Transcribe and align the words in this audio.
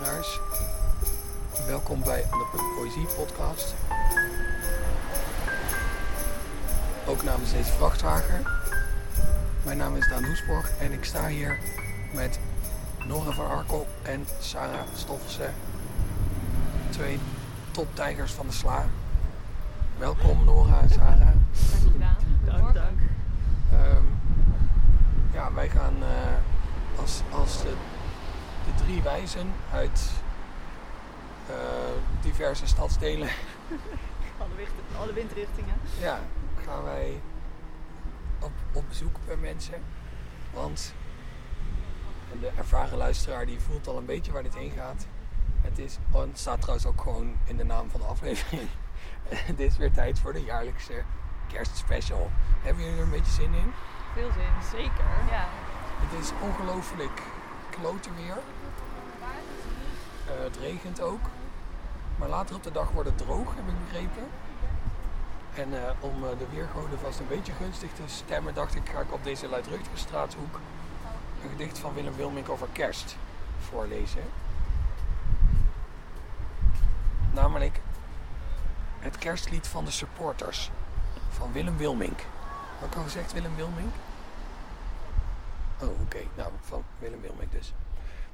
luisteraars. 0.00 0.40
Welkom 1.66 2.02
bij 2.04 2.22
de 2.22 2.74
Poëzie 2.76 3.06
Podcast. 3.16 3.74
Ook 7.06 7.22
namens 7.22 7.52
deze 7.52 7.72
vrachtwagen. 7.72 8.44
Mijn 9.64 9.78
naam 9.78 9.96
is 9.96 10.08
Daan 10.08 10.24
Hoesborg 10.24 10.70
en 10.78 10.92
ik 10.92 11.04
sta 11.04 11.26
hier 11.26 11.58
met 12.14 12.38
Nora 13.06 13.32
van 13.32 13.48
Arkel 13.48 13.86
en 14.02 14.26
Sarah 14.40 14.86
Stoffelsen. 14.94 15.54
Twee 16.90 17.18
toptijgers 17.70 18.32
van 18.32 18.46
de 18.46 18.52
sla. 18.52 18.84
Welkom 19.98 20.44
Nora 20.44 20.80
en 20.80 20.90
Sarah. 20.90 21.18
Dank 21.20 21.92
gedaan. 21.92 22.16
Dank, 22.44 22.74
dank. 22.74 22.98
Ehm, 23.72 24.04
ja, 25.32 25.52
wij 25.54 25.68
gaan 25.68 25.94
eh, 26.00 27.00
als, 27.00 27.20
als 27.30 27.62
de, 27.62 27.74
de 28.64 28.84
drie 28.84 29.02
wijzen 29.02 29.55
uit 29.76 30.10
eh, 31.48 31.54
diverse 32.22 32.66
stadsdelen, 32.66 33.28
Alle, 34.38 34.50
alle 34.98 35.12
windrichtingen. 35.12 35.74
ja, 36.00 36.18
gaan 36.64 36.84
wij 36.84 37.20
op, 38.40 38.52
op 38.72 38.84
bezoek 38.88 39.16
bij 39.26 39.36
mensen. 39.36 39.82
Want 40.52 40.94
de 42.40 42.50
ervaren 42.56 42.98
luisteraar 42.98 43.46
die 43.46 43.60
voelt 43.60 43.86
al 43.86 43.96
een 43.96 44.04
beetje 44.04 44.32
waar 44.32 44.42
dit 44.42 44.54
heen 44.54 44.70
gaat. 44.70 45.06
Het, 45.60 45.78
is, 45.78 45.98
oh, 46.10 46.20
het 46.20 46.38
staat 46.38 46.60
trouwens 46.60 46.86
ook 46.86 47.00
gewoon 47.00 47.36
in 47.44 47.56
de 47.56 47.64
naam 47.64 47.90
van 47.90 48.00
de 48.00 48.06
aflevering. 48.06 48.68
Het 49.28 49.60
is 49.60 49.76
weer 49.76 49.92
tijd 49.92 50.18
voor 50.18 50.32
de 50.32 50.44
jaarlijkse 50.44 51.02
kerstspecial. 51.52 52.30
Hebben 52.62 52.82
jullie 52.84 52.98
er 52.98 53.04
een 53.04 53.10
beetje 53.10 53.32
zin 53.32 53.54
in? 53.54 53.72
Veel 54.14 54.30
zin. 54.32 54.80
Zeker. 54.80 55.04
Ja. 55.30 55.48
Het 55.98 56.24
is 56.24 56.30
ongelooflijk 56.42 57.22
klote 57.70 58.08
weer. 58.14 58.36
Eh, 60.46 60.52
het 60.52 60.60
regent 60.60 61.00
ook. 61.00 61.20
Maar 62.18 62.28
later 62.28 62.56
op 62.56 62.62
de 62.62 62.72
dag 62.72 62.90
wordt 62.90 63.08
het 63.08 63.18
droog, 63.18 63.54
heb 63.54 63.68
ik 63.68 63.84
begrepen. 63.84 64.28
En 65.54 65.86
eh, 65.86 65.90
om 66.00 66.24
eh, 66.24 66.38
de 66.38 66.46
weergoden 66.52 66.98
vast 66.98 67.18
een 67.20 67.28
beetje 67.28 67.52
gunstig 67.52 67.92
te 67.92 68.02
stemmen, 68.06 68.54
dacht 68.54 68.74
ik, 68.74 68.88
ga 68.88 69.00
ik 69.00 69.12
op 69.12 69.24
deze 69.24 69.48
luidruchtige 69.48 69.96
straathoek 69.96 70.60
een 71.42 71.50
gedicht 71.50 71.78
van 71.78 71.94
Willem 71.94 72.16
Wilmink 72.16 72.48
over 72.48 72.68
kerst 72.72 73.16
voorlezen. 73.58 74.22
Namelijk 77.32 77.80
het 78.98 79.18
kerstlied 79.18 79.66
van 79.66 79.84
de 79.84 79.90
supporters 79.90 80.70
van 81.28 81.52
Willem 81.52 81.76
Wilmink. 81.76 82.20
Had 82.78 82.88
ik 82.88 82.96
al 82.96 83.02
gezegd 83.02 83.32
Willem 83.32 83.56
Wilmink? 83.56 83.94
Oh, 85.82 86.00
oké. 86.00 86.20
Nou, 86.34 86.52
van 86.60 86.84
Willem 86.98 87.20
Wilmink 87.20 87.52
dus. 87.52 87.72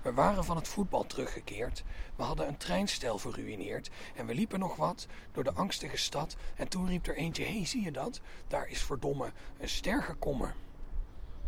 We 0.03 0.13
waren 0.13 0.45
van 0.45 0.57
het 0.57 0.69
voetbal 0.69 1.07
teruggekeerd. 1.07 1.85
We 2.17 2.23
hadden 2.23 2.49
een 2.49 2.57
treinstel 2.57 3.19
geruïneerd. 3.19 3.91
En 4.15 4.27
we 4.27 4.35
liepen 4.35 4.59
nog 4.59 4.77
wat 4.77 5.07
door 5.33 5.45
de 5.45 5.53
angstige 5.53 5.97
stad. 5.97 6.37
En 6.55 6.69
toen 6.69 6.87
riep 6.87 7.07
er 7.07 7.17
eentje: 7.17 7.45
Hé, 7.45 7.57
hey, 7.57 7.67
zie 7.67 7.83
je 7.83 7.93
dat? 7.93 8.21
Daar 8.49 8.69
is 8.69 8.83
verdomme 8.83 9.33
een 9.59 9.69
ster 9.69 10.03
gekomen. 10.03 10.55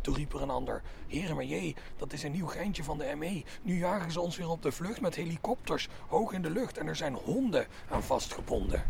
Toen 0.00 0.14
riep 0.14 0.32
er 0.32 0.42
een 0.42 0.50
ander: 0.50 0.82
Heren, 1.06 1.34
maar 1.34 1.44
jee, 1.44 1.76
dat 1.96 2.12
is 2.12 2.22
een 2.22 2.32
nieuw 2.32 2.46
geintje 2.46 2.84
van 2.84 2.98
de 2.98 3.14
ME. 3.16 3.44
Nu 3.62 3.78
jagen 3.78 4.12
ze 4.12 4.20
ons 4.20 4.36
weer 4.36 4.48
op 4.48 4.62
de 4.62 4.72
vlucht 4.72 5.00
met 5.00 5.14
helikopters, 5.14 5.88
hoog 6.08 6.32
in 6.32 6.42
de 6.42 6.50
lucht. 6.50 6.78
En 6.78 6.86
er 6.86 6.96
zijn 6.96 7.14
honden 7.14 7.66
aan 7.88 8.02
vastgebonden. 8.02 8.84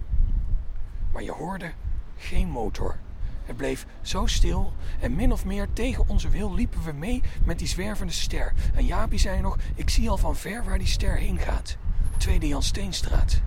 Maar 1.12 1.22
je 1.22 1.32
hoorde 1.32 1.72
geen 2.16 2.48
motor. 2.48 2.98
Het 3.44 3.56
bleef 3.56 3.86
zo 4.00 4.26
stil 4.26 4.72
en 5.00 5.14
min 5.14 5.32
of 5.32 5.44
meer 5.44 5.68
tegen 5.72 6.08
onze 6.08 6.28
wil 6.28 6.54
liepen 6.54 6.82
we 6.82 6.92
mee 6.92 7.22
met 7.44 7.58
die 7.58 7.68
zwervende 7.68 8.12
ster. 8.12 8.52
En 8.74 8.84
Jaapie 8.84 9.18
zei 9.18 9.40
nog, 9.40 9.56
ik 9.74 9.90
zie 9.90 10.10
al 10.10 10.16
van 10.16 10.36
ver 10.36 10.64
waar 10.64 10.78
die 10.78 10.86
ster 10.86 11.16
heen 11.16 11.38
gaat. 11.38 11.76
Tweede 12.16 12.48
Jan 12.48 12.62
Steenstraat. 12.62 13.40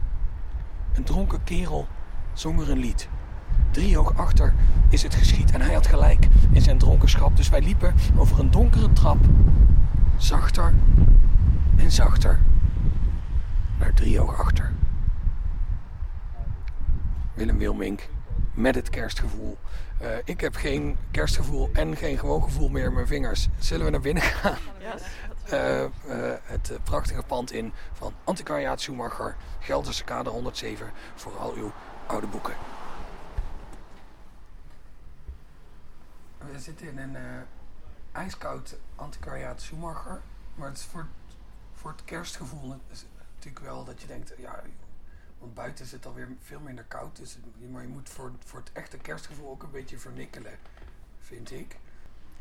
Een 0.93 1.03
dronken 1.03 1.43
kerel 1.43 1.87
zong 2.33 2.61
er 2.61 2.69
een 2.69 2.77
lied. 2.77 3.09
Driehoog 3.71 4.17
achter 4.17 4.53
is 4.89 5.03
het 5.03 5.15
geschied 5.15 5.51
en 5.51 5.61
hij 5.61 5.73
had 5.73 5.87
gelijk 5.87 6.27
in 6.51 6.61
zijn 6.61 6.77
dronkenschap. 6.77 7.37
Dus 7.37 7.49
wij 7.49 7.61
liepen 7.61 7.95
over 8.15 8.39
een 8.39 8.51
donkere 8.51 8.93
trap, 8.93 9.17
zachter 10.17 10.73
en 11.75 11.91
zachter, 11.91 12.39
naar 13.79 13.93
driehoog 13.93 14.39
achter. 14.39 14.73
Willem 17.33 17.57
Wilmink 17.57 18.09
met 18.57 18.75
het 18.75 18.89
kerstgevoel. 18.89 19.57
Eh, 19.99 20.17
ik 20.23 20.41
heb 20.41 20.55
geen 20.55 20.97
kerstgevoel 21.11 21.69
en 21.73 21.95
geen 21.95 22.19
gewoon 22.19 22.43
gevoel 22.43 22.69
meer 22.69 22.85
in 22.85 22.93
mijn 22.93 23.07
vingers. 23.07 23.47
Zullen 23.59 23.85
we 23.85 23.91
naar 23.91 24.01
binnen 24.01 24.23
gaan? 24.23 24.57
Ja. 24.79 24.95
Eh, 25.43 25.83
eh, 25.83 25.89
het 26.43 26.79
prachtige 26.83 27.23
pand 27.23 27.51
in 27.51 27.73
van 27.93 28.13
Antiquariaat 28.23 28.81
Schumacher, 28.81 29.35
Gelderse 29.59 30.03
Kade 30.03 30.29
107, 30.29 30.91
voor 31.15 31.37
al 31.37 31.53
uw 31.53 31.71
oude 32.07 32.27
boeken. 32.27 32.53
We 36.37 36.59
zitten 36.59 36.87
in 36.87 36.97
een 36.97 37.17
ijskoud 38.11 38.75
Antiquariaat 38.95 39.61
Schumacher, 39.61 40.21
maar 40.55 40.67
het 40.67 40.77
is 40.77 40.83
voor, 40.83 41.07
voor 41.73 41.91
het 41.91 42.05
kerstgevoel 42.05 42.71
het 42.71 43.05
natuurlijk 43.35 43.65
wel 43.65 43.83
dat 43.83 44.01
je 44.01 44.07
denkt, 44.07 44.33
ja, 44.37 44.61
want 45.39 45.53
buiten 45.53 45.85
is 45.85 45.91
het 45.91 46.05
alweer 46.05 46.27
veel 46.41 46.59
minder 46.59 46.83
koud, 46.83 47.15
dus, 47.15 47.33
het- 47.33 47.71
maar 47.71 47.81
je 47.81 47.87
moet 47.87 48.09
voor, 48.09 48.31
voor 48.45 48.59
het 48.59 48.71
echte 48.71 48.97
kerstgevoel 48.97 49.49
ook 49.49 49.63
een 49.63 49.71
beetje 49.71 49.97
vernikkelen, 49.97 50.53
vind 51.19 51.51
ik. 51.51 51.77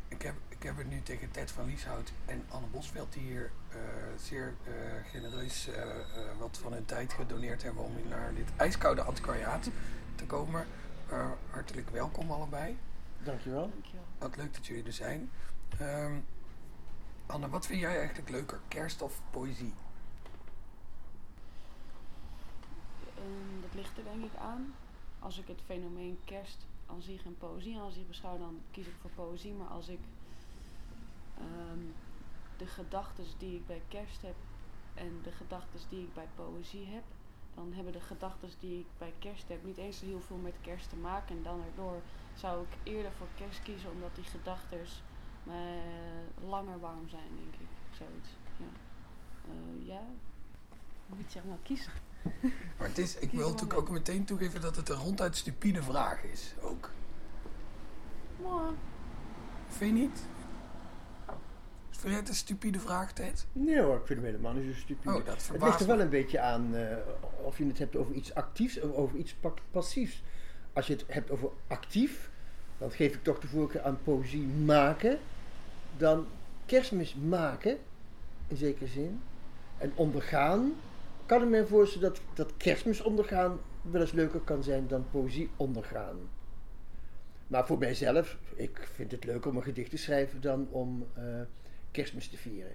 Ik 0.07 0.21
heb, 0.21 0.35
ik 0.49 0.63
heb 0.63 0.77
het 0.77 0.89
nu 0.89 1.01
tegen 1.01 1.31
Ted 1.31 1.51
van 1.51 1.65
Lieshout 1.65 2.11
en 2.25 2.43
Anne 2.49 2.67
Bosveld, 2.67 3.13
die 3.13 3.21
hier 3.21 3.51
eh, 3.71 3.77
zeer 4.17 4.53
eh, 4.63 4.71
genereus 5.11 5.67
eh, 5.67 5.83
wat 6.39 6.57
van 6.61 6.73
hun 6.73 6.85
tijd 6.85 7.13
gedoneerd 7.13 7.63
hebben 7.63 7.83
om 7.83 7.95
hier 7.95 8.05
naar 8.07 8.33
dit 8.33 8.49
ijskoude 8.55 9.01
antiquariaat 9.01 9.69
te 10.15 10.25
komen. 10.25 10.65
Eh, 11.09 11.29
hartelijk 11.49 11.89
welkom 11.89 12.31
allebei. 12.31 12.77
Dankjewel. 13.23 13.69
Dankjewel. 13.69 14.03
Wat 14.17 14.35
leuk 14.37 14.53
dat 14.53 14.65
jullie 14.67 14.83
er 14.85 14.93
zijn. 14.93 15.29
Ehm, 15.79 16.15
Anne, 17.25 17.49
wat 17.49 17.65
vind 17.65 17.79
jij 17.79 17.97
eigenlijk 17.97 18.29
leuker, 18.29 18.59
kerst 18.67 19.01
of 19.01 19.21
poëzie? 19.31 19.73
Ehm, 23.27 23.61
dat 23.61 23.73
ligt 23.73 23.97
er 23.97 24.03
denk 24.03 24.23
ik 24.23 24.35
aan. 24.35 24.73
Als 25.19 25.37
ik 25.37 25.47
het 25.47 25.61
fenomeen 25.65 26.19
kerst 26.25 26.65
aan 26.85 27.01
zich 27.01 27.25
en 27.25 27.37
poëzie 27.37 27.79
aan 27.79 27.91
beschouw, 28.07 28.37
dan 28.37 28.59
kies 28.71 28.87
ik 28.87 28.95
voor 29.01 29.09
poëzie. 29.09 29.53
Maar 29.53 29.67
als 29.67 29.87
ik 29.87 29.99
ehm, 31.37 31.79
de 32.57 32.67
gedachten 32.67 33.25
die 33.37 33.55
ik 33.55 33.67
bij 33.67 33.81
kerst 33.87 34.21
heb 34.21 34.35
en 34.93 35.19
de 35.23 35.31
gedachten 35.31 35.79
die 35.89 36.03
ik 36.03 36.13
bij 36.13 36.27
poëzie 36.35 36.85
heb, 36.85 37.03
dan 37.53 37.73
hebben 37.73 37.93
de 37.93 38.01
gedachten 38.01 38.49
die 38.59 38.79
ik 38.79 38.87
bij 38.97 39.13
kerst 39.19 39.47
heb 39.47 39.63
niet 39.63 39.77
eens 39.77 40.01
heel 40.01 40.21
veel 40.21 40.37
met 40.37 40.55
kerst 40.61 40.89
te 40.89 40.95
maken. 40.95 41.37
En 41.37 41.43
dan 41.43 41.61
erdoor 41.61 42.01
zou 42.33 42.63
ik 42.63 42.77
eerder 42.83 43.11
voor 43.11 43.27
kerst 43.35 43.63
kiezen, 43.63 43.91
omdat 43.91 44.15
die 44.15 44.23
gedachten 44.23 44.79
langer 46.43 46.79
warm 46.79 47.09
zijn, 47.09 47.29
denk 47.35 47.53
ik. 47.53 47.67
Zoiets. 47.91 48.29
Ja. 48.57 48.65
Eh, 49.51 49.87
ja. 49.87 50.01
Moet 51.07 51.33
je 51.33 51.41
maar 51.47 51.57
kiezen? 51.63 51.91
Maar 52.77 52.87
het 52.87 52.97
is, 52.97 53.15
ik 53.17 53.31
wil 53.31 53.49
natuurlijk 53.49 53.79
ook 53.79 53.89
meteen 53.89 54.25
toegeven 54.25 54.61
dat 54.61 54.75
het 54.75 54.89
een 54.89 54.95
ronduit 54.95 55.35
stupide 55.37 55.81
vraag 55.83 56.23
is. 56.23 56.53
Ook. 56.61 56.91
Maar, 58.41 58.71
Vind 59.67 59.97
je 59.97 60.01
niet? 60.03 60.19
Vind 61.89 62.13
je 62.13 62.19
het 62.19 62.29
een 62.29 62.35
stupide 62.35 62.79
vraag, 62.79 63.13
Ted? 63.13 63.45
Nee 63.53 63.81
hoor, 63.81 63.95
ik 63.95 64.05
vind 64.05 64.19
hem 64.19 64.27
helemaal 64.29 64.53
niet 64.53 64.73
zo 64.75 64.79
stupide. 64.79 65.15
Oh, 65.15 65.25
dat 65.25 65.47
het 65.51 65.61
ligt 65.63 65.79
er 65.79 65.87
me. 65.87 65.93
wel 65.95 65.99
een 66.01 66.09
beetje 66.09 66.39
aan 66.39 66.75
eh, 66.75 66.97
of 67.43 67.57
je 67.57 67.65
het 67.65 67.77
hebt 67.77 67.95
over 67.95 68.13
iets 68.13 68.33
actiefs 68.33 68.79
of 68.79 68.95
over 68.95 69.17
iets 69.17 69.33
pa- 69.33 69.53
passiefs. 69.71 70.23
Als 70.73 70.87
je 70.87 70.93
het 70.93 71.03
hebt 71.07 71.31
over 71.31 71.49
actief, 71.67 72.29
dan 72.77 72.91
geef 72.91 73.13
ik 73.13 73.23
toch 73.23 73.39
de 73.39 73.47
voorkeur 73.47 73.81
aan 73.81 73.99
poëzie 74.03 74.45
maken 74.47 75.19
dan 75.97 76.25
kerstmis 76.65 77.15
maken, 77.15 77.77
in 78.47 78.57
zekere 78.57 78.87
zin. 78.87 79.21
En 79.77 79.91
ondergaan, 79.95 80.73
kan 81.27 81.41
ik 81.41 81.49
me 81.49 81.67
voorstellen 81.67 82.09
dat, 82.09 82.21
dat 82.33 82.57
kerstmis 82.57 83.01
ondergaan 83.01 83.59
wel 83.81 84.01
eens 84.01 84.11
leuker 84.11 84.39
kan 84.39 84.63
zijn 84.63 84.87
dan 84.87 85.05
poëzie 85.11 85.49
ondergaan. 85.55 86.17
Maar 87.47 87.65
voor 87.65 87.77
mijzelf, 87.77 88.37
ik 88.55 88.89
vind 88.93 89.11
het 89.11 89.23
leuk 89.23 89.45
om 89.45 89.55
een 89.55 89.63
gedicht 89.63 89.89
te 89.89 89.97
schrijven 89.97 90.41
dan 90.41 90.67
om 90.71 91.07
eh, 91.13 91.23
kerstmis 91.91 92.27
te 92.27 92.37
vieren. 92.37 92.73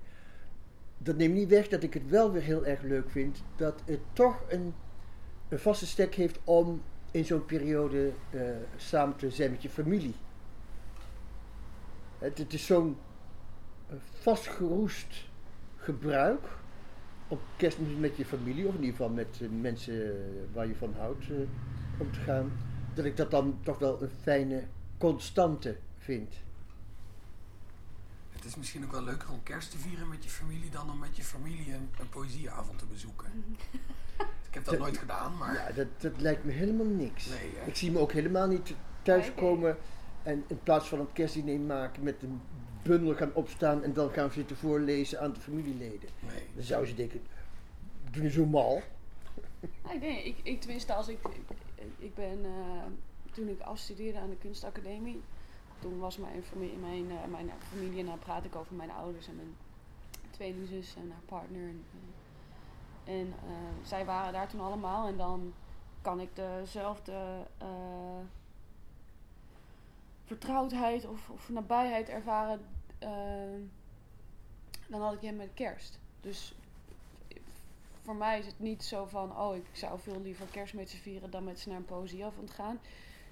Dat 0.99 1.17
neemt 1.17 1.35
niet 1.35 1.49
weg 1.49 1.69
dat 1.69 1.83
ik 1.83 1.95
het 1.95 2.09
wel 2.09 2.33
weer 2.33 2.43
heel 2.43 2.67
erg 2.67 2.83
leuk 2.83 3.11
vind 3.11 3.43
dat 3.57 3.83
het 3.85 4.01
toch 4.13 4.43
een, 4.49 4.75
een 5.49 5.59
vaste 5.59 5.87
stek 5.87 6.15
heeft 6.15 6.39
om 6.45 6.83
in 7.11 7.25
zo'n 7.25 7.45
periode 7.45 8.13
eh, 8.31 8.41
samen 8.77 9.17
te 9.17 9.31
zijn 9.31 9.51
met 9.51 9.63
je 9.63 9.69
familie. 9.69 10.15
Het, 12.19 12.39
het 12.39 12.53
is 12.53 12.67
zo'n 12.67 12.97
eh, 13.89 13.97
vastgeroest 14.21 15.29
gebruik 15.77 16.61
om 17.33 17.39
kerstmis 17.57 17.97
met 17.99 18.17
je 18.17 18.25
familie, 18.25 18.67
of 18.67 18.75
in 18.75 18.81
ieder 18.81 18.97
geval 18.97 19.09
met 19.15 19.39
eh, 19.43 19.49
mensen 19.61 20.25
waar 20.53 20.67
je 20.67 20.75
van 20.75 20.95
houdt, 20.99 21.25
eh, 21.31 21.37
om 21.99 22.13
te 22.13 22.21
gaan. 22.21 22.53
Dat 22.95 23.05
ik 23.05 23.17
dat 23.17 23.31
dan 23.31 23.59
toch 23.63 23.79
wel 23.79 24.03
een 24.03 24.11
fijne 24.23 24.65
constante 24.99 25.77
vind. 25.99 26.35
Het 28.31 28.45
is 28.45 28.57
misschien 28.57 28.85
ook 28.85 28.93
wel 28.93 29.03
leuker 29.03 29.31
om 29.31 29.43
kerst 29.43 29.71
te 29.71 29.79
vieren 29.79 30.09
met 30.09 30.25
je 30.25 30.31
familie 30.31 30.71
dan 30.71 30.91
om 30.91 30.99
met 30.99 31.17
je 31.17 31.23
familie 31.23 31.75
een, 31.75 31.89
een 32.01 32.09
poëzieavond 32.09 32.79
te 32.79 32.87
bezoeken. 32.87 33.27
Ik 34.49 34.55
heb 34.59 34.65
dat 34.65 34.75
Dat- 34.75 34.83
nooit 34.83 34.99
gedaan, 34.99 35.37
maar 35.37 35.55
Ja, 35.55 35.71
dat, 35.75 35.87
dat 35.99 36.21
lijkt 36.21 36.45
me 36.45 36.53
helemaal 36.53 36.87
niks. 36.87 37.27
nee? 37.29 37.51
Ik 37.67 37.77
zie 37.77 37.91
me 37.91 37.99
ook 37.99 38.13
helemaal 38.13 38.47
niet 38.49 38.75
thuiskomen 39.03 39.77
en 40.23 40.45
in 40.47 40.59
plaats 40.63 40.89
van 40.89 40.99
een 41.01 41.13
kerstdiner 41.13 41.61
maken 41.61 42.03
met 42.03 42.23
een 42.23 42.41
bundel 42.83 43.15
gaan 43.15 43.35
opstaan 43.35 43.83
en 43.83 43.93
dan 43.93 44.11
gaan 44.11 44.31
zitten 44.31 44.57
voorlezen 44.57 45.21
aan 45.21 45.33
de 45.33 45.41
familieleden. 45.41 46.09
nee. 46.21 46.47
Dan 46.55 46.65
zou 46.65 46.87
ze 46.87 46.95
denken, 46.95 47.21
doe 48.11 48.23
je 48.23 48.31
zo 48.31 48.47
mal? 48.47 48.83
Nee, 49.87 49.99
nee 49.99 50.25
ik, 50.25 50.37
ik 50.43 50.61
tenminste, 50.61 50.95
als 50.95 51.09
ik, 51.09 51.19
ik, 51.29 51.57
ik 51.99 52.15
ben, 52.15 52.45
eh, 52.45 52.83
toen 53.33 53.49
ik 53.49 53.61
afstudeerde 53.61 54.19
aan 54.19 54.31
de 54.31 54.37
kunstacademie, 54.37 55.21
toen 55.79 55.99
was 55.99 56.17
mijn 56.17 56.43
familie, 56.43 56.77
mijn, 56.77 57.11
eh, 57.11 57.31
mijn 57.31 57.51
familie 57.59 58.01
en 58.01 58.07
dan 58.07 58.19
praat 58.19 58.45
ik 58.45 58.57
over 58.57 58.75
mijn 58.75 58.91
ouders 58.91 59.29
en 59.29 59.37
mijn 59.37 59.55
tweelingzus 60.31 60.95
en 60.97 61.11
haar 61.11 61.23
partner. 61.27 61.69
En, 61.69 61.85
eh, 63.05 63.15
en 63.15 63.35
eh, 63.47 63.87
zij 63.87 64.05
waren 64.05 64.33
daar 64.33 64.49
toen 64.49 64.61
allemaal 64.61 65.07
en 65.07 65.17
dan 65.17 65.53
kan 66.01 66.21
ik 66.21 66.29
dezelfde 66.35 67.47
eh, 67.59 67.69
vertrouwdheid 70.33 71.07
of, 71.07 71.31
of 71.31 71.49
nabijheid 71.49 72.09
ervaren 72.09 72.61
eh, 72.99 73.11
dan 74.87 75.01
had 75.01 75.13
ik 75.13 75.21
hem 75.21 75.37
met 75.37 75.55
kerst. 75.55 75.99
Dus 76.21 76.55
voor 78.03 78.17
mij 78.17 78.39
is 78.39 78.47
het 78.47 78.59
niet 78.59 78.85
zo 78.85 79.05
van, 79.05 79.37
oh, 79.39 79.57
ik 79.57 79.65
zou 79.73 80.01
veel 80.01 80.21
liever 80.21 80.47
kerst 80.47 80.75
met 80.75 80.91
ze 80.91 80.97
vieren 80.97 81.31
dan 81.31 81.45
met 81.45 81.61
ze 81.61 81.69
naar 81.69 81.77
een 81.77 81.85
poëzieavond 81.85 82.51
gaan. 82.51 82.81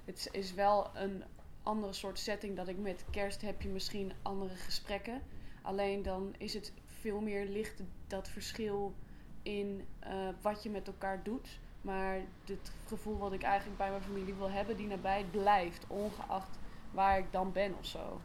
Het 0.05 0.29
is 0.33 0.55
wel 0.55 0.91
een 0.95 1.23
andere 1.63 1.93
soort 1.93 2.19
setting 2.19 2.57
dat 2.57 2.69
ik 2.69 2.79
met 2.79 3.05
kerst 3.11 3.41
heb 3.41 3.63
je 3.63 3.69
misschien 3.69 4.13
andere 4.23 4.55
gesprekken. 4.55 5.23
Alleen 5.63 6.03
dan 6.03 6.35
is 6.39 6.55
het 6.55 6.73
veel 6.87 7.21
meer 7.21 7.47
licht 7.47 7.83
dat 8.07 8.29
verschil 8.29 8.95
in 9.43 9.87
eh, 9.99 10.29
wat 10.41 10.63
je 10.63 10.71
met 10.71 10.87
elkaar 10.87 11.23
doet. 11.23 11.59
Maar 11.81 12.21
het 12.45 12.73
gevoel 12.87 13.19
wat 13.19 13.33
ik 13.33 13.43
eigenlijk 13.43 13.79
bij 13.79 13.91
mijn 13.91 14.03
familie 14.03 14.35
wil 14.35 14.51
hebben, 14.51 14.77
die 14.77 14.87
nabij 14.87 15.25
blijft, 15.31 15.85
ongeacht 15.87 16.59
waar 16.91 17.19
ik 17.19 17.33
dan 17.33 17.53
ben 17.53 17.75
of 17.79 17.87
zo. 17.87 18.21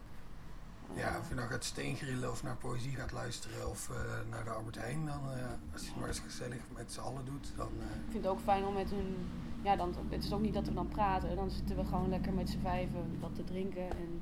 Ja, 0.94 1.18
of 1.18 1.28
je 1.28 1.34
nou 1.34 1.48
gaat 1.48 1.64
steengrillen 1.64 2.30
of 2.30 2.42
naar 2.42 2.56
poëzie 2.56 2.96
gaat 2.96 3.12
luisteren 3.12 3.68
of 3.68 3.90
eh, 3.90 3.96
naar 4.30 4.44
de 4.44 4.50
Albert 4.50 4.76
Heijn, 4.76 5.06
dan 5.06 5.20
eh, 5.32 5.46
als 5.72 5.82
je 5.82 5.88
het 5.90 5.98
maar 5.98 6.08
eens 6.08 6.18
gezellig 6.18 6.58
met 6.76 6.92
z'n 6.92 7.00
allen 7.00 7.24
doet, 7.24 7.52
dan... 7.56 7.68
eh, 7.80 7.86
Ik 7.96 8.10
vind 8.10 8.24
het 8.24 8.32
ook 8.32 8.40
fijn 8.40 8.64
om 8.64 8.74
met 8.74 8.90
hun. 8.90 9.16
Ja, 9.62 9.76
dan, 9.76 9.94
het 10.08 10.24
is 10.24 10.32
ook 10.32 10.40
niet 10.40 10.54
dat 10.54 10.66
we 10.66 10.74
dan 10.74 10.88
praten. 10.88 11.36
Dan 11.36 11.50
zitten 11.50 11.76
we 11.76 11.84
gewoon 11.84 12.08
lekker 12.08 12.32
met 12.32 12.50
z'n 12.50 12.60
vijven 12.60 13.16
wat 13.20 13.34
te 13.34 13.44
drinken. 13.44 13.90
En 13.90 14.20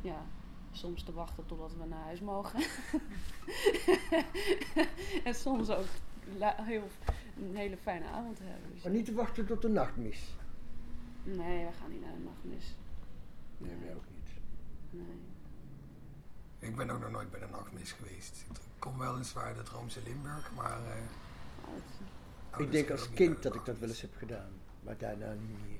ja, 0.00 0.22
soms 0.70 1.02
te 1.02 1.12
wachten 1.12 1.46
totdat 1.46 1.72
we 1.78 1.86
naar 1.86 2.04
huis 2.04 2.20
mogen. 2.20 2.60
en 5.24 5.34
soms 5.34 5.70
ook 5.70 5.84
heel, 6.40 6.82
een 7.36 7.56
hele 7.56 7.76
fijne 7.76 8.06
avond 8.06 8.38
hebben. 8.38 8.70
Dus 8.72 8.82
Maar 8.82 8.92
niet 8.92 9.04
te 9.04 9.14
wachten 9.14 9.46
tot 9.46 9.62
de 9.62 9.68
nachtmis. 9.68 10.34
Nee, 11.22 11.64
we 11.66 11.72
gaan 11.80 11.90
niet 11.90 12.00
naar 12.00 12.12
de 12.12 12.24
nachtmis. 12.24 12.76
Nee, 13.60 13.76
wij 13.84 13.94
ook 13.94 14.04
niet. 14.14 14.28
Nee. 14.90 15.20
ik 16.70 16.76
ben 16.76 16.90
ook 16.90 17.00
nog 17.00 17.10
nooit 17.10 17.30
bij 17.30 17.40
de 17.40 17.46
nachtmis 17.50 17.92
geweest. 17.92 18.44
Ik 18.50 18.56
kom 18.78 18.98
wel 18.98 19.16
eens 19.16 19.32
waar 19.32 19.54
de 19.54 19.62
Roomse 19.72 20.00
Limburg, 20.04 20.50
maar... 20.56 20.78
eh, 20.86 22.60
Ik 22.64 22.72
denk 22.72 22.90
als 22.90 23.10
kind 23.10 23.42
dat 23.42 23.54
ik 23.54 23.64
dat 23.64 23.78
wel 23.78 23.88
eens 23.88 24.00
heb 24.00 24.14
gedaan, 24.16 24.50
maar 24.82 24.98
daarna 24.98 25.32
niet 25.32 25.58
meer. 25.68 25.78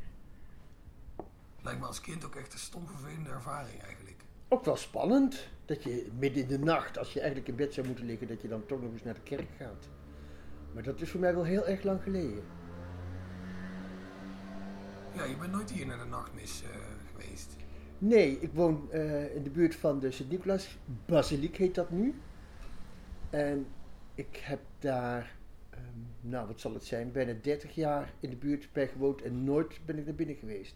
Lijkt 1.62 1.80
me 1.80 1.86
als 1.86 2.00
kind 2.00 2.24
ook 2.24 2.34
echt 2.34 2.52
een 2.52 2.58
stom 2.58 2.86
vervelende 2.88 3.30
ervaring 3.30 3.82
eigenlijk. 3.82 4.24
Ook 4.48 4.64
wel 4.64 4.76
spannend 4.76 5.48
dat 5.64 5.82
je 5.82 6.10
midden 6.18 6.42
in 6.42 6.48
de 6.48 6.58
nacht, 6.58 6.98
als 6.98 7.12
je 7.12 7.18
eigenlijk 7.18 7.48
in 7.48 7.56
bed 7.56 7.74
zou 7.74 7.86
moeten 7.86 8.04
liggen, 8.06 8.28
dat 8.28 8.40
je 8.42 8.48
dan 8.48 8.66
toch 8.66 8.80
nog 8.82 8.92
eens 8.92 9.02
naar 9.02 9.14
de 9.14 9.20
kerk 9.20 9.48
gaat. 9.58 9.88
Maar 10.74 10.82
dat 10.82 11.00
is 11.00 11.10
voor 11.10 11.20
mij 11.20 11.34
wel 11.34 11.44
heel 11.44 11.66
erg 11.66 11.82
lang 11.82 12.02
geleden. 12.02 12.42
Ja, 15.14 15.24
je 15.24 15.36
bent 15.36 15.52
nooit 15.52 15.70
hier 15.70 15.86
naar 15.86 15.98
de 15.98 16.04
nachtmis 16.04 16.62
geweest. 16.72 16.89
Nee, 18.02 18.38
ik 18.40 18.52
woon 18.52 18.90
eh, 18.90 19.34
in 19.34 19.42
de 19.42 19.50
buurt 19.50 19.74
van 19.74 20.00
de 20.00 20.10
Sint-Nicolaas 20.10 20.78
Basiliek 21.06 21.56
heet 21.56 21.74
dat 21.74 21.90
nu. 21.90 22.14
En 23.30 23.66
ik 24.14 24.36
heb 24.36 24.60
daar, 24.78 25.36
ehm, 25.70 25.82
nou 26.20 26.46
wat 26.46 26.60
zal 26.60 26.74
het 26.74 26.84
zijn, 26.84 27.12
bijna 27.12 27.34
30 27.42 27.74
jaar 27.74 28.12
in 28.20 28.30
de 28.30 28.36
buurt 28.36 28.68
bij 28.72 28.88
gewoond 28.88 29.22
en 29.22 29.44
nooit 29.44 29.80
ben 29.84 29.98
ik 29.98 30.04
naar 30.04 30.14
binnen 30.14 30.36
geweest. 30.36 30.74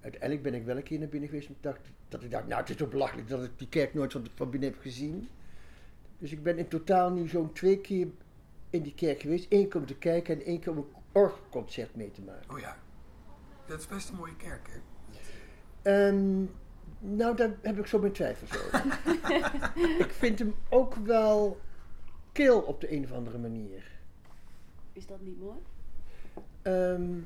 Uiteindelijk 0.00 0.42
ben 0.42 0.54
ik 0.54 0.64
wel 0.64 0.76
een 0.76 0.82
keer 0.82 0.98
naar 0.98 1.08
binnen 1.08 1.28
geweest 1.28 1.48
en 1.48 1.56
dacht, 1.60 1.80
dat 2.08 2.22
ik 2.22 2.30
dacht, 2.30 2.46
nou 2.46 2.60
het 2.60 2.70
is 2.70 2.76
zo 2.76 2.86
belachelijk 2.86 3.28
dat 3.28 3.44
ik 3.44 3.58
die 3.58 3.68
kerk 3.68 3.94
nooit 3.94 4.12
van, 4.12 4.26
van 4.34 4.50
binnen 4.50 4.70
heb 4.70 4.80
gezien. 4.80 5.28
Dus 6.18 6.32
ik 6.32 6.42
ben 6.42 6.58
in 6.58 6.68
totaal 6.68 7.10
nu 7.10 7.28
zo'n 7.28 7.52
twee 7.52 7.80
keer 7.80 8.08
in 8.70 8.82
die 8.82 8.94
kerk 8.94 9.20
geweest. 9.20 9.46
Eén 9.48 9.68
keer 9.68 9.80
om 9.80 9.86
te 9.86 9.98
kijken 9.98 10.34
en 10.34 10.44
één 10.44 10.60
keer 10.60 10.72
om 10.72 10.78
een 10.78 11.02
orgelconcert 11.12 11.94
mee 11.96 12.10
te 12.10 12.22
maken. 12.22 12.50
Oh 12.50 12.58
ja. 12.58 12.76
Dat 13.66 13.78
is 13.78 13.86
best 13.86 14.08
een 14.08 14.16
mooie 14.16 14.36
kerk, 14.36 14.68
hè? 14.70 14.93
Ehm, 15.84 16.44
nou, 16.98 17.36
daar 17.36 17.56
heb 17.62 17.78
ik 17.78 17.86
zo 17.86 17.98
mijn 17.98 18.12
twijfels 18.12 18.50
over. 18.50 18.84
ik 20.04 20.10
vind 20.10 20.38
hem 20.38 20.54
ook 20.68 20.94
wel 20.94 21.60
kil 22.32 22.60
op 22.60 22.80
de 22.80 22.92
een 22.92 23.04
of 23.04 23.12
andere 23.12 23.38
manier. 23.38 23.92
Is 24.92 25.06
dat 25.06 25.20
niet 25.20 25.40
mooi? 25.40 25.58
Ehm, 26.62 27.18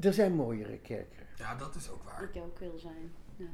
er 0.00 0.12
zijn 0.12 0.32
mooiere 0.32 0.78
kerken. 0.78 1.26
Ja, 1.36 1.54
dat 1.54 1.74
is 1.74 1.90
ook 1.90 2.02
waar. 2.02 2.20
Dat 2.20 2.34
jou 2.34 2.46
ook 2.46 2.58
wil 2.58 2.78
zijn. 2.78 3.12
Ja. 3.36 3.46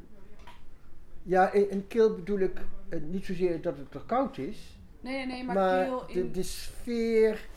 Ja, 1.23 1.53
in, 1.53 1.71
in 1.71 1.87
kil 1.87 2.15
bedoel 2.15 2.39
ik 2.39 2.61
eh, 2.89 3.01
niet 3.01 3.25
zozeer 3.25 3.61
dat 3.63 3.77
het 3.77 3.95
er 3.95 4.05
koud 4.07 4.39
is, 4.39 4.79
Nee, 5.05 5.17
nee, 5.17 5.27
nee, 5.27 5.45
maar, 5.45 5.55
maar, 5.55 5.85
Kiel 5.85 6.07
de, 6.07 6.13
in... 6.13 6.33
de 6.33 6.43
sfeer 6.43 7.49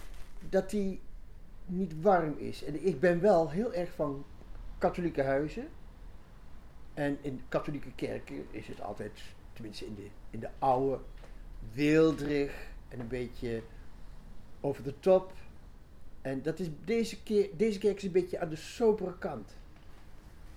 dat 0.49 0.69
die 0.69 1.01
niet 1.67 2.01
warm 2.01 2.37
is. 2.37 2.63
En 2.63 2.85
ik 2.85 2.99
ben 2.99 3.21
wel 3.21 3.49
heel 3.49 3.73
erg 3.73 3.91
van 3.91 4.25
katholieke 4.77 5.23
huizen. 5.23 5.67
En 6.93 7.17
in 7.21 7.41
katholieke 7.49 7.91
kerken 7.95 8.45
is 8.51 8.67
het 8.67 8.81
altijd, 8.81 9.21
tenminste 9.53 9.85
in 9.85 9.95
de, 9.95 10.07
in 10.29 10.39
de 10.39 10.49
oude, 10.59 10.99
weelderig 11.73 12.67
en 12.87 12.99
een 12.99 13.07
beetje 13.07 13.63
over 14.61 14.83
de 14.83 14.99
top. 14.99 15.33
En 16.21 16.41
dat 16.41 16.59
is 16.59 16.67
deze, 16.85 17.23
keer, 17.23 17.49
deze 17.57 17.79
kerk 17.79 17.97
is 17.97 18.03
een 18.03 18.11
beetje 18.11 18.39
aan 18.39 18.49
de 18.49 18.55
sobere 18.55 19.17
kant. 19.17 19.57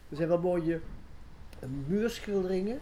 Er 0.08 0.16
zijn 0.16 0.28
wel 0.28 0.40
mooie 0.40 0.80
eh, 1.58 1.68
muurschilderingen, 1.86 2.80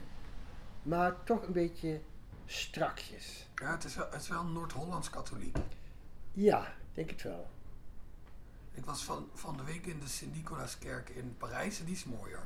maar 0.82 1.24
toch 1.24 1.46
een 1.46 1.52
beetje 1.52 2.00
strakjes. 2.46 3.48
Ja, 3.54 3.72
het 3.72 3.84
is 3.84 3.96
wel, 3.96 4.10
het 4.10 4.20
is 4.20 4.28
wel 4.28 4.44
Noord-Hollands 4.44 5.10
katholiek. 5.10 5.56
Ja, 6.32 6.74
denk 6.92 7.10
het 7.10 7.22
wel. 7.22 7.46
Ik 8.78 8.84
was 8.84 9.04
van, 9.04 9.28
van 9.34 9.56
de 9.56 9.64
week 9.64 9.86
in 9.86 10.00
de 10.00 10.06
Sint-Nicolaaskerk 10.08 11.08
in 11.08 11.34
Parijs 11.38 11.78
en 11.78 11.84
die 11.84 11.94
is 11.94 12.04
mooier. 12.04 12.42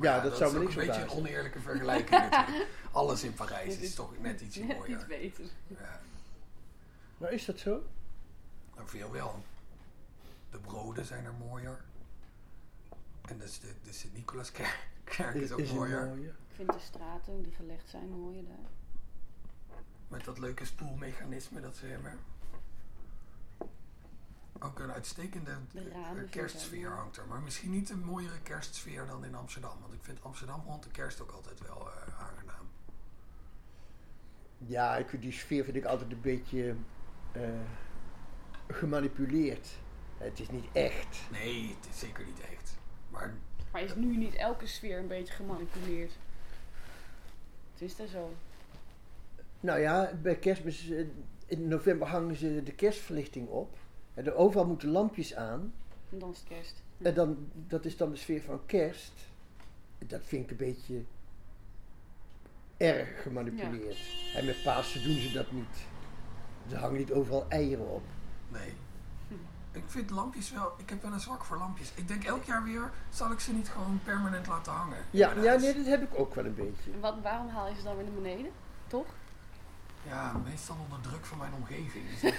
Ja, 0.00 0.20
dat 0.20 0.36
zou 0.36 0.52
me 0.52 0.58
is 0.58 0.64
ook 0.68 0.74
niks 0.74 0.76
een 0.80 0.86
beetje 0.86 1.02
een 1.02 1.18
oneerlijke 1.18 1.60
vergelijking 1.60 2.10
natuurlijk. 2.30 2.68
Alles 2.92 3.22
in 3.24 3.34
Parijs 3.34 3.74
is 3.76 3.80
is- 3.80 3.94
toch 3.94 4.18
net 4.18 4.40
Net 4.56 4.76
mooier. 4.76 4.88
iets 4.96 5.06
beter. 5.06 5.44
Ja, 5.66 6.00
Maar 7.18 7.32
is 7.32 7.44
dat 7.44 7.58
zo? 7.58 7.82
nou, 8.74 8.88
veel 8.88 9.10
wel. 9.12 9.42
De 10.50 10.58
broden 10.58 11.04
zijn 11.04 11.24
er 11.24 11.34
mooier. 11.34 11.80
En 13.28 13.38
dus 13.38 13.60
de, 13.60 13.74
de 13.82 13.92
Sint-Nicolaaskerk 13.92 14.88
kerk 15.04 15.34
is 15.34 15.52
ook 15.52 15.72
mooier. 15.72 16.06
mooie? 16.06 16.28
Ik 16.28 16.54
vind 16.54 16.72
de 16.72 16.78
straten 16.78 17.42
die 17.42 17.52
gelegd 17.52 17.88
zijn 17.88 18.08
mooier 18.08 18.44
daar. 18.44 18.70
Met 20.08 20.24
dat 20.24 20.38
leuke 20.38 20.64
spoelmechanisme 20.64 21.60
dat 21.60 21.76
ze 21.76 21.86
hebben. 21.86 22.18
Ook 24.60 24.78
een 24.78 24.92
uitstekende 24.92 25.50
eh, 25.74 26.30
kerstsfeer 26.30 26.90
hangt 26.90 27.16
er. 27.16 27.26
Maar 27.26 27.40
misschien 27.40 27.70
niet 27.70 27.90
een 27.90 28.04
mooiere 28.04 28.40
kerstsfeer 28.42 29.06
dan 29.06 29.24
in 29.24 29.34
Amsterdam. 29.34 29.76
Want 29.80 29.92
ik 29.92 30.02
vind 30.02 30.22
Amsterdam 30.22 30.62
rond 30.66 30.82
de 30.82 30.90
kerst 30.90 31.20
ook 31.20 31.30
altijd 31.30 31.60
wel 31.60 31.88
eh, 31.90 32.20
aangenaam. 32.20 32.66
Ja, 34.58 34.96
ik, 34.96 35.20
die 35.20 35.32
sfeer 35.32 35.64
vind 35.64 35.76
ik 35.76 35.84
altijd 35.84 36.12
een 36.12 36.20
beetje 36.20 36.74
eh, 37.32 37.42
gemanipuleerd. 38.68 39.68
Het 40.16 40.40
is 40.40 40.50
niet 40.50 40.66
echt. 40.72 41.18
Nee, 41.30 41.76
het 41.80 41.88
is 41.90 41.98
zeker 41.98 42.24
niet 42.24 42.40
echt. 42.40 42.76
Maar 43.10 43.34
Maar 43.72 43.82
is 43.82 43.94
nu 43.94 44.16
niet 44.16 44.34
elke 44.34 44.66
sfeer 44.66 44.98
een 44.98 45.08
beetje 45.08 45.34
gemanipuleerd? 45.34 46.12
Het 47.72 47.82
is 47.82 47.96
daar 47.96 48.06
zo. 48.06 48.34
Nou 49.60 49.80
ja, 49.80 50.12
bij 50.22 50.36
kerstmis, 50.36 50.90
in 51.46 51.68
november 51.68 52.08
hangen 52.08 52.36
ze 52.36 52.62
de 52.62 52.72
kerstverlichting 52.72 53.48
op. 53.48 53.76
En 54.18 54.26
er 54.26 54.34
overal 54.34 54.66
moeten 54.66 54.88
lampjes 54.88 55.34
aan. 55.34 55.72
En 56.10 56.18
dan 56.18 56.30
is 56.30 56.38
het 56.38 56.48
kerst. 56.48 56.82
En 57.02 57.14
dan, 57.14 57.36
dat 57.52 57.84
is 57.84 57.96
dan 57.96 58.10
de 58.10 58.16
sfeer 58.16 58.42
van 58.42 58.60
kerst. 58.66 59.12
Dat 59.98 60.20
vind 60.24 60.44
ik 60.44 60.50
een 60.50 60.66
beetje 60.66 61.04
erg 62.76 63.22
gemanipuleerd. 63.22 63.98
En 64.34 64.44
met 64.44 64.62
Pasen 64.62 65.02
doen 65.02 65.16
ze 65.16 65.32
dat 65.32 65.52
niet. 65.52 65.86
Ze 66.68 66.76
hangen 66.76 66.98
niet 66.98 67.12
overal 67.12 67.46
eieren 67.48 67.88
op. 67.88 68.02
nee. 68.48 68.72
Hm. 69.28 69.34
Ik 69.72 69.84
vind 69.86 70.10
lampjes 70.10 70.52
wel, 70.52 70.72
ik 70.76 70.90
heb 70.90 71.02
wel 71.02 71.12
een 71.12 71.20
zwak 71.20 71.44
voor 71.44 71.56
lampjes. 71.56 71.92
Ik 71.94 72.08
denk 72.08 72.24
elk 72.24 72.44
jaar 72.44 72.64
weer, 72.64 72.90
zal 73.10 73.32
ik 73.32 73.40
ze 73.40 73.52
niet 73.52 73.68
gewoon 73.68 74.00
permanent 74.04 74.46
laten 74.46 74.72
hangen? 74.72 74.98
Ja, 75.10 75.32
ja, 75.42 75.56
nee, 75.56 75.74
dat 75.74 75.86
heb 75.86 76.02
ik 76.02 76.18
ook 76.18 76.34
wel 76.34 76.44
een 76.44 76.54
beetje. 76.54 76.90
En 76.92 77.00
wat, 77.00 77.14
waarom 77.22 77.48
haal 77.48 77.68
je 77.68 77.74
ze 77.74 77.82
dan 77.82 77.96
weer 77.96 78.04
naar 78.04 78.14
beneden? 78.14 78.50
Toch? 78.86 79.06
Ja, 80.08 80.32
meestal 80.44 80.76
onder 80.84 81.00
druk 81.00 81.24
van 81.24 81.38
mijn 81.38 81.52
omgeving. 81.54 82.04
Dus 82.10 82.22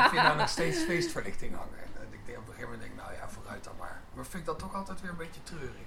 ik 0.00 0.06
vind 0.10 0.22
daar 0.22 0.36
nog 0.36 0.48
steeds 0.48 0.78
feestverlichting 0.82 1.54
hangen. 1.54 1.78
En 1.78 2.06
ik 2.10 2.26
denk 2.26 2.38
op 2.38 2.46
een 2.48 2.54
gegeven 2.54 2.70
moment 2.70 2.80
denk 2.80 2.92
ik, 2.92 2.98
nou 3.00 3.12
ja, 3.12 3.28
vooruit 3.28 3.64
dan 3.64 3.76
maar. 3.78 4.00
Maar 4.14 4.24
vind 4.26 4.40
ik 4.40 4.44
dat 4.46 4.58
toch 4.58 4.74
altijd 4.74 5.00
weer 5.00 5.10
een 5.10 5.16
beetje 5.16 5.42
treurig. 5.42 5.86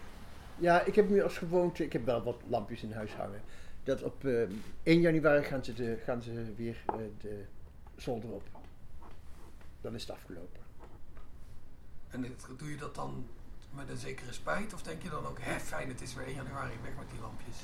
Ja, 0.58 0.82
ik 0.82 0.96
heb 0.96 1.10
nu 1.10 1.24
als 1.24 1.38
gewoonte, 1.38 1.84
ik 1.84 1.94
heb 1.94 2.06
wel 2.06 2.24
wat 2.24 2.42
lampjes 2.48 2.82
in 2.84 2.92
huis 2.94 3.14
hangen. 3.14 3.42
Dat 3.84 4.04
op 4.04 4.26
eh, 4.26 4.42
1 4.84 5.00
januari 5.02 5.44
gaan 5.44 5.64
ze, 5.64 5.74
de, 5.74 6.02
gaan 6.06 6.22
ze 6.22 6.54
weer 6.56 6.84
eh, 6.86 6.96
de 7.22 7.46
zolder 7.96 8.30
op. 8.30 8.48
Dan 9.82 9.96
is 9.96 10.02
het 10.02 10.12
afgelopen. 10.12 10.62
En 12.10 12.22
dit- 12.22 12.46
doe 12.58 12.70
je 12.70 12.78
dat 12.78 12.96
dan 12.96 13.28
met 13.72 13.90
een 13.90 13.98
zekere 13.98 14.32
spijt? 14.34 14.74
Of 14.74 14.82
denk 14.82 15.02
je 15.02 15.10
dan 15.10 15.26
ook, 15.26 15.38
hè 15.42 15.60
fijn, 15.60 15.88
het 15.88 16.02
is 16.02 16.14
weer 16.14 16.26
1 16.26 16.36
januari, 16.36 16.74
weg 16.84 16.96
met 16.98 17.10
die 17.12 17.20
lampjes? 17.22 17.58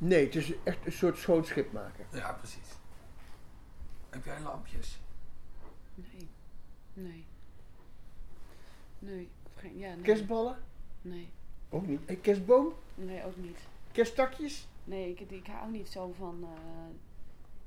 Nee, 0.00 0.24
het 0.24 0.34
is 0.34 0.52
echt 0.64 0.86
een 0.86 0.92
soort 0.92 1.18
schoon 1.18 1.44
schip 1.44 1.72
maken. 1.72 2.06
Ja, 2.12 2.32
precies. 2.32 2.68
Heb 4.10 4.24
jij 4.24 4.40
lampjes? 4.40 5.00
Nee. 5.94 6.28
Nee. 6.94 7.24
Nee. 8.98 9.28
Of 9.46 9.52
geen, 9.60 9.78
ja, 9.78 9.94
nee. 9.94 10.02
Kerstballen? 10.02 10.56
Nee. 11.02 11.28
Ook 11.68 11.86
niet. 11.86 12.00
Een 12.06 12.20
kerstboom? 12.20 12.72
Nee, 12.94 13.24
ook 13.24 13.36
niet. 13.36 13.58
Kersttakjes? 13.92 14.68
Nee, 14.84 15.10
ik, 15.10 15.20
ik 15.30 15.46
hou 15.46 15.70
niet 15.70 15.88
zo 15.88 16.12
van. 16.12 16.38
eh, 16.42 16.94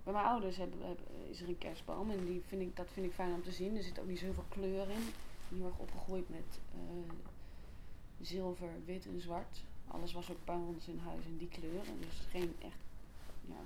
bij 0.03 0.13
mijn 0.13 0.25
ouders 0.25 0.57
heb, 0.57 0.73
heb- 0.81 0.99
is 1.29 1.41
er 1.41 1.47
een 1.47 1.57
kerstboom 1.57 2.11
en 2.11 2.25
die 2.25 2.41
vind 2.47 2.61
ik, 2.61 2.75
dat 2.75 2.87
vind 2.93 3.05
ik 3.05 3.13
fijn 3.13 3.33
om 3.33 3.43
te 3.43 3.51
zien. 3.51 3.75
Er 3.77 3.83
zit 3.83 3.99
ook 3.99 4.07
niet 4.07 4.19
zo 4.19 4.25
heel 4.25 4.33
veel 4.33 4.45
kleur 4.49 4.89
in. 4.89 4.97
Ik 4.99 5.49
ben 5.49 5.57
heel 5.57 5.67
erg 5.67 5.77
opgegroeid 5.77 6.29
met 6.29 6.59
eh, 6.73 7.13
zilver, 8.21 8.69
wit 8.85 9.05
en 9.05 9.19
zwart. 9.21 9.63
Alles 9.87 10.13
was 10.13 10.31
ook 10.31 10.45
bij 10.45 10.55
ons 10.55 10.87
in 10.87 10.99
huis 10.99 11.25
in 11.25 11.37
die 11.37 11.47
kleuren. 11.47 11.99
Dus 11.99 12.27
geen 12.29 12.55
echt 12.59 12.77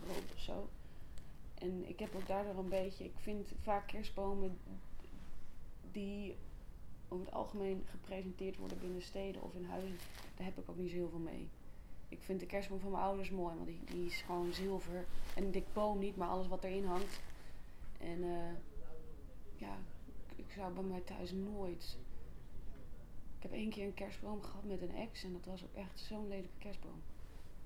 rood 0.08 0.34
of 0.34 0.40
zo. 0.40 0.70
En 1.54 1.90
ik 1.90 2.00
heb 2.00 2.16
ook 2.16 2.28
daardoor 2.28 2.58
een 2.58 2.70
beetje. 2.70 3.04
Ik 3.04 3.16
vind 3.16 3.52
vaak 3.62 3.88
kerstbomen 3.88 4.58
die 5.92 6.36
over 7.08 7.26
het 7.26 7.34
algemeen 7.34 7.84
gepresenteerd 7.90 8.58
worden 8.58 8.80
binnen 8.80 9.02
steden 9.02 9.42
of 9.42 9.54
in 9.54 9.66
huizen. 9.66 9.98
Daar 10.36 10.46
heb 10.46 10.58
ik 10.58 10.70
ook 10.70 10.78
niet 10.78 10.90
zo 10.90 10.96
heel 10.96 11.10
veel 11.10 11.20
mee. 11.20 11.50
Ik 12.10 12.22
vind 12.22 12.40
de 12.40 12.46
kerstboom 12.46 12.80
van 12.80 12.92
mijn 12.92 13.04
ouders 13.04 13.30
mooi, 13.30 13.56
want 13.56 13.68
die, 13.68 13.80
die 13.86 14.06
is 14.06 14.22
gewoon 14.22 14.54
zilver. 14.54 15.06
En 15.36 15.52
dik 15.52 15.74
boom 15.74 16.00
niet, 16.00 16.16
maar 16.16 16.28
alles 16.28 16.48
wat 16.48 16.64
erin 16.64 16.86
hangt. 16.86 17.20
En 18.00 18.24
eh, 18.24 18.54
ja, 19.56 19.78
ik 20.36 20.52
zou 20.56 20.74
bij 20.74 20.84
mij 20.84 21.02
thuis 21.02 21.32
nooit. 21.32 21.98
Ik 23.38 23.44
heb 23.44 23.51
één 23.51 23.70
keer 23.70 23.86
een 23.86 23.94
kerstboom 23.94 24.41
gehad 24.44 24.63
met 24.63 24.82
een 24.82 24.96
ex 24.96 25.24
en 25.24 25.32
dat 25.34 25.46
was 25.46 25.63
ook 25.63 25.75
echt 25.75 26.00
zo'n 26.00 26.27
lelijke 26.27 26.50
kerstboom. 26.60 27.01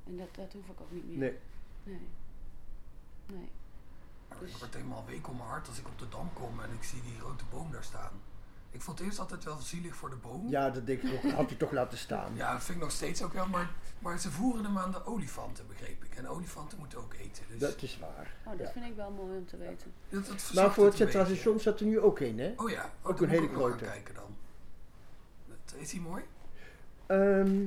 En 0.04 0.18
dat, 0.18 0.36
dat 0.36 0.54
hoef 0.54 0.70
ik 0.70 0.82
ook 0.82 0.92
niet 0.92 1.08
meer. 1.08 1.18
Nee. 1.18 1.38
Nee. 1.84 2.08
Nee. 3.26 3.50
Dus- 4.40 4.52
Ik 4.52 4.58
word 4.58 4.74
helemaal 4.74 5.06
week 5.08 5.28
om 5.28 5.36
mijn 5.38 5.50
hart 5.50 5.68
als 5.68 5.80
ik 5.80 5.88
op 5.88 6.00
de 6.00 6.10
Dam 6.10 6.34
kom 6.34 6.60
en 6.60 6.72
ik 6.74 6.84
zie 6.84 7.02
die 7.02 7.20
grote 7.20 7.44
boom 7.52 7.72
daar 7.72 7.84
staan. 7.84 8.12
Ik 8.72 8.82
vond 8.82 8.98
het 8.98 9.08
eerst 9.08 9.20
altijd 9.20 9.44
wel 9.44 9.58
zielig 9.58 9.96
voor 9.96 10.10
de 10.10 10.16
boom. 10.16 10.50
Ja, 10.50 10.70
dat 10.70 10.86
denk 10.86 11.02
ik 11.02 11.14
ook. 11.26 11.32
Had 11.32 11.50
hij 11.50 11.58
toch 11.58 11.72
laten 11.72 11.98
staan. 11.98 12.36
Ja, 12.36 12.52
dat 12.54 12.64
vind 12.64 12.78
ik 12.78 12.84
nog 12.84 12.92
steeds 12.92 13.24
ook 13.24 13.34
wel, 13.34 13.48
maar, 13.48 13.70
maar 14.00 14.20
ze 14.20 14.32
voeren 14.32 14.64
hem 14.66 14.78
aan 14.78 14.92
de 14.92 15.06
olifanten, 15.06 15.68
begreep 15.68 16.04
ik. 16.04 16.16
En 16.16 16.28
olifanten 16.28 16.78
moeten 16.78 17.00
ook 17.00 17.14
eten. 17.14 17.44
Dus 17.50 17.60
Dat 17.60 17.82
is 17.82 18.00
waar. 18.00 18.36
Oh, 18.46 18.52
dat 18.58 18.60
Ja. 18.68 18.72
vind 18.72 18.86
ik 18.86 18.96
wel 18.96 19.12
mooi 19.12 19.38
om 19.38 19.46
te 19.46 19.58
weten. 19.58 19.94
dat, 20.10 20.26
dat 20.26 20.42
verzacht 20.42 20.54
Maar 20.54 20.74
voor 20.74 20.84
het 20.86 20.94
een 20.94 21.00
Centraal. 21.00 21.26
Station 21.26 21.60
staat 21.60 21.80
er 21.80 21.86
nu 21.86 22.00
ook 22.00 22.20
een, 22.20 22.40
hè? 22.40 22.54
Oh 22.56 22.70
ja, 22.70 22.94
oh, 23.02 23.10
Ook 23.10 23.22
een 23.22 23.30
hele 23.30 23.48
grote. 23.48 23.84
kijken 23.84 24.14
dan. 24.14 24.31
Is 25.78 25.90
die 25.90 26.02
mooi? 26.02 26.24
Ehm, 27.06 27.66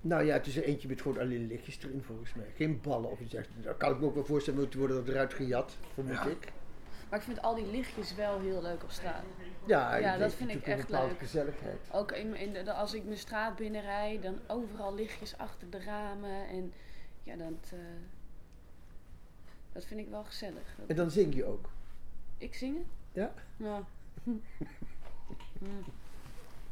nou 0.00 0.22
ja, 0.24 0.32
het 0.32 0.46
is 0.46 0.56
er 0.56 0.62
eentje 0.64 0.88
met 0.88 1.00
gewoon 1.02 1.18
alleen 1.18 1.46
lichtjes 1.46 1.78
erin 1.82 2.02
volgens 2.02 2.34
mij. 2.34 2.46
Geen 2.56 2.80
ballen 2.80 3.10
of 3.10 3.20
iets 3.20 3.30
dergelijks. 3.30 3.64
Daar 3.64 3.74
kan 3.74 3.92
ik 3.92 3.98
me 4.00 4.06
ook 4.06 4.14
wel 4.14 4.24
voorstellen 4.24 4.60
moeten 4.60 4.78
worden 4.78 4.96
dat 4.96 5.08
eruit 5.08 5.34
gejat, 5.34 5.76
vermoed 5.94 6.14
Ja. 6.14 6.24
ik. 6.26 6.52
Maar 7.10 7.18
ik 7.18 7.24
vind 7.24 7.42
al 7.42 7.54
die 7.54 7.66
lichtjes 7.66 8.14
wel 8.14 8.40
heel 8.40 8.62
leuk 8.62 8.82
op 8.82 8.90
straat. 8.90 9.22
Ja, 9.66 10.16
dat 10.18 10.34
vind 10.34 10.50
ik 10.50 10.66
een 10.66 10.72
echt 10.72 10.88
leuk. 10.88 11.18
gezelligheid. 11.18 11.78
Ook 11.92 12.12
in, 12.12 12.34
in 12.34 12.52
de, 12.52 12.72
als 12.72 12.94
ik 12.94 13.04
mijn 13.04 13.16
straat 13.18 13.56
binnenrijd, 13.56 14.22
dan 14.22 14.38
overal 14.46 14.94
lichtjes 14.94 15.38
achter 15.38 15.70
de 15.70 15.80
ramen. 15.84 16.48
En 16.48 16.72
ja, 17.22 17.36
dat, 17.36 17.72
eh, 17.72 17.78
dat 19.72 19.84
vind 19.84 20.00
ik 20.00 20.08
wel 20.08 20.24
gezellig. 20.24 20.74
Dat- 20.78 20.88
En 20.88 20.96
dan 20.96 21.10
zing 21.10 21.34
je 21.34 21.44
ook. 21.44 21.68
Ik 22.38 22.54
zingen? 22.54 22.84
Ja? 23.12 23.32
Ja. 23.56 23.84
Hm. 25.58 25.66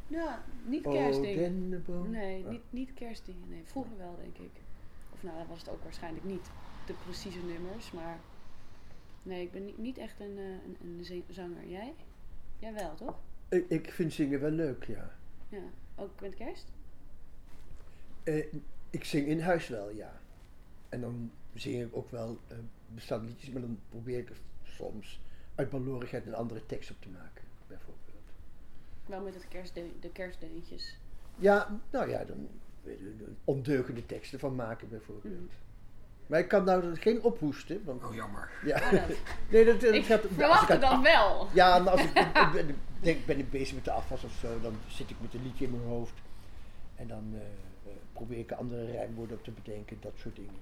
Ja, 0.09 0.45
niet 0.65 0.83
kerstdingen. 0.83 1.85
Nee, 2.11 2.45
Ah. 2.45 2.51
niet, 2.51 2.63
niet 2.71 2.95
kerstdingen. 2.95 3.49
Nee, 3.49 3.63
vroeger 3.65 3.97
wel, 3.97 4.17
denk 4.17 4.37
ik. 4.37 4.61
Of 5.13 5.23
nou, 5.23 5.39
dat 5.39 5.47
was 5.47 5.59
het 5.59 5.69
ook 5.69 5.83
waarschijnlijk 5.83 6.25
niet 6.25 6.51
de 6.87 6.95
precieze 7.05 7.39
nummers, 7.39 7.91
maar... 7.91 8.19
Nee, 9.23 9.43
ik 9.43 9.53
ben 9.53 9.65
niet, 9.65 9.79
niet 9.79 9.99
echt 9.99 10.21
een, 10.21 10.39
eh, 10.39 11.11
een, 11.11 11.25
zanger. 11.29 11.69
Jij? 11.69 11.95
Jij 12.59 12.73
wel, 12.75 12.95
toch? 12.95 13.19
Ik, 13.49 13.69
ik 13.69 13.91
vind 13.93 14.13
zingen 14.13 14.41
wel 14.41 14.51
leuk, 14.51 14.85
ja. 14.85 15.11
Ja. 15.49 15.63
Ook 15.95 16.21
met 16.21 16.35
kerst? 16.35 16.73
Eh, 18.25 18.47
ik 18.91 19.05
zing 19.05 19.27
in 19.27 19.41
huis 19.41 19.69
wel, 19.69 19.91
ja. 19.91 20.21
En 20.89 21.01
dan 21.01 21.31
zing 21.55 21.83
ik 21.83 21.97
ook 21.97 22.11
wel 22.11 22.39
eh, 22.49 22.57
bestaande 22.95 23.27
liedjes, 23.27 23.51
maar 23.51 23.61
dan 23.61 23.79
probeer 23.89 24.19
ik 24.19 24.31
soms 24.63 25.21
uit 25.55 25.71
balorigheid 25.71 26.27
een 26.27 26.35
andere 26.35 26.67
tekst 26.67 26.91
op 26.91 26.97
te 27.01 27.09
maken. 27.09 27.45
Wel 29.07 29.21
met 29.21 29.35
het 29.35 29.49
kerstde 29.49 29.83
de 30.01 30.11
kerstdeuntjes. 30.11 30.99
Ja, 31.37 31.81
nou 31.91 32.11
ja, 32.11 32.25
dan 32.25 32.49
ondeugende 33.45 34.07
teksten 34.07 34.39
van 34.39 34.55
maken, 34.55 34.89
bijvoorbeeld. 34.89 35.35
Mhm. 35.35 35.45
Maar 36.27 36.39
ik 36.39 36.49
kan 36.49 36.65
nou 36.65 36.97
geen 36.97 37.23
ophoesten, 37.23 37.85
want 37.85 38.05
Oh, 38.05 38.15
jammer. 38.15 38.51
ja. 38.65 38.77
Oh, 38.77 38.91
dat- 38.91 39.17
nee, 39.51 39.65
dat, 39.65 39.81
dat 39.81 39.95
ik 39.95 40.05
gaat. 40.05 40.23
als 40.23 40.31
ik 40.31 40.37
verwacht 40.37 40.63
aan- 40.71 40.71
het 40.71 40.81
dan 40.81 41.03
wel. 41.03 41.49
Ja, 41.53 41.79
maar 41.79 41.93
als 41.93 42.01
ik, 42.05 42.19
ik 42.19 42.51
ben, 42.53 42.69
ik 42.69 42.75
denk, 43.01 43.27
ben 43.27 43.39
ik 43.39 43.51
bezig 43.51 43.75
met 43.75 43.85
de 43.85 43.91
afwas 43.91 44.25
of 44.25 44.33
zo, 44.33 44.61
dan 44.61 44.75
zit 44.87 45.11
ik 45.11 45.17
met 45.21 45.35
een 45.35 45.43
liedje 45.43 45.65
in 45.65 45.71
mijn 45.71 45.83
hoofd. 45.83 46.15
En 46.95 47.07
dan 47.09 47.25
eh, 47.35 47.41
eh, 47.41 47.97
probeer 48.13 48.39
ik 48.39 48.53
andere 48.53 48.85
rijmwoorden 48.91 49.37
op 49.37 49.45
te 49.45 49.51
bedenken, 49.51 49.97
dat 50.01 50.13
soort 50.17 50.37
dingen. 50.37 50.55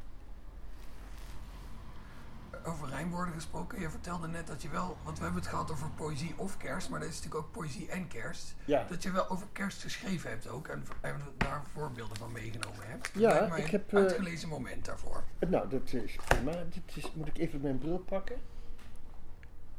Over 2.67 2.89
rijmwoorden 2.89 3.35
gesproken, 3.35 3.81
je 3.81 3.91
vertelde 3.91 4.29
net 4.29 4.47
dat 4.47 4.63
je 4.63 4.69
wel, 4.69 4.97
want 5.03 5.19
we 5.19 5.25
hebben 5.25 5.43
het 5.43 5.51
gehad 5.51 5.71
over 5.71 5.91
poëzie 5.91 6.35
of 6.37 6.57
kerst, 6.57 6.91
maar 6.91 7.01
dat 7.01 7.09
is 7.09 7.15
natuurlijk 7.15 7.45
ook 7.45 7.53
poëzie 7.53 7.89
en 7.89 8.09
kerst. 8.09 8.55
Ja, 8.65 8.87
Dat 8.89 9.03
je 9.03 9.11
wel 9.11 9.29
over 9.29 9.47
kerst 9.53 9.83
geschreven 9.83 10.31
hebt 10.31 10.49
ook 10.49 10.69
en, 10.69 10.85
en 11.01 11.21
daar 11.37 11.63
voorbeelden 11.73 12.17
van 12.17 12.33
meegenomen 12.33 12.87
hebt. 12.87 13.11
Ja, 13.15 13.57
ik 13.57 13.65
een 13.65 13.71
heb, 13.71 13.93
eh, 13.93 14.01
uitgelezen 14.01 14.49
moment 14.49 14.85
daarvoor. 14.85 15.25
nou, 15.49 15.69
dat 15.69 15.93
is 15.93 16.17
prima. 16.27 16.53
Dit 16.53 16.97
is, 16.97 17.13
moet 17.13 17.29
ik 17.29 17.39
even 17.39 17.61
mijn 17.61 17.79
bril 17.79 17.99
pakken? 17.99 18.37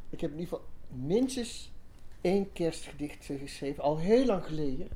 Ik 0.10 0.22
heb 0.22 0.32
in 0.32 0.40
ieder 0.40 0.58
geval 0.58 0.70
minstens 0.88 1.72
één 2.22 2.54
kerstgedicht 2.54 3.30
eh, 3.30 3.40
geschreven, 3.40 3.84
al 3.84 3.98
heel 3.98 4.26
lang 4.26 4.46
geleden. 4.46 4.90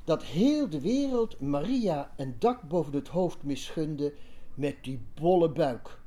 dat 0.04 0.22
heel 0.22 0.68
de 0.68 0.80
wereld 0.80 1.40
Maria 1.40 2.12
een 2.16 2.36
dak 2.38 2.62
boven 2.62 2.94
het 2.94 3.08
hoofd 3.08 3.42
misgunde 3.42 4.14
met 4.54 4.84
die 4.84 5.00
bolle 5.14 5.50
buik. 5.50 6.00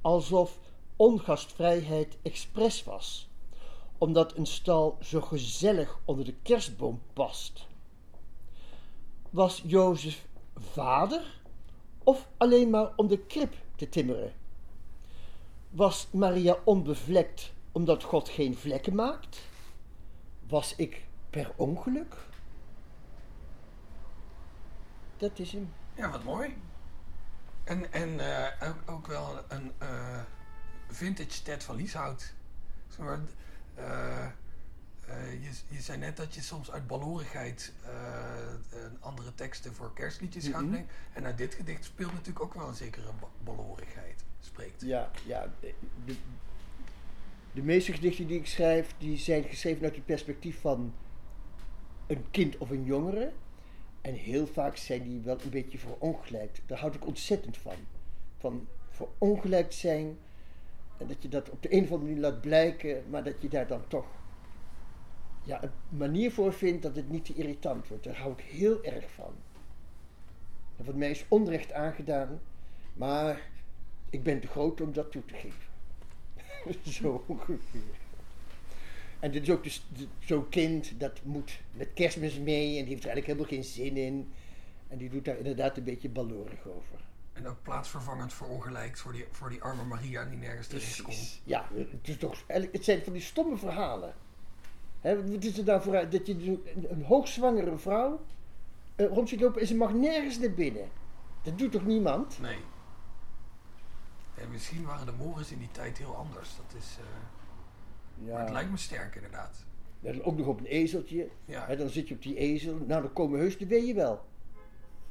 Alsof 0.00 0.58
ongastvrijheid 0.96 2.18
expres 2.22 2.84
was, 2.84 3.28
omdat 3.98 4.36
een 4.36 4.46
stal 4.46 4.98
zo 5.00 5.20
gezellig 5.20 5.98
onder 6.04 6.24
de 6.24 6.34
kerstboom 6.42 7.00
past. 7.12 7.66
Was 9.30 9.62
Jozef 9.66 10.26
vader 10.54 11.40
of 12.04 12.28
alleen 12.36 12.70
maar 12.70 12.92
om 12.96 13.08
de 13.08 13.18
krib 13.18 13.54
te 13.76 13.88
timmeren? 13.88 14.39
Was 15.70 16.08
Maria 16.12 16.58
onbevlekt 16.64 17.52
omdat 17.72 18.02
God 18.02 18.28
geen 18.28 18.56
vlekken 18.56 18.94
maakt? 18.94 19.40
Was 20.48 20.76
ik 20.76 21.04
per 21.30 21.52
ongeluk? 21.56 22.16
Dat 25.16 25.38
is 25.38 25.52
hem. 25.52 25.72
Ja, 25.94 26.10
wat 26.10 26.24
mooi. 26.24 26.56
En, 27.64 27.92
en 27.92 28.20
eh, 28.20 28.70
ook, 28.86 29.06
wel 29.06 29.38
een 29.48 29.72
eh, 29.78 30.20
vintage 30.88 31.42
Ted 31.42 31.64
van 31.64 31.76
Lieshout. 31.76 32.32
Zeg 32.88 32.98
eh, 32.98 33.04
maar, 33.04 34.34
eh, 35.10 35.32
je, 35.32 35.50
je 35.68 35.80
zei 35.80 35.98
net 35.98 36.16
dat 36.16 36.34
je 36.34 36.40
soms 36.40 36.70
uit 36.70 36.86
balorigheid 36.86 37.72
eh, 37.84 37.90
andere 39.00 39.34
teksten 39.34 39.74
voor 39.74 39.92
kerstliedjes 39.94 40.48
gaat 40.48 40.68
brengen. 40.68 40.88
En 41.12 41.24
uit 41.24 41.38
dit 41.38 41.54
gedicht 41.54 41.84
speelt 41.84 42.12
natuurlijk 42.12 42.44
ook 42.44 42.54
wel 42.54 42.68
een 42.68 42.74
zekere 42.74 43.12
ba- 43.20 43.52
balorigheid. 43.52 44.24
Spreekt. 44.40 44.80
Ja, 44.82 45.10
ja. 45.26 45.52
De 47.52 47.62
meeste 47.62 47.92
gedichten 47.92 48.26
die 48.26 48.38
ik 48.38 48.46
schrijf, 48.46 48.94
die 48.98 49.18
zijn 49.18 49.44
geschreven 49.44 49.84
uit 49.84 49.94
het 49.94 50.04
perspectief 50.04 50.60
van 50.60 50.94
een 52.06 52.24
kind 52.30 52.58
of 52.58 52.70
een 52.70 52.84
jongere. 52.84 53.32
En 54.00 54.14
heel 54.14 54.46
vaak 54.46 54.76
zijn 54.76 55.02
die 55.02 55.20
wel 55.20 55.40
een 55.40 55.50
beetje 55.50 55.78
verongelijkt. 55.78 56.60
Daar 56.66 56.78
houd 56.78 56.94
ik 56.94 57.06
ontzettend 57.06 57.56
van. 57.56 57.76
Van 58.38 58.68
verongelijkt 58.90 59.74
zijn. 59.74 60.18
En 60.98 61.06
dat 61.06 61.22
je 61.22 61.28
dat 61.28 61.50
op 61.50 61.62
de 61.62 61.74
een 61.74 61.82
of 61.82 61.90
andere 61.90 62.10
manier 62.10 62.30
laat 62.30 62.40
blijken, 62.40 63.02
maar 63.10 63.24
dat 63.24 63.42
je 63.42 63.48
daar 63.48 63.66
dan 63.66 63.86
toch 63.88 64.06
ja, 65.42 65.62
een 65.62 65.70
manier 65.88 66.32
voor 66.32 66.52
vindt 66.52 66.82
dat 66.82 66.96
het 66.96 67.10
niet 67.10 67.24
te 67.24 67.34
irritant 67.34 67.88
wordt. 67.88 68.04
Daar 68.04 68.16
hou 68.18 68.32
ik 68.32 68.40
heel 68.40 68.84
erg 68.84 69.10
van. 69.10 69.32
En 70.76 70.84
wat 70.84 70.94
mij 70.94 71.10
is 71.10 71.24
onrecht 71.28 71.72
aangedaan, 71.72 72.40
maar 72.92 73.48
ik 74.10 74.22
ben 74.22 74.40
te 74.40 74.46
groot 74.46 74.80
om 74.80 74.92
dat 74.92 75.12
toe 75.12 75.24
te 75.24 75.34
geven. 75.34 75.68
Zo 76.92 77.24
ongeveer. 77.26 77.98
En 79.20 79.30
dit 79.30 79.42
is 79.42 79.50
ook 79.50 79.62
dus 79.62 79.86
zo'n 80.18 80.48
kind 80.48 81.00
dat 81.00 81.24
moet 81.24 81.60
met 81.72 81.92
kerstmis 81.94 82.38
mee 82.38 82.78
en 82.78 82.84
die 82.84 82.92
heeft 82.92 83.04
er 83.04 83.10
eigenlijk 83.10 83.26
helemaal 83.26 83.48
geen 83.48 83.64
zin 83.64 83.96
in. 83.96 84.32
En 84.88 84.98
die 84.98 85.08
doet 85.08 85.24
daar 85.24 85.36
inderdaad 85.36 85.76
een 85.76 85.84
beetje 85.84 86.08
balorig 86.08 86.66
over. 86.66 87.08
En 87.32 87.46
ook 87.46 87.62
plaatsvervangend 87.62 88.32
verongelijkt 88.32 89.00
voor 89.00 89.12
die, 89.12 89.24
voor 89.30 89.48
die 89.48 89.62
arme 89.62 89.84
Maria 89.84 90.24
die 90.24 90.38
nergens 90.38 90.66
terecht 90.66 91.02
komt. 91.02 91.40
Ja, 91.44 91.68
het, 91.74 92.08
is 92.08 92.16
toch, 92.16 92.44
het 92.46 92.84
zijn 92.84 93.02
van 93.02 93.12
die 93.12 93.22
stomme 93.22 93.56
verhalen. 93.56 94.14
Hè, 95.00 95.30
wat 95.30 95.44
is 95.44 95.58
er 95.58 95.64
dan 95.64 95.82
voor 95.82 95.92
dat 96.10 96.26
je 96.26 96.34
een, 96.34 96.86
een 96.90 97.04
hoogzwangere 97.04 97.78
vrouw 97.78 98.20
eh, 98.96 99.06
rond 99.06 99.28
ziet 99.28 99.40
lopen 99.40 99.60
en 99.60 99.66
ze 99.66 99.74
mag 99.76 99.92
nergens 99.92 100.38
naar 100.38 100.52
binnen? 100.52 100.88
Dat 101.42 101.58
doet 101.58 101.72
toch 101.72 101.86
niemand? 101.86 102.38
Nee. 102.40 102.58
En 104.34 104.50
misschien 104.50 104.84
waren 104.84 105.06
de 105.06 105.12
morgens 105.12 105.52
in 105.52 105.58
die 105.58 105.70
tijd 105.72 105.98
heel 105.98 106.16
anders. 106.16 106.56
Dat 106.56 106.78
is, 106.78 106.96
eh, 106.98 107.04
Maar 108.28 108.38
het 108.38 108.48
Ja. 108.48 108.52
lijkt 108.54 108.70
me 108.70 108.76
sterk 108.76 109.14
inderdaad. 109.14 109.64
Ja, 110.00 110.12
ook 110.22 110.36
nog 110.36 110.46
op 110.46 110.58
een 110.58 110.66
ezeltje. 110.66 111.28
Ja, 111.44 111.66
Hè, 111.66 111.76
dan 111.76 111.88
zit 111.88 112.08
je 112.08 112.14
op 112.14 112.22
die 112.22 112.36
ezel. 112.36 112.74
Nou, 112.86 113.02
dan 113.02 113.12
komen 113.12 113.38
heus 113.38 113.58
de 113.58 113.66
weeën 113.66 113.94
wel. 113.94 114.24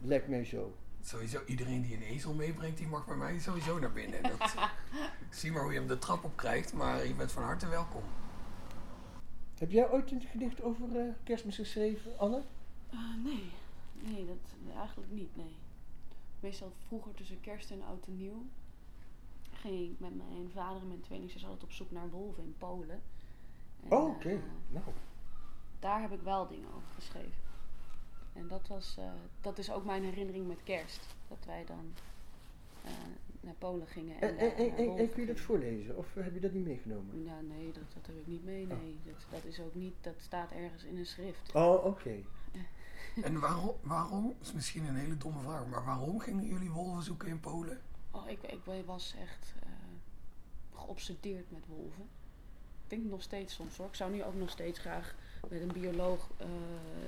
Lijkt 0.02 0.28
mij 0.28 0.46
zo. 0.46 0.74
sowieso 1.02 1.40
iedereen 1.46 1.82
die 1.82 1.96
een 1.96 2.02
ezel 2.02 2.34
meebrengt, 2.34 2.78
die 2.78 2.88
mag 2.88 3.06
bij 3.06 3.16
mij 3.16 3.40
sowieso 3.40 3.80
naar 3.80 3.92
binnen. 3.92 4.24
Dat, 4.24 4.56
zie 5.30 5.52
maar 5.52 5.62
hoe 5.62 5.72
je 5.74 5.78
hem 5.80 5.88
de 5.88 5.98
trap 5.98 6.24
op 6.24 6.36
krijgt, 6.38 6.74
maar 6.74 7.06
je 7.08 7.14
bent 7.14 7.32
van 7.32 7.44
harte 7.44 7.68
welkom. 7.68 8.04
Heb 9.60 9.72
jij 9.72 9.92
ooit 9.92 10.12
een 10.12 10.22
gedicht 10.22 10.62
over 10.62 11.00
eh, 11.00 11.14
kerstmis 11.24 11.56
geschreven, 11.56 12.20
Anne? 12.20 12.42
Eh, 12.90 13.00
nee, 13.24 13.52
nee, 13.94 14.26
dat 14.26 14.76
eigenlijk 14.76 15.12
niet, 15.12 15.36
nee. 15.36 15.56
Meestal 16.40 16.72
vroeger 16.88 17.14
tussen 17.14 17.42
kerst 17.42 17.72
en 17.72 17.82
oud 17.84 18.06
en 18.08 18.18
nieuw 18.18 18.46
ging 19.54 19.92
ik 19.92 20.00
met 20.00 20.18
mijn 20.18 20.50
vader 20.54 20.82
en 20.82 20.88
mijn 20.88 21.02
tweelingzus 21.02 21.44
altijd 21.46 21.64
op 21.64 21.72
zoek 21.72 21.92
naar 21.92 22.10
wolven 22.10 22.44
in 22.44 22.56
Polen. 22.58 23.02
En, 23.84 23.92
Oh, 23.92 24.10
oké. 24.10 24.30
eh, 24.30 24.40
Nou, 24.70 24.86
daar 25.80 26.02
heb 26.02 26.12
ik 26.12 26.22
wel 26.22 26.48
dingen 26.48 26.68
over 26.68 26.90
geschreven. 26.96 27.42
En 28.34 28.48
dat, 28.48 28.68
was, 28.68 28.96
eh, 28.98 29.12
dat 29.42 29.58
is 29.58 29.72
ook 29.72 29.86
mijn 29.86 30.04
herinnering 30.04 30.48
met 30.48 30.64
kerst. 30.64 31.16
Dat 31.28 31.46
wij 31.46 31.66
dan 31.66 31.94
naar 33.42 33.54
Polen 33.54 33.88
gingen. 33.88 34.22
En, 34.22 34.38
en, 34.38 34.38
en, 34.38 34.48
daar 34.50 34.58
en, 34.58 34.68
naar 34.68 34.78
en- 34.78 34.86
wolven 34.86 35.04
en 35.04 35.12
kun 35.12 35.22
je 35.22 35.28
dat 35.28 35.40
voorlezen? 35.40 35.98
Of 35.98 36.14
heb 36.14 36.34
je 36.34 36.40
dat 36.40 36.52
niet 36.52 36.66
meegenomen? 36.66 37.24
Ja, 37.24 37.42
nee, 37.42 37.72
dat, 37.72 37.84
dat 37.94 38.06
heb 38.06 38.16
ik 38.18 38.28
niet 38.28 38.44
mee. 38.44 38.66
Nee, 38.68 39.00
dat, 39.06 39.26
dat 39.32 39.44
is 39.44 39.60
ook 39.60 39.76
niet. 39.76 39.94
Dat 40.02 40.16
staat 40.18 40.52
ergens 40.52 40.84
in 40.84 40.98
een 40.98 41.06
schrift. 41.06 41.56
Oh, 41.56 41.86
oké. 41.86 42.16
En 43.24 43.40
waarom, 43.40 43.76
waarom, 43.82 44.36
is 44.42 44.54
misschien 44.54 44.86
een 44.86 44.96
hele 44.96 45.18
domme 45.18 45.42
vraag, 45.42 45.68
maar 45.68 45.86
waarom 45.86 46.20
gingen 46.20 46.46
jullie 46.46 46.70
wolven 46.72 47.04
zoeken 47.04 47.28
in 47.28 47.40
Polen? 47.40 47.82
Oh, 48.12 48.30
ik, 48.30 48.42
ik 48.44 48.60
was 48.86 49.16
echt 49.22 49.54
eh, 49.64 49.70
geobsedeerd 50.74 51.52
met 51.52 51.64
wolven. 51.68 52.04
Ik 52.84 52.90
denk 52.90 53.04
nog 53.04 53.22
steeds 53.22 53.54
soms 53.54 53.78
hoor. 53.78 53.88
Ik 53.88 53.96
zou 53.96 54.12
nu 54.12 54.24
ook 54.24 54.36
nog 54.36 54.50
steeds 54.50 54.80
graag 54.80 55.16
met 55.50 55.62
een 55.62 55.72
bioloog 55.74 56.30
eh, 56.38 56.48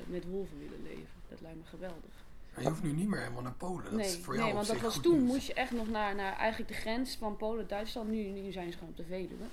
met 0.08 0.26
wolven 0.26 0.60
willen 0.60 0.84
leven. 0.84 1.20
Dat 1.30 1.42
lijkt 1.42 1.58
me 1.58 1.66
geweldig. 1.66 2.21
Maar 2.54 2.64
je 2.64 2.70
hoeft 2.70 2.84
nu 2.84 2.92
niet 2.92 3.08
meer 3.08 3.20
helemaal 3.20 3.42
naar 3.42 3.54
Polen. 3.54 3.84
Dat 3.84 3.94
is 3.94 4.14
nee, 4.14 4.24
voor 4.24 4.34
jou 4.34 4.46
nee 4.46 4.56
want 4.56 4.68
dat 4.68 4.82
was 4.82 5.02
toen 5.02 5.24
moest 5.24 5.48
je 5.48 5.54
echt 5.54 5.72
nog 5.72 5.90
naar, 5.90 6.16
naar 6.16 6.36
eigenlijk 6.36 6.72
de 6.72 6.78
grens 6.78 7.16
van 7.16 7.38
Polen-Duitsland. 7.38 8.10
Nu, 8.10 8.24
nu 8.24 8.52
zijn 8.52 8.72
ze 8.72 8.78
gewoon 8.78 8.94
op 8.94 8.98
de 8.98 9.04
Veluwe. 9.04 9.46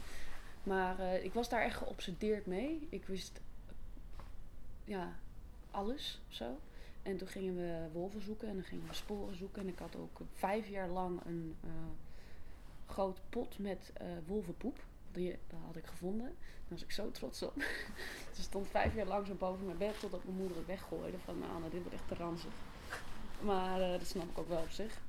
Maar 0.62 0.98
eh, 0.98 1.24
ik 1.24 1.32
was 1.32 1.48
daar 1.48 1.62
echt 1.62 1.76
geobsedeerd 1.76 2.46
mee. 2.46 2.87
Ik 2.90 3.06
wist 3.06 3.40
ja, 4.84 5.12
alles 5.70 6.20
zo. 6.28 6.58
En 7.02 7.16
toen 7.16 7.28
gingen 7.28 7.56
we 7.56 7.88
wolven 7.92 8.22
zoeken 8.22 8.48
en 8.48 8.54
dan 8.54 8.64
gingen 8.64 8.87
we 8.87 8.94
sporen 8.94 9.37
zoeken. 9.37 9.62
En 9.62 9.68
ik 9.68 9.78
had 9.78 9.96
ook 9.96 10.20
vijf 10.34 10.68
jaar 10.68 10.88
lang 10.88 11.20
een 11.24 11.56
eh 11.62 11.70
groot 12.88 13.20
pot 13.30 13.58
met 13.58 13.90
eh, 13.94 14.06
wolvenpoep. 14.26 14.78
Die 15.12 15.38
dat 15.46 15.61
had 15.66 15.76
ik 15.76 15.87
gevonden. 15.87 16.26
Daar 16.26 16.68
was 16.68 16.82
ik 16.82 16.90
zo 16.90 17.11
trots 17.11 17.42
op. 17.42 17.54
Ze 18.34 18.42
stond 18.50 18.68
vijf 18.68 18.94
jaar 18.94 19.06
lang 19.06 19.26
zo 19.26 19.34
boven 19.34 19.66
mijn 19.66 19.78
bed 19.78 20.00
totdat 20.00 20.24
mijn 20.24 20.37
moeder 20.37 20.56
het 20.56 20.66
weggooide. 20.66 21.18
Van 21.18 21.38
nou, 21.38 21.62
dit 21.70 21.80
wordt 21.80 21.92
echt 21.92 22.08
te 22.08 22.14
ranzig. 22.14 22.52
Maar 23.40 23.81
eh, 23.81 23.90
dat 23.98 24.07
snap 24.07 24.29
ik 24.31 24.38
ook 24.38 24.48
wel 24.48 24.62
op 24.62 24.70
zich. 24.70 25.01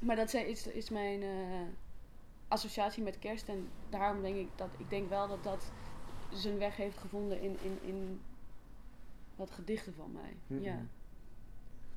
Maar 0.00 0.16
dat 0.16 0.30
zijn- 0.30 0.46
is, 0.48 0.66
is 0.66 0.90
mijn 0.90 1.22
eh, 1.22 1.60
associatie 2.48 3.02
met 3.02 3.18
kerst. 3.18 3.48
En 3.48 3.68
daarom 3.90 4.22
denk 4.22 4.36
ik 4.36 4.48
dat 4.56 4.68
ik 4.78 4.90
denk 4.90 5.08
wel 5.08 5.28
dat 5.28 5.42
dat 5.44 5.70
zijn 6.32 6.58
weg 6.58 6.76
heeft 6.76 6.98
gevonden 6.98 7.40
in, 7.40 7.56
in, 7.62 7.78
in 7.82 8.20
wat 9.36 9.50
gedichten 9.50 9.94
van 9.94 10.12
mij. 10.12 10.58
Ja. 10.60 10.78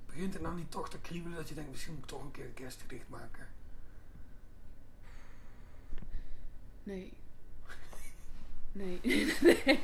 Begint 0.06 0.34
het 0.34 0.42
nou 0.42 0.56
niet 0.56 0.72
toch 0.72 0.90
te 0.90 1.00
kriebelen 1.02 1.38
dat 1.38 1.50
je 1.50 1.56
denkt, 1.56 1.72
misschien 1.72 1.94
moet 1.94 2.04
ik 2.04 2.10
toch 2.10 2.22
een 2.22 2.32
keer 2.32 2.46
een 2.46 2.54
kerstgedicht 2.54 3.10
maken? 3.10 3.48
Nee. 6.84 7.14
Nee. 8.72 9.00
nee. 9.44 9.80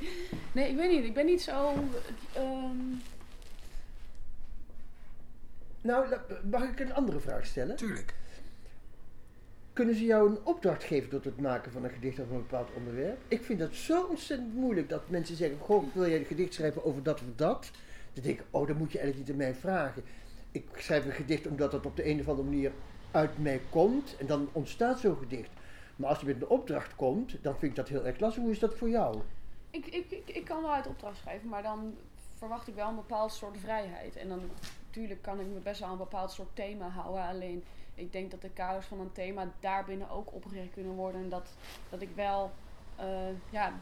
Nee, 0.52 0.70
ik 0.70 0.76
weet 0.76 0.90
niet. 0.92 1.04
Ik 1.04 1.14
ben 1.14 1.26
niet 1.26 1.42
zo. 1.42 1.74
ehm, 2.34 2.78
Nou, 5.82 6.16
mag 6.50 6.64
ik 6.64 6.80
een 6.80 6.94
andere 6.94 7.20
vraag 7.20 7.46
stellen? 7.46 7.76
Tuurlijk. 7.76 8.14
Kunnen 9.74 9.96
ze 9.96 10.06
jou 10.06 10.30
een 10.30 10.40
opdracht 10.44 10.84
geven 10.84 11.10
tot 11.10 11.26
het 11.26 11.42
maken 11.42 11.72
van 11.72 11.84
een 11.84 11.90
gedicht 11.90 12.20
over 12.20 12.34
een 12.34 12.42
bepaald 12.42 12.70
onderwerp? 12.76 13.18
Ik 13.28 13.44
vind 13.44 13.60
dat 13.60 13.74
zo 13.74 14.04
ontzettend 14.04 14.54
moeilijk 14.54 14.90
dat 14.90 15.10
mensen 15.10 15.36
zeggen: 15.36 15.60
Goh, 15.60 15.94
wil 15.94 16.10
jij 16.10 16.20
een 16.20 16.26
gedicht 16.26 16.54
schrijven 16.54 16.86
over 16.86 17.04
dat 17.04 17.22
of 17.22 17.28
dat? 17.36 17.72
Dan 18.14 18.24
denk 18.24 18.40
ik: 18.40 18.46
Oh, 18.52 18.68
dat 18.68 18.78
moet 18.78 18.92
je 18.92 19.00
eigenlijk 19.00 19.30
niet 19.30 19.40
aan 19.40 19.46
mij 19.48 19.60
vragen. 19.60 20.04
Ik 20.52 20.66
schrijf 20.76 21.06
een 21.06 21.12
gedicht 21.12 21.48
omdat 21.48 21.72
het 21.72 21.86
op 21.86 21.96
de 21.96 22.10
een 22.10 22.20
of 22.20 22.28
andere 22.28 22.48
manier 22.50 22.72
uit 23.12 23.38
mij 23.38 23.62
komt 23.70 24.16
en 24.20 24.26
dan 24.26 24.50
ontstaat 24.52 25.00
zo'n 25.00 25.18
gedicht. 25.18 25.50
Maar 25.96 26.10
als 26.10 26.20
je 26.20 26.26
met 26.26 26.36
een 26.36 26.48
opdracht 26.48 26.96
komt, 26.96 27.36
dan 27.42 27.54
vind 27.58 27.72
ik 27.72 27.76
dat 27.76 27.88
heel 27.88 28.06
erg 28.06 28.20
lastig. 28.20 28.44
Hoe 28.44 28.52
is 28.52 28.60
dat 28.60 28.76
voor 28.76 28.90
jou? 28.90 29.22
ik, 29.72 29.86
ik, 29.86 30.12
ik, 30.12 30.30
ik 30.30 30.46
kan 30.46 30.62
wel 30.62 30.74
uit 30.74 30.88
opdracht 30.88 31.18
schrijven, 31.18 31.50
maar 31.50 31.64
dan 31.64 31.98
verwacht 32.38 32.68
ik 32.68 32.76
wel 32.76 32.88
een 32.88 32.96
bepaald 32.96 33.32
soort 33.32 33.58
vrijheid. 33.58 34.16
En 34.16 34.28
dan 34.28 34.42
natuurlijk 34.92 35.22
kan 35.22 35.40
ik 35.40 35.48
me 35.48 35.60
best 35.60 35.80
wel 35.80 35.88
aan 35.88 35.94
een 35.94 36.00
bepaald 36.04 36.32
soort 36.32 36.56
thema 36.56 36.88
houden. 36.90 37.24
Alleen 37.24 37.64
ik 37.96 38.12
denk 38.12 38.32
dat 38.32 38.42
de 38.42 38.50
kaders 38.50 38.86
van 38.86 39.00
een 39.00 39.12
thema 39.12 39.52
daarbinnen 39.60 40.10
ook 40.10 40.34
opgericht 40.34 40.72
kunnen 40.72 40.94
worden. 40.94 41.22
En 41.22 41.30
dat, 41.30 41.54
dat 41.90 42.02
ik 42.02 42.10
wel 42.16 42.52
eh, 42.96 43.30
ja, 43.50 43.74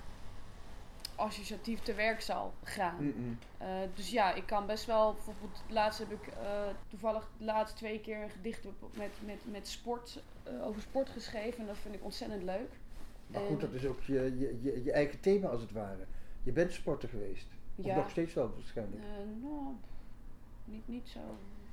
associatief 1.15 1.79
te 1.79 1.93
werk 1.93 2.21
zal 2.21 2.53
gaan. 2.63 3.13
Eh, 3.57 3.67
dus 3.95 4.09
ja, 4.11 4.33
ik 4.33 4.45
kan 4.45 4.65
best 4.65 4.85
wel, 4.85 5.13
bijvoorbeeld 5.13 5.63
laatst 5.67 5.99
heb 5.99 6.11
ik 6.11 6.27
eh, 6.27 6.61
toevallig 6.87 7.29
de 7.37 7.43
laatste 7.43 7.77
twee 7.77 7.99
keer 7.99 8.21
een 8.23 8.29
gedicht 8.29 8.63
met, 8.93 9.11
met, 9.25 9.39
met 9.51 9.67
sport, 9.67 10.23
over 10.61 10.81
sport 10.81 11.09
geschreven. 11.09 11.59
En 11.59 11.65
dat 11.65 11.77
vind 11.77 11.95
ik 11.95 12.03
ontzettend 12.03 12.43
leuk. 12.43 12.79
Maar 13.27 13.41
goed, 13.41 13.61
dat 13.61 13.73
is 13.73 13.85
ook 13.85 14.01
je, 14.01 14.37
je, 14.37 14.59
je, 14.61 14.83
je 14.83 14.91
eigen 14.91 15.19
thema 15.19 15.47
als 15.47 15.61
het 15.61 15.71
ware. 15.71 16.05
Je 16.43 16.51
bent 16.51 16.71
sporter 16.73 17.09
geweest. 17.09 17.47
Of 17.75 17.85
Ja. 17.85 17.95
nog 17.95 18.09
steeds 18.09 18.33
wel 18.33 18.53
waarschijnlijk. 18.55 19.03
Nou, 19.41 19.75
niet, 20.71 20.87
niet 20.87 21.09
zo. 21.09 21.19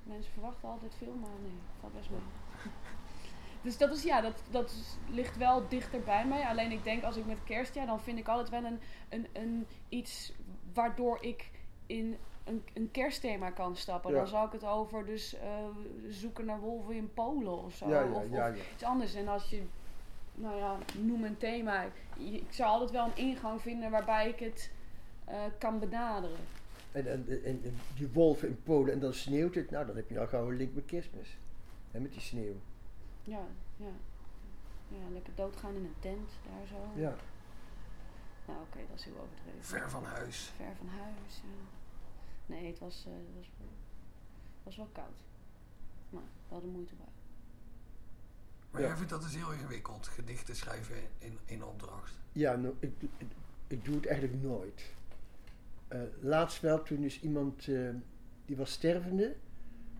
Mensen 0.02 0.32
verwachten 0.32 0.68
altijd 0.68 0.94
veel, 0.94 1.14
maar 1.20 1.30
nee, 1.42 1.58
valt 1.80 1.94
best 1.94 2.10
mee. 2.10 2.20
dus 3.62 3.78
dat 3.78 3.92
is 3.92 4.02
ja, 4.02 4.20
dat, 4.20 4.42
dat 4.50 4.70
is- 4.70 4.96
ligt 5.14 5.36
wel 5.36 5.68
dichter 5.68 6.00
bij 6.00 6.26
mij. 6.26 6.46
Alleen 6.46 6.70
ik 6.72 6.84
denk 6.84 7.02
als 7.02 7.16
ik 7.16 7.26
met 7.26 7.44
kerst, 7.44 7.74
ja, 7.74 7.86
dan 7.86 8.00
vind 8.00 8.18
ik 8.18 8.28
altijd 8.28 8.48
wel 8.48 8.64
een, 8.64 8.80
een, 9.08 9.26
een 9.32 9.66
iets 9.88 10.32
waardoor 10.72 11.22
ik 11.22 11.50
in 11.86 12.16
een, 12.44 12.64
een 12.74 12.90
kerstthema 12.90 13.50
kan 13.50 13.76
stappen. 13.76 14.10
Ja. 14.10 14.16
Dan 14.16 14.26
zou 14.26 14.46
ik 14.46 14.52
het 14.52 14.64
over 14.64 15.06
dus 15.06 15.34
eh, 15.34 15.48
zoeken 16.08 16.44
naar 16.44 16.60
wolven 16.60 16.94
in 16.94 17.12
Polen 17.14 17.64
of 17.64 17.74
zo. 17.74 17.88
Ja, 17.88 18.00
ja, 18.00 18.50
of, 18.50 18.72
iets 18.72 18.82
anders. 18.82 19.14
En 19.14 19.28
als 19.28 19.50
je, 19.50 19.62
nou 20.34 20.56
ja, 20.56 20.78
noem 20.98 21.24
een 21.24 21.36
thema. 21.36 21.84
Ik 22.16 22.52
zou 22.52 22.70
altijd 22.70 22.90
wel 22.90 23.04
een 23.04 23.16
ingang 23.16 23.60
vinden 23.62 23.90
waarbij 23.90 24.28
ik 24.28 24.38
het 24.38 24.72
eh, 25.24 25.36
kan 25.58 25.78
benaderen. 25.78 26.40
En, 26.96 27.06
en, 27.10 27.44
en, 27.44 27.60
en 27.64 27.76
die 27.96 28.08
wolven 28.08 28.48
in 28.48 28.62
Polen 28.62 28.92
en 28.92 29.00
dan 29.00 29.14
sneeuwt 29.14 29.54
het. 29.54 29.70
Nou, 29.70 29.86
dan 29.86 29.96
heb 29.96 30.08
je 30.08 30.14
nou 30.14 30.28
gauw 30.28 30.50
een 30.50 30.56
link 30.56 30.74
met 30.74 30.84
kerstmis. 30.84 31.38
En 31.90 32.02
met 32.02 32.12
die 32.12 32.20
sneeuw. 32.20 32.56
Ja, 33.22 33.46
ja. 33.76 33.92
Ja, 34.88 35.08
lekker 35.12 35.32
doodgaan 35.34 35.74
in 35.74 35.84
een 35.84 35.94
tent, 35.98 36.30
daar 36.50 36.66
zo. 36.66 37.00
Ja. 37.00 37.16
Nou, 38.46 38.60
oké, 38.60 38.78
dat 38.88 38.98
is 38.98 39.04
heel 39.04 39.18
overdreven. 39.18 39.64
Ver 39.64 39.90
van 39.90 40.04
huis. 40.04 40.52
Ver 40.56 40.76
van 40.78 40.88
huis, 40.88 41.42
ja. 41.42 41.64
Nee, 42.46 42.66
het 42.66 42.78
was, 42.78 43.04
eh, 43.06 43.12
het 43.12 43.34
was, 43.36 43.68
was 44.62 44.76
wel 44.76 44.88
koud. 44.92 45.20
Maar 46.10 46.22
we 46.48 46.52
hadden 46.54 46.70
moeite 46.70 46.94
bij. 46.94 47.06
Maar 48.70 48.80
Ja. 48.80 48.86
jij 48.86 48.96
vindt 48.96 49.10
dat 49.12 49.22
dus 49.22 49.34
heel 49.34 49.52
ingewikkeld, 49.52 50.06
gedichten 50.06 50.56
schrijven 50.56 50.96
in, 51.18 51.38
in 51.44 51.64
opdracht. 51.64 52.12
Ja, 52.32 52.54
nou, 52.56 52.74
ik, 52.78 52.92
ik, 53.00 53.26
ik 53.66 53.84
doe 53.84 53.94
het 53.94 54.06
eigenlijk 54.06 54.42
nooit. 54.42 54.94
Eh, 55.88 56.00
laatst 56.20 56.60
wel, 56.60 56.82
toen 56.82 57.02
is 57.02 57.20
iemand, 57.20 57.68
eh, 57.68 57.88
die 58.44 58.56
was 58.56 58.72
stervende. 58.72 59.34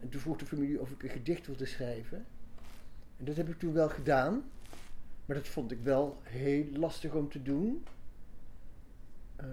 En 0.01 0.09
toen 0.09 0.20
vroeg 0.20 0.37
de 0.37 0.46
familie 0.46 0.81
of 0.81 0.90
ik 0.90 1.03
een 1.03 1.11
gedicht 1.11 1.46
wilde 1.46 1.66
schrijven. 1.66 2.27
En 3.16 3.25
dat 3.25 3.37
heb 3.37 3.49
ik 3.49 3.59
toen 3.59 3.72
wel 3.72 3.88
gedaan. 3.88 4.42
Maar 5.27 5.37
dat 5.37 5.49
vond 5.49 5.70
ik 5.70 5.81
wel 5.81 6.20
heel 6.22 6.64
lastig 6.72 7.12
om 7.12 7.31
te 7.31 7.42
doen. 7.42 7.85
Ehm, 9.37 9.49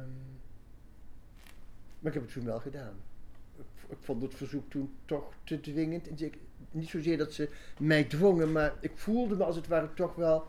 maar 2.00 2.12
ik 2.12 2.14
heb 2.14 2.24
het 2.24 2.34
toen 2.34 2.46
wel 2.46 2.60
gedaan. 2.60 2.96
Ik, 3.90 3.98
vond 4.00 4.22
het 4.22 4.34
verzoek 4.36 4.70
toen 4.70 4.96
toch 5.06 5.34
te 5.44 5.60
dwingend. 5.60 6.08
En 6.08 6.32
niet 6.72 6.90
zozeer 6.90 7.18
dat 7.18 7.34
ze 7.34 7.50
mij 7.80 8.04
dwongen, 8.04 8.52
maar 8.52 8.74
ik 8.80 8.92
voelde 8.98 9.36
me 9.36 9.44
als 9.44 9.56
het 9.56 9.68
ware 9.68 9.94
toch 9.94 10.16
wel 10.16 10.48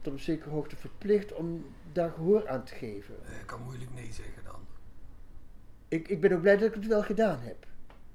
tot 0.00 0.12
op 0.12 0.20
zekere 0.20 0.50
hoogte 0.50 0.76
verplicht 0.76 1.32
om 1.32 1.66
daar 1.92 2.10
gehoor 2.10 2.48
aan 2.48 2.64
te 2.64 2.74
geven. 2.74 3.14
Eh, 3.24 3.40
Ik 3.40 3.46
kan 3.46 3.62
moeilijk 3.62 3.94
nee 3.94 4.12
zeggen 4.12 4.44
dan. 4.44 4.57
Ik, 5.88 6.08
ik 6.08 6.20
ben 6.20 6.32
ook 6.32 6.40
blij 6.40 6.56
dat 6.56 6.68
ik 6.68 6.74
het 6.74 6.86
wel 6.86 7.02
gedaan 7.02 7.40
heb. 7.40 7.66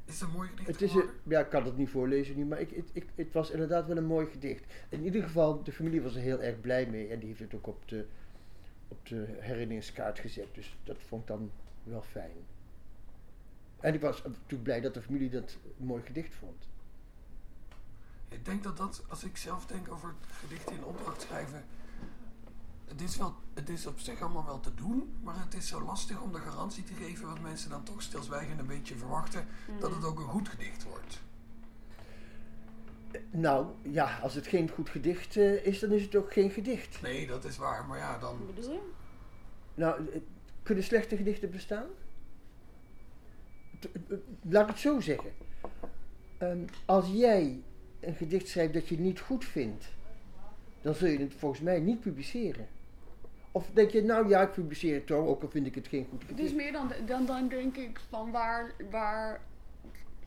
Is 0.06 0.20
het 0.20 0.30
een 0.30 0.36
mooi 0.36 0.50
gedicht 0.50 0.68
Het 0.68 0.82
is 0.82 0.94
een, 0.94 1.10
ja, 1.24 1.40
ik 1.40 1.50
kan 1.50 1.66
het 1.66 1.78
niet 1.78 1.90
voorlezen 1.90 2.38
nu, 2.38 2.46
maar 2.46 2.60
ik, 2.60 2.70
het, 2.70 2.90
ik, 2.94 3.06
het 3.16 3.34
was 3.34 3.52
inderdaad 3.52 3.88
wel 3.88 3.98
een 3.98 4.06
mooi 4.06 4.28
gedicht. 4.28 4.64
In 4.90 5.04
ieder 5.04 5.24
geval, 5.24 5.64
de 5.64 5.72
familie 5.72 6.02
was 6.02 6.16
er 6.16 6.22
heel 6.22 6.42
erg 6.42 6.62
blij 6.62 6.88
mee 6.88 7.08
en 7.08 7.20
die 7.20 7.28
heeft 7.28 7.40
het 7.40 7.54
ook 7.54 7.68
op 7.68 7.88
de, 7.88 8.06
op 8.88 9.08
de 9.08 9.26
herinneringskaart 9.40 10.20
gezet. 10.20 10.48
Dus 10.54 10.78
dat 10.84 10.98
vond 11.08 11.22
ik 11.22 11.28
dan 11.28 11.52
wel 11.84 12.02
fijn. 12.02 12.36
En 13.80 13.94
ik 13.94 14.02
was 14.02 14.24
natuurlijk 14.24 14.64
blij 14.64 14.82
dat 14.82 14.94
de 14.94 15.02
familie 15.02 15.30
dat 15.30 15.58
een 15.80 15.86
mooi 15.86 16.04
gedicht 16.04 16.36
vond. 16.36 16.68
Ik 18.30 18.46
denk 18.46 18.64
dat 18.64 18.78
dat, 18.78 19.04
als 19.08 19.24
ik 19.24 19.38
zelf 19.38 19.66
denk 19.66 19.92
over 19.92 20.14
gedichten 20.32 20.76
in 20.76 20.84
opdracht 20.84 21.22
schrijven, 21.22 21.64
het 22.94 23.02
is, 23.02 23.18
wel, 23.18 23.36
het 23.54 23.70
is 23.70 23.86
op 23.86 24.00
zich 24.00 24.22
allemaal 24.22 24.46
wel 24.46 24.60
te 24.60 24.74
doen, 24.76 25.14
maar 25.24 25.40
het 25.40 25.54
is 25.54 25.68
zo 25.68 25.82
lastig 25.82 26.22
om 26.22 26.32
de 26.32 26.40
garantie 26.40 26.84
te 26.84 26.94
geven 26.94 27.28
wat 27.28 27.40
mensen 27.40 27.70
dan 27.70 27.84
toch 27.84 28.02
stilzwijgend 28.02 28.60
een 28.60 28.68
beetje 28.68 28.96
verwachten, 28.96 29.46
dat 29.80 29.96
het 29.96 30.04
ook 30.04 30.20
een 30.20 30.28
goed 30.28 30.50
gedicht 30.50 30.84
wordt. 30.84 31.22
Nou 33.32 33.68
ja, 33.82 34.20
als 34.20 34.34
het 34.34 34.48
geen 34.48 34.70
goed 34.70 34.90
gedicht 34.90 35.38
eh, 35.38 35.66
is, 35.66 35.80
dan 35.80 35.92
is 35.92 36.02
het 36.02 36.16
ook 36.16 36.34
geen 36.34 36.50
gedicht. 36.50 37.02
Nee, 37.02 37.28
dat 37.28 37.46
is 37.46 37.58
waar, 37.58 37.86
maar 37.86 37.98
ja, 37.98 38.18
dan... 38.18 38.38
Wat 38.38 38.56
bedoel 38.56 38.72
je? 38.72 38.82
Nou, 39.74 40.08
eh, 40.14 40.20
kunnen 40.64 40.84
slechte 40.84 41.16
gedichten 41.16 41.52
bestaan? 41.52 41.88
Eh, 43.80 44.18
Laat 44.42 44.64
ik 44.64 44.70
het 44.70 44.80
zo 44.80 45.00
zeggen. 45.00 45.32
Ehm, 46.38 46.66
als 46.86 47.08
jij 47.08 47.62
een 48.00 48.16
gedicht 48.16 48.48
schrijft 48.48 48.74
dat 48.74 48.88
je 48.88 49.00
niet 49.00 49.20
goed 49.20 49.46
vindt, 49.46 49.86
dan 50.82 50.94
zul 50.96 51.08
je 51.08 51.20
het 51.20 51.34
volgens 51.34 51.62
mij 51.62 51.80
niet 51.80 52.00
publiceren. 52.00 52.68
Of 53.56 53.70
denk 53.74 53.90
je, 53.90 54.04
nou 54.04 54.30
ja, 54.30 54.42
ik 54.42 54.52
publiceer 54.52 54.94
het 54.94 55.08
toch, 55.08 55.28
ook 55.28 55.42
al 55.42 55.50
vind 55.50 55.66
ik 55.66 55.76
het 55.76 55.88
geen 55.88 56.08
goed 56.10 56.24
Het 56.28 56.40
is 56.40 56.54
meer 56.54 56.72
dan, 56.72 56.92
dan, 57.06 57.26
dan 57.26 57.48
denk 57.48 57.76
ik 57.76 58.00
van 58.10 58.32
waar, 58.32 58.72
waar, 58.90 59.42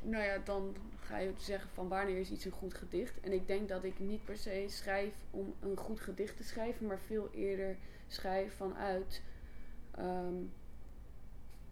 nou 0.02 0.24
ja, 0.24 0.38
dan 0.44 0.76
ga 1.00 1.18
je 1.18 1.32
zeggen 1.36 1.70
van 1.72 1.88
wanneer 1.88 2.18
is 2.18 2.30
iets 2.30 2.44
een 2.44 2.50
goed 2.50 2.74
gedicht. 2.74 3.20
En 3.20 3.32
ik 3.32 3.46
denk 3.46 3.68
dat 3.68 3.84
ik 3.84 3.98
niet 3.98 4.24
per 4.24 4.36
se 4.36 4.64
schrijf 4.68 5.12
om 5.30 5.54
een 5.60 5.76
goed 5.76 6.00
gedicht 6.00 6.36
te 6.36 6.44
schrijven, 6.44 6.86
maar 6.86 6.98
veel 6.98 7.28
eerder 7.32 7.76
schrijf 8.06 8.56
vanuit, 8.56 9.22
ehm, 9.90 10.34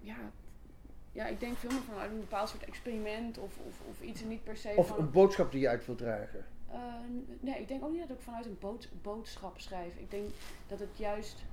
ja, 0.01 0.33
ja, 1.13 1.27
ik 1.27 1.41
denk 1.41 1.57
veel 1.57 1.71
meer 1.71 1.81
vanuit 1.81 2.11
een 2.11 2.21
bepaald 2.21 2.49
soort 2.49 2.65
experiment 2.65 3.39
of, 3.39 3.59
of, 3.67 3.81
of 3.89 4.01
iets 4.01 4.23
en 4.23 4.29
niet 4.29 4.45
per 4.45 4.57
se 4.57 4.73
Of 4.77 4.89
van... 4.89 4.99
een 4.99 5.11
boodschap 5.11 5.53
die 5.53 5.61
je 5.61 5.69
uit 5.69 5.87
wilt 5.87 5.99
dragen. 5.99 6.45
Eh, 6.75 6.81
nee, 7.41 7.61
ik 7.61 7.69
denk 7.69 7.85
ook 7.85 7.91
niet 7.91 8.01
dat 8.01 8.17
ik 8.17 8.23
vanuit 8.23 8.47
een 8.47 8.57
bood- 8.61 8.89
boodschap 9.03 9.61
schrijf. 9.61 9.97
Ik 9.97 10.11
denk 10.11 10.31
dat 10.67 10.79
het 10.79 10.97
juist 10.97 11.45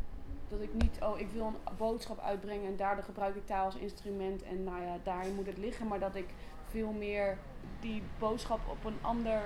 dat 0.49 0.62
ik 0.62 0.73
niet, 0.73 0.97
oh, 1.03 1.19
ik 1.19 1.29
wil 1.29 1.45
een 1.45 1.75
boodschap 1.77 2.19
uitbrengen 2.19 2.67
en 2.67 2.75
daardoor 2.75 3.03
gebruik 3.03 3.36
ik 3.36 3.45
taal 3.45 3.65
als 3.65 3.75
instrument 3.75 4.43
en 4.43 4.63
nou 4.63 4.81
ja, 4.81 4.97
daarin 5.03 5.36
moet 5.36 5.45
het 5.45 5.57
liggen, 5.57 5.88
maar 5.88 5.99
dat 5.99 6.15
ik 6.15 6.25
veel 6.69 6.91
meer 6.91 7.38
die 7.79 8.01
boodschap 8.19 8.60
op 8.69 8.86
een 8.86 8.97
ander, 9.01 9.41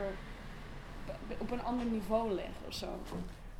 op 1.37 1.51
een 1.51 1.63
ander 1.63 1.85
niveau 1.85 2.31
leg 2.31 2.51
of 2.67 2.73
zo. 2.73 2.87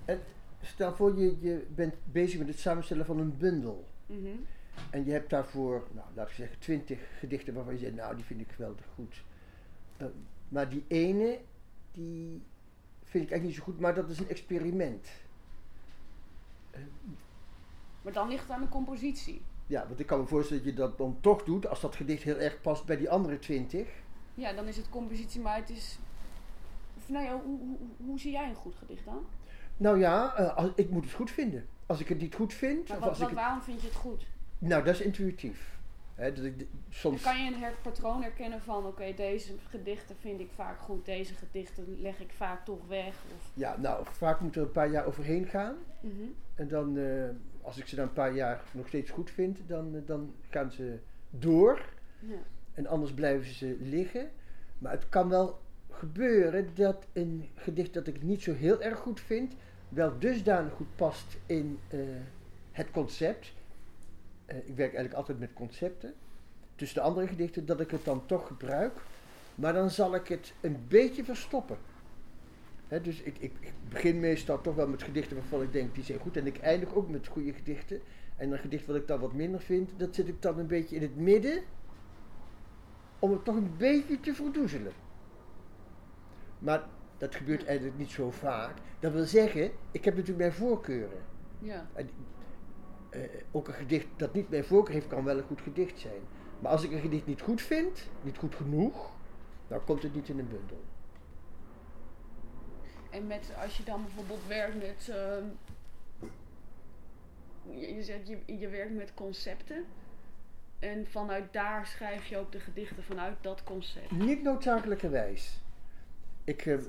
En 0.05 0.19
stel 0.61 0.95
voor, 0.95 1.17
je, 1.17 1.37
je 1.41 1.67
bent 1.75 1.93
bezig 2.11 2.39
met 2.39 2.47
het 2.47 2.59
samenstellen 2.59 3.05
van 3.05 3.19
een 3.19 3.37
bundel. 3.37 3.87
Mhm. 4.05 4.35
En 4.89 5.05
je 5.05 5.11
hebt 5.11 5.29
daarvoor, 5.29 5.87
nou, 5.91 6.07
laten 6.13 6.35
we 6.35 6.41
zeggen, 6.41 6.59
twintig 6.59 6.99
gedichten 7.19 7.53
waarvan 7.53 7.73
je 7.73 7.79
zegt, 7.79 7.95
nou, 7.95 8.15
die 8.15 8.25
vind 8.25 8.41
ik 8.41 8.51
geweldig 8.51 8.85
goed. 8.95 9.23
Eh, 9.97 10.07
maar 10.49 10.69
die 10.69 10.83
ene, 10.87 11.39
die 11.95 12.43
vind 13.03 13.23
ik 13.23 13.31
eigenlijk 13.31 13.43
niet 13.43 13.55
zo 13.55 13.63
goed, 13.63 13.79
maar 13.79 13.93
dat 13.95 14.09
is 14.09 14.19
een 14.19 14.29
experiment. 14.29 15.07
Maar 18.01 18.13
dan 18.13 18.27
ligt 18.29 18.41
het 18.41 18.51
aan 18.51 18.61
de 18.61 18.69
compositie. 18.69 19.41
ja, 19.67 19.87
want 19.87 19.99
ik 19.99 20.05
kan 20.05 20.19
me 20.19 20.25
voorstellen 20.25 20.63
dat 20.63 20.73
je 20.73 20.79
dat 20.79 20.97
dan 20.97 21.17
toch 21.21 21.43
doet, 21.43 21.67
als 21.67 21.81
dat 21.81 21.95
gedicht 21.95 22.23
heel 22.23 22.37
erg 22.37 22.61
past 22.61 22.85
bij 22.85 22.97
die 22.97 23.09
andere 23.09 23.39
twintig. 23.39 23.87
Ja, 24.33 24.53
dan 24.53 24.65
is 24.67 24.77
het 24.77 24.89
compositie, 24.89 25.41
maar 25.41 25.55
het 25.55 25.69
is. 25.69 25.97
Of, 26.97 27.09
nou 27.09 27.25
ja, 27.25 27.41
hoe, 27.45 27.59
hoe, 27.59 27.77
hoe 27.97 28.19
zie 28.19 28.31
jij 28.31 28.49
een 28.49 28.55
goed 28.55 28.75
gedicht 28.75 29.05
dan? 29.05 29.25
Nou 29.77 29.99
ja, 29.99 30.35
eh, 30.35 30.55
als, 30.57 30.69
ik 30.75 30.89
moet 30.89 31.03
het 31.03 31.13
goed 31.13 31.31
vinden. 31.31 31.67
Als 31.85 31.99
ik 31.99 32.07
het 32.07 32.19
niet 32.19 32.35
goed 32.35 32.53
vind, 32.53 32.87
Maar 32.87 32.97
of 32.97 33.03
wat, 33.03 33.09
als 33.09 33.19
wat, 33.19 33.29
ik 33.29 33.35
het- 33.35 33.43
waarom 33.45 33.61
vind 33.63 33.81
je 33.81 33.87
het 33.87 33.95
goed? 33.95 34.25
nou, 34.57 34.83
dat 34.83 34.93
is 34.93 35.01
intuïtief. 35.01 35.77
Hè, 36.15 36.33
dat 36.33 36.43
ik, 36.45 36.59
de- 36.59 36.67
Dan 36.71 36.81
soms, 36.89 37.21
kan 37.21 37.43
je 37.43 37.51
een 37.53 37.59
her- 37.59 37.75
patroon 37.81 38.21
herkennen 38.21 38.61
van, 38.61 38.85
oké, 38.85 39.13
deze 39.15 39.53
gedichten 39.69 40.15
vind 40.19 40.39
ik 40.39 40.49
vaak 40.55 40.79
goed, 40.79 41.05
deze 41.05 41.33
gedichten 41.33 42.01
leg 42.01 42.19
ik 42.19 42.31
vaak 42.31 42.65
toch 42.65 42.87
weg. 42.87 43.07
Of, 43.35 43.51
ja, 43.53 43.77
nou, 43.77 44.05
vaak 44.11 44.39
moet 44.39 44.55
er 44.55 44.61
een 44.61 44.71
paar 44.71 44.89
jaar 44.91 45.05
overheen 45.05 45.45
gaan. 45.45 45.75
Mhm. 45.99 46.13
En 46.55 46.67
dan, 46.67 46.97
eh, 46.97 47.29
als 47.61 47.77
ik 47.77 47.87
ze 47.87 47.95
dan 47.95 48.05
een 48.07 48.13
paar 48.13 48.33
jaar 48.33 48.63
nog 48.71 48.87
steeds 48.87 49.11
goed 49.11 49.31
vind, 49.31 49.59
dan, 49.67 49.95
eh, 49.95 50.01
dan 50.05 50.33
gaan 50.49 50.71
ze 50.71 50.97
door. 51.29 51.81
ja. 52.19 52.35
En 52.73 52.87
anders 52.87 53.11
blijven 53.13 53.53
ze 53.53 53.77
liggen. 53.79 54.29
Maar 54.77 54.91
het 54.91 55.09
kan 55.09 55.29
wel 55.29 55.59
gebeuren 55.91 56.69
dat 56.73 57.07
een 57.13 57.49
gedicht 57.55 57.93
dat 57.93 58.07
ik 58.07 58.23
niet 58.23 58.41
zo 58.41 58.53
heel 58.53 58.81
erg 58.81 58.99
goed 58.99 59.19
vind, 59.19 59.53
wel 59.89 60.19
dusdanig 60.19 60.73
goed 60.73 60.95
past 60.95 61.37
in 61.45 61.79
eh, 61.87 61.99
het 62.71 62.91
concept. 62.91 63.53
Eh, 64.45 64.57
ik 64.57 64.75
werk 64.75 64.93
eigenlijk 64.93 65.13
altijd 65.13 65.39
met 65.39 65.53
concepten. 65.53 66.13
Tussen 66.75 66.97
de 66.97 67.03
andere 67.03 67.27
gedichten 67.27 67.65
dat 67.65 67.79
ik 67.79 67.91
het 67.91 68.05
dan 68.05 68.25
toch 68.25 68.47
gebruik. 68.47 68.93
Maar 69.55 69.73
dan 69.73 69.89
zal 69.89 70.15
ik 70.15 70.27
het 70.27 70.53
een 70.61 70.85
beetje 70.87 71.23
verstoppen. 71.23 71.77
Dus 73.01 73.21
ik, 73.21 73.37
ik, 73.37 73.53
ik 73.59 73.73
begin 73.89 74.19
meestal 74.19 74.61
toch 74.61 74.75
wel 74.75 74.87
met 74.87 75.03
gedichten 75.03 75.37
waarvan 75.37 75.61
ik 75.61 75.71
denk 75.71 75.95
die 75.95 76.03
zijn 76.03 76.19
goed. 76.19 76.37
En 76.37 76.45
ik 76.45 76.57
eindig 76.57 76.93
ook 76.93 77.09
met 77.09 77.27
goede 77.27 77.53
gedichten. 77.53 78.01
En 78.37 78.51
een 78.51 78.59
gedicht 78.59 78.85
wat 78.85 78.95
ik 78.95 79.07
dan 79.07 79.19
wat 79.19 79.33
minder 79.33 79.61
vind, 79.61 79.89
dat 79.97 80.15
zit 80.15 80.27
ik 80.27 80.41
dan 80.41 80.59
een 80.59 80.67
beetje 80.67 80.95
in 80.95 81.01
het 81.01 81.15
midden 81.15 81.63
om 83.19 83.31
het 83.31 83.43
toch 83.43 83.55
een 83.55 83.73
beetje 83.77 84.19
te 84.19 84.33
verdoezelen. 84.33 84.91
Maar 86.59 86.83
dat 87.17 87.35
gebeurt 87.35 87.65
eigenlijk 87.65 87.97
niet 87.97 88.09
zo 88.09 88.31
vaak. 88.31 88.77
Dat 88.99 89.11
wil 89.11 89.25
zeggen, 89.25 89.71
ik 89.91 90.05
heb 90.05 90.13
natuurlijk 90.13 90.39
mijn 90.39 90.53
voorkeuren. 90.53 91.19
ja. 91.59 91.87
En, 91.93 92.09
eh, 93.15 93.29
ook 93.51 93.67
een 93.67 93.73
gedicht 93.73 94.07
dat 94.15 94.33
niet 94.33 94.49
mijn 94.49 94.65
voorkeur 94.65 94.93
heeft, 94.93 95.07
kan 95.07 95.23
wel 95.23 95.37
een 95.37 95.43
goed 95.43 95.61
gedicht 95.61 95.99
zijn. 95.99 96.21
Maar 96.59 96.71
als 96.71 96.83
ik 96.83 96.91
een 96.91 96.99
gedicht 96.99 97.25
niet 97.25 97.41
goed 97.41 97.61
vind, 97.61 98.09
niet 98.21 98.37
goed 98.37 98.55
genoeg, 98.55 99.11
dan 99.67 99.83
komt 99.83 100.03
het 100.03 100.15
niet 100.15 100.29
in 100.29 100.39
een 100.39 100.47
bundel. 100.47 100.83
En 103.09 103.27
met, 103.27 103.53
als 103.61 103.77
je 103.77 103.83
dan 103.83 104.03
bijvoorbeeld 104.03 104.47
werkt 104.47 104.75
met, 104.75 105.09
ehm, 105.09 105.43
je, 107.79 107.93
je 107.95 108.03
zegt 108.03 108.27
je, 108.27 108.57
je 108.59 108.69
werkt 108.69 108.95
met 108.95 109.13
concepten. 109.13 109.85
En 110.79 111.07
vanuit 111.07 111.53
daar 111.53 111.87
schrijf 111.87 112.25
je 112.25 112.37
ook 112.37 112.51
de 112.51 112.59
gedichten 112.59 113.03
vanuit 113.03 113.35
dat 113.41 113.63
concept. 113.63 114.11
Niet 114.11 114.43
noodzakelijkerwijs. 114.43 115.61
Ik, 116.43 116.65
ehm, 116.65 116.81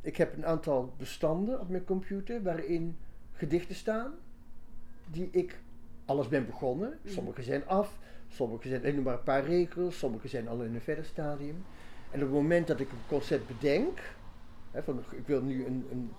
ik 0.00 0.16
heb 0.16 0.36
een 0.36 0.46
aantal 0.46 0.94
bestanden 0.96 1.60
op 1.60 1.68
mijn 1.68 1.84
computer 1.84 2.42
waarin 2.42 2.98
gedichten 3.32 3.74
staan 3.74 4.14
die 5.10 5.28
ik 5.30 5.58
alles 6.04 6.28
ben 6.28 6.46
begonnen. 6.46 6.98
Mhm. 7.02 7.12
Sommige 7.12 7.42
zijn 7.42 7.66
af, 7.66 7.98
sommige 8.28 8.68
zijn 8.68 8.80
alleen 8.80 9.02
maar 9.02 9.14
een 9.14 9.22
paar 9.22 9.44
regels, 9.44 9.98
sommige 9.98 10.28
zijn 10.28 10.48
al 10.48 10.62
in 10.62 10.74
een 10.74 10.80
verder 10.80 11.04
stadium. 11.04 11.64
En 12.10 12.20
op 12.20 12.26
het 12.26 12.30
moment 12.30 12.66
dat 12.66 12.80
ik 12.80 12.90
een 12.90 13.06
concept 13.08 13.46
bedenk, 13.46 14.00
hè, 14.70 14.82
van 14.82 14.98
ik 15.10 15.26
wil 15.26 15.42
nu 15.42 15.66
een, 15.66 15.86
een, 15.90 16.10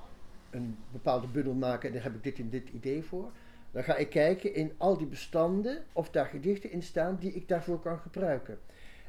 een 0.49 0.78
bepaalde 0.91 1.28
bundel 1.28 1.54
maken 1.54 1.88
en 1.88 1.93
daar 1.93 2.04
heb 2.04 2.15
ik 2.15 2.23
dit 2.23 2.39
en 2.39 2.49
dit 2.49 2.69
idee 2.69 3.04
voor, 3.04 3.32
Dan 3.71 3.84
ga 3.84 3.95
ik 3.95 4.10
kijken 4.10 4.54
in 4.54 4.71
al 4.78 4.97
die 4.97 5.08
bestanden 5.08 5.84
of 5.93 6.10
daar 6.10 6.25
gedichten 6.25 6.71
in 6.71 6.84
staan 6.84 7.17
die 7.19 7.34
ik 7.34 7.47
daarvoor 7.47 7.80
kan 7.80 7.99
gebruiken. 7.99 8.60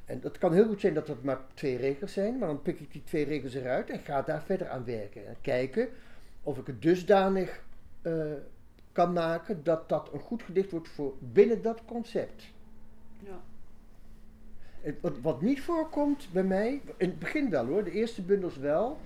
En 0.05 0.21
dat 0.21 0.39
kan 0.39 0.53
heel 0.53 0.67
goed 0.67 0.81
zijn 0.81 0.95
dat 0.95 1.07
dat 1.07 1.23
maar 1.23 1.41
twee 1.55 1.77
regels 1.77 2.13
zijn, 2.13 2.39
maar 2.39 2.49
dan 2.49 2.63
pik 2.63 2.81
ik 2.81 2.93
die 2.93 3.05
twee 3.05 3.25
regels 3.25 3.55
eruit 3.55 3.91
en 3.91 3.99
ga 3.99 4.23
daar 4.23 4.43
verder 4.43 4.69
aan 4.69 4.85
werken. 4.85 5.27
En 5.27 5.37
kijken 5.41 5.89
of 6.43 6.59
ik 6.59 6.67
het 6.67 6.83
dusdanig 6.83 7.63
eh, 8.03 8.33
kan 8.93 9.13
maken 9.13 9.65
dat 9.65 9.89
dat 9.89 10.13
een 10.13 10.21
goed 10.21 10.43
gedicht 10.43 10.71
wordt 10.71 10.89
voor 10.89 11.15
binnen 11.19 11.63
dat 11.63 11.81
concept. 11.85 12.45
Ja. 13.19 13.41
Het- 14.81 15.01
Wat, 15.01 15.19
wat 15.21 15.43
niet 15.43 15.61
voorkomt 15.61 16.29
bij 16.33 16.45
mij, 16.45 16.81
in 16.97 17.09
het 17.09 17.19
begin 17.19 17.51
wel 17.51 17.67
hoor, 17.67 17.85
de 17.85 17.91
eerste 17.91 18.23
bundels 18.23 18.57
wel, 18.57 18.99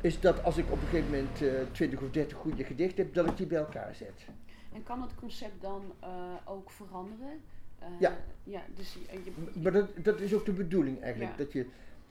is 0.00 0.20
dat 0.20 0.44
als 0.44 0.56
ik 0.56 0.64
op 0.70 0.80
een 0.82 0.88
gegeven 0.88 1.10
moment 1.10 1.42
eh 1.42 1.50
20 1.72 2.00
of 2.02 2.10
30 2.10 2.38
goede 2.38 2.64
gedichten 2.64 3.04
heb, 3.04 3.14
dat 3.14 3.26
ik 3.26 3.36
die 3.36 3.46
bij 3.46 3.58
elkaar 3.58 3.94
zet. 3.94 4.26
En 4.74 4.82
kan 4.82 5.02
het 5.02 5.14
concept 5.14 5.62
dan 5.62 5.82
eh, 6.00 6.08
ook 6.44 6.70
veranderen? 6.70 7.40
Eh, 7.78 7.88
Ja. 7.98 8.16
ja 8.44 8.60
dus, 8.76 8.92
je, 8.94 9.00
je- 9.24 9.60
Maar 9.62 9.72
dat, 9.72 9.88
dat 9.96 10.20
is 10.20 10.34
ook 10.34 10.44
de 10.44 10.52
bedoeling 10.52 11.00
eigenlijk. 11.00 11.30
Ja. 11.30 11.36
Dat 11.44 11.52
je, 11.52 11.66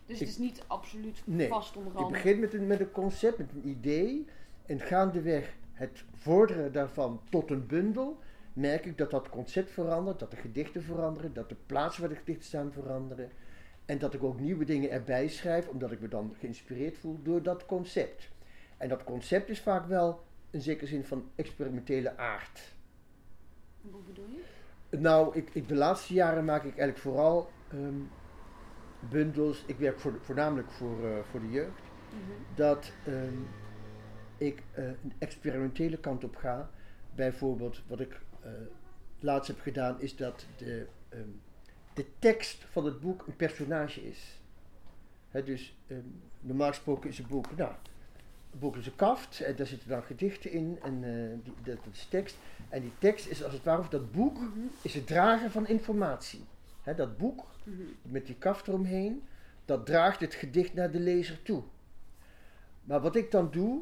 dus 0.05 0.15
ik- 0.15 0.19
het 0.19 0.27
is 0.29 0.37
niet 0.37 0.63
absoluut 0.67 1.21
Nee, 1.25 1.47
vast 1.47 1.73
je 1.73 1.77
onderhand. 1.79 2.11
begint 2.11 2.39
met 2.39 2.53
een, 2.53 2.67
met 2.67 2.79
een 2.79 2.91
concept, 2.91 3.37
met 3.37 3.51
een 3.51 3.67
idee, 3.67 4.25
en 4.65 4.79
gaandeweg 4.79 5.53
het 5.81 6.03
vorderen 6.13 6.71
daarvan 6.71 7.21
tot 7.29 7.51
een 7.51 7.67
bundel, 7.67 8.19
merk 8.53 8.85
ik 8.85 8.97
dat 8.97 9.11
dat 9.11 9.29
concept 9.29 9.71
verandert, 9.71 10.19
dat 10.19 10.31
de 10.31 10.37
gedichten 10.37 10.83
veranderen, 10.83 11.33
dat 11.33 11.49
de 11.49 11.55
plaatsen 11.65 12.01
waar 12.01 12.09
de 12.09 12.15
gedichten 12.15 12.45
staan 12.45 12.71
veranderen. 12.71 13.29
En 13.85 13.97
dat 13.97 14.13
ik 14.13 14.23
ook 14.23 14.39
nieuwe 14.39 14.65
dingen 14.65 14.91
erbij 14.91 15.27
schrijf, 15.27 15.67
omdat 15.67 15.91
ik 15.91 15.99
me 15.99 16.07
dan 16.07 16.35
geïnspireerd 16.39 16.97
voel 16.97 17.19
door 17.23 17.43
dat 17.43 17.65
concept. 17.65 18.29
En 18.77 18.89
dat 18.89 19.03
concept 19.03 19.49
is 19.49 19.59
vaak 19.59 19.85
wel 19.87 20.23
in 20.49 20.61
zekere 20.61 20.87
zin 20.87 21.03
van 21.03 21.29
experimentele 21.35 22.17
aard. 22.17 22.73
Hoe 23.81 24.01
bedoel 24.07 24.25
je? 24.29 24.97
Nou, 24.97 25.35
ik, 25.37 25.49
ik, 25.53 25.67
de 25.67 25.75
laatste 25.75 26.13
jaren 26.13 26.45
maak 26.45 26.63
ik 26.63 26.77
eigenlijk 26.77 26.97
vooral 26.97 27.49
ehm, 27.67 27.99
bundels. 28.99 29.63
Ik 29.65 29.77
werk 29.77 29.99
voor, 29.99 30.13
voornamelijk 30.21 30.71
voor, 30.71 31.05
eh, 31.05 31.23
voor 31.29 31.39
de 31.39 31.49
jeugd. 31.49 31.81
Mhm. 32.09 32.55
Dat 32.55 32.91
ehm, 33.05 33.37
ik 34.41 34.63
eh, 34.73 34.85
een 34.85 35.13
experimentele 35.17 35.97
kant 35.97 36.23
op 36.23 36.35
ga. 36.35 36.69
Bijvoorbeeld, 37.15 37.81
wat 37.87 37.99
ik 37.99 38.19
eh, 38.41 38.51
laatst 39.19 39.47
heb 39.47 39.59
gedaan, 39.59 40.01
is 40.01 40.15
dat 40.15 40.45
de, 40.57 40.87
ehm, 41.09 41.29
de 41.93 42.05
tekst 42.19 42.65
van 42.71 42.85
het 42.85 42.99
boek 42.99 43.27
een 43.27 43.35
personage 43.35 44.07
is. 44.07 44.39
Dus 45.45 45.75
ehm, 45.87 45.99
normaal 46.39 46.67
gesproken 46.67 47.09
is 47.09 47.19
een 47.19 47.27
boek, 47.27 47.57
nou, 47.57 47.71
een 48.53 48.59
boek 48.59 48.75
is 48.75 48.85
een 48.85 48.95
kaft 48.95 49.41
en 49.41 49.55
daar 49.55 49.65
zitten 49.67 49.89
dan 49.89 50.03
gedichten 50.03 50.51
in 50.51 50.79
en 50.83 51.03
eh, 51.03 51.37
die, 51.43 51.53
dat, 51.63 51.77
is 51.91 52.05
tekst. 52.05 52.35
En 52.69 52.81
die 52.81 52.93
tekst 52.97 53.27
is 53.27 53.43
als 53.43 53.53
het 53.53 53.63
ware, 53.63 53.79
of 53.79 53.89
dat 53.89 54.11
boek 54.11 54.37
Mhm. 54.39 54.49
is 54.81 54.93
het 54.93 55.07
dragen 55.07 55.51
van 55.51 55.67
informatie. 55.67 56.43
Dat 56.95 57.17
boek 57.17 57.45
Mhm. 57.63 57.81
met 58.01 58.25
die 58.25 58.35
kaft 58.35 58.67
eromheen, 58.67 59.23
dat 59.65 59.85
draagt 59.85 60.19
het 60.19 60.33
gedicht 60.33 60.73
naar 60.73 60.91
de 60.91 60.99
lezer 60.99 61.41
toe. 61.43 61.63
Maar 62.83 63.01
wat 63.01 63.15
ik 63.15 63.31
dan 63.31 63.51
doe, 63.51 63.81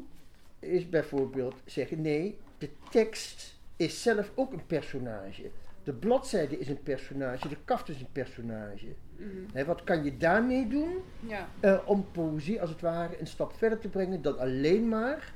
is 0.60 0.88
bijvoorbeeld 0.88 1.54
zeggen: 1.64 2.00
nee, 2.00 2.38
de 2.58 2.70
tekst 2.90 3.58
is 3.76 4.02
zelf 4.02 4.32
ook 4.34 4.52
een 4.52 4.66
personage. 4.66 5.50
De 5.84 5.92
bladzijde 5.92 6.58
is 6.58 6.68
een 6.68 6.82
personage, 6.82 7.48
de 7.48 7.56
kaft 7.64 7.88
is 7.88 8.00
een 8.00 8.12
personage. 8.12 8.86
Mhm. 9.16 9.64
Wat 9.66 9.84
kan 9.84 10.04
je 10.04 10.16
daarmee 10.16 10.68
doen 10.68 10.94
Ja. 11.20 11.48
eh, 11.60 11.78
om 11.84 12.06
poëzie 12.12 12.60
als 12.60 12.70
het 12.70 12.80
ware 12.80 13.20
een 13.20 13.26
stap 13.26 13.52
verder 13.56 13.78
te 13.78 13.88
brengen 13.88 14.22
dan 14.22 14.38
alleen 14.38 14.88
maar 14.88 15.32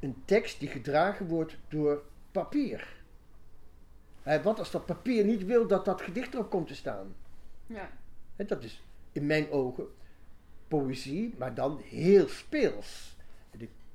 een 0.00 0.22
tekst 0.24 0.60
die 0.60 0.68
gedragen 0.68 1.26
wordt 1.26 1.56
door 1.68 2.02
papier? 2.32 3.02
Wat 4.42 4.58
als 4.58 4.70
dat 4.70 4.86
papier 4.86 5.24
niet 5.24 5.44
wil 5.44 5.66
dat 5.66 5.84
dat 5.84 6.02
gedicht 6.02 6.34
erop 6.34 6.50
komt 6.50 6.66
te 6.66 6.74
staan? 6.74 7.14
ja. 7.66 7.90
Dat 8.36 8.64
is 8.64 8.82
in 9.12 9.26
mijn 9.26 9.50
ogen 9.50 9.86
poëzie, 10.68 11.34
maar 11.38 11.54
dan 11.54 11.80
heel 11.84 12.28
speels. 12.28 13.16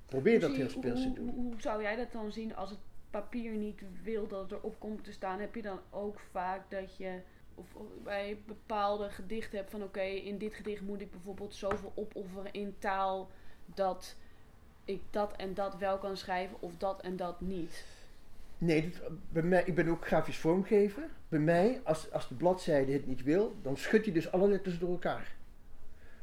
Probeer 0.10 0.40
dat 0.40 0.52
heel 0.52 0.64
je- 0.64 0.70
speels 0.70 1.02
te 1.02 1.14
doen. 1.14 1.30
Hoe, 1.30 1.44
hoe 1.44 1.62
zou 1.62 1.82
jij 1.82 1.96
dat 1.96 2.12
dan 2.12 2.32
zien 2.32 2.56
als 2.56 2.70
het 2.70 2.80
papier 3.10 3.52
niet 3.52 3.82
wil 4.04 4.28
dat 4.28 4.42
het 4.42 4.52
erop 4.52 4.80
komt 4.80 5.04
te 5.04 5.12
staan? 5.12 5.40
Heb 5.40 5.56
je 5.56 5.62
dan 5.62 5.80
ook 5.90 6.20
vaak 6.32 6.62
dat 6.72 6.98
je 6.98 7.20
of 7.56 7.66
of 7.76 7.86
bij 8.04 8.38
bepaalde 8.46 9.10
gedichten 9.10 9.58
hebt 9.58 9.72
van 9.72 9.84
oké, 9.84 10.02
in 10.02 10.38
dit 10.38 10.54
gedicht 10.54 10.82
moet 10.82 11.02
ik 11.02 11.12
bijvoorbeeld 11.12 11.56
zoveel 11.56 11.92
opofferen 11.96 12.52
in 12.54 12.76
taal 12.80 13.30
dat 13.66 14.16
ik 14.86 15.02
dat 15.10 15.36
en 15.36 15.54
dat 15.54 15.78
wel 15.78 15.98
kan 15.98 16.18
schrijven 16.18 16.58
of 16.60 16.78
dat 16.78 17.02
en 17.02 17.16
dat 17.16 17.42
niet? 17.42 17.86
Nee, 18.58 18.90
dat- 18.90 19.12
bij 19.32 19.44
mij, 19.44 19.64
ik 19.66 19.76
ben 19.76 19.88
ook 19.88 20.08
grafisch 20.08 20.38
vormgever. 20.38 21.04
Bij 21.30 21.40
mij, 21.40 21.82
als, 21.84 22.12
als 22.12 22.28
de 22.28 22.36
bladzijde 22.36 22.92
het 22.92 23.08
niet 23.08 23.24
wil, 23.24 23.56
dan 23.62 23.78
schudt 23.78 24.06
hij 24.06 24.14
dus 24.14 24.32
alle 24.32 24.48
letters 24.48 24.80
door 24.80 24.90
elkaar. 24.90 25.36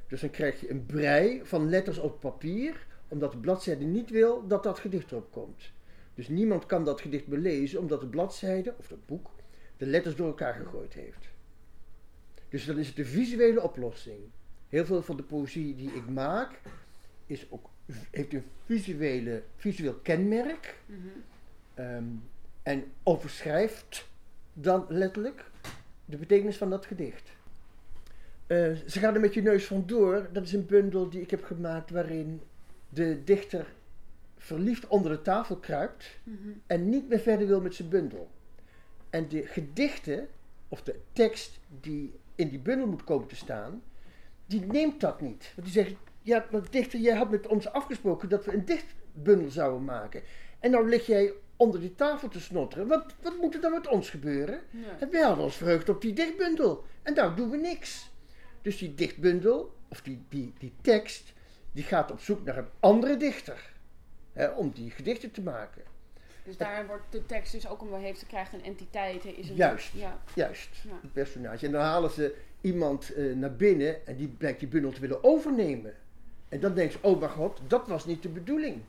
Dus 0.08 0.20
dan 0.20 0.30
krijg 0.30 0.60
je 0.60 0.70
een 0.70 0.86
brei 0.86 1.40
van 1.44 1.68
letters 1.68 1.98
op 1.98 2.20
papier, 2.20 2.86
omdat 3.08 3.32
de 3.32 3.38
bladzijde 3.38 3.84
niet 3.84 4.10
wil 4.10 4.46
dat 4.46 4.62
dat 4.62 4.78
gedicht 4.78 5.10
erop 5.10 5.32
komt. 5.32 5.70
Dus 6.14 6.28
niemand 6.28 6.66
kan 6.66 6.84
dat 6.84 7.00
gedicht 7.00 7.26
belezen, 7.26 7.80
omdat 7.80 8.00
de 8.00 8.06
bladzijde, 8.06 8.74
of 8.78 8.86
dat 8.86 9.06
boek, 9.06 9.30
de 9.76 9.86
letters 9.86 10.16
door 10.16 10.26
elkaar 10.26 10.54
gegooid 10.54 10.94
heeft. 10.94 11.28
Dus 12.48 12.64
dan 12.64 12.78
is 12.78 12.88
het 12.88 12.98
een 12.98 13.06
visuele 13.06 13.62
oplossing. 13.62 14.18
Heel 14.68 14.84
veel 14.84 15.02
van 15.02 15.16
de 15.16 15.22
poëzie 15.22 15.76
die 15.76 15.90
ik 15.90 16.08
maak, 16.08 16.60
is 17.26 17.46
ook, 17.50 17.70
heeft 18.10 18.32
een 18.32 18.44
visuele, 18.64 19.42
visueel 19.56 19.94
kenmerk. 19.94 20.76
Mhm. 20.86 20.98
Ehm, 21.74 22.04
en 22.62 22.84
overschrijft 23.02 24.08
dan 24.52 24.86
letterlijk 24.88 25.44
de 26.04 26.16
betekenis 26.16 26.56
van 26.56 26.70
dat 26.70 26.86
gedicht. 26.86 27.30
Eh, 28.46 28.72
ze 28.86 28.98
gaan 28.98 29.14
er 29.14 29.20
met 29.20 29.34
je 29.34 29.42
neus 29.42 29.64
vandoor. 29.64 30.28
Dat 30.32 30.42
is 30.42 30.52
een 30.52 30.66
bundel 30.66 31.08
die 31.08 31.20
ik 31.20 31.30
heb 31.30 31.44
gemaakt 31.44 31.90
waarin 31.90 32.40
de 32.88 33.24
dichter 33.24 33.66
verliefd 34.36 34.86
onder 34.86 35.10
de 35.10 35.22
tafel 35.22 35.56
kruipt 35.56 36.06
Mhm. 36.22 36.48
en 36.66 36.88
niet 36.88 37.08
meer 37.08 37.18
verder 37.20 37.46
wil 37.46 37.60
met 37.60 37.74
zijn 37.74 37.88
bundel. 37.88 38.30
En 39.10 39.28
de 39.28 39.46
gedichten, 39.46 40.28
of 40.68 40.82
de 40.82 41.00
tekst 41.12 41.58
die 41.80 42.14
in 42.34 42.48
die 42.48 42.58
bundel 42.58 42.86
moet 42.86 43.04
komen 43.04 43.28
te 43.28 43.36
staan, 43.36 43.82
die 44.46 44.60
neemt 44.66 45.00
dat 45.00 45.20
niet. 45.20 45.52
Want 45.54 45.72
die 45.72 45.82
zegt, 45.82 45.94
ja, 46.22 46.46
maar 46.50 46.70
dichter, 46.70 46.98
jij 46.98 47.16
had 47.16 47.30
met 47.30 47.46
ons 47.46 47.68
afgesproken 47.68 48.28
dat 48.28 48.44
we 48.44 48.52
een 48.52 48.64
dichtbundel 48.64 49.50
zouden 49.50 49.84
maken. 49.84 50.22
En 50.60 50.70
nou 50.70 50.88
lig 50.88 51.06
jij 51.06 51.32
onder 51.56 51.80
die 51.80 51.94
tafel 51.94 52.28
te 52.28 52.40
snotteren. 52.40 52.86
Wat, 52.86 53.14
wat 53.22 53.36
moet 53.40 53.54
er 53.54 53.60
dan 53.60 53.72
met 53.72 53.88
ons 53.88 54.10
gebeuren? 54.10 54.60
Ja. 54.70 54.98
En 54.98 55.10
wij 55.10 55.22
hadden 55.22 55.44
ons 55.44 55.56
verheugd 55.56 55.88
op 55.88 56.00
die 56.00 56.12
dichtbundel. 56.12 56.84
En 57.02 57.14
nou 57.14 57.36
doen 57.36 57.50
we 57.50 57.56
niks. 57.56 58.10
Dus 58.62 58.78
die 58.78 58.94
dichtbundel, 58.94 59.74
of 59.88 60.00
die, 60.02 60.24
die, 60.28 60.52
die 60.58 60.72
tekst, 60.80 61.32
die 61.76 61.84
gaat 61.84 62.10
op 62.10 62.20
zoek 62.20 62.44
naar 62.44 62.56
een 62.58 62.68
andere 62.80 63.16
dichter. 63.16 63.72
Hè, 64.32 64.48
om 64.48 64.70
die 64.70 64.90
gedichten 64.90 65.30
te 65.30 65.42
maken. 65.42 65.82
Dus 66.44 66.56
daar 66.56 66.86
wordt 66.86 67.04
de 67.10 67.26
tekst 67.26 67.52
dus 67.52 67.68
ook 67.68 67.82
omdat 67.82 68.00
heeft, 68.00 68.26
krijgt 68.26 68.52
een 68.52 68.64
entiteit. 68.64 69.24
Is 69.24 69.48
een, 69.48 69.56
Juist. 69.56 69.92
Ja. 69.92 70.18
Juist, 70.34 70.68
Ja. 70.84 70.98
een 71.02 71.12
personage. 71.12 71.66
En 71.66 71.72
dan 71.72 71.80
halen 71.80 72.10
ze 72.10 72.34
iemand 72.60 73.12
eh, 73.14 73.34
naar 73.34 73.56
binnen 73.56 74.06
en 74.06 74.16
die 74.16 74.28
blijkt 74.28 74.58
die 74.58 74.68
bundel 74.68 74.92
te 74.92 75.00
willen 75.00 75.24
overnemen. 75.24 75.94
En 76.48 76.60
dan 76.60 76.74
denken 76.74 76.92
ze, 76.92 77.06
oh 77.06 77.18
mijn 77.18 77.30
god, 77.30 77.60
dat 77.66 77.88
was 77.88 78.06
niet 78.06 78.22
de 78.22 78.28
bedoeling. 78.28 78.82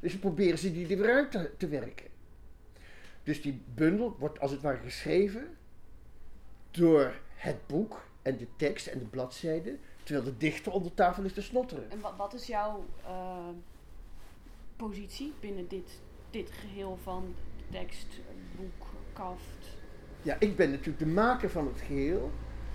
Dus 0.00 0.10
dan 0.10 0.20
proberen 0.20 0.58
ze 0.58 0.72
die 0.72 0.88
er 0.88 1.02
weer 1.02 1.14
uit 1.14 1.30
te, 1.30 1.50
te 1.56 1.68
werken. 1.68 2.06
Dus 3.22 3.42
die 3.42 3.62
bundel 3.74 4.16
wordt 4.18 4.40
als 4.40 4.50
het 4.50 4.60
ware 4.60 4.78
geschreven 4.84 5.56
door 6.70 7.14
het 7.34 7.66
boek 7.66 8.00
en 8.22 8.36
de 8.36 8.46
tekst 8.56 8.86
en 8.86 8.98
de 8.98 9.04
bladzijden, 9.04 9.78
terwijl 10.08 10.28
de 10.32 10.36
dichter 10.36 10.72
onder 10.72 10.94
tafel 10.94 11.24
is 11.24 11.32
te 11.32 11.42
snotteren. 11.42 11.90
En 11.90 12.00
wat, 12.00 12.12
wat 12.16 12.34
is 12.34 12.46
jouw 12.46 12.84
eh, 13.06 13.48
positie 14.76 15.32
binnen 15.40 15.68
dit, 15.68 16.00
dit 16.30 16.50
geheel 16.50 16.98
van 17.02 17.34
tekst, 17.70 18.06
boek, 18.56 18.86
kaft? 19.12 19.76
Ja, 20.22 20.36
ik 20.38 20.56
ben 20.56 20.70
natuurlijk 20.70 20.98
de 20.98 21.06
maker 21.06 21.50
van 21.50 21.66
het 21.66 21.80
geheel, 21.80 22.30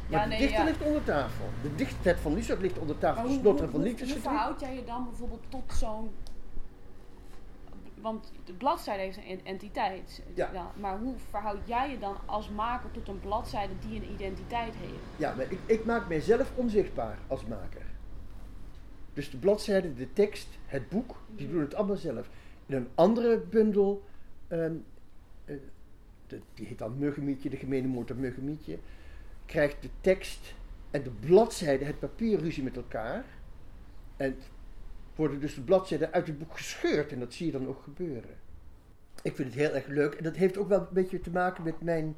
maar 0.10 0.20
Ja, 0.20 0.36
de 0.36 0.38
dichter 0.38 0.60
ja. 0.60 0.64
ligt 0.64 0.82
onder 0.82 1.04
tafel. 1.04 1.46
De 1.62 1.76
dichter 1.76 2.18
van 2.18 2.34
Lieshout 2.34 2.62
ligt 2.62 2.80
onder 2.80 2.98
tafel 2.98 3.22
Maar 3.22 3.32
hoe, 3.32 3.40
snotteren 3.40 3.72
hoe, 3.72 3.82
van 3.82 3.90
hoe, 3.90 4.12
hoe 4.12 4.22
verhoud 4.22 4.60
jij 4.60 4.76
je 4.76 4.84
dan 4.84 5.04
bijvoorbeeld 5.04 5.44
tot 5.50 5.74
zo'n... 5.74 6.12
Want 8.04 8.32
de 8.46 8.54
bladzijde 8.54 9.02
heeft 9.04 9.18
een 9.18 9.46
entiteit. 9.46 10.24
Ja. 10.34 10.72
maar 10.80 11.00
hoe 11.00 11.16
verhoud 11.30 11.68
jij 11.68 11.90
je 11.90 12.00
dan 12.00 12.16
als 12.26 12.50
maker 12.50 12.92
tot 12.92 13.08
een 13.08 13.20
bladzijde 13.20 13.74
die 13.88 13.96
een 14.02 14.12
identiteit 14.12 14.76
heeft? 14.76 15.18
Ja, 15.18 15.36
maar 15.36 15.52
ik, 15.52 15.60
ik 15.66 15.86
maak 15.86 16.08
mijzelf 16.08 16.52
onzichtbaar 16.56 17.18
als 17.28 17.46
maker. 17.46 17.82
Dus 19.14 19.30
de 19.32 19.38
bladzijde, 19.38 19.94
de 19.94 20.14
tekst, 20.14 20.48
het 20.66 20.90
boek, 20.90 21.16
die 21.36 21.50
doen 21.50 21.60
het 21.62 21.76
allemaal 21.76 21.96
zelf. 21.96 22.30
In 22.66 22.76
een 22.76 22.88
andere 22.96 23.38
bundel, 23.40 24.04
ehm, 24.48 24.74
eh, 25.46 25.56
de- 26.28 26.42
die 26.54 26.66
heet 26.66 26.78
dan 26.78 26.98
Muggenmietje, 26.98 27.50
de 27.50 27.58
gemene 27.58 27.88
moord 27.88 28.12
op 28.12 28.18
Muggenmietje, 28.18 28.78
krijgt 29.46 29.82
de 29.82 29.90
tekst 30.02 30.54
en 30.92 31.04
de 31.04 31.10
bladzijde, 31.10 31.86
het 31.86 32.00
papier, 32.00 32.40
ruzie 32.40 32.64
met 32.64 32.76
elkaar. 32.76 33.26
En 34.18 34.36
worden 35.16 35.40
dus 35.40 35.56
de 35.56 35.62
bladzijden 35.62 36.12
uit 36.12 36.28
het 36.28 36.40
boek 36.40 36.58
gescheurd 36.58 37.12
en 37.12 37.20
dat 37.20 37.34
zie 37.34 37.46
je 37.46 37.52
dan 37.52 37.68
ook 37.68 37.82
gebeuren. 37.84 38.36
Ik 39.22 39.36
vind 39.36 39.48
het 39.54 39.58
heel 39.58 39.74
erg 39.74 39.88
leuk. 39.88 40.14
En 40.14 40.24
dat 40.24 40.36
heeft 40.36 40.58
ook 40.58 40.68
wel 40.68 40.80
een 40.80 40.88
beetje 40.92 41.20
te 41.20 41.32
maken 41.32 41.64
met 41.64 41.82
mijn 41.82 42.16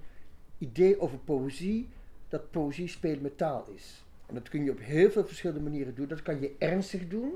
idee 0.57 0.99
over 0.99 1.17
poëzie. 1.17 1.89
Dat 2.29 2.51
poëzie 2.51 2.87
spelen 2.87 3.21
met 3.21 3.37
taal 3.37 3.67
is. 3.75 4.03
En 4.25 4.33
dat 4.33 4.49
kun 4.49 4.63
je 4.63 4.71
op 4.71 4.79
heel 4.79 5.11
veel 5.11 5.25
verschillende 5.25 5.61
manieren 5.61 5.95
doen. 5.95 6.07
Dat 6.07 6.21
kan 6.21 6.41
je 6.41 6.55
ernstig 6.57 7.07
doen. 7.07 7.31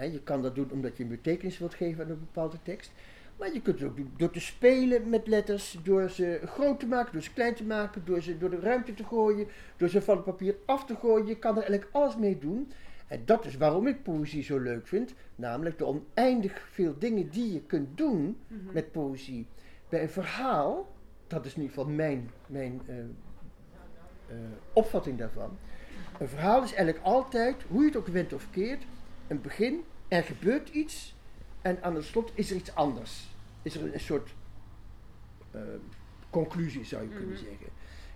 Je 0.00 0.20
kan 0.24 0.42
dat 0.42 0.54
doen 0.54 0.70
omdat 0.70 0.96
je 0.96 1.02
een 1.02 1.08
betekenis 1.08 1.58
wilt 1.58 1.74
geven 1.74 2.04
aan 2.04 2.10
een 2.10 2.18
bepaalde 2.18 2.56
tekst. 2.62 2.92
Maar 3.36 3.52
je 3.52 3.62
kunt 3.62 3.78
het 3.80 3.88
ook 3.88 3.96
doen 3.96 4.12
door 4.16 4.30
te 4.30 4.40
spelen 4.40 5.08
met 5.08 5.26
letters, 5.26 5.78
door 5.82 6.10
ze 6.10 6.40
groot 6.44 6.80
te 6.80 6.86
maken, 6.86 7.12
door 7.12 7.22
ze 7.22 7.32
klein 7.32 7.54
te 7.54 7.64
maken, 7.64 8.02
door 8.04 8.22
ze 8.22 8.38
door 8.38 8.50
de 8.50 8.60
ruimte 8.60 8.94
te 8.94 9.04
gooien, 9.04 9.46
door 9.76 9.88
ze 9.88 10.02
van 10.02 10.16
het 10.16 10.24
papier 10.24 10.54
af 10.64 10.84
te 10.84 10.96
gooien. 10.96 11.26
Je 11.26 11.38
kan 11.38 11.50
er 11.50 11.62
eigenlijk 11.62 11.88
alles 11.92 12.16
mee 12.16 12.38
doen. 12.38 12.72
En 13.12 13.22
dat 13.24 13.44
is 13.46 13.56
waarom 13.56 13.86
ik 13.86 14.02
poëzie 14.02 14.42
zo 14.42 14.58
leuk 14.58 14.86
vind. 14.86 15.14
Namelijk 15.36 15.78
de 15.78 15.86
oneindig 15.86 16.68
veel 16.70 16.98
dingen 16.98 17.30
die 17.30 17.52
je 17.52 17.60
kunt 17.60 17.96
doen 17.96 18.38
Mhm. 18.46 18.72
met 18.72 18.92
poëzie. 18.92 19.46
Bij 19.88 20.02
een 20.02 20.10
verhaal, 20.10 20.92
dat 21.26 21.44
is 21.46 21.54
in 21.54 21.60
ieder 21.62 21.76
geval 21.76 21.90
mijn, 21.92 22.30
mijn 22.46 22.80
eh, 22.86 22.98
eh, 22.98 24.36
opvatting 24.72 25.18
daarvan. 25.18 25.56
Een 26.18 26.28
verhaal 26.28 26.62
is 26.62 26.72
eigenlijk 26.74 27.04
altijd, 27.04 27.62
hoe 27.68 27.80
je 27.80 27.86
het 27.86 27.96
ook 27.96 28.06
went 28.06 28.32
of 28.32 28.50
keert, 28.50 28.84
een 29.28 29.40
begin, 29.40 29.84
er 30.08 30.22
gebeurt 30.22 30.68
iets 30.68 31.14
en 31.62 31.82
aan 31.82 31.94
het 31.94 32.04
slot 32.04 32.32
is 32.34 32.50
er 32.50 32.56
iets 32.56 32.74
anders. 32.74 33.34
Is 33.62 33.74
er 33.74 33.82
een, 33.82 33.94
een 33.94 34.00
soort 34.00 34.34
eh, 35.50 35.60
conclusie, 36.30 36.84
zou 36.84 37.02
je 37.02 37.08
kunnen 37.08 37.28
Mhm. 37.34 37.44
zeggen. 37.44 37.66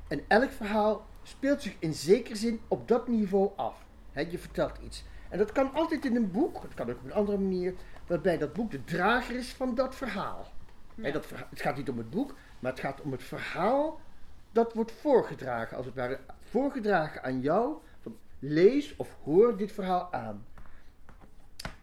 En 0.09 0.21
elk 0.29 0.51
verhaal 0.51 1.07
speelt 1.23 1.63
zich 1.63 1.77
in 1.79 1.95
zekere 1.95 2.37
zin 2.37 2.61
op 2.69 2.89
dat 2.89 3.09
niveau 3.09 3.51
af. 3.57 3.85
Je 4.23 4.39
vertelt 4.39 4.79
iets. 4.85 5.05
En 5.29 5.39
dat 5.39 5.53
kan 5.53 5.75
altijd 5.75 6.05
in 6.05 6.17
een 6.17 6.31
boek, 6.31 6.63
dat 6.63 6.75
kan 6.75 6.91
ook 6.91 6.97
op 6.97 7.05
een 7.05 7.13
andere 7.13 7.39
manier, 7.39 7.75
waarbij 8.07 8.39
dat 8.39 8.53
boek 8.53 8.71
de 8.71 8.85
drager 8.85 9.37
is 9.37 9.53
van 9.53 9.75
dat 9.75 9.95
verhaal. 9.95 10.47
Dat 10.95 11.31
het 11.51 11.61
gaat 11.61 11.77
niet 11.77 11.89
om 11.89 11.99
het 11.99 12.11
boek, 12.11 12.35
maar 12.59 12.71
het 12.71 12.81
gaat 12.81 13.01
om 13.01 13.13
het 13.13 13.23
verhaal 13.23 14.01
dat 14.53 14.73
wordt 14.73 14.93
voorgedragen, 14.93 15.77
als 15.77 15.87
het 15.87 15.95
ware 15.95 16.19
voorgedragen 16.41 17.23
aan 17.23 17.41
jou. 17.41 17.77
Van, 18.01 18.17
lees 18.39 18.97
of 18.97 19.17
hoor 19.25 19.57
dit 19.57 19.73
verhaal 19.73 20.13
aan. 20.13 20.45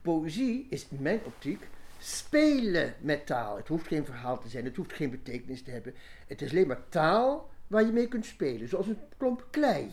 Poëzie 0.01 0.67
is 0.69 0.87
in 0.89 1.01
mijn 1.01 1.19
optiek 1.23 1.67
spelen 1.99 2.93
met 2.99 3.25
taal. 3.25 3.57
Het 3.57 3.67
hoeft 3.67 3.87
geen 3.87 4.05
verhaal 4.05 4.39
te 4.39 4.49
zijn, 4.49 4.65
het 4.65 4.75
hoeft 4.75 4.93
geen 4.93 5.09
betekenis 5.09 5.63
te 5.63 5.71
hebben. 5.71 5.95
Het 6.27 6.41
is 6.41 6.51
alleen 6.51 6.67
maar 6.67 6.89
taal 6.89 7.49
waar 7.67 7.85
je 7.85 7.91
mee 7.91 8.07
kunt 8.07 8.25
spelen, 8.25 8.67
zoals 8.67 8.87
een 8.87 8.99
klomp 9.17 9.47
klei. 9.51 9.91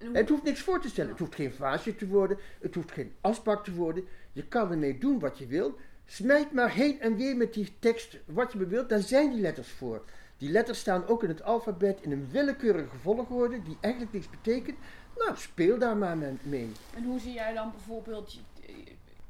Hoe- 0.00 0.16
Het 0.16 0.28
hoeft 0.28 0.42
niks 0.42 0.60
voor 0.60 0.80
te 0.80 0.88
stellen. 0.88 1.10
Het 1.10 1.18
hoeft 1.18 1.34
geen 1.34 1.52
vaasje 1.52 1.96
te 1.96 2.06
worden. 2.06 2.38
Het 2.60 2.74
hoeft 2.74 2.92
geen 2.92 3.12
asbak 3.20 3.64
te 3.64 3.72
worden. 3.74 4.04
Je 4.32 4.44
kan 4.44 4.70
ermee 4.70 4.98
doen 4.98 5.18
wat 5.18 5.38
je 5.38 5.46
wilt. 5.46 5.78
Smijt 6.06 6.52
maar 6.52 6.70
heen 6.72 7.00
en 7.00 7.16
weer 7.16 7.36
met 7.36 7.54
die 7.54 7.72
tekst 7.78 8.16
wat 8.24 8.52
je 8.52 8.58
maar 8.58 8.68
wilt. 8.68 8.88
Daar 8.88 9.00
zijn 9.00 9.30
die 9.30 9.40
letters 9.40 9.68
voor. 9.68 10.02
Die 10.36 10.50
letters 10.50 10.78
staan 10.78 11.06
ook 11.06 11.22
in 11.22 11.28
het 11.28 11.42
alfabet 11.42 11.98
in 12.00 12.12
een 12.12 12.28
willekeurige 12.30 12.96
volgorde 13.02 13.62
die 13.62 13.76
eigenlijk 13.80 14.12
niks 14.14 14.30
betekent. 14.30 14.78
Nou, 15.16 15.36
speel 15.36 15.78
daar 15.78 15.96
maar 15.96 16.16
mee-. 16.42 16.72
En 16.94 17.04
hoe 17.04 17.20
zie 17.20 17.32
jij 17.32 17.52
dan 17.54 17.70
bijvoorbeeld. 17.70 18.32
je- 18.32 18.40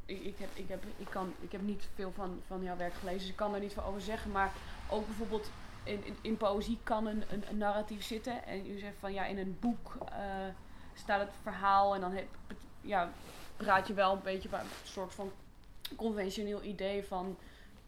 Ik, 0.07 0.21
ik, 0.25 0.35
heb, 0.39 0.49
ik, 0.55 0.65
heb, 0.69 0.85
ik, 0.97 1.07
kan, 1.11 1.33
ik 1.41 1.53
heb 1.53 1.61
niet 1.63 1.83
veel 1.95 2.13
van, 2.15 2.41
van 2.47 2.63
jouw 2.63 2.77
werk 2.77 2.95
gelezen, 2.95 3.21
dus 3.21 3.29
ik 3.29 3.37
kan 3.37 3.55
er 3.55 3.61
niet 3.61 3.73
veel 3.73 3.85
over 3.85 4.01
zeggen. 4.01 4.31
Maar 4.31 4.53
ook 4.91 5.07
bijvoorbeeld 5.07 5.51
in, 5.89 6.05
in, 6.05 6.17
in 6.21 6.37
poëzie 6.37 6.79
kan 6.83 7.07
een, 7.07 7.23
een, 7.31 7.45
een 7.49 7.59
narratief 7.59 8.03
zitten. 8.03 8.47
En 8.47 8.71
u 8.71 8.79
zegt 8.79 8.97
van 8.99 9.13
ja, 9.13 9.25
in 9.25 9.39
een 9.39 9.57
boek 9.61 9.97
eh, 10.13 10.47
staat 10.95 11.21
het 11.21 11.35
verhaal 11.43 11.95
en 11.95 12.01
dan 12.01 12.13
heb, 12.13 12.27
ja, 12.81 13.11
praat 13.57 13.87
je 13.87 13.95
wel 13.95 14.13
een 14.13 14.23
beetje 14.23 14.49
bij 14.49 14.61
een 14.61 14.67
soort 14.85 15.15
van 15.15 15.33
conventioneel 15.97 16.63
idee 16.63 17.05
van 17.05 17.37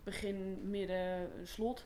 begin, 0.05 0.71
midden, 0.71 1.31
slot. 1.45 1.85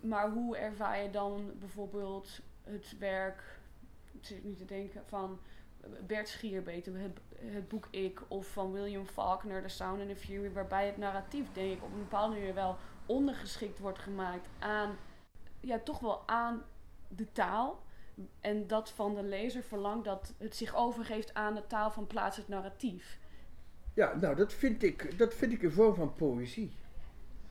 Maar 0.00 0.30
hoe 0.30 0.56
ervaar 0.56 1.02
je 1.02 1.10
dan 1.10 1.52
bijvoorbeeld 1.58 2.40
het 2.62 2.98
werk, 2.98 3.58
ik 4.12 4.24
zit 4.24 4.44
nu 4.44 4.54
te 4.54 4.64
denken 4.64 5.02
van 5.06 5.38
Bert 6.06 6.28
Schierbeter, 6.28 6.98
het, 6.98 7.20
het 7.36 7.68
boek 7.68 7.88
Ik, 7.90 8.20
of 8.28 8.46
van 8.46 8.72
William 8.72 9.06
Faulkner, 9.06 9.62
The 9.62 9.68
Sound 9.68 10.00
and 10.00 10.08
the 10.08 10.16
Fury, 10.16 10.52
waarbij 10.52 10.86
het 10.86 10.96
narratief, 10.96 11.52
denk 11.52 11.72
ik, 11.72 11.82
op 11.82 11.92
een 11.92 11.98
bepaalde 11.98 12.34
manier 12.34 12.54
wel 12.54 12.76
ondergeschikt 13.06 13.78
wordt 13.78 13.98
gemaakt 13.98 14.48
aan, 14.58 14.96
ja, 15.66 15.78
toch 15.78 15.98
wel 15.98 16.22
aan 16.26 16.62
de 17.08 17.32
taal. 17.32 17.82
En 18.40 18.66
dat 18.66 18.90
van 18.90 19.14
de 19.14 19.22
lezer 19.22 19.62
verlangt 19.62 20.04
dat 20.04 20.32
het 20.38 20.56
zich 20.56 20.74
overgeeft 20.76 21.34
aan 21.34 21.54
de 21.54 21.66
taal 21.66 21.90
van 21.90 22.06
plaats 22.06 22.36
het 22.36 22.48
narratief. 22.48 23.18
Ja, 23.94 24.14
nou, 24.20 24.34
dat 24.36 24.52
vind, 24.52 24.82
ik, 24.82 25.18
dat 25.18 25.34
vind 25.34 25.52
ik 25.52 25.62
een 25.62 25.72
vorm 25.72 25.94
van 25.94 26.14
poëzie. 26.14 26.72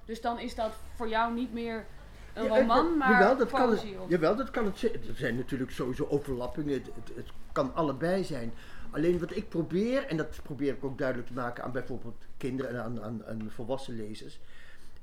Dus 0.06 0.22
dan 0.22 0.40
is 0.40 0.56
dat 0.56 0.72
voor 0.96 1.08
jou 1.10 1.34
niet 1.34 1.54
meer 1.54 1.86
een 2.34 2.44
Ja, 2.44 2.60
roman, 2.60 2.98
maar 2.98 3.12
jawel, 3.12 3.38
dat 3.38 3.52
kan 3.52 3.68
poëzie. 3.70 3.92
het, 3.94 4.00
of- 4.02 4.10
jawel, 4.10 4.36
dat 4.36 4.52
kan 4.52 4.66
het 4.66 4.78
zijn. 4.78 4.94
Er 4.94 5.16
zijn 5.16 5.36
natuurlijk 5.36 5.72
sowieso 5.72 6.08
overlappingen. 6.10 6.74
Het, 6.74 6.86
het, 6.96 7.16
het 7.16 7.30
kan 7.52 7.74
allebei 7.76 8.24
zijn. 8.24 8.54
Alleen 8.92 9.20
wat 9.20 9.36
ik 9.36 9.50
probeer, 9.50 10.06
en 10.06 10.18
dat 10.18 10.40
probeer 10.44 10.74
ik 10.74 10.84
ook 10.84 10.98
duidelijk 10.98 11.28
te 11.28 11.34
maken 11.34 11.64
aan 11.64 11.72
bijvoorbeeld 11.72 12.26
kinderen 12.38 12.72
en 12.72 12.82
aan, 12.84 13.04
aan, 13.04 13.26
aan 13.26 13.50
volwassen 13.52 13.96
lezers. 13.96 14.40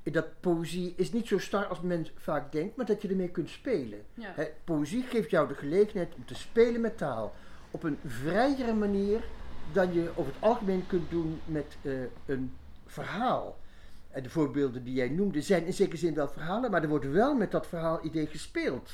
Dat 0.02 0.40
poëzie 0.40 0.94
is 0.96 1.12
niet 1.12 1.26
zo 1.26 1.38
star 1.38 1.64
als 1.64 1.80
men 1.80 2.06
vaak 2.16 2.52
denkt, 2.52 2.76
maar 2.76 2.86
dat 2.86 3.02
je 3.02 3.08
ermee 3.08 3.28
kunt 3.28 3.50
spelen. 3.50 4.00
Ja. 4.14 4.34
Poëzie 4.64 5.02
geeft 5.02 5.30
jou 5.30 5.48
de 5.48 5.54
gelegenheid 5.54 6.14
om 6.14 6.24
te 6.24 6.34
spelen 6.34 6.80
met 6.80 6.98
taal. 6.98 7.34
Op 7.70 7.82
een 7.82 7.98
vrijere 8.06 8.74
manier 8.74 9.24
dan 9.72 9.92
je 9.92 10.10
over 10.14 10.32
het 10.32 10.42
algemeen 10.42 10.86
kunt 10.86 11.10
doen 11.10 11.40
met 11.44 11.76
eh, 11.82 11.92
een 12.26 12.52
verhaal. 12.86 13.58
En 14.10 14.22
de 14.22 14.30
voorbeelden 14.30 14.84
die 14.84 14.94
jij 14.94 15.08
noemde 15.08 15.42
zijn 15.42 15.66
in 15.66 15.72
zekere 15.72 15.96
zin 15.96 16.14
wel 16.14 16.28
verhalen, 16.28 16.70
maar 16.70 16.82
er 16.82 16.88
wordt 16.88 17.10
wel 17.10 17.34
met 17.34 17.50
dat 17.50 17.66
verhaalidee 17.66 18.26
gespeeld. 18.26 18.90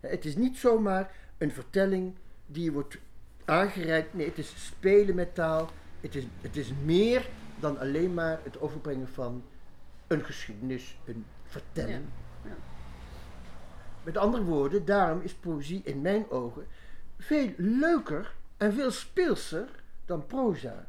Het 0.00 0.24
is 0.24 0.36
niet 0.36 0.56
zomaar 0.56 1.14
een 1.38 1.50
vertelling 1.50 2.14
die 2.46 2.64
je 2.64 2.72
wordt 2.72 2.98
aangereikt. 3.44 4.14
Nee, 4.14 4.26
het 4.26 4.38
is 4.38 4.66
spelen 4.66 5.14
met 5.14 5.34
taal. 5.34 5.70
Het 6.00 6.14
is, 6.14 6.24
het 6.40 6.56
is 6.56 6.72
meer 6.84 7.28
dan 7.60 7.78
alleen 7.78 8.14
maar 8.14 8.40
het 8.42 8.60
overbrengen 8.60 9.08
van 9.08 9.42
een 10.10 10.24
geschiedenis, 10.24 10.98
een 11.04 11.24
vertelling. 11.44 12.04
Ja, 12.44 12.50
ja. 12.50 12.56
Met 14.02 14.16
andere 14.16 14.44
woorden, 14.44 14.84
daarom 14.84 15.20
is 15.20 15.34
poëzie 15.34 15.80
in 15.84 16.00
mijn 16.00 16.30
ogen 16.30 16.66
veel 17.18 17.50
leuker 17.56 18.34
en 18.56 18.72
veel 18.72 18.90
speelser 18.90 19.68
dan 20.04 20.26
proza. 20.26 20.88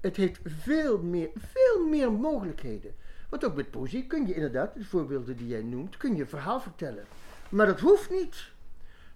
Het 0.00 0.16
heeft 0.16 0.40
veel 0.44 0.98
meer, 0.98 1.30
veel 1.36 1.86
meer 1.88 2.12
mogelijkheden. 2.12 2.94
Want 3.28 3.44
ook 3.44 3.54
met 3.54 3.70
poëzie 3.70 4.06
kun 4.06 4.26
je 4.26 4.34
inderdaad, 4.34 4.74
de 4.74 4.84
voorbeelden 4.84 5.36
die 5.36 5.46
jij 5.46 5.62
noemt, 5.62 5.96
kun 5.96 6.14
je 6.14 6.22
een 6.22 6.28
verhaal 6.28 6.60
vertellen. 6.60 7.04
Maar 7.48 7.66
dat 7.66 7.80
hoeft 7.80 8.10
niet. 8.10 8.52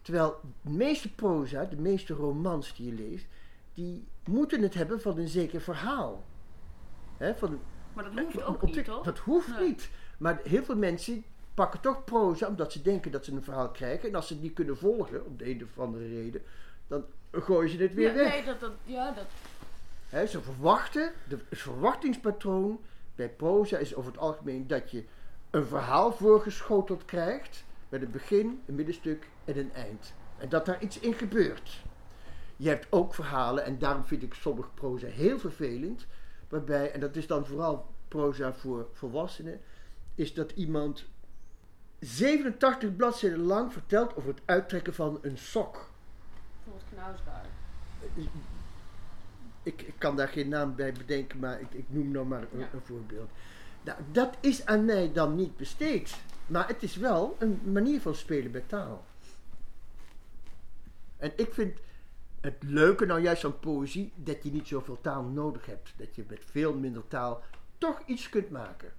Terwijl 0.02 0.40
de 0.62 0.70
meeste 0.70 1.14
proza, 1.14 1.64
de 1.64 1.76
meeste 1.76 2.14
romans 2.14 2.76
die 2.76 2.86
je 2.86 2.92
leest, 2.92 3.26
die 3.74 4.06
moeten 4.24 4.62
het 4.62 4.74
hebben 4.74 5.00
van 5.00 5.18
een 5.18 5.28
zeker 5.28 5.60
verhaal. 5.60 6.24
Hè, 7.16 7.34
van, 7.34 7.60
Maar 7.98 8.14
dat 8.14 8.24
hoeft 8.24 8.44
ook 8.44 8.62
niet, 8.62 8.84
toch? 8.84 9.04
Dat 9.04 9.18
hoeft 9.18 9.48
Nee. 9.58 9.68
niet. 9.68 9.90
Maar 10.18 10.40
heel 10.44 10.64
veel 10.64 10.76
mensen 10.76 11.24
pakken 11.54 11.80
toch 11.80 12.04
proza 12.04 12.46
omdat 12.48 12.72
ze 12.72 12.82
denken 12.82 13.10
dat 13.10 13.24
ze 13.24 13.32
een 13.32 13.42
verhaal 13.42 13.70
krijgen. 13.70 14.08
En 14.08 14.14
als 14.14 14.26
ze 14.26 14.32
het 14.32 14.42
niet 14.42 14.52
kunnen 14.52 14.76
volgen, 14.78 15.26
om 15.26 15.36
de 15.36 15.50
een 15.50 15.62
of 15.62 15.78
andere 15.78 16.08
reden, 16.08 16.42
dan 16.86 17.04
gooien 17.32 17.70
ze 17.70 17.76
het 17.76 17.94
weer 17.94 18.08
Ja, 18.08 18.14
weg. 18.14 18.32
nee, 18.32 18.44
dat, 18.44 18.60
dat, 18.60 18.72
ja, 18.84 19.10
dat, 19.12 19.24
Hè, 20.08 20.26
ze 20.26 20.40
verwachten, 20.40 21.12
de, 21.28 21.38
het 21.48 21.58
verwachtingspatroon 21.58 22.80
bij 23.14 23.28
proza 23.28 23.78
is 23.78 23.94
over 23.94 24.10
het 24.12 24.20
algemeen 24.20 24.66
dat 24.66 24.90
je 24.90 25.04
een 25.50 25.66
verhaal 25.66 26.12
voorgeschoteld 26.12 27.04
krijgt 27.04 27.64
met 27.88 28.02
een 28.02 28.10
begin, 28.10 28.62
een 28.66 28.74
middenstuk 28.74 29.28
en 29.44 29.58
een 29.58 29.72
eind. 29.74 30.14
En 30.38 30.48
dat 30.48 30.66
daar 30.66 30.82
iets 30.82 30.98
in 30.98 31.14
gebeurt. 31.14 31.82
Je 32.56 32.68
hebt 32.68 32.86
ook 32.90 33.14
verhalen, 33.14 33.64
en 33.64 33.78
daarom 33.78 34.04
vind 34.04 34.22
ik 34.22 34.34
sommige 34.34 34.68
proza 34.74 35.06
heel 35.06 35.38
vervelend, 35.38 36.06
waarbij, 36.48 36.92
en 36.92 37.00
dat 37.00 37.16
is 37.16 37.26
dan 37.26 37.46
vooral 37.46 37.86
proza 38.08 38.52
voor 38.54 38.88
volwassenen, 38.92 39.60
is 40.14 40.34
dat 40.34 40.50
iemand 40.50 41.04
87 41.98 42.96
bladzijden 42.96 43.38
lang 43.38 43.72
vertelt 43.72 44.16
over 44.16 44.28
het 44.30 44.40
uittrekken 44.44 44.94
van 44.94 45.18
een 45.22 45.38
sok. 45.38 45.90
bijvoorbeeld 46.64 46.90
Knausgaard. 46.94 47.46
Ik, 49.62 49.82
ik 49.82 49.94
kan 49.98 50.16
daar 50.16 50.28
geen 50.28 50.48
naam 50.48 50.74
bij 50.74 50.92
bedenken, 50.92 51.38
maar 51.38 51.60
ik, 51.60 51.72
ik 51.72 51.84
noem 51.88 52.10
nou 52.10 52.26
maar 52.26 52.42
een, 52.52 52.58
Ja. 52.58 52.68
een 52.72 52.80
voorbeeld. 52.84 53.30
Nou, 53.82 53.98
dat 54.12 54.36
is 54.40 54.66
aan 54.66 54.84
mij 54.84 55.12
dan 55.12 55.34
niet 55.34 55.56
besteed. 55.56 56.16
Maar 56.46 56.68
het 56.68 56.82
is 56.82 56.96
wel 56.96 57.36
een 57.38 57.60
manier 57.64 58.00
van 58.00 58.14
spelen 58.14 58.50
met 58.50 58.68
taal. 58.68 59.04
En 61.16 61.32
ik 61.36 61.54
vind 61.54 61.78
het 62.40 62.56
leuke 62.60 63.06
nou 63.06 63.20
juist 63.20 63.44
aan 63.44 63.58
poëzie 63.58 64.12
dat 64.14 64.42
je 64.42 64.50
niet 64.50 64.66
zoveel 64.66 64.98
taal 65.00 65.22
nodig 65.22 65.66
hebt. 65.66 65.92
Dat 65.96 66.14
je 66.14 66.24
met 66.28 66.40
veel 66.50 66.74
minder 66.74 67.08
taal 67.08 67.42
toch 67.78 68.02
iets 68.06 68.28
kunt 68.28 68.50
maken. 68.50 68.92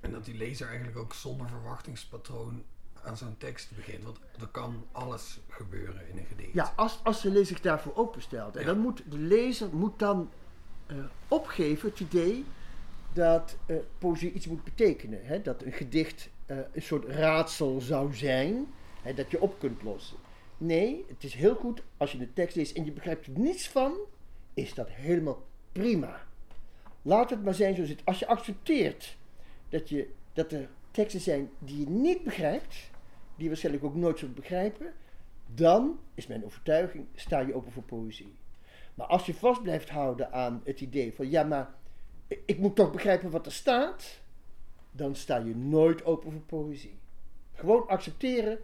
En 0.00 0.12
dat 0.12 0.24
die 0.24 0.34
lezer 0.36 0.66
eigenlijk 0.66 0.98
ook 0.98 1.14
zonder 1.14 1.48
verwachtingspatroon 1.48 2.62
aan 3.02 3.16
zo'n 3.16 3.36
tekst 3.38 3.76
begint. 3.76 4.04
Want 4.04 4.18
er 4.40 4.46
kan 4.46 4.86
alles 4.92 5.40
gebeuren 5.48 6.08
in 6.08 6.18
een 6.18 6.26
gedicht. 6.26 6.52
Ja, 6.52 6.72
als, 6.76 7.00
als 7.04 7.22
de 7.22 7.30
lezer 7.30 7.46
zich 7.46 7.60
daarvoor 7.60 7.96
openstelt. 7.96 8.54
En 8.56 8.60
Ja. 8.60 8.66
dan 8.66 8.78
moet 8.78 9.02
de 9.10 9.18
lezer 9.18 9.74
moet 9.74 9.98
dan 9.98 10.30
eh, 10.86 10.96
opgeven 11.28 11.88
het 11.88 12.00
idee 12.00 12.44
dat 13.12 13.56
eh, 13.66 13.76
poëzie 13.98 14.32
iets 14.32 14.46
moet 14.46 14.64
betekenen. 14.64 15.26
Hè? 15.26 15.42
Dat 15.42 15.62
een 15.62 15.72
gedicht 15.72 16.28
eh, 16.46 16.58
een 16.72 16.82
soort 16.82 17.04
raadsel 17.04 17.80
zou 17.80 18.14
zijn, 18.14 18.66
hè, 19.02 19.14
dat 19.14 19.30
je 19.30 19.40
op 19.40 19.58
kunt 19.58 19.82
lossen. 19.82 20.16
Nee, 20.58 21.04
het 21.08 21.24
is 21.24 21.34
heel 21.34 21.54
goed 21.54 21.82
als 21.96 22.12
je 22.12 22.18
de 22.18 22.32
tekst 22.32 22.56
leest 22.56 22.76
en 22.76 22.84
je 22.84 22.92
begrijpt 22.92 23.26
er 23.26 23.38
niets 23.38 23.68
van, 23.68 23.92
is 24.54 24.74
dat 24.74 24.88
helemaal 24.88 25.42
prima. 25.78 26.20
Laat 27.02 27.30
het 27.30 27.44
maar 27.44 27.54
zijn 27.54 27.74
zoals 27.74 27.90
het. 27.90 28.04
Als 28.04 28.18
je 28.18 28.26
accepteert 28.26 29.16
dat, 29.68 29.88
je, 29.88 30.10
dat 30.32 30.52
er 30.52 30.68
teksten 30.90 31.20
zijn 31.20 31.50
die 31.58 31.78
je 31.80 31.88
niet 31.88 32.24
begrijpt, 32.24 32.74
die 33.34 33.42
je 33.42 33.48
waarschijnlijk 33.48 33.84
ook 33.84 33.94
nooit 33.94 34.18
zult 34.18 34.34
begrijpen, 34.34 34.92
dan 35.54 35.98
is 36.14 36.26
mijn 36.26 36.44
overtuiging, 36.44 37.06
sta 37.14 37.38
je 37.40 37.54
open 37.54 37.72
voor 37.72 37.82
poëzie. 37.82 38.34
Maar 38.94 39.06
als 39.06 39.26
je 39.26 39.34
vast 39.34 39.62
blijft 39.62 39.88
houden 39.88 40.32
aan 40.32 40.60
het 40.64 40.80
idee 40.80 41.12
van 41.14 41.30
ja, 41.30 41.42
maar 41.42 41.74
ik- 42.46 42.58
moet 42.58 42.76
toch 42.76 42.92
begrijpen 42.92 43.30
wat 43.30 43.46
er 43.46 43.52
staat, 43.52 44.20
dan 44.92 45.14
sta 45.14 45.36
je 45.36 45.56
nooit 45.56 46.04
open 46.04 46.32
voor 46.32 46.40
poëzie. 46.40 46.98
Gewoon 47.54 47.88
accepteren 47.88 48.58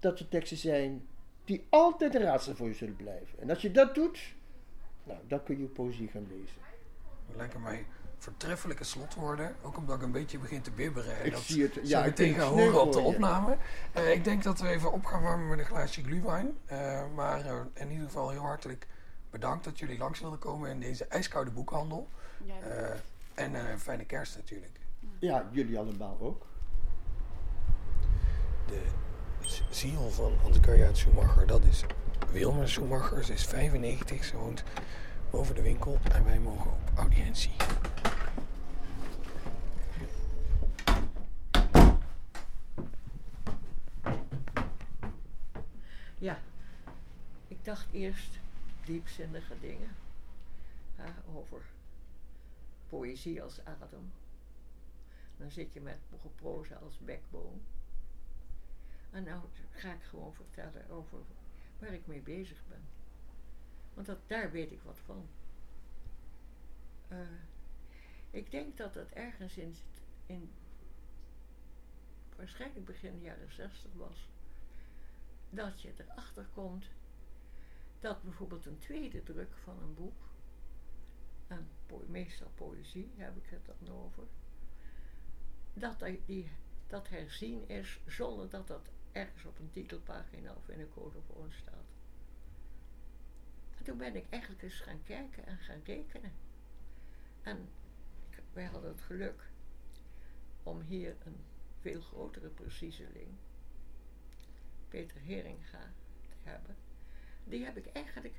dat 0.00 0.18
er 0.18 0.28
teksten 0.28 0.56
zijn 0.56 1.06
die 1.44 1.64
altijd 1.68 2.14
een 2.14 2.22
raadsel 2.22 2.54
voor 2.54 2.66
je 2.68 2.74
zullen 2.74 2.96
blijven. 2.96 3.40
En 3.40 3.50
als 3.50 3.62
je 3.62 3.70
dat 3.70 3.94
doet, 3.94 4.18
nou, 5.04 5.18
dan 5.28 5.42
kun 5.42 5.58
je 5.58 5.64
poëzie 5.64 6.08
gaan 6.08 6.26
lezen. 6.28 6.56
Dat 7.26 7.36
lijken 7.36 7.60
mij 7.60 7.86
vertreffelijke 8.18 8.84
slotwoorden. 8.84 9.54
Ook 9.62 9.76
omdat 9.76 9.96
ik 9.96 10.02
een 10.02 10.12
beetje 10.12 10.38
begin 10.38 10.62
te 10.62 10.70
bibberen. 10.70 11.18
En 11.18 11.26
Ik 11.26 11.32
dat 11.32 11.40
zie 11.40 11.62
het. 11.62 11.78
Ja, 11.82 12.02
je 12.02 12.08
ik 12.08 12.14
tegen 12.14 12.42
horen 12.44 12.80
op 12.80 12.92
de 12.92 13.00
opname. 13.00 13.56
Eh, 13.92 14.12
ik 14.12 14.24
denk 14.24 14.42
dat 14.42 14.60
we 14.60 14.68
even 14.68 14.92
op 14.92 15.04
gaan 15.04 15.22
warmen 15.22 15.48
met 15.48 15.58
een 15.58 15.64
glaasje 15.64 16.02
glühwein. 16.02 16.58
Eh, 16.66 17.02
maar 17.14 17.46
eh, 17.46 17.56
in 17.74 17.90
ieder 17.90 18.06
geval 18.06 18.30
heel 18.30 18.40
hartelijk 18.40 18.86
bedankt 19.30 19.64
dat 19.64 19.78
jullie 19.78 19.98
langs 19.98 20.20
wilden 20.20 20.38
komen 20.38 20.70
in 20.70 20.80
deze 20.80 21.04
ijskoude 21.04 21.50
boekhandel. 21.50 22.08
Eh, 22.46 22.90
en 23.34 23.54
eh, 23.54 23.76
fijne 23.76 24.04
kerst 24.04 24.36
natuurlijk. 24.36 24.80
Ja, 25.18 25.48
jullie 25.52 25.78
allemaal 25.78 26.16
ook. 26.20 26.46
De 28.66 28.82
ziel 29.70 30.10
van 30.10 30.32
Anne-Kaja 30.44 30.94
Schumacher, 30.94 31.46
dat 31.46 31.64
is 31.64 31.84
Wilma 32.32 32.66
Schumacher. 32.66 33.30
Is 33.30 33.44
95, 33.44 34.24
ze 34.24 34.36
woont 34.36 34.64
boven 35.30 35.54
de 35.54 35.62
winkel 35.62 35.98
en 36.12 36.24
wij 36.24 36.38
mogen 36.38 36.70
op 36.70 36.90
audiëntie. 36.94 37.52
Ja, 46.18 46.38
ik 47.48 47.64
dacht 47.64 47.86
eerst 47.92 48.38
diepzinnige 48.84 49.58
dingen 49.60 49.96
over 51.34 51.62
poëzie 52.88 53.42
als 53.42 53.64
adem. 53.64 54.12
Dan 55.36 55.50
zit 55.50 55.72
je 55.72 55.80
met 55.80 55.98
proza 56.36 56.74
als 56.74 56.98
backbone. 56.98 57.58
En 59.10 59.24
nou 59.24 59.40
ga 59.70 59.92
ik 59.92 60.02
gewoon 60.02 60.34
vertellen 60.34 60.90
over 60.90 61.18
waar 61.82 61.92
ik 61.92 62.06
mee 62.06 62.20
bezig 62.20 62.62
ben. 62.68 62.82
Want 63.94 64.06
dat, 64.06 64.18
daar 64.26 64.50
weet 64.50 64.72
ik 64.72 64.82
wat 64.82 64.98
van. 65.04 65.26
Eh, 67.08 67.18
ik 68.30 68.50
denk 68.50 68.76
dat 68.76 68.94
het 68.94 69.12
ergens 69.12 69.56
in, 69.56 69.74
in 70.26 70.50
waarschijnlijk 72.36 72.86
begin 72.86 73.20
jaren 73.20 73.52
zestig 73.52 73.90
was 73.94 74.28
dat 75.50 75.80
je 75.80 75.92
erachter 75.96 76.46
komt 76.54 76.84
dat 78.00 78.22
bijvoorbeeld 78.22 78.66
een 78.66 78.78
tweede 78.78 79.22
druk 79.22 79.56
van 79.62 79.78
een 79.82 79.94
boek, 79.94 80.30
meestal 82.06 82.50
poëzie 82.54 83.10
heb 83.16 83.36
ik 83.36 83.46
het 83.46 83.66
dan 83.66 83.94
over, 83.94 84.24
dat 85.74 86.04
die, 86.26 86.50
dat 86.86 87.08
herzien 87.08 87.68
is 87.68 88.00
zonder 88.06 88.50
dat 88.50 88.66
dat 88.66 88.88
ergens 89.12 89.44
op 89.44 89.58
een 89.58 89.70
titelpagina 89.70 90.52
of 90.54 90.68
in 90.68 90.80
een 90.80 90.92
codefoon 90.94 91.52
staat. 91.52 91.86
En 93.78 93.84
toen 93.84 93.98
ben 93.98 94.16
ik 94.16 94.24
eigenlijk 94.28 94.62
eens 94.62 94.80
gaan 94.80 95.02
kijken 95.02 95.46
en 95.46 95.58
gaan 95.58 95.80
rekenen. 95.84 96.32
En 97.42 97.68
wij 98.52 98.64
hadden 98.64 98.90
het 98.90 99.00
geluk 99.00 99.42
om 100.62 100.80
hier 100.80 101.16
een 101.24 101.36
veel 101.80 102.00
grotere 102.00 102.48
preciezeling 102.48 103.28
Peter 104.88 105.20
Heringa 105.20 105.92
te 106.28 106.50
hebben. 106.50 106.76
Die 107.44 107.64
heb 107.64 107.76
ik 107.76 107.86
eigenlijk, 107.92 108.34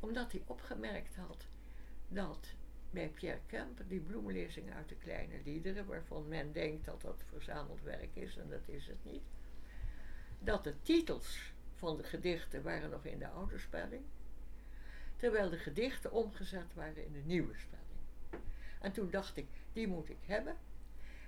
omdat 0.00 0.32
hij 0.32 0.42
opgemerkt 0.46 1.16
had 1.16 1.46
dat 2.08 2.54
bij 2.90 3.08
Pierre 3.08 3.40
Kemp 3.46 3.82
die 3.88 4.00
bloemlezing 4.00 4.72
uit 4.72 4.88
de 4.88 4.94
kleine 4.94 5.40
liederen, 5.44 5.86
waarvan 5.86 6.28
men 6.28 6.52
denkt 6.52 6.84
dat 6.84 7.00
dat 7.00 7.22
verzameld 7.26 7.82
werk 7.82 8.16
is 8.16 8.36
en 8.36 8.48
dat 8.48 8.68
is 8.68 8.86
het 8.86 9.04
niet, 9.04 9.22
dat 10.38 10.64
de 10.64 10.74
titels 10.82 11.52
van 11.74 11.96
de 11.96 12.02
gedichten 12.02 12.62
waren 12.62 12.90
nog 12.90 13.04
in 13.04 13.18
de 13.18 13.28
oude 13.28 13.58
spelling, 13.58 14.02
terwijl 15.16 15.50
de 15.50 15.58
gedichten 15.58 16.12
omgezet 16.12 16.74
waren 16.74 17.04
in 17.04 17.12
de 17.12 17.22
nieuwe 17.24 17.54
spelling. 17.54 18.44
En 18.80 18.92
toen 18.92 19.10
dacht 19.10 19.36
ik, 19.36 19.46
die 19.72 19.88
moet 19.88 20.08
ik 20.08 20.18
hebben. 20.26 20.56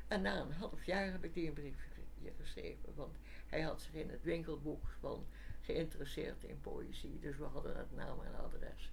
En 0.08 0.22
na 0.22 0.40
een 0.40 0.52
half 0.52 0.84
jaar 0.84 1.10
heb 1.12 1.24
ik 1.24 1.34
die 1.34 1.48
een 1.48 1.52
brief 1.52 1.76
ge- 1.94 2.32
geschreven, 2.36 2.94
want 2.94 3.16
hij 3.46 3.60
had 3.60 3.80
zich 3.82 3.92
in 3.94 4.10
het 4.10 4.22
winkelboek 4.22 4.84
van 5.00 5.26
geïnteresseerd 5.60 6.44
in 6.44 6.60
poëzie, 6.60 7.18
dus 7.20 7.36
we 7.36 7.44
hadden 7.44 7.76
het 7.76 7.94
naam 7.96 8.20
en 8.22 8.34
adres. 8.34 8.90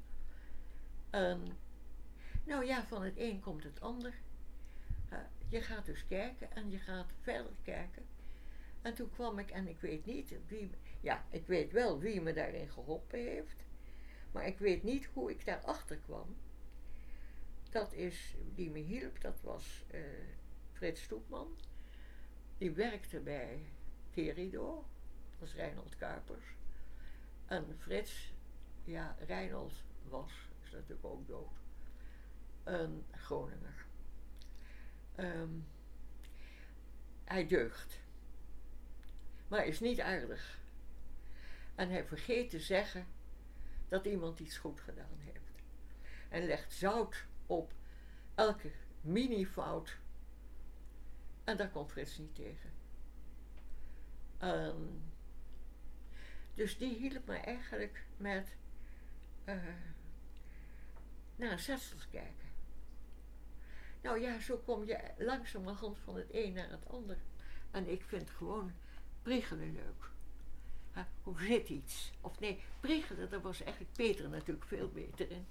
En, 1.10 1.48
nou 2.44 2.66
ja, 2.66 2.86
van 2.86 3.04
het 3.04 3.18
een 3.18 3.40
komt 3.40 3.64
het 3.64 3.82
ander. 3.82 4.14
Eh, 5.10 5.18
je 5.48 5.62
gaat 5.62 5.86
dus 5.86 6.08
kijken 6.08 6.52
en 6.52 6.72
je 6.72 6.78
gaat 6.80 7.12
verder 7.22 7.52
kijken. 7.64 8.06
En 8.88 8.94
toen 8.94 9.10
kwam 9.10 9.40
ik, 9.40 9.50
en 9.50 9.68
ik 9.68 9.80
weet 9.80 10.06
niet 10.06 10.36
wie, 10.48 10.72
ja, 11.02 11.26
ik 11.30 11.48
weet 11.48 11.72
wel 11.72 12.00
wie 12.00 12.22
me 12.22 12.34
daarin 12.34 12.70
geholpen 12.70 13.20
heeft, 13.20 13.66
maar 14.32 14.46
ik 14.46 14.60
weet 14.60 14.84
niet 14.84 15.06
hoe 15.14 15.32
ik 15.32 15.46
daarachter 15.46 15.98
kwam. 15.98 16.36
Dat 17.70 17.94
is, 17.94 18.36
die 18.56 18.70
me 18.70 18.80
hielp, 18.80 19.22
dat 19.22 19.42
was 19.42 19.84
eh, 19.88 20.02
Frits 20.72 21.02
Stoepman. 21.02 21.58
Die 22.58 22.72
werkte 22.72 23.20
bij 23.20 23.60
Terido, 24.10 24.86
dat 25.30 25.40
was 25.40 25.54
Reinhold 25.54 25.96
Kuipers. 25.96 26.46
En 27.46 27.76
Frits, 27.78 28.34
ja, 28.84 29.18
Reinhold 29.26 29.84
was, 30.04 30.50
is 30.64 30.72
natuurlijk 30.72 31.06
ook 31.06 31.28
dood, 31.28 31.62
een 32.64 33.06
Groninger. 33.12 33.86
Ehm, 35.16 35.60
hij 37.24 37.48
deugt, 37.48 38.06
maar 39.48 39.66
is 39.66 39.80
niet 39.80 40.02
aardig. 40.02 40.60
En 41.76 41.90
hij 41.90 42.06
vergeet 42.06 42.50
te 42.50 42.60
zeggen 42.60 43.08
dat 43.88 44.06
iemand 44.06 44.40
iets 44.40 44.58
goed 44.58 44.80
gedaan 44.80 45.18
heeft. 45.18 45.52
En 46.30 46.46
legt 46.46 46.74
zout 46.74 47.26
op 47.46 47.74
elke 48.36 48.72
mini-fout. 49.02 49.98
En 51.44 51.58
daar 51.58 51.70
komt 51.70 51.92
Frits 51.92 52.18
niet 52.18 52.36
tegen. 52.36 52.72
Ehm, 54.38 54.82
dus 56.54 56.78
die 56.78 56.96
hielp 56.96 57.26
me 57.26 57.36
eigenlijk 57.36 58.06
met 58.18 58.56
eh, 59.44 59.58
naar 61.36 61.60
zetsels 61.60 62.10
kijken. 62.10 62.48
Nou 64.02 64.20
ja, 64.20 64.40
zo 64.40 64.58
kom 64.58 64.86
je 64.86 65.00
langzamerhand 65.18 65.98
van 65.98 66.16
het 66.16 66.28
een 66.32 66.54
naar 66.54 66.70
het 66.70 66.90
ander. 66.90 67.18
En 67.72 67.90
ik 67.90 68.04
vind 68.04 68.30
gewoon 68.30 68.72
priegelen 69.28 69.74
leuk. 69.74 70.10
Hoe 71.24 71.42
zit 71.42 71.70
iets? 71.70 72.12
Of 72.22 72.40
nee, 72.40 72.62
priegelen, 72.80 73.30
daar 73.30 73.42
was 73.42 73.62
eigenlijk 73.62 73.94
Peter 73.94 74.30
natuurlijk 74.30 74.68
veel 74.68 74.90
beter 74.90 75.32
in. 75.32 75.46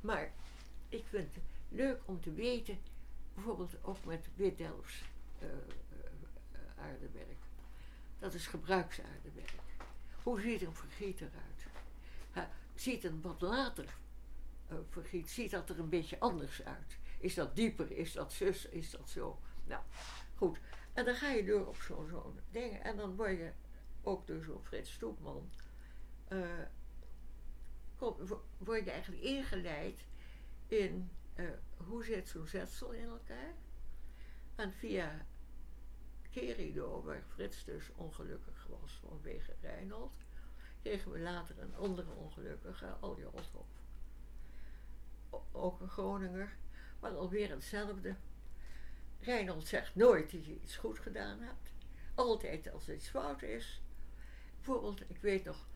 Maar 0.00 0.32
ik 0.88 1.04
vind 1.06 1.34
het 1.34 1.44
leuk 1.68 2.00
om 2.04 2.20
te 2.20 2.32
weten, 2.32 2.78
bijvoorbeeld 3.34 3.84
ook 3.84 4.04
met 4.04 4.28
wit-Delfts 4.34 5.02
eh, 5.38 5.48
eh, 5.48 5.54
eh, 6.52 6.84
aardewerk. 6.84 7.42
Dat 8.18 8.34
is 8.34 8.46
gebruiksaardewerk. 8.46 9.52
Hoe 10.22 10.40
ziet 10.40 10.62
een 10.62 10.74
vergiet 10.74 11.20
eruit? 11.20 11.66
Ha, 12.30 12.50
ziet 12.74 13.04
een 13.04 13.20
wat 13.20 13.40
later 13.40 13.96
eh, 14.66 14.76
vergiet, 14.90 15.30
ziet 15.30 15.50
dat 15.50 15.68
er 15.68 15.78
een 15.78 15.88
beetje 15.88 16.18
anders 16.18 16.64
uit? 16.64 16.98
Is 17.18 17.34
dat 17.34 17.56
dieper? 17.56 17.90
Is 17.90 18.12
dat 18.12 18.32
zus? 18.32 18.66
Is 18.66 18.90
dat 18.90 19.08
zo? 19.08 19.40
Nou, 19.64 19.82
goed. 20.34 20.58
En 20.92 21.04
dan 21.04 21.14
ga 21.14 21.30
je 21.30 21.44
door 21.44 21.66
op 21.66 21.76
zo'n 21.76 22.06
zo'n 22.08 22.40
ding. 22.50 22.82
En 22.82 22.96
dan 22.96 23.16
word 23.16 23.38
je 23.38 23.52
ook 24.02 24.26
door 24.26 24.42
zo'n 24.42 24.64
Frits 24.64 24.92
Stoepman. 24.92 25.50
eh, 26.28 26.38
word 28.58 28.84
je 28.84 28.90
eigenlijk 28.90 29.22
ingeleid 29.22 30.06
in 30.66 31.10
eh, 31.34 31.46
hoe 31.76 32.04
zit 32.04 32.28
zo'n 32.28 32.46
zetsel 32.46 32.92
in 32.92 33.04
elkaar. 33.08 33.54
En 34.54 34.72
via 34.72 35.26
Kerido, 36.30 37.02
waar 37.02 37.22
Frits 37.28 37.64
dus 37.64 37.90
ongelukkig 37.94 38.66
was 38.80 39.00
vanwege 39.08 39.54
Reinhold, 39.60 40.16
kregen 40.82 41.10
we 41.10 41.18
later 41.18 41.58
een 41.58 41.74
andere 41.76 42.12
ongelukkige, 42.12 42.86
Alje 43.00 43.32
Othoff. 43.32 43.68
Ook 45.52 45.80
een 45.80 45.88
Groninger. 45.88 46.56
Maar 47.00 47.16
alweer 47.16 47.50
hetzelfde. 47.50 48.16
Reinhold 49.22 49.66
zegt 49.66 49.94
nooit 49.94 50.32
dat 50.32 50.46
je 50.46 50.60
iets 50.60 50.76
goed 50.76 50.98
gedaan 50.98 51.40
hebt. 51.40 51.72
Altijd 52.14 52.72
als 52.72 52.88
iets 52.88 53.08
fout 53.08 53.42
is. 53.42 53.82
Bijvoorbeeld, 54.56 55.10
ik 55.10 55.20
weet 55.20 55.44
nog, 55.44 55.66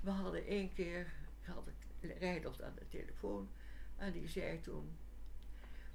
we 0.00 0.10
hadden 0.10 0.46
één 0.46 0.72
keer, 0.72 1.12
had 1.40 1.66
ik 1.66 2.44
aan 2.62 2.74
de 2.74 2.88
telefoon. 2.88 3.48
En 3.96 4.12
die 4.12 4.28
zei 4.28 4.60
toen, 4.60 4.96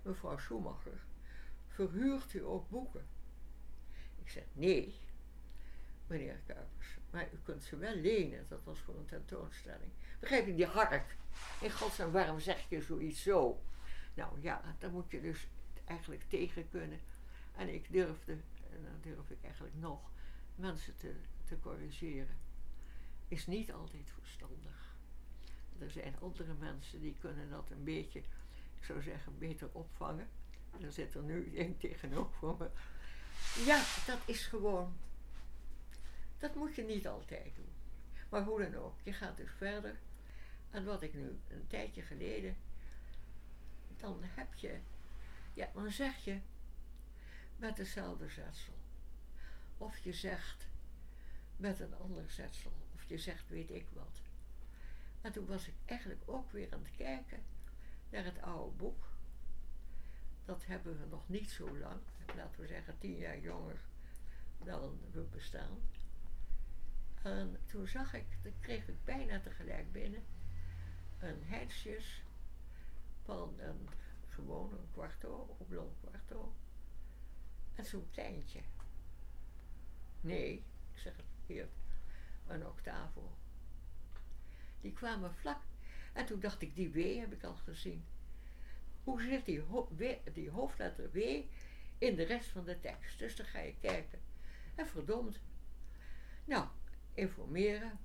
mevrouw 0.01 0.37
Schumacher, 0.37 1.05
verhuurt 1.67 2.33
u 2.33 2.45
ook 2.45 2.69
boeken? 2.69 3.07
Ik 4.15 4.29
zeg, 4.29 4.43
nee, 4.53 4.95
meneer 6.07 6.41
Kuipers. 6.45 6.97
Maar 7.09 7.29
u 7.33 7.37
kunt 7.43 7.63
ze 7.63 7.77
wel 7.77 7.95
lenen. 7.95 8.45
Dat 8.47 8.63
was 8.63 8.79
voor 8.79 8.95
een 8.95 9.05
tentoonstelling. 9.05 9.91
Begrijp 10.19 10.45
je, 10.45 10.55
die 10.55 10.65
hark. 10.65 11.17
In 11.61 11.71
godsnaam, 11.71 12.11
waarom 12.11 12.39
zeg 12.39 12.69
je 12.69 12.81
zoiets 12.81 13.21
zo? 13.21 13.61
Nou 14.13 14.41
ja, 14.41 14.75
daar 14.79 14.91
moet 14.91 15.11
je 15.11 15.21
dus 15.21 15.47
eigenlijk 15.85 16.23
tegen 16.27 16.69
kunnen. 16.69 16.99
En 17.55 17.73
ik 17.73 17.91
durfde, 17.91 18.31
en 18.71 18.83
dan 18.83 19.13
durf 19.13 19.29
ik 19.29 19.43
eigenlijk 19.43 19.75
nog, 19.75 19.99
mensen 20.55 20.97
te, 20.97 21.15
te 21.43 21.59
corrigeren. 21.59 22.35
Is 23.27 23.47
niet 23.47 23.71
altijd 23.73 24.11
verstandig. 24.19 24.95
Er 25.79 25.91
zijn 25.91 26.15
andere 26.19 26.53
mensen 26.53 27.01
die 27.01 27.15
kunnen 27.19 27.49
dat 27.49 27.69
een 27.71 27.83
beetje, 27.83 28.19
ik 28.79 28.83
zou 28.83 29.01
zeggen, 29.01 29.37
beter 29.37 29.69
opvangen. 29.71 30.27
En 30.71 30.83
er 30.83 30.91
zit 30.91 31.15
er 31.15 31.23
nu 31.23 31.55
één 31.55 31.77
tegenover 31.77 32.55
me. 32.57 32.69
Ja, 33.65 33.83
dat 34.05 34.19
is 34.25 34.45
gewoon 34.45 34.93
dat 36.37 36.55
moet 36.55 36.75
je 36.75 36.83
niet 36.83 37.07
altijd 37.07 37.55
doen. 37.55 37.73
Maar 38.29 38.43
hoe 38.43 38.61
dan 38.61 38.75
ook, 38.75 38.95
je 39.03 39.13
gaat 39.13 39.37
dus 39.37 39.49
verder. 39.57 39.95
En 40.69 40.85
wat 40.85 41.01
ik 41.01 41.13
nu 41.13 41.39
een 41.47 41.67
tijdje 41.67 42.01
geleden, 42.01 42.55
dan 43.97 44.19
heb 44.23 44.53
je, 44.53 44.79
ja, 45.55 45.69
dan 45.73 45.91
zeg 45.91 46.23
je 46.23 46.39
met 47.55 47.75
dezelfde 47.75 48.29
zetsel. 48.29 48.73
Of 49.77 49.97
je 49.97 50.13
zegt 50.13 50.67
met 51.57 51.79
een 51.79 51.95
ander 51.95 52.29
zetsel. 52.29 52.71
Of 52.93 53.03
je 53.03 53.17
zegt 53.17 53.49
weet 53.49 53.71
ik 53.71 53.87
wat. 53.93 54.21
En 55.21 55.31
toen 55.31 55.45
was 55.45 55.67
ik 55.67 55.73
eigenlijk 55.85 56.21
ook 56.25 56.51
weer 56.51 56.73
aan 56.73 56.83
het 56.83 56.95
kijken 56.95 57.43
naar 58.09 58.23
het 58.23 58.41
oude 58.41 58.75
boek. 58.75 59.07
Dat 60.45 60.65
hebben 60.65 60.99
we 60.99 61.05
nog 61.05 61.29
niet 61.29 61.49
zo 61.49 61.77
lang, 61.77 61.99
laten 62.35 62.61
we 62.61 62.67
zeggen 62.67 62.97
tien 62.97 63.17
jaar 63.17 63.39
jonger 63.39 63.79
dan 64.63 64.99
we 65.11 65.21
bestaan. 65.21 65.77
En 67.23 67.59
toen 67.65 67.87
zag 67.87 68.13
ik, 68.13 68.25
dat 68.41 68.53
kreeg 68.59 68.87
ik 68.87 69.03
bijna 69.03 69.39
tegelijk 69.39 69.91
binnen, 69.91 70.23
een 71.19 71.43
hetsjes 71.43 72.23
van 73.23 73.59
een 73.59 73.89
gewoon 74.35 74.73
een 74.73 74.91
kwarto, 74.91 75.55
oblong 75.59 75.91
kwarto. 75.99 76.55
En 77.75 77.85
zo'n 77.85 78.09
kleintje. 78.11 78.59
Nee, 80.21 80.53
ik 80.91 80.99
zeg 80.99 81.15
het 81.15 81.25
verkeerd, 81.35 81.71
een 82.47 82.67
octavo. 82.67 83.37
Die 84.81 84.93
kwamen 84.93 85.33
vlak. 85.33 85.61
En 86.13 86.25
toen 86.25 86.39
dacht 86.39 86.61
ik, 86.61 86.75
die 86.75 86.91
W 86.91 87.19
heb 87.19 87.33
ik 87.33 87.43
al 87.43 87.55
gezien. 87.55 88.05
Hoe 89.03 89.21
zit 89.21 89.45
die, 89.45 89.63
die 90.33 90.49
hoofdletter 90.49 91.11
W 91.11 91.17
in 91.97 92.15
de 92.15 92.23
rest 92.23 92.49
van 92.49 92.65
de 92.65 92.79
tekst? 92.79 93.19
Dus 93.19 93.35
dan 93.35 93.45
ga 93.45 93.59
je 93.59 93.75
kijken. 93.79 94.19
En 94.75 94.87
verdomd. 94.87 95.39
Nou, 96.45 96.67
informeren. 97.13 97.99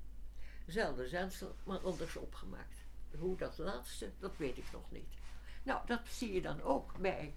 Zelfde 0.67 1.09
zensel, 1.09 1.57
maar 1.65 1.79
anders 1.79 2.17
opgemaakt. 2.17 2.77
Hoe 3.19 3.37
dat 3.37 3.59
laatste, 3.59 4.13
dat 4.19 4.37
weet 4.37 4.59
ik 4.59 4.73
nog 4.73 4.91
niet. 4.91 5.15
Nou, 5.63 5.87
dat 5.87 6.09
zie 6.09 6.33
je 6.33 6.43
dan 6.43 6.63
ook 6.63 6.99
bij 6.99 7.35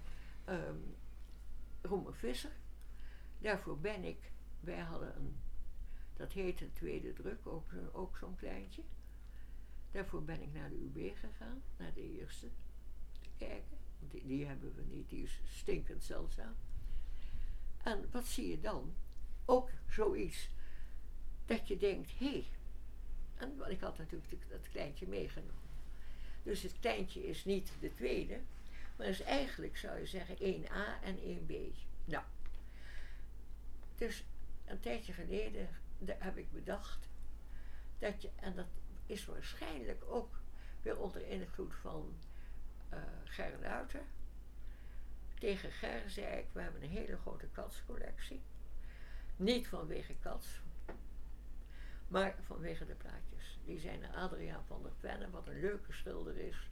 um, 0.48 0.96
Roemer 1.82 2.14
Visser. 2.14 2.52
Daarvoor 3.38 3.78
ben 3.78 4.04
ik, 4.04 4.32
wij 4.60 4.80
hadden 4.80 5.16
een, 5.16 5.36
dat 6.16 6.32
heette 6.32 6.72
tweede 6.72 7.12
druk, 7.12 7.46
ook, 7.92 8.16
zo'n 8.16 8.36
kleintje. 8.36 8.82
Daarvoor 9.90 10.24
ben 10.24 10.42
ik 10.42 10.52
naar 10.52 10.68
de 10.68 10.90
UB 10.94 11.16
gegaan, 11.16 11.62
naar 11.76 11.92
de 11.92 12.18
eerste, 12.18 12.48
te 13.20 13.28
kijken. 13.36 13.76
Die, 13.98 14.26
die 14.26 14.46
hebben 14.46 14.74
we 14.74 14.82
niet, 14.82 15.10
die 15.10 15.22
is 15.22 15.40
stinkend 15.44 16.04
zeldzaam. 16.04 16.54
En 17.82 18.08
wat 18.10 18.26
zie 18.26 18.48
je 18.48 18.60
dan? 18.60 18.94
Ook 19.44 19.70
zoiets 19.88 20.48
dat 21.46 21.68
je 21.68 21.76
denkt, 21.76 22.18
hé, 22.18 22.30
hey, 22.30 22.46
en 23.34 23.70
ik 23.70 23.80
had 23.80 23.98
natuurlijk 23.98 24.48
dat 24.48 24.68
kleintje 24.68 25.06
meegenomen. 25.06 25.63
Dus 26.44 26.62
het 26.62 26.78
kleintje 26.80 27.26
is 27.26 27.44
niet 27.44 27.72
de 27.80 27.94
tweede, 27.94 28.40
maar 28.96 29.06
is 29.06 29.20
eigenlijk, 29.20 29.76
zou 29.76 29.98
je 29.98 30.06
zeggen, 30.06 30.36
1a 30.36 31.02
en 31.02 31.18
1b. 31.18 31.52
Nou, 32.04 32.24
dus 33.94 34.24
een 34.64 34.80
tijdje 34.80 35.12
geleden 35.12 35.68
heb 36.04 36.36
ik 36.36 36.52
bedacht 36.52 37.08
dat 37.98 38.22
je, 38.22 38.30
en 38.36 38.54
dat 38.54 38.66
is 39.06 39.24
waarschijnlijk 39.24 40.04
ook 40.08 40.40
weer 40.82 40.98
onder 40.98 41.26
invloed 41.26 41.74
van 41.74 42.14
uh, 42.92 42.98
Ger 43.24 43.58
Luiter. 43.60 44.02
Tegen 45.38 45.70
Ger 45.70 46.10
zei 46.10 46.38
ik, 46.38 46.46
we 46.52 46.60
hebben 46.60 46.82
een 46.82 46.88
hele 46.88 47.16
grote 47.16 47.46
katscollectie. 47.52 48.42
Niet 49.36 49.68
vanwege 49.68 50.14
kats, 50.20 50.60
maar 52.08 52.34
vanwege 52.42 52.86
de 52.86 52.94
plaatjes. 52.94 53.58
Die 53.64 53.78
zijn 53.78 54.14
Adriaan 54.14 54.64
van 54.66 54.82
der 54.82 54.92
Venne, 54.98 55.30
wat 55.30 55.46
een 55.46 55.60
leuke 55.60 55.92
schilder 55.92 56.36
is. 56.36 56.70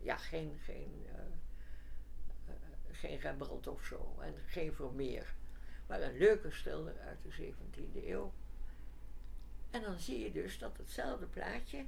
Ja, 0.00 0.16
geen, 0.16 0.58
geen, 0.58 1.06
uh, 1.06 1.12
uh, 2.48 2.54
geen 2.90 3.18
Rembrandt 3.18 3.66
of 3.66 3.84
zo. 3.84 4.16
En 4.20 4.34
geen 4.46 4.72
Vermeer. 4.72 5.34
Maar 5.86 6.02
een 6.02 6.18
leuke 6.18 6.50
schilder 6.50 6.98
uit 6.98 7.18
de 7.22 7.52
17e 7.52 8.06
eeuw. 8.06 8.32
En 9.70 9.82
dan 9.82 9.98
zie 9.98 10.18
je 10.18 10.32
dus 10.32 10.58
dat 10.58 10.76
hetzelfde 10.76 11.26
plaatje, 11.26 11.86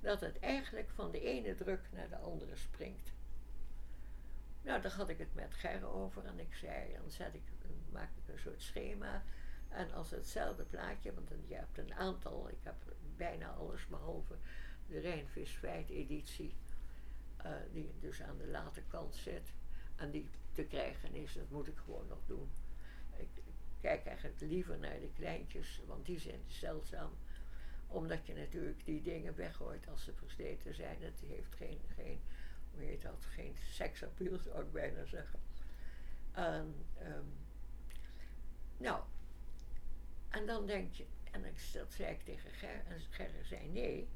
dat 0.00 0.20
het 0.20 0.38
eigenlijk 0.38 0.90
van 0.90 1.10
de 1.10 1.20
ene 1.20 1.54
druk 1.54 1.88
naar 1.92 2.08
de 2.08 2.16
andere 2.16 2.56
springt. 2.56 3.12
Nou, 4.62 4.82
daar 4.82 4.92
had 4.92 5.08
ik 5.08 5.18
het 5.18 5.34
met 5.34 5.54
Ger 5.54 5.86
over 5.86 6.24
en 6.24 6.38
ik 6.38 6.54
zei, 6.54 6.92
dan 6.92 7.10
zet 7.10 7.34
ik, 7.34 7.42
maak 7.90 8.10
ik 8.16 8.34
een 8.34 8.40
soort 8.40 8.62
schema 8.62 9.22
en 9.70 9.92
als 9.92 10.10
hetzelfde 10.10 10.64
plaatje, 10.64 11.14
want 11.14 11.28
je 11.46 11.54
hebt 11.54 11.78
een 11.78 11.94
aantal, 11.94 12.48
ik 12.48 12.58
heb 12.62 12.74
bijna 13.16 13.48
alles 13.48 13.86
behalve 13.86 14.34
de 14.88 14.98
Rijnvisfeit 14.98 15.88
editie, 15.88 16.54
uh, 17.44 17.52
die 17.72 17.90
dus 18.00 18.22
aan 18.22 18.38
de 18.38 18.46
late 18.46 18.82
kant 18.88 19.14
zit 19.14 19.52
en 19.96 20.10
die 20.10 20.28
te 20.52 20.62
krijgen 20.62 21.14
is, 21.14 21.32
dat 21.32 21.50
moet 21.50 21.66
ik 21.66 21.78
gewoon 21.84 22.06
nog 22.08 22.20
doen. 22.26 22.50
Ik, 23.16 23.28
kijk 23.80 24.06
eigenlijk 24.06 24.40
liever 24.40 24.78
naar 24.78 25.00
de 25.00 25.10
kleintjes, 25.14 25.80
want 25.86 26.06
die 26.06 26.18
zijn 26.18 26.40
zeldzaam 26.46 27.10
omdat 27.86 28.26
je 28.26 28.34
natuurlijk 28.34 28.84
die 28.84 29.02
dingen 29.02 29.36
weggooit 29.36 29.88
als 29.88 30.04
ze 30.04 30.12
versleten 30.14 30.74
zijn. 30.74 31.02
Het 31.02 31.20
heeft 31.26 31.54
geen, 31.54 31.80
geen 31.94 32.20
hoe 32.74 32.82
heet 32.82 33.02
dat, 33.02 33.24
geen 33.34 33.56
seksappeal 33.70 34.38
zou 34.38 34.62
ik 34.62 34.72
bijna 34.72 35.04
zeggen. 35.04 35.38
En, 36.32 36.74
um, 37.02 37.32
nou, 38.76 39.02
en 40.30 40.46
dan 40.46 40.66
denk 40.66 40.94
je, 40.94 41.06
en 41.30 41.42
dat 41.72 41.92
zei 41.92 42.10
ik 42.12 42.22
tegen 42.22 42.50
Ger, 42.50 42.84
en 42.86 43.00
Ger 43.10 43.30
zei 43.42 43.68
nee, 43.68 44.08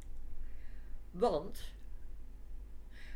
want 1.10 1.72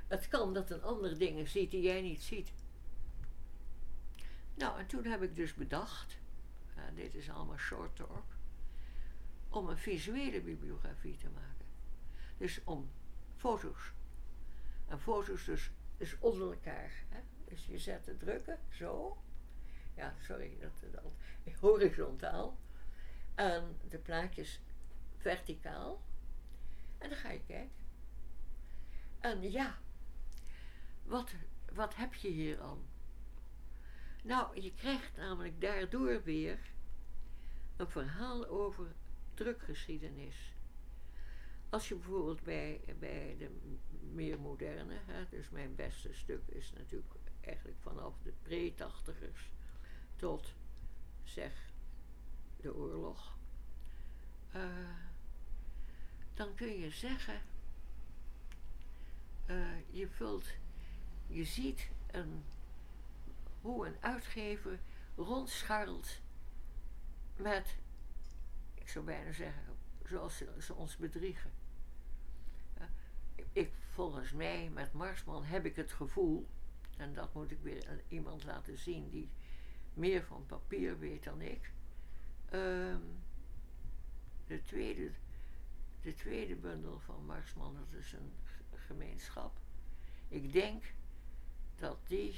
het 0.07 0.29
kan 0.29 0.55
dat 0.55 0.71
een 0.71 0.83
ander 0.83 1.19
dingen 1.19 1.49
ziet 1.49 1.71
die 1.71 1.83
jij 1.83 2.01
niet 2.01 2.23
ziet. 2.23 2.53
Nou, 4.55 4.79
en 4.79 4.87
toen 4.87 5.05
heb 5.05 5.23
ik 5.23 5.37
dus 5.37 5.55
bedacht, 5.55 6.19
dit 6.95 7.15
is 7.15 7.31
allemaal 7.31 7.59
short 7.59 7.97
talk, 7.97 8.25
om 9.49 9.69
een 9.69 9.79
visuele 9.79 10.41
bibliografie 10.41 11.17
te 11.17 11.29
maken. 11.29 11.67
Dus 12.37 12.61
om 12.65 12.91
foto's. 13.37 13.93
En 14.87 15.01
foto's 15.01 15.45
dus, 15.45 15.71
dus 15.97 16.17
onder 16.19 16.53
elkaar. 16.53 16.93
Hè? 17.09 17.21
Dus 17.45 17.67
je 17.67 17.79
zet 17.79 18.05
de 18.05 18.17
drukken, 18.17 18.59
zo. 18.69 19.19
Ja, 19.97 20.15
sorry, 20.21 20.59
dat, 20.61 20.93
dat 20.93 21.03
horizontaal. 21.61 22.59
En 23.39 23.77
de 23.89 23.99
plaatjes 23.99 24.61
verticaal. 25.17 26.03
En 26.99 27.09
dan 27.09 27.19
ga 27.19 27.31
je 27.31 27.43
kijken. 27.47 27.77
En 29.21 29.51
ja, 29.51 29.79
wat, 31.03 31.35
wat 31.73 31.95
heb 31.95 32.15
je 32.15 32.29
hier 32.29 32.61
aan? 32.61 32.87
Nou, 34.23 34.61
je 34.61 34.75
krijgt 34.75 35.17
namelijk 35.17 35.61
daardoor 35.61 36.23
weer 36.23 36.59
een 37.77 37.89
verhaal 37.89 38.47
over 38.47 38.95
drukgeschiedenis. 39.35 40.55
Als 41.69 41.89
je 41.89 41.95
bijvoorbeeld 41.95 42.43
bij, 42.43 42.81
bij 42.99 43.37
de 43.39 43.51
meer 44.01 44.41
moderne, 44.41 44.99
hè, 45.07 45.29
dus 45.29 45.51
mijn 45.51 45.75
beste 45.75 46.13
stuk 46.13 46.47
is 46.47 46.73
natuurlijk 46.73 47.15
eigenlijk 47.41 47.79
vanaf 47.81 48.19
de 48.23 48.33
pre-tachtigers 48.43 49.53
tot 50.17 50.55
zeg 51.25 51.68
de 52.61 52.75
oorlog, 52.75 53.37
uh, 54.55 54.65
dan 56.35 56.55
kun 56.55 56.79
je 56.79 56.91
zeggen, 56.91 57.41
uh, 59.47 59.91
je 59.91 60.09
vult, 60.09 60.47
je 61.27 61.45
ziet 61.45 61.89
een, 62.11 62.45
hoe 63.61 63.87
een 63.87 63.97
uitgever 64.01 64.79
rondscharrelt 65.17 66.21
met, 67.37 67.77
ik 68.75 68.89
zou 68.89 69.05
bijna 69.05 69.33
zeggen, 69.33 69.63
zoals 70.05 70.43
ze, 70.59 70.75
ons 70.75 70.97
bedriegen. 70.97 71.51
Ja, 72.77 72.89
ik, 73.53 73.73
volgens 73.91 74.33
mij, 74.33 74.71
met 74.71 74.93
Marsman 74.93 75.45
heb 75.45 75.65
ik 75.65 75.77
het 75.77 75.93
gevoel, 75.93 76.49
en 76.97 77.15
dat 77.15 77.35
moet 77.35 77.51
ik 77.51 77.61
weer 77.63 78.03
iemand 78.09 78.45
laten 78.45 78.79
zien 78.79 79.11
die 79.11 79.29
meer 79.95 80.25
van 80.25 80.47
papier 80.47 80.99
weet 80.99 81.25
dan 81.25 81.41
ik. 81.41 81.73
Ehm, 82.51 83.01
de, 84.47 84.63
tweede, 84.63 85.11
de 86.03 86.15
tweede 86.15 86.55
bundel 86.55 87.01
van 87.05 87.27
Marsman, 87.27 87.75
dat 87.75 88.01
is 88.01 88.13
een 88.13 88.33
gemeenschap. 88.75 89.53
Ik 90.29 90.53
denk 90.53 90.85
dat 91.77 91.99
die 92.07 92.35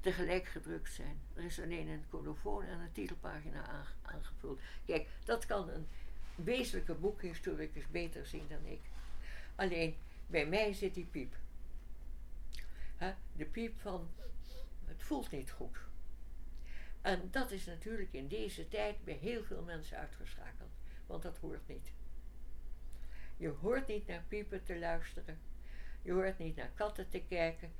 tegelijk 0.00 0.46
gedrukt 0.46 0.92
zijn. 0.92 1.20
Er 1.34 1.44
is 1.44 1.60
alleen 1.60 1.88
een 1.88 2.04
colofoon 2.10 2.64
en 2.64 2.80
een 2.80 2.92
titelpagina 2.92 3.66
aange- 3.66 3.94
aangevuld. 4.02 4.60
Kijk, 4.84 5.08
dat 5.24 5.46
kan 5.46 5.68
een 5.68 5.86
wezenlijke 6.34 6.94
boekhistoricus 6.94 7.90
beter 7.90 8.26
zien 8.26 8.48
dan 8.48 8.66
ik. 8.66 8.80
Alleen, 9.54 9.96
bij 10.26 10.46
mij 10.46 10.72
zit 10.72 10.94
die 10.94 11.04
piep. 11.04 11.34
De 13.32 13.44
piep 13.44 13.80
van, 13.80 14.08
het 14.86 15.02
voelt 15.02 15.30
niet 15.30 15.50
goed. 15.50 15.78
En 17.02 17.28
dat 17.30 17.50
is 17.50 17.64
natuurlijk 17.64 18.12
in 18.12 18.28
deze 18.28 18.68
tijd 18.68 19.04
bij 19.04 19.14
heel 19.14 19.44
veel 19.44 19.62
mensen 19.62 19.98
uitgeschakeld, 19.98 20.70
want 21.06 21.22
dat 21.22 21.38
hoort 21.38 21.68
niet. 21.68 21.92
Je 23.36 23.48
hoort 23.48 23.86
niet 23.86 24.06
naar 24.06 24.24
piepen 24.28 24.64
te 24.64 24.78
luisteren. 24.78 25.38
Je 26.02 26.12
hoort 26.12 26.38
niet 26.38 26.56
naar 26.56 26.70
katten 26.74 27.08
te 27.08 27.22
kijken, 27.28 27.72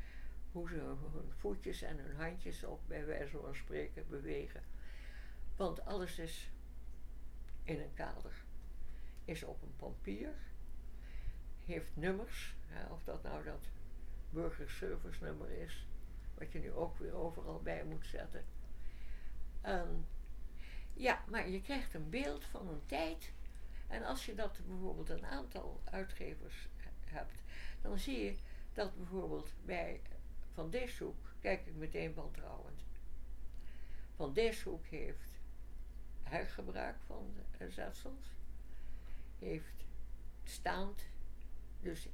hoe 0.52 0.68
ze 0.68 0.74
hun 0.74 1.32
voetjes 1.38 1.82
en 1.82 1.98
hun 1.98 2.16
handjes 2.16 2.64
op, 2.64 2.80
bij 2.86 3.06
wijze 3.06 3.38
van 3.38 3.54
spreken, 3.54 4.08
bewegen. 4.08 4.62
Want 5.56 5.84
alles 5.84 6.18
is 6.18 6.50
in 7.64 7.80
een 7.80 7.94
kader. 7.94 8.32
Is 9.24 9.42
op 9.42 9.62
een 9.62 9.76
papier, 9.76 10.34
heeft 11.64 11.96
nummers, 11.96 12.54
of 12.90 13.04
dat 13.04 13.22
nou 13.22 13.44
dat 13.44 13.68
burgerservice 14.30 15.24
nummer 15.24 15.50
is, 15.50 15.86
wat 16.34 16.52
je 16.52 16.58
nu 16.58 16.72
ook 16.72 16.98
weer 16.98 17.14
overal 17.14 17.60
bij 17.62 17.84
moet 17.84 18.06
zetten. 18.06 18.44
En 19.60 20.06
ja, 20.92 21.24
maar 21.28 21.48
je 21.48 21.60
krijgt 21.60 21.94
een 21.94 22.10
beeld 22.10 22.44
van 22.44 22.68
een 22.68 22.86
tijd. 22.86 23.32
En 23.86 24.04
als 24.04 24.26
je 24.26 24.34
dat 24.34 24.60
bijvoorbeeld 24.66 25.08
een 25.08 25.26
aantal 25.26 25.80
uitgevers 25.84 26.68
he- 26.76 27.14
hebt, 27.14 27.42
dan 27.82 27.98
zie 27.98 28.24
je 28.24 28.36
dat 28.72 28.96
bijvoorbeeld 28.96 29.52
bij 29.64 30.00
Van 30.52 30.70
Dishoek, 30.70 31.34
kijk 31.40 31.66
ik 31.66 31.74
meteen 31.74 32.14
wantrouwend. 32.14 32.82
Van 34.16 34.32
Dishoek 34.32 34.86
heeft 34.86 35.38
hergebruik 36.22 36.96
van 37.06 37.34
eh, 37.58 37.66
zetsels, 37.68 38.30
heeft 39.38 39.84
staand, 40.44 41.04
dus 41.80 42.08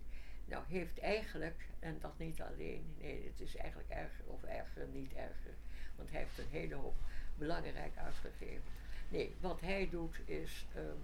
nou 0.45 0.65
heeft 0.67 0.99
eigenlijk, 0.99 1.69
en 1.79 1.99
dat 1.99 2.19
niet 2.19 2.43
alleen, 2.43 2.95
nee, 2.99 3.27
het 3.27 3.41
is 3.41 3.57
eigenlijk 3.57 3.91
erger 3.91 4.25
of 4.27 4.43
erger, 4.43 4.87
niet 4.89 5.13
erger, 5.13 5.55
want 5.97 6.11
hij 6.11 6.21
heeft 6.21 6.39
een 6.39 6.51
hele 6.51 6.75
hoop 6.75 6.97
belangrijk 7.39 7.97
uitgegeven. 7.97 8.63
Nee, 9.09 9.35
wat 9.41 9.61
hij 9.61 9.89
doet 9.91 10.21
is 10.25 10.67
ehm 10.75 10.97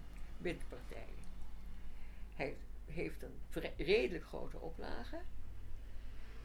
bindpartijen. 0.42 1.24
Hij 2.34 2.56
heeft 2.84 3.22
een 3.22 3.74
redelijk 3.76 4.24
grote 4.24 4.58
oplage, 4.58 5.20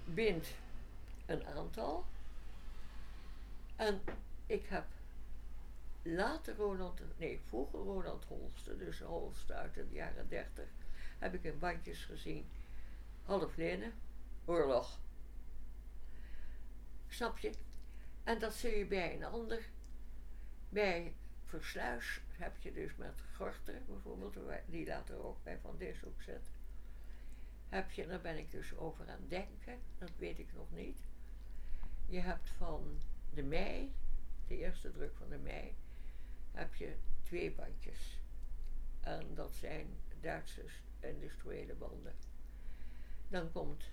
bindt 0.06 0.48
een 1.26 1.46
aantal. 1.46 2.06
En 3.76 4.02
ik 4.46 4.66
heb 4.66 4.86
later 6.02 6.56
Roland, 6.56 7.02
nee, 7.18 7.40
vroeger 7.46 7.80
Roland 7.80 8.26
Holste, 8.26 8.78
dus 8.78 9.00
Holste 9.00 9.54
uit 9.54 9.74
de 9.74 9.88
jaren 9.92 10.30
30, 10.30 10.66
heb 11.20 11.34
ik 11.34 11.44
in 11.44 11.60
bandjes 11.60 12.04
gezien. 12.04 12.46
Half 13.24 13.56
linnen, 13.56 13.94
oorlog. 14.46 15.00
Snap 17.08 17.38
je? 17.38 17.52
En 18.24 18.40
dat 18.40 18.54
zul 18.54 18.72
je 18.72 18.86
bij 18.86 19.16
een 19.16 19.24
ander, 19.24 19.70
bij 20.70 21.14
Versluis 21.46 22.22
heb 22.32 22.58
je 22.58 22.74
dus 22.74 22.96
met 22.96 23.22
Gorter 23.36 23.82
bijvoorbeeld, 23.86 24.38
die 24.66 24.88
later 24.88 25.24
ook 25.24 25.44
bij 25.44 25.58
Van 25.60 25.78
Dishoek 25.78 26.22
zit. 26.22 26.50
Heb 27.70 27.92
je, 27.92 28.08
daar 28.08 28.22
ben 28.22 28.38
ik 28.38 28.52
dus 28.52 28.76
over 28.76 29.10
aan 29.10 29.20
het 29.20 29.30
denken, 29.30 29.80
dat 29.98 30.12
weet 30.18 30.40
ik 30.40 30.54
nog 30.54 30.72
niet. 30.72 30.98
Je 32.06 32.20
hebt 32.20 32.50
van 32.50 33.00
de 33.34 33.44
mei, 33.44 33.94
de 34.48 34.58
eerste 34.58 34.92
druk 34.92 35.16
van 35.16 35.30
de 35.30 35.38
mei, 35.38 35.76
heb 36.52 36.76
je 36.76 36.96
twee 37.24 37.52
bandjes. 37.52 38.20
En 39.02 39.34
dat 39.34 39.54
zijn 39.54 39.88
Duitse 40.22 40.66
industriële 41.00 41.74
banden. 41.74 42.14
Dan 43.28 43.52
komt 43.52 43.84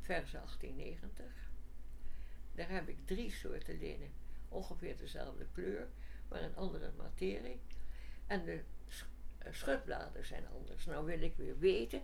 verse 0.00 0.36
1890. 0.36 1.24
Daar 2.52 2.68
heb 2.68 2.88
ik 2.88 3.06
drie 3.06 3.30
soorten 3.30 3.78
linnen. 3.78 4.10
Ongeveer 4.48 4.96
dezelfde 4.96 5.46
kleur, 5.52 5.88
maar 6.28 6.42
een 6.42 6.56
andere 6.56 6.92
materie. 6.96 7.60
En 8.26 8.44
de 8.44 8.62
eh, 9.38 9.52
schutbladen 9.52 10.26
zijn 10.26 10.48
anders. 10.48 10.84
Nou 10.84 11.04
wil 11.04 11.20
ik 11.20 11.36
weer 11.36 11.58
weten 11.58 12.02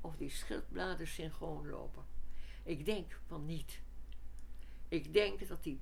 of 0.00 0.16
die 0.16 0.30
schutbladen 0.30 1.06
synchroon 1.06 1.68
lopen. 1.68 2.04
Ik 2.62 2.84
denk 2.84 3.18
van 3.26 3.46
niet. 3.46 3.80
Ik 4.88 5.12
denk 5.12 5.48
dat 5.48 5.62
die, 5.62 5.80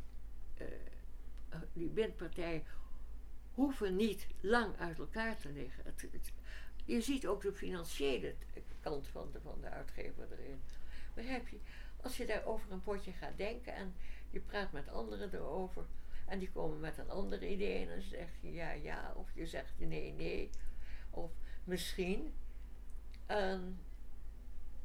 die 1.72 1.88
bindpartijen 1.88 2.64
hoeven 3.54 3.96
niet 3.96 4.26
lang 4.40 4.76
uit 4.76 4.98
elkaar 4.98 5.36
te 5.36 5.52
liggen. 5.52 5.84
Het, 5.84 6.32
je 6.84 7.00
ziet 7.00 7.26
ook 7.26 7.42
de 7.42 7.52
financiële 7.52 8.34
kant 8.80 9.08
van 9.08 9.28
de, 9.32 9.40
van 9.40 9.60
de 9.60 9.68
uitgever 9.68 10.26
erin. 10.32 10.60
Begrijp 11.14 11.48
je? 11.48 11.58
Als 12.02 12.16
je 12.16 12.26
daar 12.26 12.44
over 12.44 12.72
een 12.72 12.82
potje 12.82 13.12
gaat 13.12 13.36
denken 13.36 13.74
en 13.74 13.94
je 14.32 14.40
praat 14.40 14.72
met 14.72 14.88
anderen 14.88 15.34
erover 15.34 15.84
en 16.26 16.38
die 16.38 16.50
komen 16.50 16.80
met 16.80 16.98
een 16.98 17.10
ander 17.10 17.42
idee 17.42 17.82
en 17.82 17.88
dan 17.88 18.02
zeg 18.02 18.28
je 18.40 18.52
ja, 18.52 18.70
ja, 18.70 19.12
of 19.16 19.34
je 19.34 19.46
zegt 19.46 19.78
nee, 19.78 20.12
nee, 20.12 20.50
of 21.10 21.30
misschien. 21.64 22.34
En, 23.26 23.80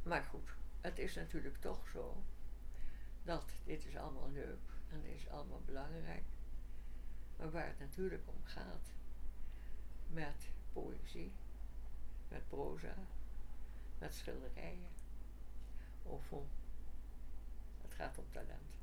maar 0.03 0.23
goed, 0.23 0.49
het 0.81 0.99
is 0.99 1.15
natuurlijk 1.15 1.61
toch 1.61 1.87
zo 1.87 2.23
dat 3.23 3.51
dit 3.63 3.85
is 3.85 3.97
allemaal 3.97 4.29
leuk 4.31 4.69
en 4.89 5.01
dit 5.01 5.15
is 5.15 5.29
allemaal 5.29 5.61
belangrijk. 5.65 6.23
Maar 7.37 7.51
waar 7.51 7.67
het 7.67 7.79
natuurlijk 7.79 8.23
om 8.25 8.43
gaat 8.43 8.93
met 10.09 10.49
poëzie, 10.73 11.31
met 12.27 12.47
proza, 12.47 12.93
met 13.99 14.13
schilderijen, 14.13 14.89
au 16.05 16.19
fond, 16.21 16.51
het 17.81 17.93
gaat 17.93 18.17
om 18.17 18.25
talent. 18.31 18.76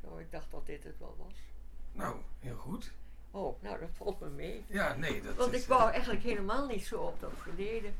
Nou, 0.00 0.20
ik 0.20 0.30
dacht 0.30 0.50
dat 0.50 0.66
dit 0.66 0.84
het 0.84 0.98
wel 0.98 1.16
was. 1.18 1.34
Nou, 1.92 2.16
heel 2.38 2.56
goed. 2.56 2.92
Oh, 3.30 3.62
nou 3.62 3.80
dat 3.80 3.88
valt 3.92 4.20
me 4.20 4.28
mee. 4.28 4.64
Ja, 4.66 4.94
nee, 4.94 5.22
dat 5.22 5.36
Want 5.36 5.52
is... 5.52 5.62
ik 5.62 5.68
wou 5.68 5.82
eh, 5.82 5.92
eigenlijk 5.92 6.22
helemaal 6.22 6.66
niet 6.66 6.86
zo 6.86 7.00
op 7.00 7.20
dat 7.20 7.32
verleden. 7.36 7.94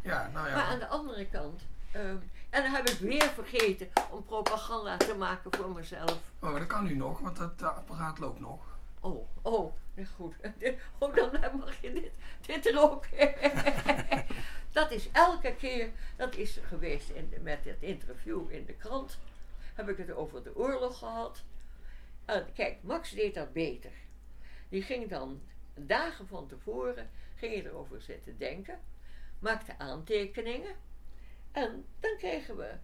Ja, 0.00 0.30
nou 0.32 0.48
ja. 0.48 0.54
Maar 0.54 0.64
aan 0.64 0.78
de 0.78 0.86
andere 0.86 1.26
kant, 1.26 1.62
ehm, 1.92 2.16
en 2.50 2.62
dan 2.62 2.72
heb 2.72 2.88
ik 2.88 2.98
weer 2.98 3.22
vergeten 3.22 3.88
om 4.10 4.24
propaganda 4.24 4.96
te 4.96 5.14
maken 5.14 5.54
voor 5.56 5.70
mezelf. 5.70 6.18
Oh, 6.38 6.54
dat 6.54 6.66
kan 6.66 6.84
nu 6.84 6.94
nog, 6.94 7.20
want 7.20 7.38
eh, 7.38 7.76
apparaat 7.76 8.18
loopt 8.18 8.40
nog. 8.40 8.78
Oh, 9.00 9.26
oh, 9.42 9.72
goed. 10.16 10.34
Oh, 10.98 11.14
dan 11.14 11.30
mag 11.58 11.80
je 11.80 11.92
dit, 11.92 12.10
dit 12.46 12.66
er 12.66 12.80
ook. 12.80 13.04
dat 14.72 14.90
is 14.90 15.10
elke 15.12 15.54
keer, 15.54 15.90
dat 16.16 16.36
is 16.36 16.58
geweest 16.62 17.10
in 17.10 17.32
met 17.42 17.64
het 17.64 17.76
interview 17.80 18.50
in 18.50 18.64
de 18.64 18.72
krant. 18.72 19.18
Heb 19.80 19.88
ik 19.88 20.06
het 20.06 20.10
over 20.10 20.42
de 20.42 20.56
oorlog 20.56 20.98
gehad. 20.98 21.44
En 22.24 22.52
kijk, 22.52 22.82
Max 22.82 23.10
deed 23.10 23.34
dat 23.34 23.52
beter. 23.52 23.92
Die 24.68 24.82
ging 24.82 25.08
dan 25.08 25.42
dagen 25.74 26.26
van 26.26 26.48
tevoren, 26.48 27.10
ging 27.34 27.64
erover 27.64 28.00
zitten 28.00 28.38
denken, 28.38 28.80
maakte 29.38 29.78
aantekeningen. 29.78 30.76
En 31.52 31.86
dan 32.00 32.16
kregen 32.16 32.56
we 32.56 32.74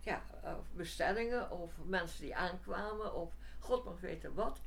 ja, 0.00 0.24
of 0.58 0.72
bestellingen 0.72 1.50
of 1.50 1.72
mensen 1.84 2.20
die 2.20 2.36
aankwamen 2.36 3.14
of 3.14 3.32
god 3.58 3.84
mag 3.84 4.00
weten 4.00 4.34
wat. 4.34 4.60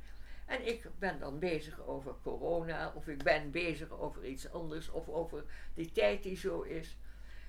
En 0.46 0.66
ik 0.66 0.88
ben 0.98 1.18
dan 1.18 1.38
bezig 1.38 1.80
over 1.80 2.14
corona 2.22 2.92
of 2.94 3.08
ik 3.08 3.22
ben 3.22 3.50
bezig 3.50 3.90
over 3.90 4.24
iets 4.24 4.52
anders 4.52 4.90
of 4.90 5.08
over 5.08 5.44
die 5.74 5.92
tijd 5.92 6.22
die 6.22 6.36
zo 6.36 6.62
is. 6.62 6.96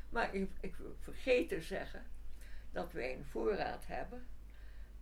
Maar 0.10 0.34
ik, 0.36 0.52
ik 0.60 0.76
vergeet 1.00 1.50
te 1.50 1.62
zeggen 1.62 2.16
dat 2.72 2.92
wij 2.92 3.16
een 3.16 3.26
voorraad 3.26 3.88
hebben 3.88 4.28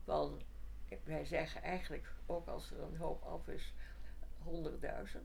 van, 0.04 0.42
wij 1.04 1.26
zeggen 1.26 1.62
eigenlijk 1.62 2.14
ook 2.26 2.48
als 2.48 2.72
er 2.72 2.82
een 2.82 2.98
hoop 2.98 3.24
af 3.24 3.48
is, 3.48 3.74
100.000. 4.46 5.20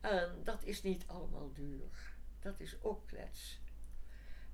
En 0.00 0.40
dat 0.44 0.62
is 0.62 0.82
niet 0.82 1.06
allemaal 1.06 1.52
duur. 1.52 2.12
Dat 2.40 2.60
is 2.60 2.82
ook 2.82 3.06
klets. 3.06 3.60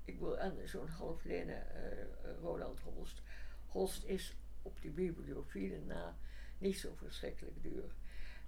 ik 0.05 0.19
wil 0.19 0.37
en 0.37 0.69
zo'n 0.69 0.87
halflene 0.87 1.53
eh, 1.53 2.01
eh, 2.01 2.07
Roland 2.41 2.79
Holst. 2.79 3.21
Holst 3.67 4.03
is 4.03 4.35
op 4.61 4.81
die 4.81 4.91
bibliofiele 4.91 5.79
na 5.79 6.17
niet 6.57 6.77
zo 6.77 6.93
verschrikkelijk 6.95 7.63
duur. 7.63 7.95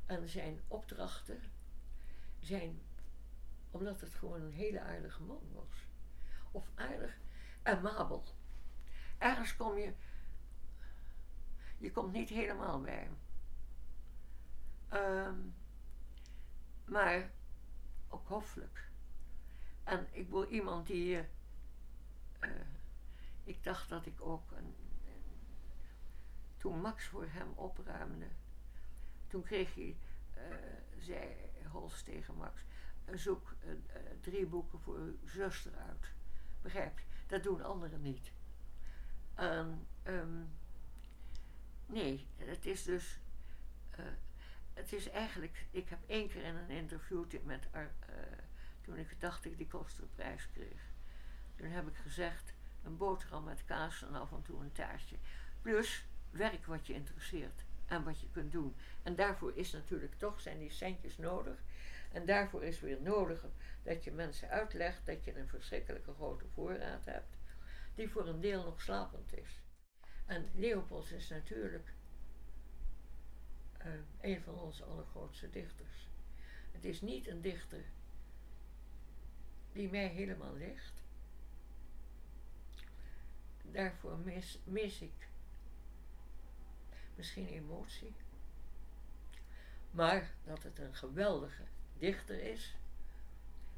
En 0.06 0.30
zijn 0.30 0.62
opdrachten 0.68 1.42
zijn, 2.40 2.82
omdat 3.72 4.02
het 4.02 4.14
gewoon 4.14 4.42
een 4.42 4.54
hele 4.54 4.80
aardige 4.80 5.24
man 5.24 5.42
was. 5.54 5.88
Of 6.52 6.70
aardig, 6.76 7.18
amabel. 7.68 8.24
Ergens 9.18 9.56
kom 9.56 9.78
je, 9.78 9.94
je 11.78 11.92
komt 11.92 12.12
niet 12.14 12.30
helemaal 12.30 12.82
bij. 12.82 13.10
Ehm, 14.90 15.36
maar 16.86 17.32
ook 18.10 18.28
hoffelijk. 18.28 18.90
En 19.84 20.08
ik 20.12 20.30
wil 20.30 20.46
iemand 20.46 20.88
die. 20.88 21.18
eh, 22.40 22.50
ik 23.44 23.64
dacht 23.64 23.90
dat 23.90 24.06
ik 24.06 24.22
ook. 24.22 24.52
Een, 24.52 24.76
toen 26.58 26.82
Max 26.82 27.06
voor 27.06 27.26
hem 27.30 27.52
opruimde. 27.56 28.28
Toen 29.28 29.44
kreeg 29.44 29.76
hij. 29.76 29.98
eh, 30.34 30.44
zei 30.98 31.36
Holst 31.72 32.06
tegen 32.06 32.36
Max. 32.36 32.62
zoek 33.14 33.54
drie 34.22 34.46
boeken 34.46 34.80
voor 34.80 34.96
uw 34.98 35.18
zuster 35.26 35.76
uit. 35.76 36.12
Begrijp 36.62 37.00
je? 37.00 37.06
Dat 37.28 37.44
doen 37.44 37.64
anderen 37.64 38.02
niet. 38.02 38.32
En, 39.34 39.88
ehm, 40.04 40.44
nee, 41.86 42.28
het 42.38 42.66
is 42.66 42.84
dus. 42.84 43.20
eh, 43.92 44.06
het 44.74 44.94
is 44.94 45.10
eigenlijk. 45.10 45.66
Ik 45.72 45.90
heb 45.90 46.00
één 46.08 46.30
keer 46.30 46.44
in 46.44 46.56
een 46.56 46.70
interview 46.70 47.26
met. 47.44 47.68
Eh, 47.72 47.82
toen 48.82 48.98
ik 48.98 49.20
dacht 49.20 49.46
ik 49.46 49.58
die 49.58 49.68
kostenprijs 49.68 50.48
kreeg. 50.54 50.82
Toen 51.56 51.68
heb 51.68 51.88
ik 51.88 51.96
gezegd: 51.96 52.54
een 52.84 52.98
boterham 52.98 53.44
met 53.44 53.66
kaas 53.66 54.04
en 54.04 54.16
af 54.16 54.32
en 54.32 54.42
toe 54.42 54.62
een 54.62 54.72
taartje. 54.72 55.16
Plus 55.62 56.06
werk 56.30 56.66
wat 56.66 56.88
je 56.88 56.94
interesseert 56.94 57.64
en 57.86 58.04
wat 58.04 58.22
je 58.22 58.30
kunt 58.32 58.52
doen. 58.52 58.76
En 59.04 59.16
daarvoor 59.16 59.52
is 59.56 59.72
natuurlijk 59.72 60.16
toch 60.18 60.42
zijn 60.42 60.60
die 60.60 60.72
centjes 60.72 61.18
nodig. 61.18 61.58
En 62.12 62.26
daarvoor 62.26 62.64
is 62.64 62.80
weer 62.80 63.02
nodig 63.02 63.46
dat 63.84 64.04
je 64.04 64.12
mensen 64.12 64.50
uitlegt 64.50 65.06
dat 65.06 65.24
je 65.24 65.36
een 65.36 65.48
verschrikkelijke 65.48 66.14
grote 66.14 66.46
voorraad 66.48 67.06
hebt, 67.06 67.38
die 67.96 68.10
voor 68.10 68.28
een 68.28 68.42
deel 68.42 68.64
nog 68.64 68.82
slapend 68.82 69.38
is. 69.38 69.62
En 70.26 70.50
Leopold 70.56 71.12
is 71.12 71.30
natuurlijk 71.30 71.94
eh, 73.78 73.92
een 74.22 74.42
van 74.42 74.60
onze 74.60 74.84
allergrootste 74.84 75.50
dichters. 75.50 76.10
Het 76.72 76.86
is 76.86 77.02
niet 77.02 77.28
een 77.28 77.42
dichter 77.42 77.84
die 79.72 79.90
mij 79.90 80.08
helemaal 80.08 80.56
ligt. 80.56 81.04
Daarvoor 83.72 84.18
mis, 84.18 84.60
mis 84.64 85.02
ik 85.02 85.28
misschien 87.16 87.48
emotie. 87.48 88.16
Maar 89.92 90.34
dat 90.44 90.64
het 90.64 90.80
een 90.80 90.96
geweldige 90.96 91.64
dichter 91.98 92.42
is, 92.42 92.76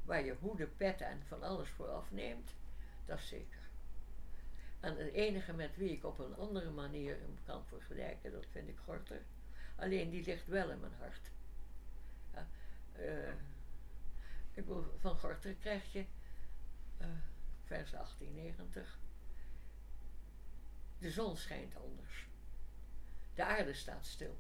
waar 0.04 0.26
je 0.26 0.36
hoede, 0.40 0.68
pet 0.68 1.02
en 1.02 1.22
van 1.28 1.44
alles 1.44 1.70
voor 1.70 1.88
afneemt, 1.88 2.54
dat 3.06 3.20
is 3.20 3.28
zeker. 3.28 3.60
En 4.80 4.96
de 4.96 5.12
enige 5.12 5.54
met 5.54 5.78
wie 5.78 5.92
ik 5.92 6.04
op 6.04 6.20
een 6.20 6.36
andere 6.36 6.70
manier 6.70 7.20
hem 7.20 7.38
kan 7.46 7.66
vergelijken, 7.66 8.32
dat 8.32 8.46
vind 8.52 8.68
ik 8.68 8.78
Gorter. 8.86 9.22
Alleen 9.76 10.10
die 10.10 10.26
ligt 10.26 10.48
wel 10.48 10.70
in 10.70 10.80
mijn 10.80 10.94
hart. 11.00 11.32
Ja, 12.34 12.48
eh, 12.92 13.34
ik 14.54 14.66
van 15.00 15.18
Gorter 15.18 15.54
krijg 15.54 15.92
je 15.92 16.06
eh, 16.98 17.08
vers 17.64 17.92
1890. 17.92 19.00
De 21.00 21.12
zon 21.12 21.38
schijnt 21.38 21.76
anders. 21.76 22.28
De 23.34 23.44
aarde 23.44 23.74
staat 23.74 24.06
stil. 24.06 24.38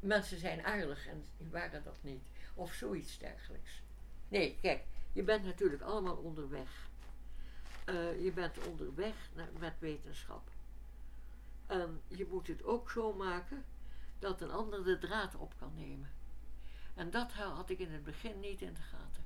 Mensen 0.00 0.38
zijn 0.38 0.64
aardig 0.64 1.06
en 1.06 1.24
waren 1.50 1.82
dat 1.82 1.98
niet. 2.00 2.22
Of 2.54 2.72
zoiets 2.72 3.18
dergelijks. 3.18 3.82
Nee, 4.28 4.58
kijk, 4.60 4.84
je 5.12 5.22
bent 5.22 5.44
natuurlijk 5.44 5.82
allemaal 5.82 6.16
onderweg. 6.16 6.88
Eh, 7.84 8.24
je 8.24 8.32
bent 8.32 8.66
onderweg 8.66 9.14
naar, 9.34 9.48
met 9.58 9.74
wetenschap. 9.78 10.50
En 11.66 12.02
je 12.08 12.26
moet 12.30 12.46
het 12.46 12.64
ook 12.64 12.90
zo 12.90 13.12
maken 13.12 13.64
dat 14.18 14.40
een 14.40 14.50
ander 14.50 14.84
de 14.84 14.98
draad 14.98 15.34
op 15.34 15.54
kan 15.58 15.72
nemen. 15.74 16.10
En 16.94 17.10
dat 17.10 17.32
had 17.32 17.70
ik 17.70 17.78
in 17.78 17.92
het 17.92 18.04
begin 18.04 18.40
niet 18.40 18.62
in 18.62 18.74
de 18.74 18.80
gaten. 18.80 19.24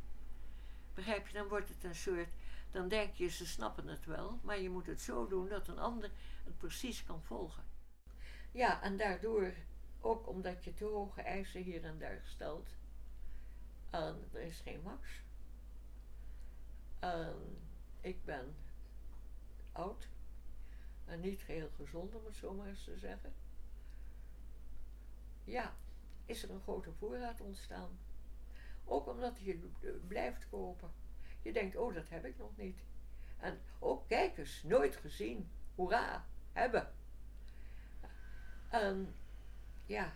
Begrijp 0.94 1.26
je, 1.26 1.32
dan 1.32 1.48
wordt 1.48 1.68
het 1.68 1.84
een 1.84 1.94
soort. 1.94 2.28
Dan 2.70 2.88
denk 2.88 3.14
je, 3.14 3.28
ze 3.28 3.46
snappen 3.46 3.86
het 3.86 4.04
wel, 4.04 4.38
maar 4.42 4.60
je 4.60 4.70
moet 4.70 4.86
het 4.86 5.00
zo 5.00 5.26
doen 5.26 5.48
dat 5.48 5.68
een 5.68 5.78
ander 5.78 6.10
het 6.44 6.58
precies 6.58 7.04
kan 7.04 7.22
volgen. 7.22 7.64
Ja, 8.52 8.82
en 8.82 8.96
daardoor, 8.96 9.52
ook 10.03 10.28
omdat 10.28 10.64
je 10.64 10.74
te 10.74 10.84
hoge 10.84 11.22
eisen 11.22 11.62
hier 11.62 11.84
en 11.84 11.98
daar 11.98 12.20
stelt, 12.24 12.68
en 13.90 14.28
er 14.32 14.40
is 14.40 14.61
geen 14.61 14.82
max. 14.82 15.22
Ik 18.00 18.24
ben 18.24 18.55
oud 19.72 20.09
en 21.05 21.20
niet 21.20 21.42
geheel 21.42 21.70
gezond, 21.76 22.14
om 22.14 22.24
het 22.24 22.36
zo 22.36 22.55
maar 22.55 22.66
eens 22.66 22.84
te 22.84 22.98
zeggen. 22.98 23.32
Ja, 25.44 25.74
is 26.24 26.42
er 26.42 26.50
een 26.50 26.61
grote 26.61 26.92
voorraad 26.92 27.40
ontstaan. 27.40 27.98
Ook 28.84 29.07
omdat 29.07 29.38
je 29.40 29.70
blijft 30.07 30.48
kopen. 30.48 30.90
Je 31.42 31.53
denkt, 31.53 31.76
oh, 31.76 31.94
dat 31.94 32.09
heb 32.09 32.24
ik 32.24 32.38
nog 32.38 32.57
niet. 32.57 32.78
En 33.38 33.59
ook, 33.78 34.09
kijk 34.09 34.38
eens, 34.38 34.62
nooit 34.62 34.96
gezien. 34.96 35.50
Hoera, 35.74 36.26
hebben. 36.53 36.92
En 38.68 39.14
ja, 39.93 40.12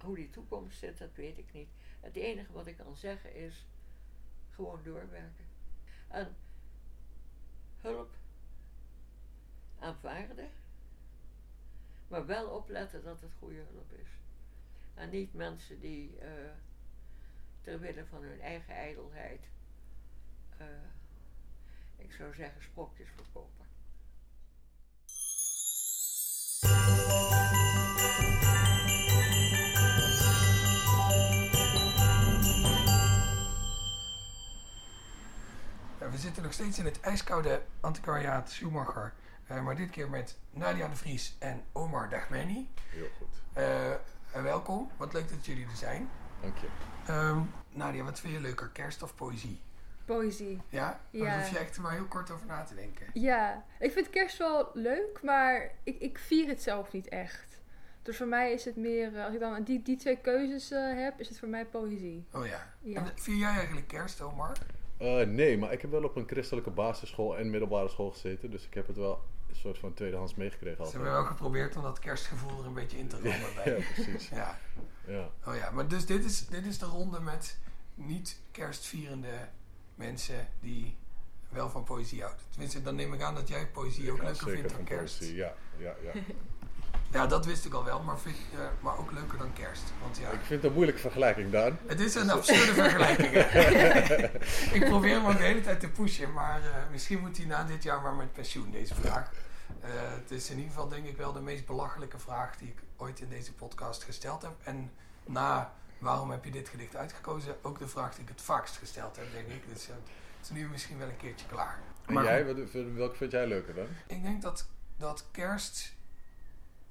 hoe 0.00 0.14
die 0.14 0.30
toekomst 0.30 0.78
zit, 0.78 0.98
dat 0.98 1.14
weet 1.14 1.38
ik 1.38 1.52
niet. 1.52 1.68
Het 2.00 2.16
enige 2.16 2.52
wat 2.52 2.66
ik 2.66 2.76
kan 2.76 2.96
zeggen 2.96 3.34
is 3.34 3.66
gewoon 4.54 4.82
doorwerken. 4.82 5.44
En 6.08 6.36
hulp 7.80 8.14
aanvaarden, 9.78 10.50
maar 12.08 12.26
wel 12.26 12.48
opletten 12.48 13.04
dat 13.04 13.20
het 13.20 13.32
goede 13.38 13.64
hulp 13.72 13.92
is. 13.92 14.08
En 14.94 15.10
niet 15.10 15.34
mensen 15.34 15.80
die 15.80 16.18
uh, 16.22 16.50
ter 17.60 17.80
wille 17.80 18.06
van 18.06 18.22
hun 18.22 18.40
eigen 18.40 18.74
ijdelheid, 18.74 19.40
uh, 20.60 20.66
ik 21.96 22.12
zou 22.12 22.34
zeggen, 22.34 22.62
sprokjes 22.62 23.08
verkopen. 23.14 23.66
We 36.16 36.22
zitten 36.22 36.42
nog 36.42 36.52
steeds 36.52 36.78
in 36.78 36.84
het 36.84 37.00
ijskoude 37.00 37.62
antiquariaat 37.80 38.50
Schumacher. 38.50 39.12
Uh, 39.50 39.62
maar 39.62 39.76
dit 39.76 39.90
keer 39.90 40.10
met 40.10 40.38
Nadia 40.50 40.88
de 40.88 40.96
Vries 40.96 41.36
en 41.38 41.62
Omar 41.72 42.10
Dagmeni. 42.10 42.70
Heel 42.88 43.08
goed. 43.18 43.42
Uh, 43.56 44.42
welkom, 44.42 44.90
wat 44.96 45.12
leuk 45.12 45.28
dat 45.28 45.46
jullie 45.46 45.64
er 45.64 45.76
zijn. 45.76 46.08
Dank 46.40 46.56
je. 46.58 46.68
Um, 47.12 47.50
Nadia, 47.68 48.04
wat 48.04 48.20
vind 48.20 48.32
je 48.32 48.40
leuker, 48.40 48.68
kerst 48.68 49.02
of 49.02 49.14
poëzie? 49.14 49.60
Poëzie. 50.04 50.60
Ja? 50.68 51.00
ja. 51.10 51.24
Daar 51.24 51.38
hoef 51.38 51.50
je 51.50 51.58
echt 51.58 51.76
er 51.76 51.82
maar 51.82 51.92
heel 51.92 52.06
kort 52.06 52.30
over 52.30 52.46
na 52.46 52.62
te 52.62 52.74
denken. 52.74 53.06
Ja, 53.14 53.64
ik 53.78 53.92
vind 53.92 54.10
kerst 54.10 54.38
wel 54.38 54.70
leuk, 54.74 55.22
maar 55.22 55.70
ik, 55.82 55.98
ik 56.00 56.18
vier 56.18 56.48
het 56.48 56.62
zelf 56.62 56.92
niet 56.92 57.08
echt. 57.08 57.60
Dus 58.02 58.16
voor 58.16 58.26
mij 58.26 58.52
is 58.52 58.64
het 58.64 58.76
meer, 58.76 59.22
als 59.22 59.34
ik 59.34 59.40
dan 59.40 59.62
die, 59.62 59.82
die 59.82 59.96
twee 59.96 60.16
keuzes 60.16 60.72
uh, 60.72 60.94
heb, 60.94 61.20
is 61.20 61.28
het 61.28 61.38
voor 61.38 61.48
mij 61.48 61.66
poëzie. 61.66 62.26
Oh 62.32 62.46
ja. 62.46 62.72
ja. 62.80 63.00
En 63.00 63.12
vier 63.14 63.36
jij 63.36 63.50
eigenlijk 63.50 63.88
kerst, 63.88 64.20
Omar? 64.20 64.56
Uh, 65.00 65.26
nee, 65.26 65.58
maar 65.58 65.72
ik 65.72 65.80
heb 65.80 65.90
wel 65.90 66.04
op 66.04 66.16
een 66.16 66.26
christelijke 66.26 66.70
basisschool 66.70 67.36
en 67.36 67.50
middelbare 67.50 67.88
school 67.88 68.10
gezeten. 68.10 68.50
Dus 68.50 68.66
ik 68.66 68.74
heb 68.74 68.86
het 68.86 68.96
wel 68.96 69.24
een 69.48 69.56
soort 69.56 69.78
van 69.78 69.94
tweedehands 69.94 70.34
meegekregen. 70.34 70.86
Ze 70.86 70.92
hebben 70.92 71.10
wel 71.10 71.24
geprobeerd 71.24 71.76
om 71.76 71.82
dat 71.82 71.98
kerstgevoel 71.98 72.60
er 72.60 72.66
een 72.66 72.74
beetje 72.74 72.98
in 72.98 73.08
te 73.08 73.16
rammen 73.16 73.32
ja, 73.32 73.62
bij 73.64 73.72
Ja, 73.78 73.84
precies. 73.94 74.28
ja. 74.28 74.58
ja. 75.06 75.30
Oh 75.46 75.56
ja, 75.56 75.70
maar 75.70 75.88
dus 75.88 76.06
dit 76.06 76.24
is, 76.24 76.46
dit 76.46 76.66
is 76.66 76.78
de 76.78 76.86
ronde 76.86 77.20
met 77.20 77.58
niet 77.94 78.40
kerstvierende 78.50 79.48
mensen 79.94 80.48
die 80.60 80.96
wel 81.48 81.70
van 81.70 81.84
poëzie 81.84 82.20
houden. 82.20 82.44
Tenminste, 82.50 82.82
dan 82.82 82.94
neem 82.94 83.12
ik 83.12 83.22
aan 83.22 83.34
dat 83.34 83.48
jij 83.48 83.66
poëzie 83.66 84.10
ook 84.10 84.22
leuker 84.22 84.48
vindt 84.50 84.70
dan 84.70 84.84
kerst. 84.84 85.18
Poëzie. 85.18 85.36
Ja, 85.36 85.54
ja, 85.78 85.94
ja. 86.02 86.12
ja, 87.10 87.26
dat 87.26 87.46
wist 87.46 87.64
ik 87.64 87.72
al 87.72 87.84
wel, 87.84 88.02
maar, 88.02 88.18
vind, 88.18 88.36
uh, 88.54 88.60
maar 88.80 88.98
ook 88.98 89.12
leuker 89.12 89.38
dan 89.38 89.52
kerst. 89.52 89.82
Want 90.02 90.18
ja, 90.18 90.30
ik 90.30 90.38
vind 90.38 90.48
het 90.48 90.64
een 90.64 90.72
moeilijke 90.72 91.00
vergelijking, 91.00 91.50
Daan. 91.50 91.78
Het 91.86 92.00
is 92.00 92.14
een 92.14 92.30
absurde 92.30 92.72
vergelijking. 92.72 93.32
ik 94.82 94.84
probeer 94.84 95.14
hem 95.14 95.26
ook 95.26 95.36
de 95.36 95.44
hele 95.44 95.60
tijd 95.60 95.80
te 95.80 95.88
pushen, 95.88 96.32
maar 96.32 96.60
uh, 96.60 96.66
misschien 96.90 97.20
moet 97.20 97.36
hij 97.36 97.46
na 97.46 97.64
dit 97.64 97.82
jaar 97.82 98.00
maar 98.00 98.14
met 98.14 98.32
pensioen, 98.32 98.70
deze 98.70 98.94
vraag. 98.94 99.30
Uh, 99.84 99.90
het 99.90 100.30
is 100.30 100.50
in 100.50 100.56
ieder 100.56 100.72
geval 100.72 100.88
denk 100.88 101.06
ik 101.06 101.16
wel 101.16 101.32
de 101.32 101.40
meest 101.40 101.66
belachelijke 101.66 102.18
vraag 102.18 102.56
die 102.56 102.68
ik 102.68 102.82
ooit 102.96 103.20
in 103.20 103.28
deze 103.28 103.52
podcast 103.52 104.02
gesteld 104.02 104.42
heb. 104.42 104.54
En 104.62 104.90
na 105.26 105.72
waarom 105.98 106.30
heb 106.30 106.44
je 106.44 106.50
dit 106.50 106.68
gedicht 106.68 106.96
uitgekozen, 106.96 107.56
ook 107.62 107.78
de 107.78 107.88
vraag 107.88 108.14
die 108.14 108.22
ik 108.22 108.28
het 108.28 108.42
vaakst 108.42 108.76
gesteld 108.76 109.16
heb, 109.16 109.32
denk 109.32 109.48
ik. 109.48 109.68
Dus 109.72 109.86
het 109.86 109.96
is 110.42 110.50
nu 110.50 110.68
misschien 110.68 110.98
wel 110.98 111.08
een 111.08 111.16
keertje 111.16 111.46
klaar. 111.46 111.78
En 112.06 112.14
Maar 112.14 112.24
jij, 112.24 112.44
goed, 112.44 112.72
wat, 112.72 112.84
welke 112.94 113.16
vind 113.16 113.32
jij 113.32 113.46
leuker 113.46 113.74
dan? 113.74 113.86
ik 114.06 114.22
denk 114.22 114.42
dat, 114.42 114.68
dat 114.96 115.24
kerst 115.30 115.94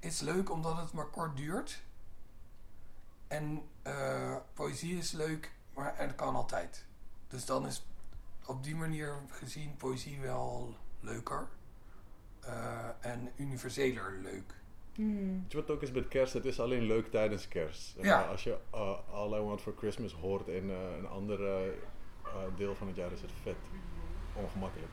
is 0.06 0.20
leuk 0.20 0.50
omdat 0.50 0.76
het 0.76 0.92
maar 0.92 1.06
kort 1.10 1.36
duurt. 1.36 1.82
En 3.28 3.62
eh, 3.82 4.36
poëzie 4.54 4.98
is 4.98 5.12
leuk, 5.12 5.52
maar 5.74 5.98
het 5.98 6.14
kan 6.14 6.34
altijd. 6.34 6.84
Dus 7.28 7.44
dan 7.44 7.66
is 7.66 7.86
op 8.46 8.64
die 8.64 8.74
manier 8.76 9.14
gezien 9.30 9.76
poëzie 9.76 10.20
wel 10.20 10.74
leuker. 11.00 11.48
eh, 12.40 12.88
en 13.00 13.30
universeler 13.36 14.18
leuk. 14.22 14.54
Hmm. 14.94 15.40
Weet 15.42 15.52
je 15.52 15.58
wat 15.58 15.70
ook 15.70 15.82
is 15.82 15.90
met 15.90 16.08
kerst? 16.08 16.32
Het 16.32 16.44
is 16.44 16.60
alleen 16.60 16.82
leuk 16.82 17.10
tijdens 17.10 17.48
kerst. 17.48 17.94
Ja. 18.02 18.18
maar, 18.18 18.28
als 18.28 18.44
je 18.44 18.58
uh, 18.74 18.98
All 19.12 19.38
I 19.38 19.40
Want 19.42 19.60
For 19.60 19.74
Christmas 19.76 20.12
hoort 20.12 20.48
in 20.48 20.70
eh, 20.70 20.96
een 20.98 21.06
ander 21.06 21.46
eh, 21.46 21.66
eh, 21.66 22.32
deel 22.56 22.74
van 22.74 22.86
het 22.86 22.96
jaar 22.96 23.12
is 23.12 23.20
het 23.20 23.30
vet 23.42 23.56
ongemakkelijk. 24.34 24.92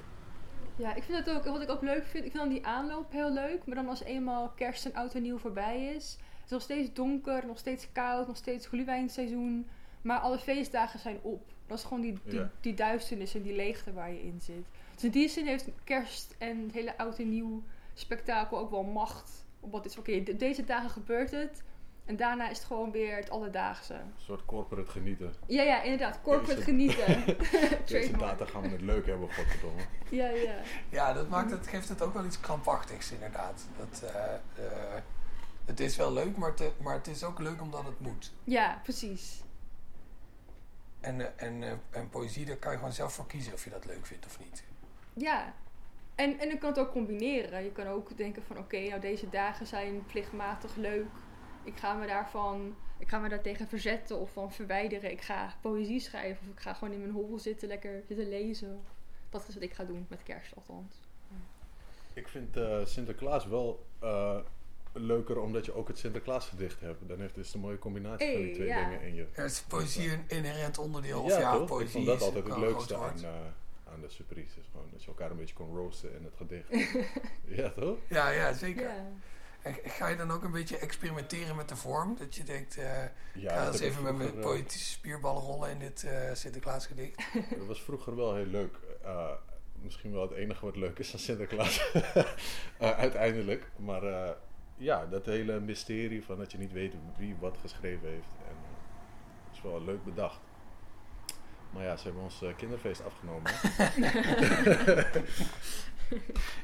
Ja, 0.75 0.93
ik 0.95 1.03
vind 1.03 1.17
het 1.25 1.29
ook, 1.35 1.45
wat 1.45 1.61
ik 1.61 1.69
ook 1.69 1.81
leuk 1.81 2.05
vind, 2.05 2.25
ik 2.25 2.31
vind 2.31 2.43
dan 2.43 2.49
die 2.53 2.65
aanloop 2.65 3.11
heel 3.11 3.31
leuk. 3.31 3.65
Maar 3.65 3.75
dan 3.75 3.89
als 3.89 4.03
eenmaal 4.03 4.49
kerst 4.55 4.85
en 4.85 4.93
oud 4.93 5.13
en 5.15 5.21
nieuw 5.21 5.37
voorbij 5.37 5.85
is. 5.95 6.17
Het 6.35 6.45
is 6.45 6.51
nog 6.51 6.61
steeds 6.61 6.93
donker, 6.93 7.45
nog 7.45 7.57
steeds 7.57 7.91
koud, 7.91 8.27
nog 8.27 8.37
steeds 8.37 8.67
glühweinseizoen. 8.67 9.67
Maar 10.01 10.19
alle 10.19 10.37
feestdagen 10.39 10.99
zijn 10.99 11.19
op. 11.21 11.41
Dat 11.67 11.77
is 11.77 11.83
gewoon 11.83 12.01
die, 12.01 12.17
die, 12.25 12.39
Ja. 12.39 12.49
die 12.61 12.73
duisternis 12.73 13.35
en 13.35 13.41
die 13.41 13.55
leegte 13.55 13.93
waar 13.93 14.11
je 14.11 14.23
in 14.23 14.39
zit. 14.41 14.65
Dus 14.93 15.03
in 15.03 15.11
die 15.11 15.29
zin 15.29 15.45
heeft 15.45 15.67
kerst 15.83 16.35
en 16.37 16.61
het 16.63 16.73
hele 16.73 16.97
oud 16.97 17.19
en 17.19 17.29
nieuw 17.29 17.63
spektakel 17.93 18.57
ook 18.57 18.69
wel 18.71 18.83
macht. 18.83 19.45
Omdat 19.59 19.83
het 19.83 19.91
is, 19.93 19.99
oké, 19.99 20.23
de- 20.23 20.35
deze 20.35 20.63
dagen 20.65 20.89
gebeurt 20.89 21.31
het. 21.31 21.63
En 22.05 22.15
daarna 22.15 22.49
is 22.49 22.57
het 22.57 22.67
gewoon 22.67 22.91
weer 22.91 23.15
het 23.15 23.29
alledaagse. 23.29 23.93
Een 23.93 24.13
soort 24.17 24.45
corporate 24.45 24.91
genieten. 24.91 25.33
Ja, 25.47 25.63
ja, 25.63 25.81
inderdaad. 25.81 26.19
Corporate 26.21 26.53
Deze- 26.55 26.63
genieten. 26.63 27.23
Deze 27.85 28.17
data 28.17 28.45
gaan 28.45 28.61
we 28.61 28.67
het 28.67 28.81
leuk 28.81 29.05
hebben, 29.05 29.33
godverdomme. 29.33 29.81
Ja, 30.09 30.27
ja. 30.29 30.55
Ja, 30.89 31.13
dat 31.13 31.29
maakt 31.29 31.51
het, 31.51 31.67
geeft 31.67 31.89
het 31.89 32.01
ook 32.01 32.13
wel 32.13 32.25
iets 32.25 32.39
krampachtigs 32.39 33.11
inderdaad. 33.11 33.65
Dat, 33.77 34.09
eh, 34.09 34.33
eh, 34.33 35.01
het 35.65 35.79
is 35.79 35.95
wel 35.95 36.13
leuk, 36.13 36.37
maar 36.37 36.49
het, 36.55 36.71
maar 36.81 36.93
het 36.93 37.07
is 37.07 37.23
ook 37.23 37.39
leuk 37.39 37.61
omdat 37.61 37.85
het 37.85 37.99
moet. 37.99 38.31
Ja, 38.43 38.79
precies. 38.83 39.43
En, 40.99 41.21
eh, 41.21 41.47
en, 41.47 41.63
eh, 41.63 41.71
en 41.89 42.09
poëzie, 42.09 42.45
daar 42.45 42.55
kan 42.57 42.71
je 42.71 42.77
gewoon 42.77 42.93
zelf 42.93 43.13
voor 43.13 43.27
kiezen 43.27 43.53
of 43.53 43.63
je 43.63 43.69
dat 43.69 43.85
leuk 43.85 44.05
vindt 44.05 44.25
of 44.25 44.39
niet. 44.39 44.63
Ja. 45.13 45.53
En, 46.15 46.39
en 46.39 46.49
je 46.49 46.57
kan 46.57 46.69
het 46.69 46.79
ook 46.79 46.91
combineren. 46.91 47.63
Je 47.63 47.71
kan 47.71 47.87
ook 47.87 48.17
denken 48.17 48.43
van 48.43 48.57
oké, 48.57 48.79
nou 48.79 49.01
deze 49.01 49.29
dagen 49.29 49.67
zijn 49.67 50.05
plichtmatig 50.05 50.75
leuk. 50.75 51.05
Ik 51.63 51.77
ga 51.77 51.93
me 51.93 52.07
daarvan, 52.07 52.75
ik 52.97 53.07
ga 53.07 53.19
me 53.19 53.29
daartegen 53.29 53.67
verzetten 53.67 54.19
of 54.19 54.31
van 54.31 54.51
verwijderen. 54.51 55.11
Ik 55.11 55.21
ga 55.21 55.55
poëzie 55.61 55.99
schrijven 55.99 56.47
of 56.47 56.53
ik 56.53 56.59
ga 56.59 56.73
gewoon 56.73 56.93
in 56.93 56.99
mijn 56.99 57.11
hobbel 57.11 57.39
zitten, 57.39 57.67
lekker 57.67 58.03
zitten 58.07 58.29
lezen. 58.29 58.81
Dat 59.29 59.47
is 59.47 59.53
wat 59.53 59.63
ik 59.63 59.73
ga 59.73 59.83
doen 59.83 60.05
met 60.09 60.23
kerst 60.23 60.55
althans. 60.55 60.95
Ik 62.13 62.27
vind 62.27 62.57
eh, 62.57 62.85
Sinterklaas 62.85 63.45
wel 63.45 63.85
eh, 63.99 64.37
leuker 64.93 65.39
omdat 65.39 65.65
je 65.65 65.73
ook 65.73 65.87
het 65.87 65.97
Sinterklaasgedicht 65.97 66.79
hebt. 66.79 67.07
Dan 67.07 67.19
heeft 67.19 67.35
het 67.35 67.53
een 67.53 67.59
mooie 67.59 67.79
combinatie 67.79 68.31
van 68.31 68.41
die 68.41 68.53
twee 68.53 68.67
ja. 68.67 68.83
dingen 68.83 69.01
in 69.01 69.15
je. 69.15 69.27
Er 69.31 69.45
is 69.45 69.61
poëzie 69.61 70.11
een 70.11 70.23
inherent 70.27 70.77
onderdeel. 70.77 71.21
Of 71.21 71.29
ja, 71.29 71.39
ja, 71.39 71.51
toch? 71.51 71.61
Ik 71.61 71.67
poëzie 71.67 71.91
vond 71.91 72.05
dat 72.05 72.15
is 72.15 72.23
altijd 72.23 72.47
het 72.47 72.57
leukste 72.57 72.95
aan, 72.95 73.23
eh, 73.23 73.29
aan 73.93 74.01
de 74.01 74.09
surprise. 74.09 74.59
Is 74.59 74.67
gewoon 74.71 74.87
dat 74.91 75.01
je 75.03 75.07
elkaar 75.07 75.31
een 75.31 75.37
beetje 75.37 75.55
kon 75.55 75.75
roosten 75.75 76.15
in 76.15 76.23
het 76.23 76.33
gedicht. 76.37 76.69
ja, 77.61 77.69
toch? 77.69 77.97
Ja, 78.07 78.29
ja, 78.29 78.53
zeker. 78.53 78.91
Ga 79.85 80.07
je 80.07 80.15
dan 80.15 80.31
ook 80.31 80.43
een 80.43 80.51
beetje 80.51 80.77
experimenteren 80.77 81.55
met 81.55 81.69
de 81.69 81.75
vorm? 81.75 82.15
Dat 82.17 82.35
je 82.35 82.43
denkt, 82.43 82.77
ik 82.77 82.83
Ja, 83.33 83.55
ga 83.55 83.63
dat 83.63 83.73
eens 83.73 83.81
even 83.81 84.03
met 84.03 84.15
mijn 84.15 84.35
eh, 84.35 84.41
poëtische 84.41 84.89
spierballen 84.89 85.41
rollen 85.41 85.69
in 85.69 85.79
dit 85.79 86.03
eh 86.03 86.33
Sinterklaasgedicht. 86.33 87.23
Dat 87.57 87.67
was 87.67 87.81
vroeger 87.81 88.15
wel 88.15 88.35
heel 88.35 88.45
leuk. 88.45 88.75
Misschien 89.81 90.11
wel 90.11 90.21
het 90.21 90.31
enige 90.31 90.65
wat 90.65 90.75
leuk 90.75 90.99
is 90.99 91.13
aan 91.13 91.19
Sinterklaas. 91.19 91.93
Uiteindelijk. 92.79 93.71
Maar 93.75 94.35
ja, 94.77 95.05
dat 95.05 95.25
hele 95.25 95.59
mysterie 95.59 96.23
van 96.23 96.37
dat 96.37 96.51
je 96.51 96.57
niet 96.57 96.71
weet 96.71 96.93
wie 97.17 97.35
wat 97.39 97.57
geschreven 97.61 98.09
heeft. 98.09 98.35
En, 98.47 98.55
eh, 98.55 99.53
is 99.53 99.61
wel 99.61 99.83
leuk 99.83 100.03
bedacht. 100.03 100.39
Maar 101.69 101.83
ja, 101.83 101.97
ze 101.97 102.03
hebben 102.03 102.23
ons 102.23 102.43
kinderfeest 102.57 103.03
afgenomen. 103.03 103.51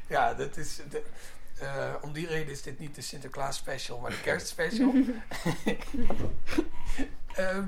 Ja, 0.07 0.33
dat 0.33 0.57
is. 0.57 0.81
De, 0.89 1.03
eh, 1.59 1.93
om 2.01 2.13
die 2.13 2.27
reden 2.27 2.51
is 2.51 2.61
dit 2.61 2.79
niet 2.79 2.95
de 2.95 3.01
Sinterklaas 3.01 3.57
special, 3.57 3.99
maar 3.99 4.11
de 4.11 4.21
kerstspecial. 4.29 4.93
Ehm, 7.35 7.63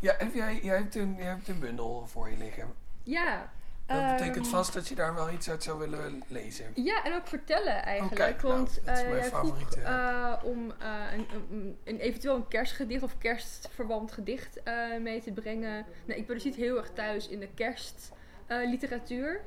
ja, 0.00 0.14
heb 0.18 0.34
jij, 0.34 0.60
jij, 0.62 0.76
hebt 0.76 0.94
een, 0.94 1.14
jij 1.16 1.26
hebt 1.26 1.48
een 1.48 1.58
bundel 1.58 2.06
voor 2.06 2.30
je 2.30 2.36
liggen. 2.36 2.74
Ja. 3.02 3.52
Dat 3.86 4.16
betekent 4.16 4.44
ehm, 4.46 4.54
vast 4.54 4.72
dat 4.72 4.88
je 4.88 4.94
daar 4.94 5.14
wel 5.14 5.30
iets 5.30 5.50
uit 5.50 5.62
zou 5.62 5.78
willen 5.78 6.22
lezen. 6.28 6.72
Ja, 6.74 7.04
en 7.04 7.14
ook 7.14 7.26
vertellen 7.26 7.82
eigenlijk. 7.82 8.42
Nou, 8.42 8.54
want 8.54 8.80
dat 8.84 8.96
is 8.96 9.02
eh, 9.02 9.08
mijn 9.08 9.20
jij 9.20 9.30
vroeg 9.30 9.40
favoriete. 9.48 9.80
eh, 9.80 10.32
om 10.42 10.72
eh, 10.78 10.94
een, 11.12 11.26
een, 11.50 11.78
een 11.84 11.98
eventueel 11.98 12.34
een 12.36 12.48
kerstgedicht 12.48 13.02
of 13.02 13.18
kerstverwant 13.18 14.12
gedicht 14.12 14.62
eh, 14.62 14.74
mee 15.00 15.22
te 15.22 15.32
brengen. 15.32 15.86
Nou, 16.04 16.20
ik 16.20 16.26
ben 16.26 16.34
dus 16.36 16.44
niet 16.44 16.54
heel 16.56 16.76
erg 16.76 16.90
thuis 16.94 17.28
in 17.28 17.40
de 17.40 17.48
kerstliteratuur. 17.54 19.40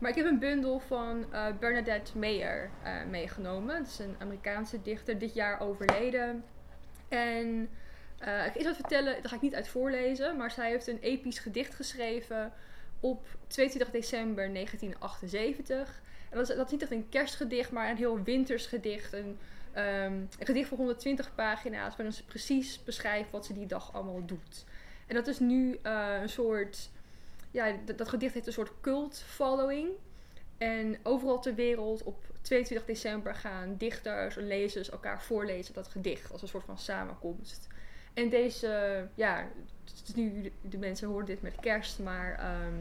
Maar 0.00 0.10
ik 0.10 0.16
heb 0.16 0.26
een 0.26 0.38
bundel 0.38 0.80
van 0.80 1.32
eh, 1.32 1.46
Bernadette 1.58 2.18
Mayer 2.18 2.70
eh, 2.82 3.04
meegenomen. 3.10 3.78
Dat 3.78 3.86
is 3.86 3.98
een 3.98 4.16
Amerikaanse 4.18 4.82
dichter, 4.82 5.18
dit 5.18 5.34
jaar 5.34 5.60
overleden. 5.60 6.44
En 7.08 7.68
eh, 8.18 8.46
ik 8.46 8.52
ga 8.52 8.54
iets 8.54 8.64
wat 8.64 8.76
vertellen, 8.76 9.12
daar 9.12 9.28
ga 9.28 9.34
ik 9.34 9.42
niet 9.42 9.54
uit 9.54 9.68
voorlezen. 9.68 10.36
Maar 10.36 10.50
zij 10.50 10.70
heeft 10.70 10.86
een 10.86 11.00
episch 11.00 11.38
gedicht 11.38 11.74
geschreven 11.74 12.52
op 13.00 13.26
22 13.46 13.90
december 13.90 14.52
1978. 14.52 16.02
En 16.30 16.36
dat 16.38 16.48
is, 16.48 16.56
dat 16.56 16.66
is 16.66 16.72
niet 16.72 16.82
echt 16.82 16.90
een 16.90 17.08
kerstgedicht, 17.08 17.70
maar 17.70 17.90
een 17.90 17.96
heel 17.96 18.22
winters 18.22 18.66
gedicht. 18.66 19.12
Een, 19.12 19.38
ehm, 19.72 20.12
een 20.12 20.46
gedicht 20.46 20.68
van 20.68 20.76
120 20.76 21.34
pagina's, 21.34 21.96
waarin 21.96 22.14
ze 22.14 22.24
precies 22.24 22.84
beschrijft 22.84 23.30
wat 23.30 23.46
ze 23.46 23.52
die 23.52 23.66
dag 23.66 23.94
allemaal 23.94 24.24
doet. 24.26 24.64
En 25.06 25.14
dat 25.14 25.26
is 25.26 25.38
nu 25.38 25.78
een 25.82 26.28
soort. 26.28 26.90
Ja, 27.50 27.76
dat, 27.96 28.08
gedicht 28.08 28.34
heeft 28.34 28.46
een 28.46 28.52
soort 28.52 28.72
cult 28.80 29.22
following. 29.26 29.88
En 30.58 30.98
overal 31.02 31.40
ter 31.40 31.54
wereld 31.54 32.02
op 32.02 32.24
22 32.40 32.86
december 32.86 33.34
gaan 33.34 33.76
dichters 33.76 34.36
en 34.36 34.46
lezers 34.46 34.90
elkaar 34.90 35.22
voorlezen 35.22 35.74
dat 35.74 35.88
gedicht 35.88 36.32
als 36.32 36.42
een 36.42 36.48
soort 36.48 36.64
van 36.64 36.78
samenkomst. 36.78 37.66
En 38.14 38.28
deze, 38.28 39.06
ja, 39.14 39.48
nu, 40.14 40.52
de, 40.60 40.78
mensen 40.78 41.08
horen 41.08 41.26
dit 41.26 41.42
met 41.42 41.60
kerst, 41.60 41.98
maar 41.98 42.38
ehm, 42.38 42.74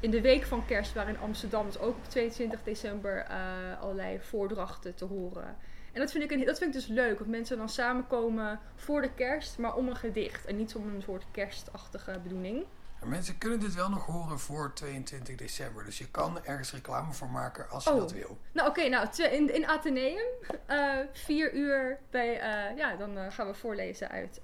in 0.00 0.10
de 0.10 0.20
week 0.20 0.44
van 0.44 0.66
kerst 0.66 0.92
waren 0.92 1.14
in 1.14 1.20
Amsterdam 1.20 1.66
dus 1.66 1.78
ook 1.78 1.96
op 1.96 2.08
22 2.08 2.62
december 2.62 3.18
eh, 3.18 3.80
allerlei 3.80 4.18
voordrachten 4.20 4.94
te 4.94 5.04
horen. 5.04 5.56
En 5.92 6.00
dat 6.00 6.10
vind, 6.10 6.30
ik 6.30 6.46
dat 6.46 6.58
vind 6.58 6.74
ik 6.74 6.80
dus 6.80 6.88
leuk, 6.88 7.18
dat 7.18 7.26
mensen 7.26 7.56
dan 7.56 7.68
samenkomen 7.68 8.60
voor 8.74 9.02
de 9.02 9.14
kerst, 9.14 9.58
maar 9.58 9.76
om 9.76 9.88
een 9.88 9.96
gedicht 9.96 10.46
en 10.46 10.56
niet 10.56 10.74
om 10.74 10.94
een 10.94 11.02
soort 11.02 11.24
kerstachtige 11.30 12.20
bedoeling. 12.22 12.64
En 13.04 13.10
mensen 13.10 13.38
kunnen 13.38 13.60
dit 13.60 13.74
wel 13.74 13.88
nog 13.88 14.06
horen 14.06 14.38
voor 14.38 14.72
22 14.74 15.36
december. 15.36 15.84
Dus 15.84 15.98
je 15.98 16.10
kan 16.10 16.44
ergens 16.44 16.72
reclame 16.72 17.12
voor 17.12 17.30
maken 17.30 17.70
als 17.70 17.84
je 17.84 17.90
Oh. 17.90 17.96
dat 17.98 18.12
wil. 18.12 18.38
Nou 18.52 18.68
oké, 18.68 18.88
nou 18.88 19.08
in, 19.30 19.54
in 19.54 19.66
Atheneum, 19.66 20.26
eh, 20.66 20.98
vier 21.12 21.54
uur 21.54 21.98
bij, 22.10 22.40
eh, 22.40 22.76
ja, 22.76 22.96
dan 22.96 23.18
eh, 23.18 23.30
gaan 23.30 23.46
we 23.46 23.54
voorlezen 23.54 24.08
uit 24.10 24.40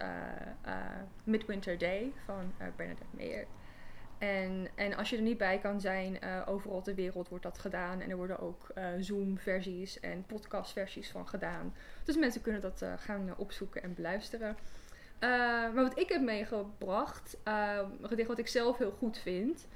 Midwinter 1.24 1.78
Day 1.78 2.12
van 2.24 2.52
Bernadette 2.76 3.16
Meyer. 3.16 3.46
En, 4.18 4.68
en 4.74 4.96
als 4.96 5.10
je 5.10 5.16
er 5.16 5.22
niet 5.22 5.38
bij 5.38 5.58
kan 5.58 5.80
zijn, 5.80 6.18
overal 6.46 6.82
ter 6.82 6.94
wereld 6.94 7.28
wordt 7.28 7.44
dat 7.44 7.58
gedaan. 7.58 8.00
En 8.00 8.10
er 8.10 8.16
worden 8.16 8.38
ook 8.38 8.66
Zoom-versies 8.98 10.00
en 10.00 10.24
podcast-versies 10.26 11.10
van 11.10 11.28
gedaan. 11.28 11.74
Dus 12.04 12.16
mensen 12.16 12.40
kunnen 12.40 12.60
dat 12.60 12.84
gaan 12.96 13.34
opzoeken 13.36 13.82
en 13.82 13.94
beluisteren. 13.94 14.56
Eh, 15.20 15.28
maar 15.74 15.82
wat 15.82 15.98
ik 15.98 16.08
heb 16.08 16.20
meegebracht, 16.20 17.36
eh, 17.42 17.78
een 18.00 18.08
gedicht 18.08 18.28
wat 18.28 18.38
ik 18.38 18.48
zelf 18.48 18.78
heel 18.78 18.94
goed 18.98 19.18
vind. 19.18 19.66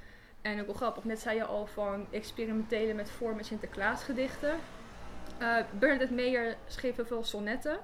En 0.41 0.59
ook 0.59 0.65
wel 0.65 0.75
grappig, 0.75 1.03
net 1.03 1.19
zei 1.19 1.35
je 1.35 1.43
al 1.43 1.65
van 1.65 2.07
experimentelen 2.11 2.95
met 2.95 3.11
vorm 3.11 3.37
en 3.37 3.45
Sinterklaasgedichten. 3.45 4.59
Eh 5.37 5.57
Bernadette 5.79 6.13
Meyer 6.13 6.57
schreef 6.67 6.95
heel 6.95 7.05
veel 7.05 7.23
sonnetten. 7.23 7.79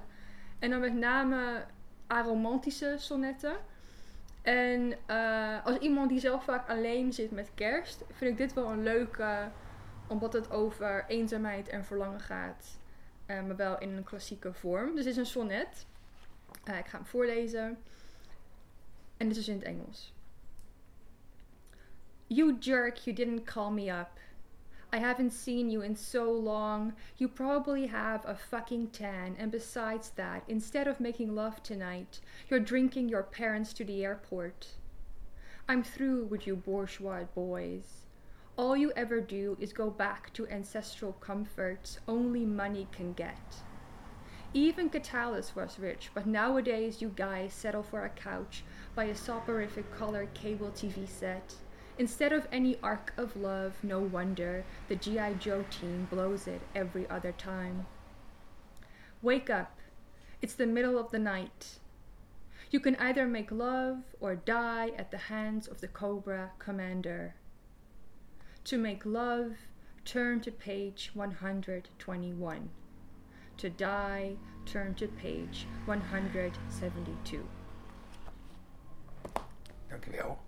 En 0.58 0.70
dan 0.70 0.80
met 0.80 0.94
name 0.94 1.64
aromantische 2.06 2.94
sonnetten. 2.98 3.56
En 4.42 4.92
eh, 5.06 5.66
als 5.66 5.78
iemand 5.78 6.08
die 6.08 6.20
zelf 6.20 6.44
vaak 6.44 6.68
alleen 6.68 7.12
zit 7.12 7.30
met 7.30 7.50
kerst, 7.54 8.04
vind 8.12 8.30
ik 8.30 8.36
dit 8.36 8.52
wel 8.52 8.70
een 8.70 8.82
leuke, 8.82 9.48
omdat 10.08 10.32
het 10.32 10.50
over 10.50 11.04
eenzaamheid 11.08 11.68
en 11.68 11.84
verlangen 11.84 12.20
gaat. 12.20 12.80
maar 13.26 13.56
wel 13.56 13.78
in 13.78 13.96
een 13.96 14.04
klassieke 14.04 14.52
vorm. 14.52 14.94
Dus 14.94 15.04
dit 15.04 15.12
is 15.12 15.16
een 15.16 15.26
sonnet. 15.26 15.86
Eh, 16.64 16.78
ik 16.78 16.86
ga 16.86 16.96
hem 16.96 17.06
voorlezen. 17.06 17.78
En 19.16 19.28
dit 19.28 19.36
is 19.36 19.48
in 19.48 19.54
het 19.54 19.64
Engels. 19.64 20.12
You 22.26 22.56
jerk, 22.58 22.96
you 22.96 23.16
didn't 23.16 23.44
call 23.44 23.70
me 23.70 24.00
up. 24.00 24.18
I 24.94 24.98
haven't 24.98 25.32
seen 25.32 25.70
you 25.70 25.80
in 25.82 25.96
so 25.96 26.30
long. 26.30 26.94
You 27.16 27.28
probably 27.28 27.86
have 27.86 28.26
a 28.26 28.34
fucking 28.34 28.90
tan, 28.90 29.36
and 29.38 29.50
besides 29.50 30.10
that, 30.16 30.42
instead 30.46 30.86
of 30.86 31.00
making 31.00 31.34
love 31.34 31.62
tonight, 31.62 32.20
you're 32.48 32.60
drinking 32.60 33.08
your 33.08 33.22
parents 33.22 33.72
to 33.74 33.84
the 33.84 34.04
airport. 34.04 34.76
I'm 35.66 35.82
through 35.82 36.24
with 36.24 36.46
you 36.46 36.56
bourgeois 36.56 37.24
boys. 37.34 38.06
All 38.56 38.76
you 38.76 38.92
ever 38.94 39.20
do 39.20 39.56
is 39.58 39.72
go 39.72 39.88
back 39.88 40.32
to 40.34 40.46
ancestral 40.48 41.12
comforts 41.20 41.98
only 42.06 42.44
money 42.44 42.86
can 42.92 43.14
get. 43.14 43.62
Even 44.54 44.90
Catullus 44.90 45.56
was 45.56 45.78
rich, 45.78 46.10
but 46.12 46.26
nowadays 46.26 47.00
you 47.00 47.10
guys 47.16 47.54
settle 47.54 47.82
for 47.82 48.04
a 48.04 48.10
couch 48.10 48.64
by 48.94 49.04
a 49.04 49.14
soporific 49.14 49.90
color 49.96 50.28
cable 50.34 50.70
TV 50.70 51.08
set. 51.08 51.54
Instead 51.98 52.34
of 52.34 52.46
any 52.52 52.76
arc 52.82 53.14
of 53.16 53.34
love, 53.34 53.72
no 53.82 53.98
wonder 53.98 54.64
the 54.88 54.96
G.I. 54.96 55.34
Joe 55.34 55.64
team 55.70 56.06
blows 56.10 56.46
it 56.46 56.60
every 56.74 57.08
other 57.08 57.32
time. 57.32 57.86
Wake 59.22 59.48
up. 59.48 59.78
It's 60.42 60.54
the 60.54 60.66
middle 60.66 60.98
of 60.98 61.10
the 61.12 61.18
night. 61.18 61.78
You 62.70 62.80
can 62.80 62.96
either 62.96 63.26
make 63.26 63.52
love 63.52 63.98
or 64.20 64.34
die 64.34 64.90
at 64.98 65.10
the 65.10 65.18
hands 65.18 65.66
of 65.66 65.80
the 65.80 65.88
Cobra 65.88 66.50
Commander. 66.58 67.36
To 68.64 68.76
make 68.76 69.06
love, 69.06 69.52
turn 70.04 70.40
to 70.40 70.50
page 70.50 71.10
121. 71.14 72.70
To 73.62 73.68
die, 73.76 74.38
turn 74.64 74.94
to 74.94 75.06
page 75.06 75.66
172. 75.84 77.40
Dankjewel. 79.88 80.38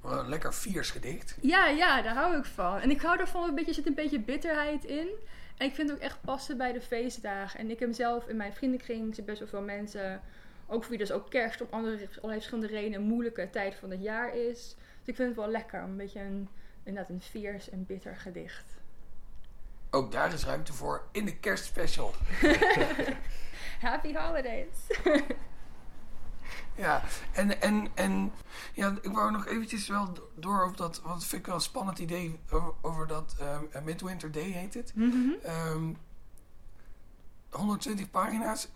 Wat 0.00 0.18
een 0.18 0.28
lekker 0.28 0.54
viers 0.54 0.90
gedicht. 0.90 1.36
Ja, 1.40 1.68
ja, 1.68 2.02
daar 2.02 2.14
hou 2.14 2.36
ik 2.36 2.44
van. 2.44 2.80
En 2.80 2.90
ik 2.90 3.00
hou 3.00 3.18
ervan, 3.18 3.48
een 3.48 3.54
beetje, 3.54 3.68
er 3.68 3.74
zit 3.74 3.86
een 3.86 3.94
beetje 3.94 4.20
bitterheid 4.20 4.84
in. 4.84 5.08
En 5.56 5.66
ik 5.66 5.74
vind 5.74 5.88
het 5.88 5.98
ook 5.98 6.04
echt 6.04 6.20
passen 6.20 6.56
bij 6.56 6.72
de 6.72 6.80
feestdagen. 6.80 7.60
En 7.60 7.70
ik 7.70 7.78
heb 7.78 7.92
zelf 7.92 8.28
in 8.28 8.36
mijn 8.36 8.52
vriendenkring 8.52 9.04
zitten 9.04 9.24
best 9.24 9.38
wel 9.38 9.48
veel 9.48 9.62
mensen, 9.62 10.20
ook 10.66 10.82
voor 10.82 10.90
wie 10.90 10.98
dus 10.98 11.12
ook 11.12 11.30
kerst 11.30 11.60
om 11.60 11.66
andere, 11.70 11.96
allerlei 11.96 12.34
verschillende 12.34 12.66
redenen 12.66 13.00
een 13.00 13.06
moeilijke 13.06 13.50
tijd 13.50 13.74
van 13.74 13.90
het 13.90 14.02
jaar 14.02 14.36
is. 14.36 14.76
Dus 14.98 15.08
ik 15.08 15.16
vind 15.16 15.28
het 15.28 15.36
wel 15.36 15.48
lekker 15.48 15.80
een 15.80 15.96
beetje 15.96 16.20
een, 16.20 16.48
inderdaad 16.82 17.10
een 17.10 17.20
viers 17.20 17.70
en 17.70 17.86
bitter 17.86 18.16
gedicht. 18.16 18.76
Ook 19.96 20.12
daar 20.12 20.32
is 20.32 20.44
ruimte 20.44 20.72
voor 20.72 21.02
in 21.12 21.24
de 21.24 21.36
kerstspecial. 21.36 22.14
Happy 23.80 24.14
holidays! 24.14 24.76
Ja, 26.74 27.02
en, 27.32 27.60
en, 27.60 27.88
en 27.94 28.32
ja, 28.72 28.94
ik 29.02 29.12
wou 29.12 29.30
nog 29.30 29.46
eventjes 29.46 29.88
wel 29.88 30.12
do- 30.12 30.30
door 30.34 30.62
over 30.64 30.76
dat, 30.76 31.00
want 31.04 31.24
vind 31.26 31.40
ik 31.40 31.46
wel 31.46 31.54
een 31.54 31.60
spannend 31.60 31.98
idee 31.98 32.40
over, 32.50 32.72
over 32.80 33.06
dat 33.06 33.36
ehm, 33.40 33.84
Midwinter 33.84 34.32
Day 34.32 34.50
heet 34.50 34.74
het. 34.74 34.92
Mhm. 34.94 35.30
Ehm 35.42 35.92
120 37.50 38.10
pagina's. 38.10 38.68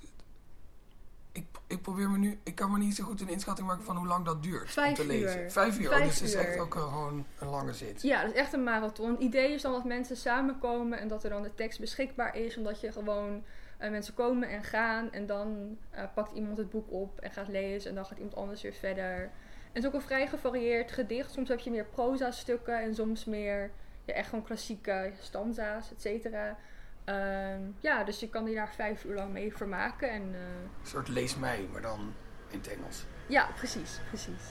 Ik, 1.32 1.44
ik 1.66 1.82
probeer 1.82 2.10
me 2.10 2.18
nu, 2.18 2.38
ik 2.42 2.54
kan 2.54 2.70
me 2.72 2.78
niet 2.78 2.94
zo 2.96 3.04
goed 3.04 3.20
een 3.20 3.28
inschatting 3.28 3.66
maken 3.66 3.84
van 3.84 3.96
hoe 3.96 4.06
lang 4.06 4.24
dat 4.24 4.42
duurt 4.42 4.70
Vijf 4.70 4.88
om 4.88 4.94
te 4.94 5.06
lezen. 5.06 5.40
uur. 5.42 5.50
Vijf 5.50 5.78
uur, 5.78 5.88
oh, 5.90 5.96
Vijf 5.96 6.08
dus 6.08 6.20
het 6.20 6.28
is 6.28 6.34
uur. 6.34 6.40
echt 6.40 6.58
ook 6.58 6.74
gewoon 6.74 7.26
een 7.38 7.48
lange 7.48 7.72
zit. 7.72 8.02
Ja, 8.02 8.22
dat 8.22 8.30
is 8.32 8.36
echt 8.38 8.52
een 8.52 8.64
marathon. 8.64 9.10
Het 9.10 9.20
idee 9.20 9.52
is 9.52 9.62
dan 9.62 9.72
dat 9.72 9.84
mensen 9.84 10.16
samenkomen 10.16 10.98
en 10.98 11.08
dat 11.08 11.24
er 11.24 11.30
dan 11.30 11.42
de 11.42 11.54
tekst 11.54 11.80
beschikbaar 11.80 12.36
is. 12.36 12.56
Omdat 12.56 12.80
je 12.80 12.92
gewoon 12.92 13.42
eh, 13.78 13.90
mensen 13.90 14.14
komen 14.14 14.48
en 14.48 14.64
gaan 14.64 15.12
en 15.12 15.26
dan 15.26 15.78
eh, 15.90 16.04
pakt 16.14 16.32
iemand 16.36 16.58
het 16.58 16.70
boek 16.70 16.90
op 16.92 17.20
en 17.20 17.30
gaat 17.30 17.48
lezen 17.48 17.88
en 17.90 17.96
dan 17.96 18.06
gaat 18.06 18.18
iemand 18.18 18.36
anders 18.36 18.62
weer 18.62 18.74
verder. 18.74 19.22
En 19.22 19.76
het 19.76 19.82
is 19.82 19.86
ook 19.86 19.94
een 19.94 20.06
vrij 20.06 20.26
gevarieerd 20.28 20.92
gedicht. 20.92 21.32
Soms 21.32 21.48
heb 21.48 21.58
je 21.60 21.70
meer 21.70 21.84
proza 21.86 22.30
stukken 22.30 22.80
en 22.80 22.94
soms 22.94 23.24
meer 23.24 23.70
ja, 24.04 24.14
echt 24.14 24.28
gewoon 24.28 24.44
klassieke 24.44 25.12
stanza's, 25.20 25.90
et 25.90 26.00
cetera. 26.00 26.56
Ehm, 27.04 27.60
ja, 27.80 28.04
dus 28.04 28.20
je 28.20 28.28
kan 28.28 28.44
die 28.44 28.54
daar 28.54 28.74
vijf 28.74 29.04
uur 29.04 29.14
lang 29.14 29.32
mee 29.32 29.56
vermaken. 29.56 30.10
En, 30.10 30.34
eh, 30.34 30.40
Een 30.80 30.86
soort 30.86 31.08
lees 31.08 31.36
mij, 31.36 31.68
maar 31.72 31.82
dan 31.82 32.14
in 32.48 32.58
het 32.58 32.68
Engels. 32.68 33.04
ja, 33.26 33.48
precies, 33.56 34.00
precies. 34.08 34.42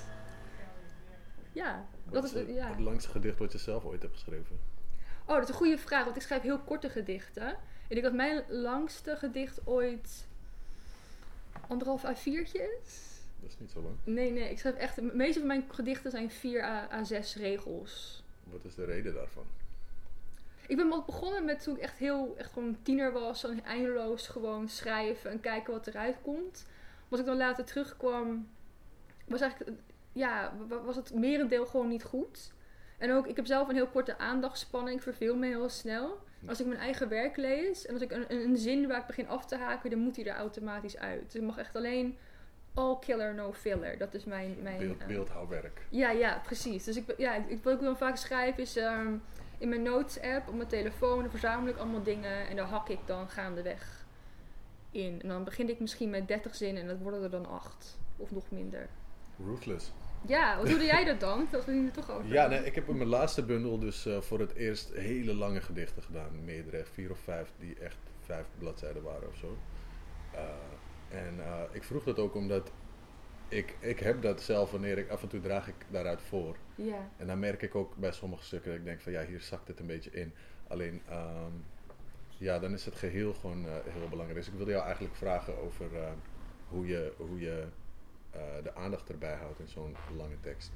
Ja, 1.51 1.85
dat 2.03 2.23
is, 2.23 2.31
het, 2.31 2.47
ja. 2.47 2.67
het 2.69 2.79
langste 2.79 3.09
gedicht 3.09 3.39
wat 3.39 3.51
je 3.51 3.57
zelf 3.57 3.85
ooit 3.85 4.01
hebt 4.01 4.13
geschreven. 4.13 4.59
Oh, 5.25 5.35
dat 5.35 5.43
is 5.43 5.49
een 5.49 5.55
goede 5.55 5.77
vraag, 5.77 6.03
want 6.03 6.15
ik 6.15 6.21
schrijf 6.21 6.41
heel 6.41 6.59
korte 6.59 6.89
gedichten. 6.89 7.49
Ik 7.87 7.95
denk 7.95 8.03
dat 8.03 8.13
mijn 8.13 8.43
langste 8.47 9.15
gedicht 9.15 9.67
ooit 9.67 10.27
anderhalf 11.67 12.03
A4'tje 12.05 12.61
is. 12.83 13.07
Dat 13.39 13.49
is 13.49 13.59
niet 13.59 13.71
zo 13.71 13.81
lang. 13.81 13.95
Nee, 14.03 14.31
nee, 14.31 14.49
ik 14.49 14.59
schrijf 14.59 14.75
echt... 14.75 14.95
De 14.95 15.01
meeste 15.01 15.39
van 15.39 15.47
mijn 15.47 15.65
gedichten 15.71 16.11
zijn 16.11 16.31
4 16.31 16.63
A, 16.63 16.87
A6 17.03 17.33
regels. 17.35 18.23
Wat 18.43 18.65
is 18.65 18.75
de 18.75 18.85
reden 18.85 19.13
daarvan? 19.13 19.45
Ik 20.69 20.75
ben 20.75 20.89
begonnen 21.05 21.45
met 21.45 21.63
toen 21.63 21.75
ik 21.75 21.81
echt 21.81 21.97
heel, 21.97 22.35
echt 22.37 22.51
gewoon 22.53 22.77
tiener 22.81 23.11
was. 23.11 23.39
Zo 23.39 23.53
eindeloos 23.65 24.27
gewoon 24.27 24.67
schrijven 24.69 25.31
en 25.31 25.39
kijken 25.39 25.73
wat 25.73 25.87
eruit 25.87 26.15
komt. 26.21 26.65
Als 27.09 27.19
ik 27.19 27.25
dan 27.25 27.37
later 27.37 27.65
terugkwam, 27.65 28.49
was 29.27 29.41
eigenlijk, 29.41 29.77
ja, 30.13 30.53
wa- 30.67 30.81
was 30.81 30.95
het 30.95 31.13
merendeel 31.13 31.65
gewoon 31.65 31.87
niet 31.87 32.03
goed. 32.03 32.51
En 32.97 33.11
ook, 33.11 33.27
ik 33.27 33.35
heb 33.35 33.45
zelf 33.45 33.67
een 33.69 33.75
heel 33.75 33.87
korte 33.87 34.17
aandachtspanning. 34.17 34.97
Ik 34.97 35.03
verveel 35.03 35.35
me 35.35 35.47
heel 35.47 35.69
snel. 35.69 36.19
Als 36.47 36.59
ik 36.59 36.65
mijn 36.65 36.79
eigen 36.79 37.09
werk 37.09 37.37
lees 37.37 37.85
en 37.85 37.93
als 37.93 38.01
ik 38.01 38.11
een, 38.11 38.25
een, 38.33 38.57
zin 38.57 38.87
waar 38.87 38.99
ik 38.99 39.05
begin 39.05 39.27
af 39.27 39.45
te 39.45 39.57
haken, 39.57 39.89
dan 39.89 39.99
moet 39.99 40.15
die 40.15 40.29
er 40.29 40.35
automatisch 40.35 40.97
uit. 40.97 41.21
Dus 41.25 41.35
ik 41.35 41.41
mag 41.41 41.57
echt 41.57 41.75
alleen 41.75 42.17
all 42.73 42.97
killer, 42.99 43.33
no 43.33 43.53
filler. 43.53 43.97
Dat 43.97 44.13
is 44.13 44.23
mijn... 44.25 44.55
mijn 44.61 44.77
Beeld, 44.79 44.99
eh, 45.01 45.07
beeldhouwwerk. 45.07 45.81
ja, 45.89 46.09
ja, 46.11 46.41
precies. 46.45 46.83
Dus 46.83 46.95
ik, 46.95 47.13
ja, 47.17 47.33
ik, 47.47 47.63
wat 47.63 47.73
ik 47.73 47.79
dan 47.81 47.97
vaak 47.97 48.15
schrijf 48.17 48.57
is 48.57 48.75
ehm, 48.75 49.13
in 49.59 49.69
mijn 49.69 49.81
notes 49.81 50.21
app 50.21 50.47
op 50.47 50.55
mijn 50.55 50.67
telefoon, 50.67 51.19
dan 51.21 51.29
verzamel 51.29 51.67
ik 51.67 51.77
allemaal 51.77 52.03
dingen 52.03 52.47
en 52.47 52.55
daar 52.55 52.67
hak 52.67 52.89
ik 52.89 52.99
dan 53.05 53.29
gaandeweg 53.29 54.05
in. 54.91 55.21
En 55.21 55.27
dan 55.27 55.43
begin 55.43 55.69
ik 55.69 55.79
misschien 55.79 56.09
met 56.09 56.27
30 56.27 56.55
zinnen 56.55 56.81
en 56.81 56.87
dat 56.87 56.99
worden 56.99 57.23
er 57.23 57.29
dan 57.29 57.45
8 57.45 57.97
of 58.17 58.31
nog 58.31 58.51
minder. 58.51 58.89
Ruthless. 59.45 59.91
Ja, 60.27 60.57
wat 60.57 60.67
doe 60.67 60.83
jij 60.83 61.05
dat 61.05 61.19
dan? 61.19 61.47
Dat 61.51 61.65
we 61.65 61.71
het 61.71 61.85
er 61.85 62.03
toch 62.03 62.11
over. 62.11 62.31
Ja, 62.31 62.47
nee, 62.47 62.65
ik 62.65 62.75
heb 62.75 62.89
in 62.89 62.97
mijn 62.97 63.09
laatste 63.09 63.43
bundel 63.43 63.79
dus 63.79 64.05
eh, 64.05 64.21
voor 64.21 64.39
het 64.39 64.53
eerst 64.53 64.93
hele 64.93 65.33
lange 65.33 65.61
gedichten 65.61 66.03
gedaan. 66.03 66.43
Meerdere, 66.45 66.85
vier 66.93 67.11
of 67.11 67.19
vijf, 67.19 67.51
die 67.59 67.75
echt 67.79 67.97
vijf 68.19 68.45
bladzijden 68.57 69.03
waren 69.03 69.27
of 69.27 69.35
zo. 69.35 69.57
Eh, 70.31 71.17
en 71.19 71.39
eh, 71.39 71.61
ik 71.71 71.83
vroeg 71.83 72.03
dat 72.03 72.19
ook 72.19 72.35
omdat 72.35 72.71
ik, 73.49 73.75
ik 73.79 73.99
heb 73.99 74.21
dat 74.21 74.41
zelf 74.41 74.71
wanneer 74.71 74.97
ik 74.97 75.09
af 75.09 75.21
en 75.21 75.27
toe 75.27 75.39
draag 75.41 75.67
ik 75.67 75.75
daaruit 75.89 76.21
voor. 76.21 76.55
Ja. 76.75 77.09
En 77.17 77.27
dan 77.27 77.39
merk 77.39 77.61
ik 77.61 77.75
ook 77.75 77.95
bij 77.95 78.11
sommige 78.11 78.43
stukken 78.43 78.69
dat 78.69 78.79
ik 78.79 78.85
denk 78.85 79.01
van 79.01 79.11
ja, 79.11 79.25
hier 79.25 79.41
zakt 79.41 79.67
het 79.67 79.79
een 79.79 79.87
beetje 79.87 80.11
in. 80.11 80.33
Alleen, 80.67 81.01
ehm, 81.09 81.51
ja, 82.37 82.59
dan 82.59 82.73
is 82.73 82.85
het 82.85 82.95
geheel 82.95 83.33
gewoon 83.33 83.65
eh, 83.65 83.73
heel 83.85 84.09
belangrijk. 84.09 84.39
Dus 84.39 84.47
ik 84.47 84.53
wilde 84.57 84.71
jou 84.71 84.83
eigenlijk 84.83 85.15
vragen 85.15 85.57
over 85.57 85.95
eh, 86.03 86.11
hoe 86.67 86.87
je, 86.87 87.13
hoe 87.17 87.39
je 87.39 87.67
eh, 88.31 88.41
de 88.63 88.75
aandacht 88.75 89.09
erbij 89.09 89.35
houdt 89.35 89.59
in 89.59 89.67
zo'n 89.67 89.95
lange 90.17 90.39
tekst. 90.39 90.71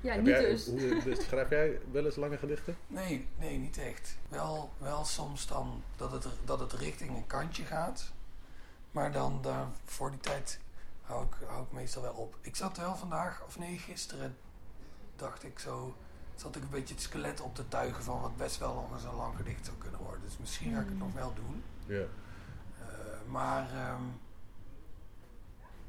Ja, 0.00 0.12
Heb 0.12 0.20
niet 0.22 0.30
jij- 0.30 0.44
dus. 0.50 0.66
Hoe, 0.66 1.02
dus 1.04 1.24
schrijf 1.24 1.50
jij 1.50 1.78
wel 1.90 2.04
eens 2.04 2.16
lange 2.16 2.38
gedichten? 2.38 2.76
Nee, 2.86 3.26
nee, 3.38 3.58
niet 3.58 3.78
echt. 3.78 4.18
Wel, 4.28 4.70
wel 4.78 5.04
soms 5.04 5.46
dan 5.46 5.82
dat 5.96 6.12
het, 6.12 6.26
dat 6.44 6.60
het 6.60 6.72
richting 6.72 7.10
een 7.16 7.26
kantje 7.26 7.64
gaat. 7.64 8.12
Maar 8.90 9.12
dan 9.12 9.38
daar, 9.42 9.66
voor 9.84 10.10
die 10.10 10.20
tijd 10.20 10.60
hou 11.06 11.24
ik, 11.26 11.34
hou 11.48 11.62
ik 11.64 11.72
meestal 11.72 12.02
wel 12.02 12.12
op. 12.14 12.36
Ik 12.40 12.56
zat 12.56 12.76
wel 12.76 12.96
vandaag, 12.96 13.42
of 13.46 13.58
nee, 13.58 13.78
gisteren 13.78 14.36
dacht 15.16 15.42
ik 15.44 15.58
zo... 15.58 15.96
Zat 16.34 16.56
ik 16.56 16.62
een 16.62 16.68
beetje 16.70 16.94
het 16.94 17.02
skelet 17.02 17.40
op 17.40 17.54
te 17.54 17.68
tuigen 17.68 18.04
van 18.04 18.20
wat 18.20 18.36
best 18.36 18.58
wel 18.58 18.74
nog 18.74 18.92
eens 18.92 19.04
een 19.04 19.14
lang 19.14 19.36
gedicht 19.36 19.64
zou 19.64 19.76
kunnen 19.76 20.00
worden. 20.00 20.20
Dus 20.24 20.38
misschien 20.38 20.72
ga 20.74 20.80
ik 20.80 20.86
het 20.88 20.96
Hmm. 20.96 21.06
nog 21.06 21.12
wel 21.12 21.34
doen. 21.34 21.64
Ja. 21.86 22.00
Eh, 22.80 22.86
maar 23.26 23.70
ehm, 23.74 24.02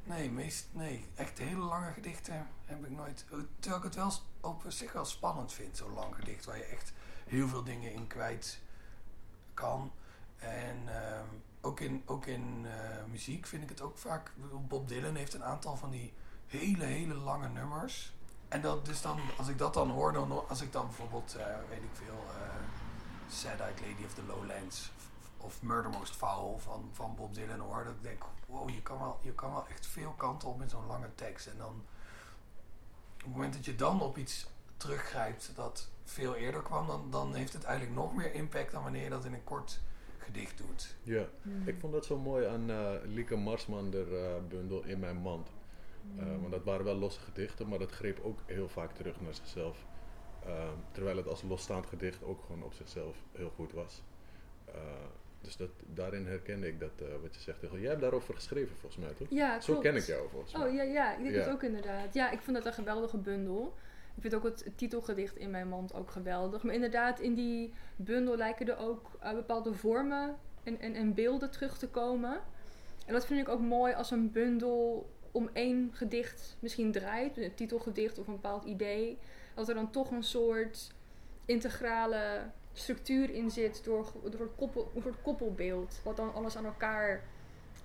nee, 0.03 0.31
meest, 0.31 0.67
nee, 0.71 1.05
echt 1.15 1.37
hele 1.37 1.59
lange 1.65 1.91
gedichten 1.91 2.47
heb 2.65 2.85
ik 2.85 2.91
nooit. 2.91 3.25
eh, 3.31 3.37
Terwijl 3.59 3.77
ik 3.83 3.87
het 3.87 3.95
wel 3.95 4.11
op 4.41 4.63
zich 4.67 4.93
wel 4.93 5.05
spannend 5.05 5.53
vind, 5.53 5.77
zo'n 5.77 5.93
lang 5.93 6.15
gedicht 6.15 6.45
waar 6.45 6.57
je 6.57 6.63
echt 6.65 6.93
heel 7.25 7.47
veel 7.47 7.63
dingen 7.63 7.93
in 7.93 8.07
kwijt 8.07 8.59
kan. 9.53 9.91
En 10.37 10.77
ehm, 10.87 11.25
ook 11.67 11.79
in, 11.79 12.03
ook 12.05 12.25
in 12.25 12.65
eh, 12.65 13.03
muziek 13.11 13.45
vind 13.45 13.63
ik 13.63 13.69
het 13.69 13.81
ook 13.81 13.97
vaak. 13.97 14.31
Bob 14.67 14.87
Dylan 14.87 15.15
heeft 15.15 15.33
een 15.33 15.43
aantal 15.43 15.75
van 15.75 15.89
die 15.89 16.13
hele, 16.45 16.83
hele 16.83 17.13
lange 17.13 17.47
nummers. 17.47 18.13
En 18.47 18.61
dat, 18.61 18.85
dus 18.85 19.01
dan, 19.01 19.19
als 19.37 19.47
ik 19.47 19.57
dat 19.57 19.73
dan 19.73 19.89
hoor, 19.89 20.13
dan, 20.13 20.47
als 20.49 20.61
ik 20.61 20.71
dan 20.71 20.85
bijvoorbeeld, 20.85 21.35
eh, 21.35 21.45
weet 21.69 21.83
ik 21.83 21.89
veel, 21.93 22.23
eh, 22.29 22.55
Sad 23.29 23.59
Eyed 23.59 23.79
Lady 23.79 24.05
of 24.05 24.13
the 24.13 24.23
Lowlands 24.23 24.91
of, 25.37 25.61
Murder 25.61 25.91
Most 25.91 26.15
Foul 26.15 26.59
van, 26.59 26.89
van 26.93 27.15
Bob 27.15 27.33
Dylan 27.33 27.59
hoor, 27.59 27.83
dat 27.83 27.93
ik 27.93 28.03
denk, 28.03 28.23
wow, 28.45 28.69
je 28.69 28.81
kan 28.81 28.99
wel, 28.99 29.19
je 29.21 29.33
kan 29.33 29.51
wel 29.51 29.67
echt 29.67 29.85
veel 29.85 30.13
kanten 30.17 30.47
op 30.47 30.61
in 30.61 30.69
zo'n 30.69 30.85
lange 30.85 31.15
tekst. 31.15 31.47
En 31.47 31.57
dan, 31.57 31.85
op 33.15 33.23
het 33.23 33.31
moment 33.31 33.53
dat 33.53 33.65
je 33.65 33.75
dan 33.75 34.01
op 34.01 34.17
iets 34.17 34.47
teruggrijpt 34.77 35.51
dat 35.55 35.87
veel 36.03 36.35
eerder 36.35 36.61
kwam, 36.61 36.87
dan, 36.87 37.11
dan 37.11 37.33
heeft 37.33 37.53
het 37.53 37.63
eigenlijk 37.63 37.95
nog 37.95 38.15
meer 38.15 38.33
impact 38.33 38.71
dan 38.71 38.83
wanneer 38.83 39.03
je 39.03 39.09
dat 39.09 39.25
in 39.25 39.33
een 39.33 39.43
kort 39.43 39.79
gedicht 40.27 40.57
doet. 40.57 40.95
ja. 41.03 41.25
Hmm. 41.41 41.67
Ik 41.67 41.75
vond 41.79 41.93
dat 41.93 42.05
zo 42.05 42.17
mooi 42.17 42.45
aan 42.45 42.69
eh 42.69 42.91
Lieke 43.05 43.35
Marsman, 43.35 43.89
de 43.89 44.05
eh, 44.11 44.47
bundel 44.49 44.83
In 44.83 44.99
Mijn 44.99 45.17
Mand. 45.17 45.47
Eh, 46.17 46.23
Hmm. 46.23 46.39
want 46.39 46.51
dat 46.51 46.63
waren 46.63 46.85
wel 46.85 46.95
losse 46.95 47.19
gedichten, 47.19 47.67
maar 47.67 47.79
dat 47.79 47.91
greep 47.91 48.19
ook 48.23 48.39
heel 48.45 48.69
vaak 48.69 48.91
terug 48.91 49.21
naar 49.21 49.33
zichzelf. 49.33 49.85
Terwijl 50.91 51.17
het 51.17 51.27
als 51.27 51.41
losstaand 51.41 51.85
gedicht 51.85 52.23
ook 52.23 52.41
gewoon 52.45 52.63
op 52.63 52.73
zichzelf 52.73 53.15
heel 53.31 53.49
goed 53.55 53.71
was. 53.71 54.01
Eh, 54.65 54.73
dus 55.41 55.57
dat, 55.57 55.69
daarin 55.85 56.25
herkende 56.25 56.67
ik 56.67 56.79
dat 56.79 56.91
eh, 57.01 57.07
wat 57.21 57.35
je 57.35 57.41
zegt. 57.41 57.57
Jij 57.61 57.89
hebt 57.89 58.01
daarover 58.01 58.33
geschreven 58.33 58.75
volgens 58.77 59.01
mij, 59.05 59.13
toch? 59.13 59.27
Ja, 59.29 59.59
Zo 59.59 59.65
klopt. 59.71 59.81
ken 59.87 59.95
ik 59.95 60.03
jou 60.03 60.29
volgens 60.29 60.53
mij. 60.53 60.67
Oh 60.67 60.73
ja, 60.73 60.83
ja, 60.83 61.15
ik 61.17 61.23
denk 61.23 61.35
Ja. 61.35 61.41
het 61.41 61.49
ook 61.51 61.63
inderdaad. 61.63 62.13
Ja, 62.13 62.31
ik 62.31 62.39
vond 62.41 62.57
dat 62.57 62.65
een 62.65 62.73
geweldige 62.73 63.17
bundel. 63.17 63.73
Ik 64.17 64.23
vind 64.23 64.35
ook 64.35 64.43
het 64.43 64.71
titelgedicht 64.75 65.37
in 65.37 65.49
mijn 65.49 65.67
mand 65.67 65.93
ook 65.93 66.11
geweldig. 66.11 66.63
Maar 66.63 66.73
inderdaad, 66.73 67.19
in 67.19 67.33
die 67.33 67.73
bundel 67.95 68.37
lijken 68.37 68.67
er 68.67 68.77
ook 68.77 69.11
eh, 69.19 69.31
bepaalde 69.31 69.73
vormen 69.73 70.35
en, 70.63 70.79
en, 70.79 70.93
en 70.93 71.13
beelden 71.13 71.51
terug 71.51 71.77
te 71.77 71.87
komen. 71.87 72.39
En 73.05 73.13
dat 73.13 73.25
vind 73.25 73.39
ik 73.39 73.49
ook 73.49 73.61
mooi 73.61 73.93
als 73.93 74.11
een 74.11 74.31
bundel 74.31 75.09
om 75.31 75.49
één 75.53 75.89
gedicht 75.93 76.57
misschien 76.59 76.91
draait, 76.91 77.37
een 77.37 77.55
titelgedicht 77.55 78.19
of 78.19 78.27
een 78.27 78.33
bepaald 78.33 78.63
idee. 78.63 79.17
Dat 79.53 79.69
er 79.69 79.75
dan 79.75 79.91
toch 79.91 80.11
een 80.11 80.23
soort 80.23 80.91
integrale 81.45 82.41
structuur 82.73 83.29
in 83.29 83.51
zit 83.51 83.83
door, 83.83 84.11
door 84.31 84.41
een, 84.41 84.55
koppel, 84.55 84.91
soort 85.01 85.21
koppelbeeld. 85.21 85.99
Wat 86.03 86.17
dan 86.17 86.33
alles 86.33 86.57
aan 86.57 86.65
elkaar 86.65 87.23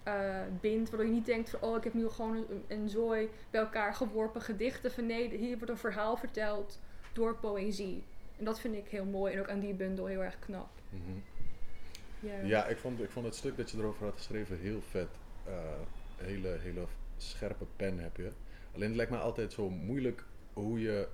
eh, 0.03 0.41
bindt. 0.61 0.91
Waardoor 0.91 1.09
je 1.09 1.15
niet 1.15 1.27
denkt 1.27 1.51
van 1.51 1.61
oh 1.61 1.77
ik 1.77 1.85
heb 1.85 1.95
nu 1.95 2.09
gewoon 2.09 2.37
een, 2.37 2.65
een 2.69 2.89
zooi 2.89 3.29
bij 3.51 3.61
elkaar 3.61 3.95
geworpen 3.95 4.43
gedichten. 4.43 4.93
Van 4.93 5.07
nee, 5.07 5.37
hier 5.37 5.57
wordt 5.57 5.71
een 5.71 5.77
verhaal 5.77 6.17
verteld 6.17 6.81
door 7.13 7.37
poëzie. 7.37 8.05
En 8.39 8.45
dat 8.45 8.61
vind 8.61 8.75
ik 8.75 8.89
heel 8.89 9.05
mooi 9.05 9.35
en 9.35 9.41
ook 9.41 9.49
aan 9.49 9.61
die 9.61 9.75
bundel 9.75 10.07
heel 10.07 10.23
erg 10.23 10.39
knap. 10.39 10.71
Mhm. 10.89 11.19
Ja. 12.21 12.41
Ja, 12.43 12.67
ik 12.67 12.77
vond, 12.77 13.01
ik 13.01 13.11
vond 13.11 13.27
het 13.27 13.35
stuk 13.35 13.57
dat 13.57 13.71
je 13.71 13.79
erover 13.79 14.05
had 14.05 14.17
geschreven 14.17 14.59
heel 14.59 14.83
vet. 14.91 15.09
Eh, 15.45 15.55
hele, 16.17 16.49
hele 16.61 16.85
scherpe 17.17 17.67
pen 17.77 17.99
heb 17.99 18.17
je. 18.17 18.31
Alleen 18.75 18.89
het 18.89 18.97
lijkt 18.97 19.11
me 19.11 19.19
altijd 19.19 19.53
zo 19.53 19.71
moeilijk 19.71 20.25
hoe 20.53 20.81
je 20.81 21.09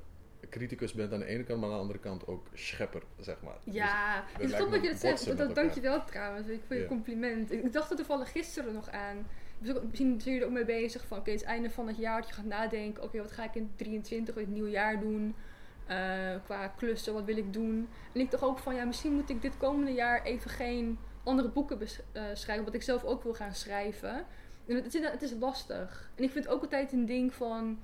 criticus 0.50 0.92
bent 0.92 1.12
aan 1.12 1.18
de 1.18 1.24
ene 1.26 1.44
kant, 1.44 1.60
maar 1.60 1.68
aan 1.68 1.74
de 1.74 1.80
andere 1.80 1.98
kant 1.98 2.26
ook 2.26 2.46
schepper, 2.54 3.02
zeg 3.20 3.36
maar. 3.42 3.56
Ja, 3.64 4.24
Dus 4.38 4.50
snap 4.50 4.68
me 4.68 4.74
dat 4.74 4.82
je 4.82 4.88
dat 4.88 4.98
zegt. 5.00 5.36
Dat, 5.38 5.54
dank 5.54 5.72
je 5.72 5.80
wel 5.80 6.04
trouwens 6.04 6.48
ik, 6.48 6.60
voor 6.66 6.76
je 6.76 6.82
Ja. 6.82 6.88
compliment. 6.88 7.52
Ik 7.52 7.72
dacht 7.72 7.90
er 7.90 7.96
toevallig 7.96 8.30
gisteren 8.30 8.74
nog 8.74 8.90
aan. 8.90 9.26
Misschien 9.58 10.20
zijn 10.20 10.34
jullie 10.34 10.40
er 10.40 10.46
ook 10.46 10.52
mee 10.52 10.64
bezig 10.64 11.06
van, 11.06 11.18
oké, 11.18 11.30
het 11.30 11.40
is 11.40 11.46
het 11.46 11.54
einde 11.54 11.70
van 11.70 11.86
het 11.86 11.96
jaar 11.96 12.20
dat 12.20 12.28
je 12.28 12.34
gaat 12.34 12.44
nadenken. 12.44 13.02
Oké, 13.02 13.18
wat 13.18 13.32
ga 13.32 13.44
ik 13.44 13.54
in 13.54 13.70
23 13.76 14.34
of 14.34 14.40
in 14.40 14.46
het 14.46 14.54
nieuwe 14.54 14.70
jaar 14.70 15.00
doen? 15.00 15.34
Eh, 15.86 16.34
qua 16.44 16.68
klussen, 16.68 17.12
wat 17.14 17.24
wil 17.24 17.36
ik 17.36 17.52
doen? 17.52 17.88
En 18.12 18.20
ik 18.20 18.30
dacht 18.30 18.42
ook 18.42 18.58
van, 18.58 18.74
ja, 18.74 18.84
misschien 18.84 19.12
moet 19.12 19.30
ik 19.30 19.42
dit 19.42 19.56
komende 19.56 19.92
jaar 19.92 20.22
even 20.22 20.50
geen 20.50 20.98
andere 21.24 21.48
boeken 21.48 21.78
eh, 22.12 22.22
schrijven, 22.32 22.64
wat 22.64 22.74
ik 22.74 22.82
zelf 22.82 23.04
ook 23.04 23.22
wil 23.22 23.34
gaan 23.34 23.54
schrijven. 23.54 24.26
En 24.66 24.74
het, 24.74 24.94
is, 24.94 25.00
het 25.02 25.22
is 25.22 25.32
lastig. 25.40 26.10
En 26.14 26.24
ik 26.24 26.30
vind 26.30 26.48
ook 26.48 26.62
altijd 26.62 26.92
een 26.92 27.06
ding 27.06 27.34
van, 27.34 27.78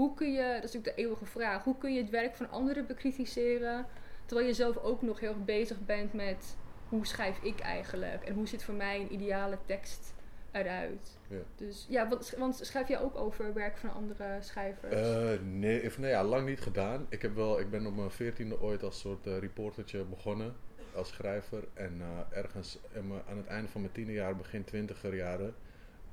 hoe 0.00 0.14
kun 0.14 0.32
je, 0.32 0.42
dat 0.54 0.64
is 0.64 0.72
natuurlijk 0.72 0.96
de 0.96 1.02
eeuwige 1.02 1.26
vraag, 1.26 1.64
hoe 1.64 1.78
kun 1.78 1.94
je 1.94 2.00
het 2.00 2.10
werk 2.10 2.36
van 2.36 2.50
anderen 2.50 2.86
bekritiseren, 2.86 3.86
terwijl 4.26 4.48
je 4.48 4.54
zelf 4.54 4.76
ook 4.76 5.02
nog 5.02 5.20
heel 5.20 5.28
erg 5.28 5.44
bezig 5.44 5.84
bent 5.84 6.12
met, 6.12 6.56
hoe 6.88 7.06
schrijf 7.06 7.38
ik 7.42 7.60
eigenlijk? 7.60 8.24
En 8.24 8.34
hoe 8.34 8.48
ziet 8.48 8.64
voor 8.64 8.74
mij 8.74 9.00
een 9.00 9.12
ideale 9.12 9.58
tekst 9.66 10.14
eruit? 10.50 11.18
Ja. 11.28 11.38
Dus 11.56 11.86
ja, 11.88 12.08
want, 12.08 12.34
want 12.38 12.56
schrijf 12.62 12.88
jij 12.88 13.00
ook 13.00 13.16
over 13.16 13.54
werk 13.54 13.76
van 13.76 13.92
andere 13.92 14.36
schrijvers? 14.40 14.94
Eh, 14.94 15.40
nee, 15.42 15.86
of, 15.86 15.98
nee 15.98 16.10
ja, 16.10 16.24
lang 16.24 16.46
niet 16.48 16.60
gedaan. 16.60 17.06
Ik, 17.08 17.22
heb 17.22 17.34
wel, 17.34 17.60
ik 17.60 17.70
ben 17.70 17.86
op 17.86 17.96
mijn 17.96 18.10
veertiende 18.10 18.60
ooit 18.60 18.82
als 18.82 19.00
soort 19.00 19.26
eh, 19.26 19.38
reportertje 19.38 20.04
begonnen 20.04 20.54
als 20.94 21.08
schrijver. 21.08 21.64
En 21.74 22.00
eh, 22.00 22.38
ergens 22.38 22.78
mijn- 22.92 23.22
aan 23.28 23.36
het 23.36 23.46
einde 23.46 23.68
van 23.68 23.80
mijn 23.80 23.92
tiende 23.92 24.12
jaar, 24.12 24.36
begin 24.36 24.64
twintiger 24.64 25.14
jaren, 25.14 25.54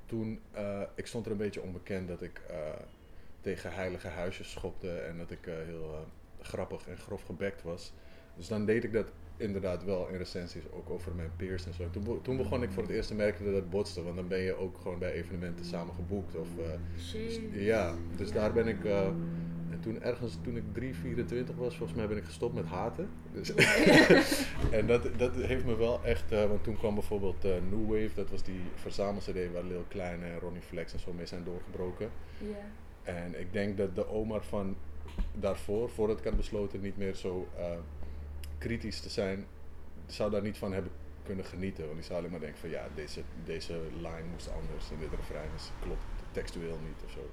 toen, 0.06 0.40
ik 0.94 1.06
stond 1.06 1.26
er 1.26 1.32
een 1.32 1.38
beetje 1.38 1.62
onbekend 1.62 2.08
dat 2.08 2.22
ik 2.22 2.40
tegen 3.48 3.72
heilige 3.72 4.08
huisjes 4.08 4.50
schopte 4.50 4.90
en 4.90 5.18
dat 5.18 5.30
ik 5.30 5.46
eh, 5.46 5.54
heel 5.66 5.94
eh, 5.94 6.46
grappig 6.46 6.88
en 6.88 6.96
grof 6.96 7.22
gebekt 7.22 7.62
was. 7.62 7.92
Dus 8.36 8.48
dan 8.48 8.64
deed 8.64 8.84
ik 8.84 8.92
dat 8.92 9.12
inderdaad 9.36 9.84
wel 9.84 10.08
in 10.08 10.16
recensies, 10.16 10.62
ook 10.70 10.90
over 10.90 11.14
mijn 11.14 11.30
peers 11.36 11.66
en 11.66 11.74
zo. 11.74 11.90
Toen, 11.90 12.22
toen 12.22 12.36
begon 12.36 12.62
ik 12.62 12.70
voor 12.70 12.82
het 12.82 12.92
eerst 12.92 13.08
te 13.08 13.14
merken 13.14 13.44
dat 13.44 13.54
het 13.54 13.70
botste, 13.70 14.02
want 14.02 14.16
dan 14.16 14.28
ben 14.28 14.38
je 14.38 14.54
ook 14.54 14.78
gewoon 14.78 14.98
bij 14.98 15.12
evenementen 15.12 15.64
samen 15.64 15.94
geboekt. 15.94 16.34
Of, 16.34 16.48
dus, 16.94 17.40
ja, 17.52 17.94
dus 18.16 18.32
daar 18.32 18.52
ben 18.52 18.66
ik. 18.66 18.84
en 18.84 19.80
toen 19.80 20.02
ergens, 20.02 20.38
toen 20.42 20.56
ik 20.56 20.64
3, 20.72 20.94
24 20.94 21.54
was, 21.56 21.76
volgens 21.76 21.98
mij 21.98 22.08
ben 22.08 22.16
ik 22.16 22.24
gestopt 22.24 22.54
met 22.54 22.66
haten. 22.66 23.08
Dus 23.32 23.54
en 24.78 24.86
dat, 24.86 25.18
dat 25.18 25.34
heeft 25.34 25.64
me 25.64 25.76
wel 25.76 26.04
echt, 26.04 26.30
want 26.30 26.64
toen 26.64 26.76
kwam 26.76 26.94
bijvoorbeeld 26.94 27.42
New 27.42 27.86
Wave, 27.86 28.14
dat 28.14 28.30
was 28.30 28.42
die 28.42 28.60
verzamel-CD 28.74 29.52
waar 29.52 29.64
Lil 29.64 29.84
Klein 29.88 30.22
en 30.22 30.38
Ronnie 30.38 30.62
Flex 30.62 30.92
en 30.92 31.00
zo 31.00 31.12
mee 31.12 31.26
zijn 31.26 31.44
doorgebroken. 31.44 32.10
Ja. 32.38 32.86
En 33.08 33.40
ik 33.40 33.52
denk 33.52 33.76
dat 33.76 33.94
de 33.94 34.08
Omar 34.08 34.44
van 34.44 34.76
daarvoor, 35.32 35.90
voordat 35.90 36.18
ik 36.18 36.24
had 36.24 36.36
besloten 36.36 36.80
niet 36.80 36.96
meer 36.96 37.14
zo 37.14 37.48
eh, 37.56 37.78
kritisch 38.58 39.00
te 39.00 39.08
zijn, 39.08 39.46
zou 40.06 40.30
daar 40.30 40.42
niet 40.42 40.58
van 40.58 40.72
hebben 40.72 40.92
kunnen 41.22 41.44
genieten. 41.44 41.84
Want 41.84 41.96
die 41.96 42.04
zou 42.04 42.18
alleen 42.18 42.30
maar 42.30 42.40
denken 42.40 42.58
van 42.58 42.70
ja, 42.70 42.86
deze, 42.94 43.20
deze 43.44 43.80
line 43.96 44.28
moest 44.32 44.50
anders 44.52 44.90
en 44.90 44.98
dit 44.98 45.14
refrein 45.16 45.50
is, 45.56 45.70
klopt 45.80 46.04
textueel 46.32 46.78
niet 46.86 47.04
of 47.04 47.10
zo. 47.10 47.30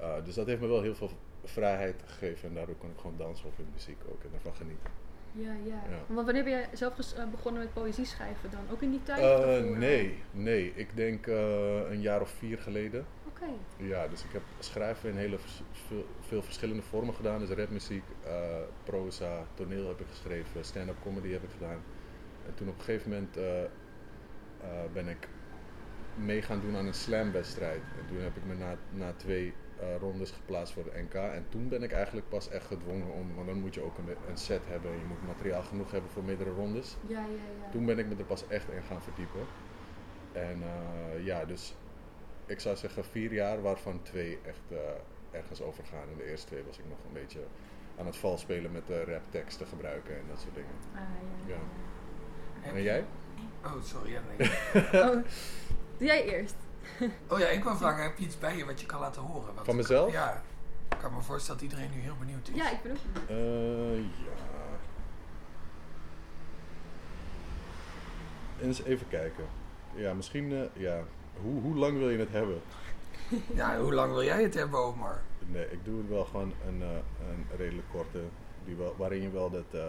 Eh, 0.00 0.24
dus 0.24 0.34
dat 0.34 0.46
heeft 0.46 0.60
me 0.60 0.66
wel 0.66 0.82
heel 0.82 0.94
veel 0.94 1.10
vrijheid 1.44 2.02
gegeven 2.06 2.48
en 2.48 2.54
daardoor 2.54 2.76
kon 2.76 2.90
ik 2.90 2.98
gewoon 3.00 3.16
dansen 3.16 3.46
op 3.46 3.58
in 3.58 3.66
muziek 3.72 3.98
ook 4.10 4.22
en 4.22 4.30
daarvan 4.30 4.54
genieten. 4.54 4.90
Ja, 5.36 5.52
ja. 5.64 5.82
Ja. 5.90 5.98
Want 6.06 6.26
wanneer 6.26 6.44
ben 6.44 6.52
je 6.52 6.66
zelf 6.72 7.12
eh, 7.12 7.24
begonnen 7.30 7.62
met 7.62 7.72
poëzie 7.72 8.04
schrijven 8.04 8.50
dan? 8.50 8.60
Ook 8.72 8.82
in 8.82 8.90
die 8.90 9.02
tijd? 9.02 9.18
Eh, 9.18 9.24
daarvoor? 9.24 9.76
nee, 9.76 10.18
nee. 10.30 10.72
Ik 10.74 10.96
denk 10.96 11.26
eh, 11.26 11.90
een 11.90 12.00
jaar 12.00 12.20
of 12.20 12.30
vier 12.30 12.58
geleden. 12.58 13.06
Oké. 13.26 13.46
Ja, 13.76 14.08
dus 14.08 14.24
ik 14.24 14.32
heb 14.32 14.42
schrijven 14.58 15.10
in 15.10 15.16
hele 15.16 15.38
veel, 15.86 16.06
veel 16.20 16.42
verschillende 16.42 16.82
vormen 16.82 17.14
gedaan. 17.14 17.38
Dus 17.38 17.48
rapmuziek, 17.48 18.04
eh, 18.24 18.32
proza, 18.84 19.44
toneel 19.54 19.88
heb 19.88 20.00
ik 20.00 20.06
geschreven, 20.10 20.64
stand-up 20.64 20.96
comedy 21.02 21.32
heb 21.32 21.42
ik 21.42 21.50
gedaan. 21.50 21.80
En 22.46 22.54
toen 22.54 22.68
op 22.68 22.78
een 22.78 22.84
gegeven 22.84 23.10
moment 23.10 23.36
eh, 23.36 23.62
eh, 23.62 23.68
ben 24.92 25.08
ik 25.08 25.28
mee 26.14 26.42
gaan 26.42 26.60
doen 26.60 26.76
aan 26.76 26.86
een 26.86 26.94
slamwedstrijd. 26.94 27.80
En 27.80 28.06
toen 28.08 28.20
heb 28.20 28.36
ik 28.36 28.44
me 28.44 28.54
na, 28.54 28.76
na 28.90 29.12
twee 29.16 29.46
eh, 29.46 29.65
rondes 30.00 30.30
geplaatst 30.30 30.74
voor 30.74 30.84
de 30.84 31.02
NK. 31.02 31.14
En 31.14 31.46
toen 31.48 31.68
ben 31.68 31.82
ik 31.82 31.92
eigenlijk 31.92 32.28
pas 32.28 32.48
echt 32.48 32.66
gedwongen 32.66 33.12
om, 33.12 33.34
want 33.34 33.46
dan 33.46 33.60
moet 33.60 33.74
je 33.74 33.82
ook 33.82 33.98
een, 33.98 34.16
een 34.28 34.36
set 34.36 34.66
hebben. 34.66 34.90
Je 34.90 35.04
moet 35.08 35.26
materiaal 35.26 35.62
genoeg 35.62 35.90
hebben 35.90 36.10
voor 36.10 36.24
meerdere 36.24 36.50
rondes. 36.50 36.96
Ja, 37.06 37.20
ja, 37.20 37.26
ja. 37.26 37.70
Toen 37.70 37.86
ben 37.86 37.98
ik 37.98 38.06
me 38.06 38.14
er 38.18 38.24
pas 38.24 38.48
echt 38.48 38.70
in 38.70 38.82
gaan 38.82 39.02
verdiepen. 39.02 39.46
En 40.32 40.62
eh, 40.62 41.24
ja, 41.24 41.44
dus 41.44 41.74
ik 42.46 42.60
zou 42.60 42.76
zeggen 42.76 43.04
vier 43.04 43.32
jaar, 43.32 43.62
waarvan 43.62 44.02
twee 44.02 44.38
echt 44.44 44.78
eh, 44.78 44.78
ergens 45.30 45.62
over 45.62 45.84
gaan. 45.84 46.08
En 46.10 46.16
de 46.16 46.30
eerste 46.30 46.46
twee 46.46 46.62
was 46.66 46.78
ik 46.78 46.84
nog 46.88 46.98
een 47.06 47.12
beetje 47.12 47.40
aan 47.98 48.06
het 48.06 48.16
vals 48.16 48.40
spelen 48.40 48.72
met 48.72 48.86
de 48.86 49.04
rapteksten 49.04 49.66
gebruiken 49.66 50.16
en 50.16 50.24
dat 50.28 50.40
soort 50.40 50.54
dingen. 50.54 50.74
Ah, 50.94 51.00
ja. 51.46 51.54
Ja. 52.62 52.72
En 52.72 52.82
jij? 52.82 53.04
Oh, 53.64 53.82
sorry. 53.82 54.12
Ja, 54.12 54.20
nee. 54.36 54.48
Oh, 55.04 55.24
doe 55.98 56.06
jij 56.06 56.24
eerst? 56.24 56.65
Oh 57.30 57.38
ja, 57.38 57.46
ik 57.46 57.64
wil 57.64 57.76
vragen, 57.76 58.02
heb 58.02 58.18
je 58.18 58.24
iets 58.24 58.38
bij 58.38 58.56
je 58.56 58.64
wat 58.64 58.80
je 58.80 58.86
kan 58.86 59.00
laten 59.00 59.22
horen? 59.22 59.54
Want 59.54 59.66
Van 59.66 59.76
mezelf? 59.76 60.12
Ja. 60.12 60.42
Ik 60.88 60.98
kan 60.98 61.14
me 61.14 61.20
voorstellen 61.20 61.60
dat 61.60 61.70
iedereen 61.70 61.90
nu 61.94 62.00
heel 62.00 62.16
benieuwd 62.18 62.48
is. 62.48 62.54
Ja, 62.54 62.70
ik 62.70 62.82
ben 62.82 62.92
ook 62.92 62.98
benieuwd. 63.12 63.30
Eh, 63.30 63.98
ja. 63.98 64.34
Eens 68.60 68.82
even 68.82 69.08
kijken. 69.08 69.44
Ja, 69.94 70.14
misschien, 70.14 70.52
eh, 70.52 70.82
ja. 70.82 71.02
Hoe, 71.42 71.60
hoe 71.60 71.74
lang 71.76 71.98
wil 71.98 72.10
je 72.10 72.18
het 72.18 72.32
hebben? 72.32 72.60
Ja, 73.54 73.78
hoe 73.80 73.94
lang 73.94 74.12
wil 74.12 74.24
jij 74.24 74.42
het 74.42 74.54
hebben, 74.54 74.78
Omar? 74.80 75.20
Nee, 75.46 75.70
ik 75.70 75.84
doe 75.84 75.98
het 75.98 76.08
wel 76.08 76.24
gewoon 76.24 76.52
een, 76.66 76.82
eh, 76.82 76.88
een 77.30 77.46
redelijk 77.56 77.88
korte, 77.90 78.20
die 78.64 78.74
wel, 78.76 78.94
waarin 78.96 79.22
je 79.22 79.30
wel 79.30 79.50
dat, 79.50 79.64
eh, 79.70 79.84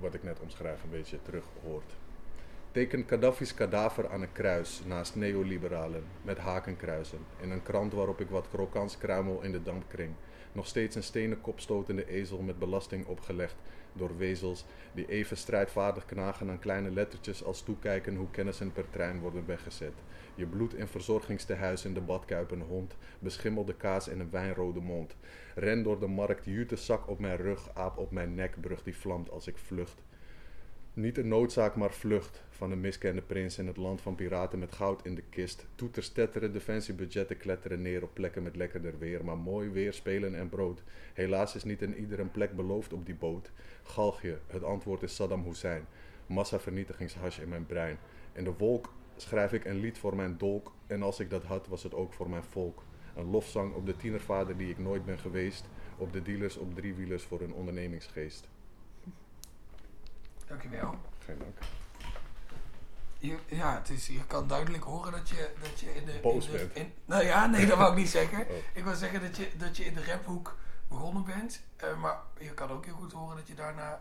wat 0.00 0.14
ik 0.14 0.22
net 0.22 0.40
omschrijf, 0.40 0.82
een 0.82 0.90
beetje 0.90 1.22
terug 1.22 1.44
hoort. 1.62 1.92
Teken 2.74 3.04
Gaddafi's 3.06 3.54
kadaver 3.54 4.10
aan 4.10 4.22
een 4.22 4.32
kruis 4.32 4.82
naast 4.86 5.14
neoliberalen 5.14 6.04
met 6.22 6.38
hakenkruisen. 6.38 7.18
In 7.40 7.50
een 7.50 7.62
krant 7.62 7.92
waarop 7.92 8.20
ik 8.20 8.28
wat 8.28 8.48
krokants 8.48 8.98
kruimel 8.98 9.42
in 9.42 9.52
de 9.52 9.62
dampkring. 9.62 10.14
Nog 10.52 10.66
steeds 10.66 10.96
een 10.96 11.02
stenen 11.02 11.40
kopstotende 11.40 12.08
ezel 12.08 12.42
met 12.42 12.58
belasting 12.58 13.06
opgelegd 13.06 13.54
door 13.92 14.16
wezels 14.16 14.64
die 14.92 15.08
even 15.08 15.36
strijdvaardig 15.36 16.04
knagen 16.04 16.50
aan 16.50 16.58
kleine 16.58 16.90
lettertjes 16.90 17.44
als 17.44 17.62
toekijken 17.62 18.16
hoe 18.16 18.30
kennissen 18.30 18.72
per 18.72 18.90
trein 18.90 19.20
worden 19.20 19.46
weggezet. 19.46 19.94
Je 20.34 20.46
bloed 20.46 20.74
in 20.74 20.86
verzorgingstehuis 20.86 21.84
in 21.84 21.94
de 21.94 22.00
badkuip 22.00 22.50
een 22.50 22.62
hond, 22.62 22.96
beschimmelde 23.18 23.74
kaas 23.74 24.08
in 24.08 24.20
een 24.20 24.30
wijnrode 24.30 24.80
mond. 24.80 25.16
Ren 25.54 25.82
door 25.82 26.00
de 26.00 26.06
markt, 26.06 26.44
jute 26.44 26.76
zak 26.76 27.08
op 27.08 27.18
mijn 27.18 27.36
rug, 27.36 27.70
aap 27.74 27.98
op 27.98 28.10
mijn 28.10 28.34
nek, 28.34 28.60
brug 28.60 28.82
die 28.82 28.96
vlamt 28.96 29.30
als 29.30 29.46
ik 29.46 29.58
vlucht. 29.58 30.02
Niet 30.94 31.18
een 31.18 31.28
noodzaak, 31.28 31.76
maar 31.76 31.92
vlucht 31.92 32.42
van 32.48 32.70
een 32.70 32.80
miskende 32.80 33.22
prins 33.22 33.58
in 33.58 33.66
het 33.66 33.76
land 33.76 34.00
van 34.00 34.14
piraten 34.14 34.58
met 34.58 34.72
goud 34.72 35.04
in 35.06 35.14
de 35.14 35.22
kist. 35.30 35.66
Toeters 35.74 36.08
tetteren, 36.08 36.52
defensiebudgetten 36.52 37.36
kletteren 37.36 37.82
neer 37.82 38.02
op 38.02 38.10
plekken 38.12 38.42
met 38.42 38.56
lekkerder 38.56 38.98
weer, 38.98 39.24
maar 39.24 39.36
mooi 39.36 39.68
weer, 39.68 39.92
spelen 39.92 40.34
en 40.34 40.48
brood. 40.48 40.82
Helaas 41.14 41.54
is 41.54 41.64
niet 41.64 41.82
in 41.82 41.96
ieder 41.96 42.20
een 42.20 42.30
plek 42.30 42.56
beloofd 42.56 42.92
op 42.92 43.06
die 43.06 43.14
boot. 43.14 43.50
Galgje, 43.82 44.38
het 44.46 44.62
antwoord 44.62 45.02
is 45.02 45.14
Saddam 45.14 45.44
Hussein. 45.44 45.86
Massavernietigingshash 46.26 47.38
in 47.38 47.48
mijn 47.48 47.66
brein. 47.66 47.98
In 48.32 48.44
de 48.44 48.54
wolk 48.58 48.92
schrijf 49.16 49.52
ik 49.52 49.64
een 49.64 49.80
lied 49.80 49.98
voor 49.98 50.16
mijn 50.16 50.38
dolk 50.38 50.72
en 50.86 51.02
als 51.02 51.20
ik 51.20 51.30
dat 51.30 51.44
had 51.44 51.66
was 51.66 51.82
het 51.82 51.94
ook 51.94 52.12
voor 52.12 52.30
mijn 52.30 52.44
volk. 52.44 52.82
Een 53.16 53.30
lofzang 53.30 53.74
op 53.74 53.86
de 53.86 53.96
tienervader 53.96 54.56
die 54.56 54.70
ik 54.70 54.78
nooit 54.78 55.04
ben 55.04 55.18
geweest, 55.18 55.64
op 55.96 56.12
de 56.12 56.22
dealers 56.22 56.56
op 56.56 56.74
driewielers 56.74 57.24
voor 57.24 57.40
hun 57.40 57.52
ondernemingsgeest. 57.52 58.48
Dankjewel. 60.58 60.94
Geen 61.24 61.38
dank. 61.38 61.56
Je, 63.18 63.36
ja, 63.46 63.74
het 63.74 63.88
is, 63.90 64.06
je 64.06 64.26
kan 64.26 64.48
duidelijk 64.48 64.84
horen 64.84 65.12
dat 65.12 65.28
je, 65.28 65.50
dat 65.62 65.80
je 65.80 65.94
in 65.94 66.04
de... 66.04 66.18
Boos 66.22 66.46
in 66.46 66.52
de, 66.52 66.58
bent. 66.58 66.74
in- 66.76 66.92
nou 67.04 67.24
ja, 67.24 67.46
nee, 67.46 67.66
dat 67.66 67.78
wou 67.78 67.90
ik 67.92 67.98
niet 67.98 68.08
zeggen. 68.08 68.38
Oh. 68.48 68.56
Ik 68.72 68.84
wil 68.84 68.94
zeggen 68.94 69.20
dat 69.20 69.36
je, 69.36 69.48
dat 69.56 69.76
je 69.76 69.84
in 69.84 69.94
de 69.94 70.04
raphoek 70.04 70.56
begonnen 70.88 71.24
bent. 71.24 71.62
Eh, 71.76 72.00
maar 72.00 72.16
je 72.38 72.54
kan 72.54 72.70
ook 72.70 72.84
heel 72.84 72.94
goed 72.94 73.12
horen 73.12 73.36
dat 73.36 73.46
je 73.48 73.54
daarna 73.54 74.00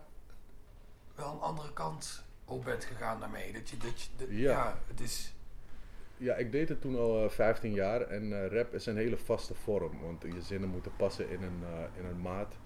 wel 1.16 1.32
een 1.34 1.40
andere 1.40 1.74
kant 1.74 2.24
op 2.46 2.64
bent 2.64 2.86
gegaan 2.86 3.20
daarmee. 3.20 3.54
Dat 3.54 3.70
je, 3.70 3.78
dat 3.78 4.02
je, 4.02 4.08
dat- 4.18 4.28
Ja. 4.30 4.52
ja, 4.52 4.78
het 4.88 5.00
is... 5.00 5.34
Ja, 6.18 6.36
ik 6.36 6.52
deed 6.52 6.70
het 6.70 6.82
toen 6.82 6.98
al 6.98 7.24
eh, 7.24 7.30
15 7.30 7.74
jaar 7.74 8.02
en 8.02 8.44
eh, 8.44 8.52
rap 8.58 8.74
is 8.74 8.86
een 8.86 8.98
hele 8.98 9.18
vaste 9.18 9.56
vorm, 9.56 10.02
want 10.02 10.22
je 10.22 10.42
zinnen 10.42 10.70
moeten 10.70 10.96
passen 10.96 11.30
in 11.30 11.44
een, 11.44 11.64
eh, 11.64 12.00
in 12.00 12.06
een 12.06 12.22
maat 12.22 12.54
eh, 12.54 12.63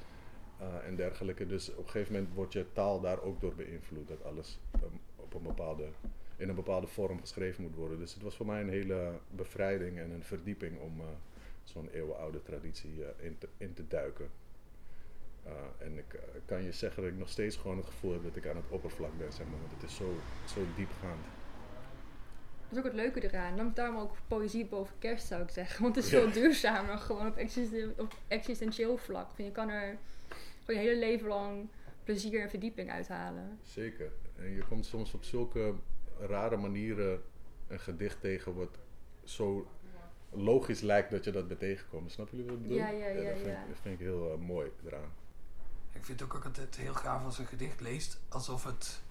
en 0.86 0.96
dergelijke. 0.96 1.48
Dus 1.48 1.70
op 1.72 1.78
een 1.86 1.90
gegeven 1.90 2.14
moment 2.14 2.34
wordt 2.34 2.54
je 2.54 2.66
taal 2.74 3.00
daar 3.02 3.22
ook 3.22 3.42
door 3.42 3.54
beïnvloed, 3.56 4.08
dat 4.08 4.24
alles 4.24 4.60
ehm, 4.72 4.84
op 5.16 5.34
een 5.34 5.44
bepaalde, 5.44 5.88
in 6.38 6.50
een 6.50 6.56
bepaalde 6.56 6.88
vorm 6.88 7.20
geschreven 7.20 7.64
moet 7.64 7.76
worden. 7.76 8.00
Dus 8.00 8.14
het 8.14 8.24
was 8.24 8.36
voor 8.36 8.46
mij 8.46 8.62
een 8.62 8.70
hele 8.70 9.12
bevrijding 9.30 9.98
en 10.00 10.12
een 10.12 10.24
verdieping 10.24 10.80
om 10.80 11.00
eh, 11.00 11.06
zo'n 11.64 11.90
eeuwenoude 11.94 12.44
traditie 12.44 13.04
eh, 13.06 13.26
in, 13.26 13.38
te, 13.38 13.48
in 13.58 13.74
te 13.74 13.88
duiken. 13.88 14.30
Eh, 15.44 15.52
en 15.86 15.98
ik 15.98 16.14
eh, 16.14 16.22
kan 16.46 16.64
je 16.64 16.72
zeggen 16.72 17.04
dat 17.04 17.12
ik 17.12 17.18
nog 17.18 17.30
steeds 17.30 17.56
gewoon 17.56 17.78
het 17.78 17.86
gevoel 17.86 18.12
heb 18.14 18.24
dat 18.24 18.36
ik 18.36 18.48
aan 18.48 18.56
het 18.56 18.70
oppervlak 18.70 19.18
ben, 19.18 19.34
zeg 19.34 19.48
maar, 19.48 19.60
want 19.60 19.72
het 19.82 19.90
is 19.90 19.96
zo, 19.96 20.14
zo 20.46 20.60
diepgaand. 20.76 21.26
Dat 22.70 22.72
is 22.72 22.78
ook 22.78 22.84
het 22.92 22.94
leuke 23.02 23.24
eraan. 23.24 23.58
Dan 23.58 23.72
daarom 23.74 23.98
ook 23.98 24.16
poëzie 24.28 24.66
boven 24.66 24.96
kerst 25.00 25.28
zou 25.28 25.42
ik 25.44 25.50
zeggen. 25.50 25.84
Want 25.84 25.96
het 25.96 26.06
is 26.06 26.12
Ja. 26.12 26.20
veel 26.20 26.32
duurzamer, 26.32 26.98
gewoon 26.98 27.28
op, 27.28 27.36
existen- 27.38 27.94
op 27.98 28.14
existentieel 28.28 28.98
vlak. 28.98 29.30
Je 29.38 29.52
kan 29.52 29.70
er 29.70 29.98
je 30.73 30.80
hele 30.80 30.99
leven 30.99 31.27
lang 31.27 31.69
plezier 32.03 32.41
en 32.41 32.49
verdieping 32.49 32.91
uithalen. 32.91 33.60
Zeker. 33.64 34.11
En 34.35 34.49
je 34.52 34.64
komt 34.69 34.85
soms 34.85 35.14
op 35.14 35.23
zulke 35.23 35.73
rare 36.19 36.57
manieren 36.57 37.22
een 37.68 37.80
gedicht 37.80 38.22
tegen 38.22 38.56
wat 38.56 38.77
zo 39.23 39.68
logisch 40.31 40.81
lijkt 40.81 41.11
dat 41.11 41.23
je 41.23 41.31
dat 41.31 41.48
bent 41.48 41.60
tegenkomt. 41.60 42.11
Snap 42.11 42.30
jullie 42.30 42.45
wat 42.45 42.56
ik 42.56 42.61
bedoel? 42.61 42.77
Ja, 42.77 42.89
ja, 42.89 43.07
ja, 43.07 43.14
dat, 43.14 43.34
vind 43.34 43.45
ja. 43.45 43.61
Ik, 43.61 43.68
dat 43.68 43.77
vind 43.81 43.99
ik 43.99 44.06
heel 44.06 44.31
eh, 44.31 44.38
mooi 44.38 44.72
eraan. 44.85 45.11
Ik 45.94 46.06
vind 46.06 46.19
het 46.19 46.30
ook 46.34 46.45
altijd 46.45 46.76
heel 46.76 46.94
gaaf 46.94 47.23
als 47.23 47.39
een 47.39 47.45
gedicht 47.45 47.81
leest 47.81 48.19
alsof 48.30 48.64
het, 48.64 49.02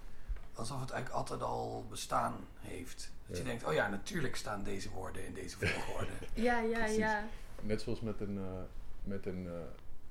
alsof 0.53 0.79
het 0.79 0.89
eigenlijk 0.91 1.21
altijd 1.21 1.41
al 1.41 1.85
bestaan 1.89 2.33
heeft. 2.59 3.11
Dat 3.25 3.37
je 3.37 3.43
denkt, 3.43 3.63
oh 3.65 3.73
ja, 3.73 3.89
natuurlijk 3.89 4.35
staan 4.35 4.63
deze 4.63 4.89
woorden 4.89 5.25
in 5.25 5.33
deze 5.33 5.57
volgorde. 5.57 6.11
Ja, 6.33 6.59
ja, 6.59 6.77
Precies. 6.77 6.97
ja. 6.97 7.27
Net 7.61 7.81
zoals 7.81 8.01
met 8.01 8.21
een, 8.21 8.37
eh, 8.37 8.61
met 9.03 9.25
een, 9.25 9.47
eh, 9.47 9.53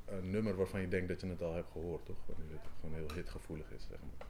een 0.07 0.31
nummer 0.31 0.57
waarvan 0.57 0.81
je 0.81 0.89
denkt 0.89 1.09
dat 1.09 1.20
je 1.20 1.27
het 1.27 1.43
al 1.43 1.55
hebt 1.55 1.70
gehoord, 1.73 2.05
toch? 2.07 2.16
Wanneer 2.27 2.53
het 2.53 2.69
gewoon 2.81 2.95
heel 2.97 3.12
hitgevoelig 3.15 3.70
is, 3.70 3.87
zeg 3.91 3.99
maar. 4.01 4.27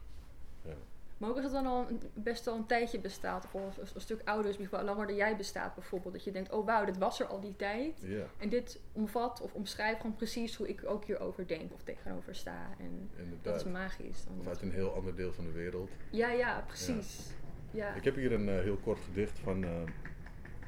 Ja. 0.73 0.77
Maar 1.17 1.29
ook 1.29 1.35
als 1.35 1.43
het 1.45 1.53
dan 1.53 1.65
al 1.65 1.87
een- 1.89 2.01
best 2.13 2.45
wel 2.45 2.55
een 2.55 2.65
tijdje 2.65 2.99
bestaat, 2.99 3.45
of 3.45 3.53
een, 3.77 3.83
een 3.93 4.01
stuk 4.01 4.21
ouder 4.25 4.49
is, 4.51 4.57
bijvoorbeeld 4.57 4.89
langer 4.89 5.07
dan 5.07 5.15
jij 5.15 5.35
bestaat 5.35 5.75
bijvoorbeeld. 5.75 6.13
Dat 6.13 6.23
je 6.23 6.31
denkt, 6.31 6.51
oh 6.51 6.65
wauw, 6.65 6.85
dit 6.85 6.97
was 6.97 7.19
er 7.19 7.25
al 7.25 7.39
die 7.39 7.55
tijd. 7.55 8.01
ja, 8.01 8.25
En 8.37 8.49
dit 8.49 8.79
omvat 8.91 9.41
of 9.41 9.53
omschrijft 9.53 10.01
gewoon 10.01 10.15
precies 10.15 10.55
hoe 10.55 10.67
ik 10.67 10.81
ook 10.85 11.05
hierover 11.05 11.47
denk 11.47 11.73
of 11.73 11.83
tegenover 11.83 12.35
sta. 12.35 12.67
En 12.79 13.09
dat 13.15 13.19
inderdaad. 13.25 13.55
is 13.55 13.63
magisch. 13.71 14.23
Dan. 14.25 14.39
Of 14.39 14.47
uit 14.47 14.61
een 14.61 14.71
heel 14.71 14.93
ander 14.93 15.15
deel 15.15 15.33
van 15.33 15.43
de 15.45 15.51
wereld. 15.51 15.89
Ja, 16.11 16.31
ja, 16.31 16.63
precies. 16.67 17.31
Ja. 17.71 17.93
Ik 17.93 18.03
heb 18.03 18.15
hier 18.15 18.31
een 18.31 18.49
eh, 18.49 18.55
heel 18.61 18.77
kort 18.77 18.99
gedicht 18.99 19.39
van 19.39 19.63
eh, 19.63 19.81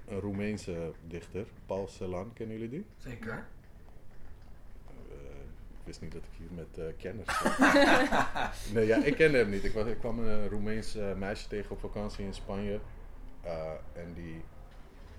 een 0.07 0.19
Roemeense 0.19 0.91
dichter, 1.07 1.47
Paul 1.65 1.87
Celan. 1.87 2.33
Kennen 2.33 2.55
jullie 2.57 2.71
die? 2.71 2.85
Zeker. 2.97 3.47
Eh, 5.89 5.95
wist 5.95 6.01
niet 6.01 6.11
dat 6.11 6.31
ik 6.31 6.37
hier 6.37 6.51
met 6.51 6.77
eh 6.77 6.97
kenners 6.97 7.41
nee, 8.73 8.87
ja, 8.87 9.03
ik 9.03 9.15
kende 9.15 9.37
hem 9.37 9.49
niet. 9.49 9.63
Ik, 9.63 9.73
was, 9.73 9.85
ik 9.87 9.97
kwam 9.99 10.19
een 10.19 10.49
Roemeens 10.49 10.95
eh, 10.95 11.13
meisje 11.13 11.47
tegen 11.47 11.71
op 11.71 11.79
vakantie 11.79 12.25
in 12.25 12.33
Spanje. 12.33 12.79
Eh, 13.41 13.71
en 13.93 14.13
die, 14.13 14.41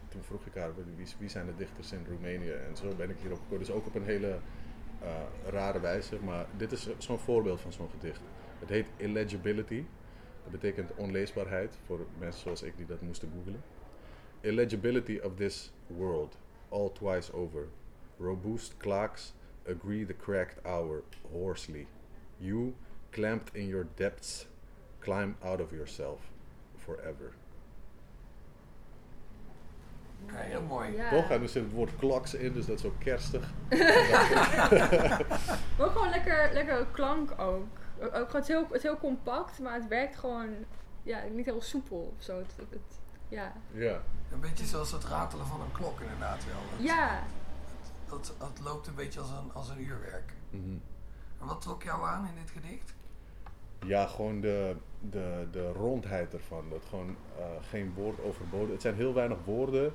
toen 0.09 0.23
vroeg 0.23 0.47
ik 0.47 0.55
haar, 0.55 0.75
wie, 0.75 1.07
wie 1.19 1.29
zijn 1.29 1.47
de 1.47 1.57
dichters 1.57 1.93
in 1.93 2.07
Roemenië? 2.09 2.51
En 2.51 2.77
zo 2.77 2.95
ben 2.97 3.11
ik 3.11 3.17
hierop 3.21 3.39
gekomen. 3.39 3.59
Dus 3.59 3.75
ook 3.75 3.87
op 3.87 3.95
een 3.95 4.05
hele 4.05 4.39
eh, 5.03 5.09
rare 5.47 5.81
wijze. 5.81 6.19
Maar 6.25 6.47
dit 6.57 6.73
is 6.73 6.89
zo'n 6.99 7.19
voorbeeld 7.19 7.61
van 7.61 7.73
zo'n 7.73 7.91
gedicht. 7.91 8.21
Het 8.59 8.69
heet 8.69 8.87
illegibility. 8.97 9.85
Dat 10.43 10.53
betekent 10.53 10.95
onleesbaarheid 10.95 11.79
voor 11.87 12.07
mensen 12.19 12.41
zoals 12.41 12.63
ik 12.63 12.77
die 12.77 12.87
dat 12.87 13.01
moesten 13.01 13.33
googlen. 13.37 13.63
Illegibility 14.41 15.19
of 15.23 15.35
this 15.35 15.73
world, 15.87 16.37
all 16.69 16.91
twice 16.93 17.33
over. 17.33 17.69
Robust 18.19 18.77
clocks 18.77 19.35
agree 19.69 20.07
the 20.07 20.15
cracked 20.17 20.65
hour 20.65 21.03
hoarsely. 21.33 21.87
You, 22.37 22.75
clamped 23.11 23.55
in 23.55 23.67
your 23.67 23.87
depths, 23.95 24.47
climb 24.99 25.37
out 25.43 25.61
of 25.61 25.71
yourself 25.71 26.21
forever. 26.77 27.33
Ja, 30.27 30.35
heel 30.35 30.63
mooi. 30.63 30.93
Ja. 30.97 31.11
Toch? 31.11 31.31
En 31.31 31.43
er 31.43 31.49
zit 31.49 31.63
het 31.63 31.73
woord 31.73 31.97
kloks 31.97 32.35
in, 32.35 32.53
dus 32.53 32.67
dat 32.67 32.79
is 32.79 32.85
ook 32.85 32.99
kerstig. 33.01 33.51
Maar 33.71 35.21
ook 35.87 35.91
gewoon 35.93 36.11
lekker, 36.11 36.51
lekker 36.53 36.87
klank 36.93 37.31
ook. 37.41 37.67
Ook 38.01 38.07
ook 38.07 38.13
gewoon 38.13 38.27
het, 38.33 38.43
is 38.43 38.49
heel, 38.49 38.63
het 38.67 38.75
is 38.77 38.83
heel 38.83 38.97
compact, 38.99 39.59
maar 39.59 39.75
het 39.75 39.89
werkt 39.89 40.17
gewoon 40.17 40.49
ja, 41.03 41.23
niet 41.35 41.45
heel 41.47 41.63
soepel 41.63 42.15
of 42.17 42.23
zo. 42.23 42.39
Het, 42.39 42.53
het- 42.57 42.71
het- 42.71 42.99
ja. 43.29 43.53
Ja, 43.73 44.03
Een 44.33 44.41
beetje 44.41 44.65
zoals 44.65 44.93
het 44.93 45.05
ratelen 45.05 45.47
van 45.47 45.61
een 45.61 45.73
klok 45.73 46.01
inderdaad 46.01 46.45
wel. 46.45 46.55
Het, 46.77 46.87
ja, 46.87 47.23
dat, 48.11 48.35
dat 48.39 48.61
loopt 48.63 48.87
een 48.87 48.95
beetje 48.95 49.21
als 49.21 49.31
een, 49.31 49.53
als 49.53 49.69
een 49.69 49.81
uurwerk. 49.81 50.33
Mhm. 50.51 50.77
En 51.41 51.47
wat 51.47 51.61
trok 51.61 51.83
jou 51.83 52.07
aan 52.07 52.27
in 52.27 52.35
dit 52.35 52.51
gedicht? 52.51 52.95
ja 53.87 54.07
gewoon 54.07 54.41
de, 54.41 54.77
de, 55.11 55.47
de 55.51 55.73
rondheid 55.73 56.35
ervan. 56.35 56.71
Dat 56.71 56.85
gewoon 56.85 57.17
eh, 57.39 57.45
geen 57.61 57.93
woord 57.95 58.21
overboden. 58.21 58.71
Het 58.71 58.83
zijn 58.83 58.95
heel 58.95 59.15
weinig 59.15 59.45
woorden 59.45 59.93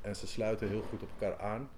en 0.00 0.16
ze 0.16 0.26
sluiten 0.26 0.68
heel 0.68 0.82
goed 0.82 1.02
op 1.02 1.08
elkaar 1.10 1.38
aan. 1.40 1.68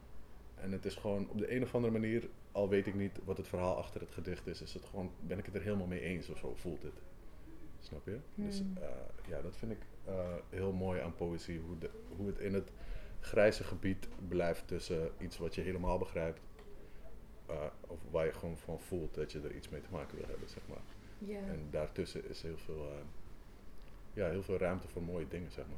En 0.55 0.73
het 0.73 0.85
is 0.85 0.95
gewoon 0.95 1.29
op 1.29 1.39
de 1.39 1.55
een 1.55 1.63
of 1.63 1.75
andere 1.75 1.93
manier, 1.93 2.29
al 2.53 2.69
weet 2.69 2.87
ik 2.87 2.95
niet 2.95 3.19
wat 3.25 3.37
het 3.37 3.49
verhaal 3.49 3.77
achter 3.77 4.01
het 4.01 4.13
gedicht 4.13 4.47
is, 4.47 4.63
is 4.63 4.75
het 4.75 4.85
gewoon, 4.85 5.11
ben 5.21 5.39
ik 5.39 5.47
het 5.47 5.55
er 5.55 5.63
helemaal 5.63 5.87
mee 5.87 6.01
eens 6.01 6.29
of 6.29 6.39
zo 6.39 6.55
voelt 6.55 6.83
het. 6.83 7.03
Snap 7.81 8.07
je? 8.07 8.19
Dus 8.35 8.59
Hmm. 8.59 8.77
eh, 8.77 8.89
ja, 9.29 9.41
dat 9.43 9.57
vind 9.57 9.73
ik 9.73 9.81
eh, 10.05 10.15
heel 10.51 10.73
mooi 10.73 11.01
aan 11.01 11.15
poëzie. 11.15 11.61
Hoe, 11.61 11.79
de, 11.79 11.91
hoe 12.17 12.27
het 12.27 12.39
in 12.39 12.55
het 12.55 12.71
grijze 13.23 13.65
gebied 13.65 14.09
blijft 14.29 14.67
tussen 14.69 15.11
iets 15.19 15.39
wat 15.39 15.55
je 15.55 15.61
helemaal 15.61 15.99
begrijpt. 15.99 16.41
eh, 17.47 17.57
of 17.87 17.99
waar 18.11 18.25
je 18.27 18.33
gewoon 18.33 18.57
van 18.57 18.81
voelt 18.81 19.15
dat 19.15 19.33
je 19.33 19.41
er 19.41 19.55
iets 19.55 19.69
mee 19.69 19.81
te 19.81 19.89
maken 19.91 20.17
wil 20.17 20.27
hebben, 20.29 20.49
zeg 20.49 20.63
maar. 20.69 20.83
ja. 21.19 21.39
En 21.39 21.69
daartussen 21.71 22.29
is 22.29 22.43
heel 22.43 22.59
veel, 22.59 22.89
eh, 22.93 23.05
ja, 24.15 24.29
heel 24.29 24.43
veel 24.43 24.59
ruimte 24.59 24.89
voor 24.89 25.03
mooie 25.03 25.29
dingen, 25.29 25.51
zeg 25.53 25.65
maar. 25.67 25.77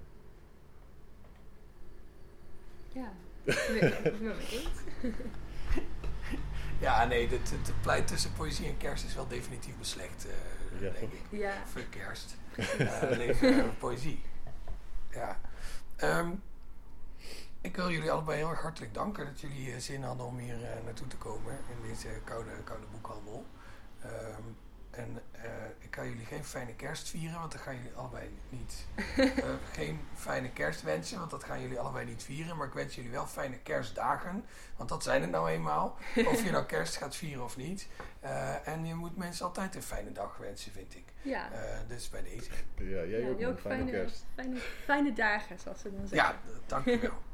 ja. 2.92 3.12
Ja, 6.80 7.04
nee, 7.04 7.28
het, 7.28 7.50
het 7.50 7.72
pleit 7.82 8.06
tussen 8.06 8.32
poëzie 8.32 8.66
en 8.66 8.76
kerst 8.76 9.04
is 9.04 9.14
wel 9.14 9.28
definitief 9.28 9.76
beslecht, 9.78 10.26
eh, 10.26 10.80
Ja, 10.80 10.90
denk 10.90 11.12
ik. 11.12 11.20
Ja. 11.30 11.66
Fuck 11.66 11.90
kerst. 11.90 12.36
Eh 12.78 13.10
lees 13.10 13.40
eh, 13.40 13.64
poëzie. 13.78 14.22
Ja. 15.10 15.40
Ehm, 15.96 16.30
ik 17.64 17.76
wil 17.76 17.90
jullie 17.90 18.10
allebei 18.10 18.38
heel 18.38 18.50
erg 18.50 18.62
hartelijk 18.62 18.94
danken 18.94 19.24
dat 19.24 19.40
jullie 19.40 19.72
eh, 19.72 19.78
zin 19.78 20.02
hadden 20.02 20.26
om 20.26 20.38
hier 20.38 20.64
eh, 20.64 20.84
naartoe 20.84 21.06
te 21.06 21.16
komen 21.16 21.52
in 21.52 21.88
deze 21.88 22.08
koude, 22.24 22.50
koude 22.64 22.86
boekhandel. 22.92 23.46
Ehm, 24.00 24.42
en 24.96 25.22
eh, 25.32 25.50
ik 25.78 25.94
ga 25.94 26.04
jullie 26.04 26.24
geen 26.24 26.44
fijne 26.44 26.74
kerst 26.74 27.08
vieren, 27.08 27.38
want 27.38 27.52
dat 27.52 27.60
gaan 27.60 27.76
jullie 27.76 27.94
allebei 27.94 28.38
niet. 28.48 28.86
eh, 29.16 29.28
geen 29.72 30.00
fijne 30.14 30.50
kerst 30.50 30.82
wensen, 30.82 31.18
want 31.18 31.30
dat 31.30 31.44
gaan 31.44 31.60
jullie 31.60 31.80
allebei 31.80 32.06
niet 32.06 32.22
vieren. 32.22 32.56
Maar 32.56 32.66
ik 32.66 32.72
wens 32.72 32.94
jullie 32.94 33.10
wel 33.10 33.26
fijne 33.26 33.58
kerstdagen, 33.58 34.44
want 34.76 34.88
dat 34.88 35.02
zijn 35.02 35.22
het 35.22 35.30
nou 35.30 35.50
eenmaal. 35.50 35.96
Of 36.32 36.44
je 36.44 36.50
nou 36.50 36.64
kerst 36.64 36.96
gaat 36.96 37.16
vieren 37.16 37.44
of 37.44 37.56
niet. 37.56 37.88
Eh, 38.20 38.68
en 38.68 38.86
je 38.86 38.94
moet 38.94 39.16
mensen 39.16 39.46
altijd 39.46 39.74
een 39.74 39.82
fijne 39.82 40.12
dag 40.12 40.36
wensen, 40.36 40.72
vind 40.72 40.94
ik. 40.94 41.04
Ja. 41.22 41.48
Dus 41.88 42.10
bij 42.10 42.22
deze. 42.22 42.50
Ja, 42.76 42.84
jij 42.84 43.20
Ja, 43.20 43.28
ook, 43.28 43.36
die 43.36 43.46
man. 43.46 43.58
Fijne, 43.58 43.90
kerst. 43.90 44.24
Fijne, 44.34 44.56
fijne 44.84 45.12
dagen, 45.12 45.58
zoals 45.58 45.80
ze 45.80 45.96
dan 45.96 46.06
zeggen. 46.08 46.28
Ja, 46.28 46.56
dankjewel. 46.66 47.22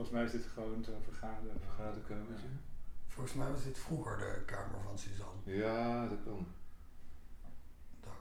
volgens 0.00 0.10
mij 0.10 0.24
is 0.24 0.32
dit 0.44 0.52
gewoon 0.54 0.84
zo'n 0.84 1.02
vergader. 1.02 1.50
een 1.50 1.60
vergaderkamertje. 1.60 2.46
Volgens 3.08 3.34
mij 3.36 3.50
was 3.50 3.64
dit 3.64 3.78
vroeger 3.78 4.18
de 4.18 4.42
kamer 4.44 4.80
van 4.84 4.98
Suzanne. 4.98 5.40
Ja, 5.44 6.08
dat 6.08 6.18
kan. 6.24 6.46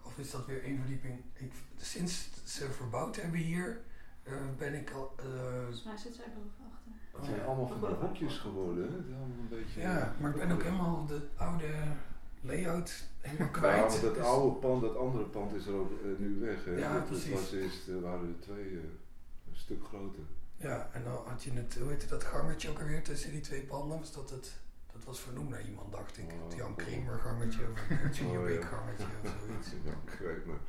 Of 0.04 0.18
is 0.18 0.32
dat 0.32 0.46
weer 0.46 0.64
één 0.64 0.78
verdieping? 0.80 1.22
Ik, 1.34 1.52
sinds 1.78 2.30
ze 2.44 2.70
verbouwd 2.72 3.16
hebben 3.16 3.40
hier, 3.40 3.82
eh, 4.24 4.34
ben 4.58 4.74
ik 4.74 4.92
al... 4.92 5.14
eh, 5.18 5.26
Volgens 5.58 5.84
mij 5.84 5.98
zit 5.98 6.16
zij 6.16 6.26
boven 6.36 6.72
achter. 6.72 6.92
Het 7.18 7.26
zijn 7.26 7.42
allemaal 7.48 7.68
van 7.68 7.80
de 7.80 7.86
hokjes 7.88 8.38
geworden, 8.38 8.84
hè? 8.92 8.96
Het 8.98 9.06
is 9.06 9.14
allemaal 9.14 9.38
een 9.40 9.48
beetje... 9.50 9.80
ja, 9.82 10.16
maar 10.20 10.30
ik 10.30 10.36
ben 10.38 10.52
ook 10.52 10.64
helemaal 10.64 11.06
de 11.06 11.28
oude 11.36 11.68
layout 12.42 13.04
helemaal 13.22 13.48
Ja, 13.48 13.54
kwijt. 13.54 13.92
maar 13.92 14.02
dat 14.02 14.14
Dus- 14.16 14.24
oude 14.24 14.56
pand, 14.60 14.82
dat 14.82 14.96
andere 14.96 15.24
pand 15.24 15.54
is 15.54 15.66
er 15.68 15.74
ook 15.74 15.92
eh, 15.92 16.08
nu 16.18 16.40
weg. 16.40 16.66
Hè? 16.66 16.72
Ja, 16.72 16.94
dat, 16.94 17.06
precies. 17.06 17.32
Was 17.34 17.52
eerst, 17.52 17.88
waren 18.02 18.28
er 18.28 18.40
twee 18.40 18.72
een 18.78 19.00
stuk 19.52 19.84
groter. 19.86 20.24
Ja, 20.60 20.90
en 20.94 21.04
dan 21.04 21.22
had 21.28 21.44
je 21.44 21.52
het, 21.54 21.78
hoe 21.80 21.90
heette 21.90 22.08
dat 22.08 22.24
gangetje 22.24 22.70
ook 22.70 22.80
alweer 22.80 23.04
tussen 23.04 23.32
die 23.32 23.42
twee 23.42 23.62
panden? 23.62 24.00
Was 24.00 24.14
dat 24.14 24.30
het, 24.30 24.52
dat 24.94 25.04
was 25.04 25.20
vernoemd 25.20 25.50
naar 25.50 25.66
iemand, 25.66 25.92
dacht 25.92 26.18
ik. 26.18 26.26
Oh, 26.32 26.50
het 26.50 26.58
Jan 26.58 26.72
oh. 26.72 26.78
Kramer 26.78 27.20
gangetje 27.20 27.62
of 27.72 27.80
het 27.88 28.16
Junior 28.18 28.40
Oh, 28.42 28.46
Big 28.46 28.62
ja. 28.62 28.68
gangetje 28.68 29.06
of 29.24 29.30
zoiets. 29.48 29.70
Ja, 29.84 30.12
ik 30.14 30.20
weet 30.20 30.46
maar. 30.46 30.60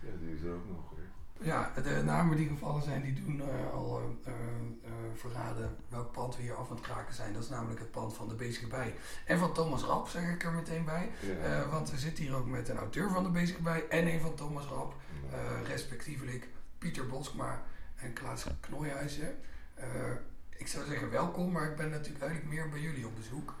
Ja, 0.00 0.10
die 0.20 0.34
is 0.34 0.42
er 0.42 0.52
ook 0.54 0.68
nog. 0.68 0.92
Ja, 1.40 1.72
de 1.82 2.02
namen 2.04 2.36
die 2.36 2.48
gevallen 2.48 2.82
zijn, 2.82 3.02
die 3.02 3.24
doen 3.24 3.40
eh, 3.40 3.72
al 3.72 4.18
eh, 4.24 4.32
verraden 5.14 5.76
welk 5.88 6.12
pand 6.12 6.36
we 6.36 6.42
hier 6.42 6.54
af 6.54 6.70
aan 6.70 6.76
het 6.76 6.84
kraken 6.84 7.14
zijn. 7.14 7.32
Dat 7.32 7.42
is 7.42 7.48
namelijk 7.48 7.80
het 7.80 7.90
pand 7.90 8.14
van 8.14 8.28
de 8.28 8.34
Bezige 8.34 8.66
Bij. 8.66 8.94
En 9.26 9.38
van 9.38 9.52
Thomas 9.52 9.82
Rap, 9.82 10.08
zeg 10.08 10.28
ik 10.30 10.44
er 10.44 10.52
meteen 10.52 10.84
bij. 10.84 11.10
Ja. 11.42 11.68
Want 11.68 11.90
we 11.90 11.98
zitten 11.98 12.24
hier 12.24 12.34
ook 12.34 12.46
met 12.46 12.68
een 12.68 12.76
auteur 12.76 13.10
van 13.10 13.22
de 13.22 13.30
Bezige 13.30 13.62
Bij 13.62 13.88
en 13.88 14.06
een 14.06 14.20
van 14.20 14.34
Thomas 14.34 14.64
Rap. 14.66 14.94
respectievelijk 15.66 16.48
Pieter 16.78 17.06
Boskma 17.06 17.62
en 17.98 18.12
Klaas 18.12 18.46
Knooihuizen. 18.60 19.36
Eh, 19.74 19.86
ik 20.56 20.66
zou 20.66 20.86
zeggen 20.86 21.10
welkom, 21.10 21.52
maar 21.52 21.70
ik 21.70 21.76
ben 21.76 21.90
natuurlijk 21.90 22.24
eigenlijk 22.24 22.52
meer 22.54 22.68
bij 22.68 22.80
jullie 22.80 23.06
op 23.06 23.16
bezoek. 23.16 23.54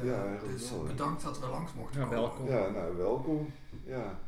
Eh, 0.00 0.04
Ja, 0.04 0.38
dus 0.46 0.70
wel, 0.70 0.82
bedankt 0.82 1.22
dat 1.22 1.38
we 1.40 1.46
langs 1.46 1.72
mochten 1.74 2.00
Ja, 2.00 2.06
komen. 2.06 2.20
welkom. 2.22 2.48
ja, 2.48 2.68
nou 2.70 2.96
welkom. 2.96 3.52
Ja. 3.84 4.18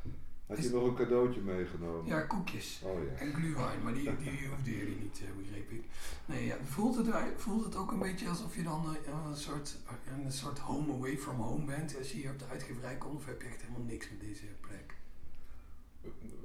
Had 0.46 0.62
je 0.62 0.70
nog 0.70 0.84
een 0.86 0.94
cadeautje 0.94 1.40
meegenomen? 1.40 2.06
Ja, 2.06 2.20
koekjes. 2.20 2.80
Oh 2.84 3.04
ja. 3.04 3.18
En 3.18 3.32
glühwein, 3.34 3.82
maar 3.82 3.94
die, 3.94 4.16
die 4.16 4.46
hoefden 4.48 4.72
jullie 4.72 4.98
niet, 5.00 5.20
eh, 5.24 5.36
begreep 5.42 5.70
ik. 5.70 5.84
Nee, 6.26 6.46
ja, 6.46 6.56
voelt, 6.64 6.96
het, 6.96 7.06
voelt 7.36 7.64
het 7.64 7.76
ook 7.76 7.92
een 7.92 7.98
beetje 7.98 8.28
alsof 8.28 8.56
je 8.56 8.62
dan 8.62 8.96
een, 9.26 9.36
soort, 9.36 9.76
een 10.24 10.32
soort 10.32 10.58
home 10.58 10.92
away 10.92 11.16
from 11.18 11.36
home 11.40 11.64
bent 11.64 11.98
als 11.98 12.12
je 12.12 12.16
hier 12.18 12.30
op 12.30 12.38
de 12.38 12.44
uitgeverij 12.50 12.96
komt? 12.96 13.16
Of 13.16 13.26
heb 13.26 13.42
je 13.42 13.48
echt 13.48 13.60
helemaal 13.60 13.86
niks 13.86 14.10
met 14.10 14.20
deze 14.20 14.44
plek? 14.60 14.94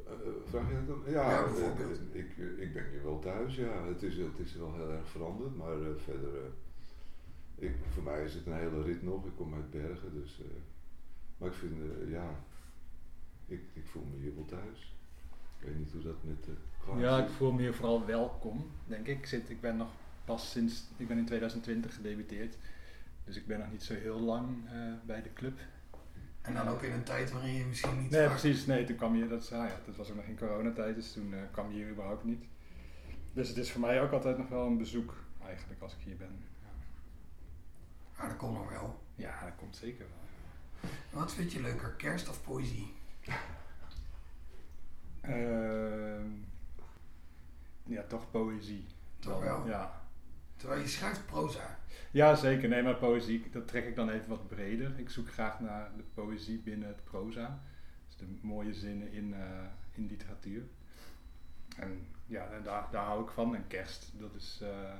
Eh, 0.09 0.27
Vraag 0.49 0.69
je 0.69 0.73
dat 0.75 0.87
dan? 0.87 1.01
Ja, 1.13 1.29
Ja, 1.29 1.37
eh, 1.37 1.43
bijvoorbeeld. 1.43 1.99
eh, 2.13 2.19
ik, 2.19 2.37
ik 2.57 2.73
ben 2.73 2.89
hier 2.89 3.03
wel 3.03 3.19
thuis, 3.19 3.55
ja. 3.55 3.85
Het 3.87 4.03
is, 4.03 4.17
het 4.17 4.39
is 4.39 4.55
wel 4.55 4.73
heel 4.75 4.91
erg 4.91 5.07
veranderd, 5.09 5.55
maar 5.57 5.81
eh, 5.81 5.87
verder... 5.97 6.29
eh, 6.35 6.49
ik, 7.67 7.75
voor 7.93 8.03
mij 8.03 8.23
is 8.23 8.33
het 8.33 8.45
een 8.45 8.53
hele 8.53 8.81
rit 8.83 9.03
nog. 9.03 9.25
Ik 9.25 9.35
kom 9.35 9.53
uit 9.53 9.69
Bergen, 9.71 10.13
dus... 10.13 10.39
eh, 10.41 10.45
maar 11.37 11.49
ik 11.49 11.55
vind, 11.55 11.73
ja... 12.09 12.29
Ik, 13.47 13.61
ik 13.73 13.85
voel 13.87 14.03
me 14.11 14.17
hier 14.21 14.35
wel 14.35 14.45
thuis. 14.45 14.95
Ik 15.59 15.65
weet 15.67 15.77
niet 15.77 15.91
hoe 15.91 16.01
dat 16.01 16.23
met 16.23 16.43
de 16.43 16.51
Ja, 16.99 17.23
ik 17.23 17.29
voel 17.29 17.51
me 17.51 17.59
hier 17.61 17.73
vooral 17.73 18.05
welkom, 18.05 18.65
denk 18.85 19.07
ik. 19.07 19.17
Ik, 19.17 19.25
zit, 19.25 19.49
ik 19.49 19.61
ben 19.61 19.77
nog 19.77 19.89
pas 20.25 20.51
sinds, 20.51 20.83
ik 20.97 21.07
ben 21.07 21.17
in 21.17 21.25
2020 21.25 21.95
gedebuteerd. 21.95 22.57
Dus 23.25 23.35
ik 23.37 23.47
ben 23.47 23.59
nog 23.59 23.71
niet 23.71 23.83
zo 23.83 23.93
heel 23.93 24.19
lang 24.19 24.47
eh, 24.69 24.93
bij 25.05 25.21
de 25.21 25.33
club. 25.33 25.59
En 26.47 26.53
dan 26.53 26.67
ook 26.67 26.81
in 26.81 26.91
een 26.91 27.03
tijd 27.03 27.31
waarin 27.31 27.53
je 27.53 27.65
misschien 27.65 28.01
niet 28.01 28.09
Nee, 28.11 28.27
vaak- 28.27 28.39
precies. 28.39 28.65
Nee, 28.65 28.83
toen 28.85 28.95
kwam 28.95 29.15
je, 29.15 29.27
dat, 29.27 29.41
is, 29.41 29.51
ah 29.51 29.67
ja, 29.67 29.75
dat 29.85 29.95
was 29.95 30.09
ook 30.09 30.15
nog 30.15 30.25
in 30.25 30.37
coronatijd, 30.37 30.95
dus 30.95 31.13
toen 31.13 31.33
eh, 31.33 31.39
kwam 31.51 31.69
je 31.71 31.75
hier 31.77 31.89
überhaupt 31.89 32.23
niet. 32.23 32.43
Dus 33.33 33.47
het 33.47 33.57
is 33.57 33.71
voor 33.71 33.81
mij 33.81 34.01
ook 34.01 34.11
altijd 34.11 34.37
nog 34.37 34.47
wel 34.49 34.65
een 34.65 34.77
bezoek, 34.77 35.13
eigenlijk, 35.45 35.81
als 35.81 35.93
ik 35.93 35.99
hier 36.03 36.17
ben. 36.17 36.45
Ja, 36.61 36.67
Maar 38.17 38.27
dat 38.27 38.37
komt 38.37 38.53
nog 38.53 38.69
wel. 38.69 38.99
ja 39.15 39.43
dat 39.45 39.55
komt 39.57 39.75
zeker 39.75 40.05
wel. 40.09 40.89
Wat 41.21 41.33
vind 41.33 41.51
je 41.51 41.61
leuker, 41.61 41.89
kerst 41.89 42.29
of 42.29 42.43
poëzie? 42.43 42.93
Ehm, 45.21 46.27
ja, 47.83 48.03
toch 48.07 48.31
poëzie. 48.31 48.85
Toch 49.19 49.39
wel? 49.43 49.67
Ja. 49.67 50.01
Terwijl 50.57 50.81
je 50.81 50.87
schrijft 50.87 51.25
proza. 51.25 51.79
Ja, 52.11 52.35
zeker. 52.35 52.69
Nee, 52.69 52.83
maar 52.83 52.95
poëzie, 52.95 53.49
dat 53.51 53.67
trek 53.67 53.85
ik 53.85 53.95
dan 53.95 54.09
even 54.09 54.29
wat 54.29 54.47
breder. 54.47 54.99
Ik 54.99 55.09
zoek 55.09 55.31
graag 55.31 55.59
naar 55.59 55.91
de 55.95 56.03
poëzie 56.13 56.59
binnen 56.59 56.87
het 56.87 57.03
proza. 57.03 57.61
Dus 58.07 58.17
de 58.17 58.25
mooie 58.41 58.73
zinnen 58.73 59.11
in, 59.11 59.33
eh, 59.33 59.63
in 59.91 60.07
literatuur. 60.07 60.63
En 61.77 62.07
ja, 62.25 62.59
daar, 62.63 62.87
daar 62.91 63.05
hou 63.05 63.23
ik 63.23 63.29
van. 63.29 63.55
En 63.55 63.67
kerst, 63.67 64.11
dat 64.19 64.35
is 64.35 64.59
eh, 64.61 64.93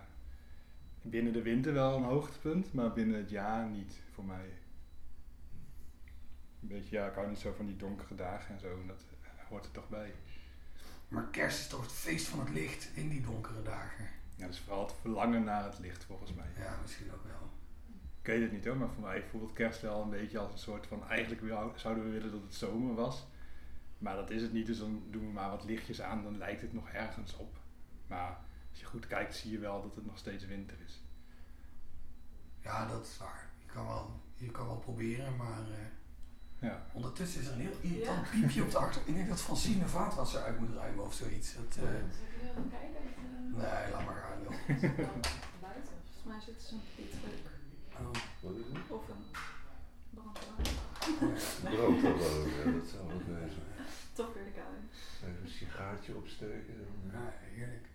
binnen 1.01 1.33
de 1.33 1.41
winter 1.41 1.73
wel 1.73 1.97
een 1.97 2.03
hoogtepunt, 2.03 2.73
maar 2.73 2.93
binnen 2.93 3.17
het 3.17 3.29
jaar 3.29 3.67
niet 3.67 4.01
voor 4.13 4.25
mij. 4.25 4.49
Een 6.61 6.67
beetje, 6.67 6.95
ja, 6.95 7.07
ik 7.07 7.15
hou 7.15 7.27
niet 7.29 7.39
zo 7.39 7.53
van 7.53 7.65
die 7.65 7.77
donkere 7.77 8.15
dagen 8.15 8.53
en 8.53 8.59
zo. 8.59 8.79
En 8.81 8.87
dat 8.87 9.03
hoort 9.49 9.65
er 9.65 9.71
toch 9.71 9.89
bij. 9.89 10.13
Maar 11.07 11.27
kerst 11.27 11.59
is 11.59 11.67
toch 11.67 11.81
het 11.81 11.91
feest 11.91 12.27
van 12.27 12.39
het 12.39 12.49
licht 12.49 12.89
in 12.93 13.09
die 13.09 13.21
donkere 13.21 13.61
dagen. 13.61 14.16
Ja, 14.37 14.47
dus 14.47 14.59
vooral 14.59 14.85
het 14.85 14.95
verlangen 15.01 15.43
naar 15.43 15.63
het 15.63 15.79
licht, 15.79 16.03
volgens 16.03 16.33
mij. 16.33 16.45
Ja, 16.57 16.77
misschien 16.81 17.11
ook 17.13 17.23
wel. 17.23 17.49
Ik 18.21 18.25
weet 18.33 18.41
het 18.41 18.51
niet 18.51 18.65
hoor, 18.65 18.77
maar 18.77 18.89
voor 18.89 19.03
mij 19.03 19.23
voelt 19.23 19.53
kerst 19.53 19.81
wel 19.81 20.01
een 20.01 20.09
beetje 20.09 20.39
als 20.39 20.51
een 20.51 20.57
soort 20.57 20.87
van... 20.87 21.07
Eigenlijk 21.07 21.41
zouden 21.75 22.03
we 22.03 22.09
willen 22.09 22.31
dat 22.31 22.41
het 22.41 22.55
zomer 22.55 22.95
was. 22.95 23.27
Maar 23.97 24.15
dat 24.15 24.29
is 24.29 24.41
het 24.41 24.53
niet, 24.53 24.65
dus 24.65 24.79
dan 24.79 25.03
doen 25.09 25.25
we 25.25 25.31
maar 25.31 25.49
wat 25.49 25.63
lichtjes 25.63 26.01
aan. 26.01 26.23
Dan 26.23 26.37
lijkt 26.37 26.61
het 26.61 26.73
nog 26.73 26.89
ergens 26.89 27.35
op. 27.35 27.57
Maar 28.07 28.37
als 28.69 28.79
je 28.79 28.85
goed 28.85 29.07
kijkt, 29.07 29.35
zie 29.35 29.51
je 29.51 29.59
wel 29.59 29.81
dat 29.81 29.95
het 29.95 30.05
nog 30.05 30.17
steeds 30.17 30.45
winter 30.45 30.77
is. 30.85 31.01
Ja, 32.59 32.87
dat 32.87 33.05
is 33.05 33.17
waar. 33.17 33.49
Je 33.59 33.65
kan 33.65 33.85
wel, 33.85 34.21
je 34.35 34.51
kan 34.51 34.65
wel 34.65 34.77
proberen, 34.77 35.35
maar 35.35 35.61
eh, 35.61 35.77
Ja. 36.59 36.85
ondertussen 36.93 37.41
is 37.41 37.47
er 37.47 37.53
een 37.53 37.59
heel 37.59 37.77
irritant 37.81 38.29
piepje 38.31 38.63
op 38.63 38.71
de 38.71 38.77
achter. 38.77 39.01
Ik 39.05 39.13
denk 39.15 39.29
dat 39.29 39.41
Francine 39.41 39.87
vaatwasser 39.87 40.41
uit 40.41 40.59
moet 40.59 40.75
ruimen 40.75 41.05
of 41.05 41.13
zoiets. 41.13 41.53
Dat, 41.55 41.75
eh, 41.75 41.81
Zal 41.83 41.91
ik 41.91 42.41
even 42.41 42.53
gaan 42.55 42.69
kijken? 42.69 43.01
Eh, 43.15 43.71
nee, 43.83 43.91
laat 43.91 44.05
maar 44.05 44.15
gaan 44.15 44.41
joh. 44.43 44.51
Buiten. 45.65 45.93
Volgens 46.03 46.23
mij 46.25 46.39
zit 46.45 46.55
er 46.55 46.67
zo'n 46.69 46.81
pietreuk. 46.95 47.45
Oh, 47.99 48.11
Wat 48.41 48.53
is 48.55 48.65
het? 48.73 48.91
Of 48.97 49.07
een 49.09 49.25
brandweer. 50.13 50.75
Brood 51.63 52.01
ja, 52.01 52.71
dat 52.71 52.87
zou 52.91 53.03
ook 53.13 53.25
wezen. 53.39 53.63
Toch 54.13 54.33
weer 54.33 54.43
de 54.43 54.51
kou. 54.51 54.67
Even 55.23 55.41
een 55.43 55.49
sigaartje 55.49 56.15
opsteken. 56.15 56.73
eh. 56.79 57.13
ja, 57.13 57.33
heerlijk. 57.55 57.85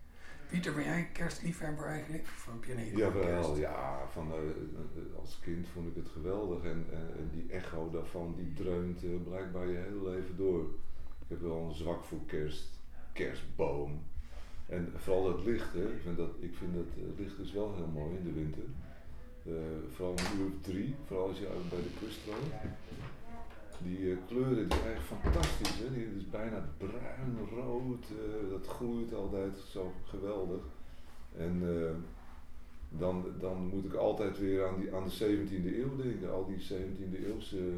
Pieter, 0.53 0.75
ben 0.75 0.85
jij 0.85 1.09
kerstliefhebber 1.13 1.87
eigenlijk? 1.87 2.23
Of 2.23 2.49
heb 2.53 2.65
je 2.65 2.73
een 2.83 2.97
Jawel, 2.97 3.23
kerst? 3.23 3.57
ja, 3.57 4.07
van, 4.13 4.33
eh, 4.33 4.39
eh, 4.39 5.19
als 5.21 5.39
kind 5.43 5.67
vond 5.73 5.89
ik 5.89 5.95
het 5.95 6.09
geweldig 6.09 6.63
en, 6.65 6.87
en, 6.93 7.09
en 7.19 7.31
die 7.33 7.51
echo 7.51 7.91
daarvan 7.91 8.35
die 8.37 8.53
dreunt 8.53 9.03
eh, 9.05 9.11
blijkbaar 9.29 9.69
je 9.69 9.77
hele 9.77 10.11
leven 10.11 10.37
door. 10.37 10.61
Ik 11.19 11.29
heb 11.29 11.41
wel 11.41 11.67
een 11.69 11.75
zwak 11.75 12.05
voor 12.05 12.19
kerst, 12.27 12.69
kerstboom. 13.13 14.03
En 14.67 14.93
vooral 14.97 15.25
dat 15.25 15.45
licht, 15.45 15.73
hè. 15.73 15.93
Ik 15.93 16.01
vind 16.03 16.17
dat, 16.17 16.31
ik 16.41 16.55
vind 16.55 16.75
dat 16.75 16.87
eh, 16.97 17.19
licht 17.19 17.39
is 17.39 17.53
wel 17.53 17.75
heel 17.75 17.87
mooi 17.87 18.17
in 18.17 18.25
de 18.25 18.33
winter. 18.33 18.65
Eh, 19.47 19.53
vooral 19.95 20.15
een 20.19 20.41
uur 20.41 20.51
drie, 20.61 20.95
vooral 21.07 21.29
als 21.29 21.39
je 21.39 21.49
uit 21.49 21.69
bij 21.69 21.83
de 21.83 21.95
kust 22.01 22.25
woont. 22.27 22.53
Die 23.83 24.11
eh, 24.11 24.17
kleuren 24.27 24.69
die 24.69 24.79
zijn 24.79 24.95
echt 24.95 25.05
fantastisch. 25.05 25.79
Hè? 25.79 25.93
Die 25.95 26.17
is 26.17 26.31
bijna 26.31 26.69
bruin, 26.79 27.39
rood. 27.55 28.05
eh, 28.11 28.51
dat 28.51 28.67
groeit 28.67 29.15
altijd 29.15 29.57
zo 29.71 29.93
geweldig. 30.05 30.63
En 31.37 31.63
eh, 31.63 31.95
dan, 32.89 33.25
dan 33.39 33.67
moet 33.67 33.85
ik 33.85 33.95
altijd 33.95 34.39
weer 34.39 34.67
aan, 34.69 34.81
die, 34.81 34.95
aan 34.95 35.05
de 35.09 35.15
17e 35.15 35.77
eeuw 35.77 35.97
denken. 35.97 36.33
Al 36.33 36.47
die 36.47 36.61
17e 36.73 37.25
eeuwse 37.27 37.73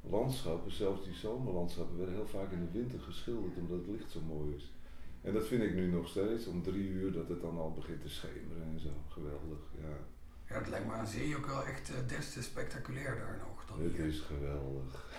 landschappen, 0.00 0.72
zelfs 0.72 1.04
die 1.04 1.14
zomerlandschappen, 1.14 1.96
werden 1.96 2.14
heel 2.14 2.26
vaak 2.26 2.52
in 2.52 2.60
de 2.60 2.78
winter 2.78 3.00
geschilderd 3.00 3.56
omdat 3.56 3.78
het 3.78 3.88
licht 3.88 4.10
zo 4.10 4.20
mooi 4.20 4.54
is. 4.54 4.72
En 5.22 5.32
dat 5.32 5.46
vind 5.46 5.62
ik 5.62 5.74
nu 5.74 5.86
nog 5.86 6.08
steeds, 6.08 6.46
om 6.46 6.62
drie 6.62 6.88
uur 6.88 7.12
dat 7.12 7.28
het 7.28 7.40
dan 7.40 7.58
al 7.58 7.72
begint 7.72 8.02
te 8.02 8.08
schemeren 8.08 8.62
en 8.72 8.80
zo. 8.80 8.90
Geweldig, 9.08 9.58
ja. 9.80 9.96
Ja, 10.48 10.58
het 10.58 10.68
lijkt 10.68 10.86
me 10.86 10.92
aan 10.92 11.06
zee 11.06 11.36
ook 11.36 11.46
wel 11.46 11.64
echt 11.64 11.92
des 12.08 12.32
te 12.32 12.42
spectaculairder 12.42 13.38
nog 13.38 13.51
Het 13.78 13.92
hier. 13.92 14.06
is 14.06 14.20
geweldig. 14.20 15.10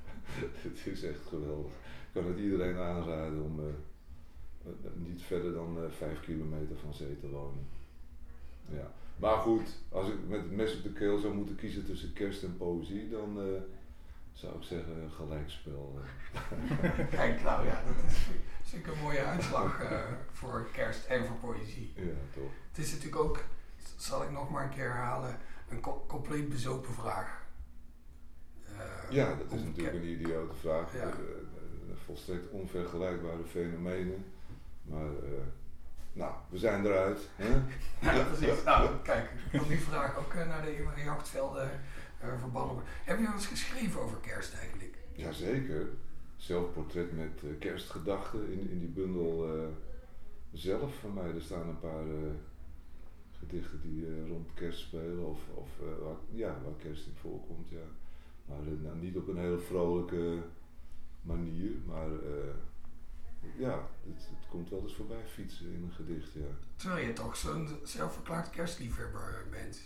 het 0.68 0.86
is 0.86 1.02
echt 1.02 1.26
geweldig. 1.28 1.72
Ik 1.72 2.20
kan 2.22 2.26
het 2.26 2.38
iedereen 2.38 2.76
aanraden 2.76 3.42
om 3.42 3.60
eh, 3.60 4.64
niet 4.94 5.22
verder 5.22 5.52
dan 5.52 5.76
eh, 5.78 5.90
vijf 5.98 6.20
kilometer 6.20 6.76
van 6.76 6.94
zee 6.94 7.20
te 7.20 7.28
wonen. 7.28 7.66
Ja. 8.68 8.90
Maar 9.16 9.36
goed, 9.36 9.68
als 9.88 10.08
ik 10.08 10.14
met 10.28 10.40
het 10.40 10.50
mes 10.50 10.76
op 10.76 10.82
de 10.82 10.92
keel 10.92 11.18
zou 11.18 11.34
moeten 11.34 11.56
kiezen 11.56 11.84
tussen 11.84 12.12
kerst 12.12 12.42
en 12.42 12.56
poëzie, 12.56 13.08
dan 13.10 13.38
eh, 13.40 13.60
zou 14.32 14.56
ik 14.56 14.62
zeggen 14.62 15.10
gelijkspel. 15.16 15.98
Kijk, 17.10 17.42
nou 17.42 17.66
ja, 17.66 17.82
dat 17.86 18.10
is 18.10 18.26
natuurlijk 18.64 18.92
een 18.92 19.02
mooie 19.02 19.24
uitslag 19.24 19.82
voor 20.32 20.68
kerst 20.72 21.04
en 21.06 21.24
voor 21.26 21.36
poëzie. 21.36 21.92
ja, 21.96 22.02
toch. 22.34 22.50
Het 22.70 22.78
is 22.84 22.90
natuurlijk 22.92 23.22
ook, 23.22 23.44
zal 23.96 24.22
ik 24.22 24.30
nog 24.30 24.50
maar 24.50 24.64
een 24.64 24.70
keer 24.74 24.92
herhalen, 24.92 25.38
een 25.68 25.80
co- 25.80 26.04
compleet 26.06 26.48
bezopen 26.48 26.92
vraag. 26.94 27.41
Eh, 28.84 29.14
Ja, 29.14 29.34
dat 29.34 29.58
is 29.58 29.64
natuurlijk 29.64 29.94
een 29.96 30.10
idiote 30.10 30.54
vraag. 30.54 30.94
Ja. 30.94 31.00
Eh, 31.00 31.06
eh, 31.08 31.12
volstrekt 32.04 32.50
onvergelijkbare 32.50 33.44
fenomenen. 33.50 34.24
Maar, 34.82 35.10
nou, 36.12 36.32
we 36.48 36.58
zijn 36.58 36.84
eruit. 36.86 37.28
Hè? 37.36 37.50
Ja, 38.16 38.24
precies. 38.24 38.64
Nou, 38.64 38.90
kijk, 39.02 39.30
ik 39.50 39.58
kan 39.58 39.68
die 39.68 39.80
vraag 39.80 40.18
ook 40.18 40.34
naar 40.34 40.62
de 40.64 41.02
jachtvelden 41.04 41.70
eh, 42.20 42.28
verbannen 42.38 42.72
worden. 42.74 42.92
Heb 43.04 43.18
je 43.18 43.24
wel 43.24 43.32
eens 43.32 43.46
geschreven 43.46 44.00
over 44.00 44.16
kerst 44.16 44.54
eigenlijk? 44.54 44.96
Jazeker. 45.12 45.88
Zelfportret 46.36 47.16
met 47.16 47.58
kerstgedachten 47.58 48.52
in, 48.52 48.70
in 48.70 48.78
die 48.78 48.88
bundel 48.88 49.48
zelf 50.52 50.94
van 51.00 51.14
mij. 51.14 51.34
Er 51.34 51.42
staan 51.42 51.68
een 51.68 51.80
paar 51.80 52.04
gedichten 53.38 53.80
die 53.82 54.26
rond 54.28 54.48
kerst 54.54 54.80
spelen 54.80 55.26
of, 55.26 55.38
of 55.54 55.68
waar, 56.02 56.16
ja, 56.30 56.46
waar 56.64 56.74
kerst 56.78 57.06
in 57.06 57.14
voorkomt. 57.20 57.68
Ja. 57.68 57.86
Maar 58.44 58.58
eh, 58.58 58.82
nou, 58.82 58.96
niet 58.98 59.16
op 59.16 59.28
een 59.28 59.36
hele 59.36 59.58
vrolijke 59.58 60.38
manier, 61.22 61.70
maar 61.86 62.06
eh, 62.10 62.54
ja, 63.58 63.88
het, 64.06 64.28
het 64.36 64.48
komt 64.50 64.70
wel 64.70 64.80
eens 64.80 64.94
voorbij 64.94 65.24
fietsen 65.26 65.66
in 65.66 65.82
een 65.82 65.92
gedicht, 65.92 66.32
ja. 66.32 66.40
Terwijl 66.76 67.06
je 67.06 67.12
toch 67.12 67.36
zo'n 67.36 67.68
zelfverklaard 67.82 68.50
kerstliefhebber 68.50 69.44
bent. 69.50 69.80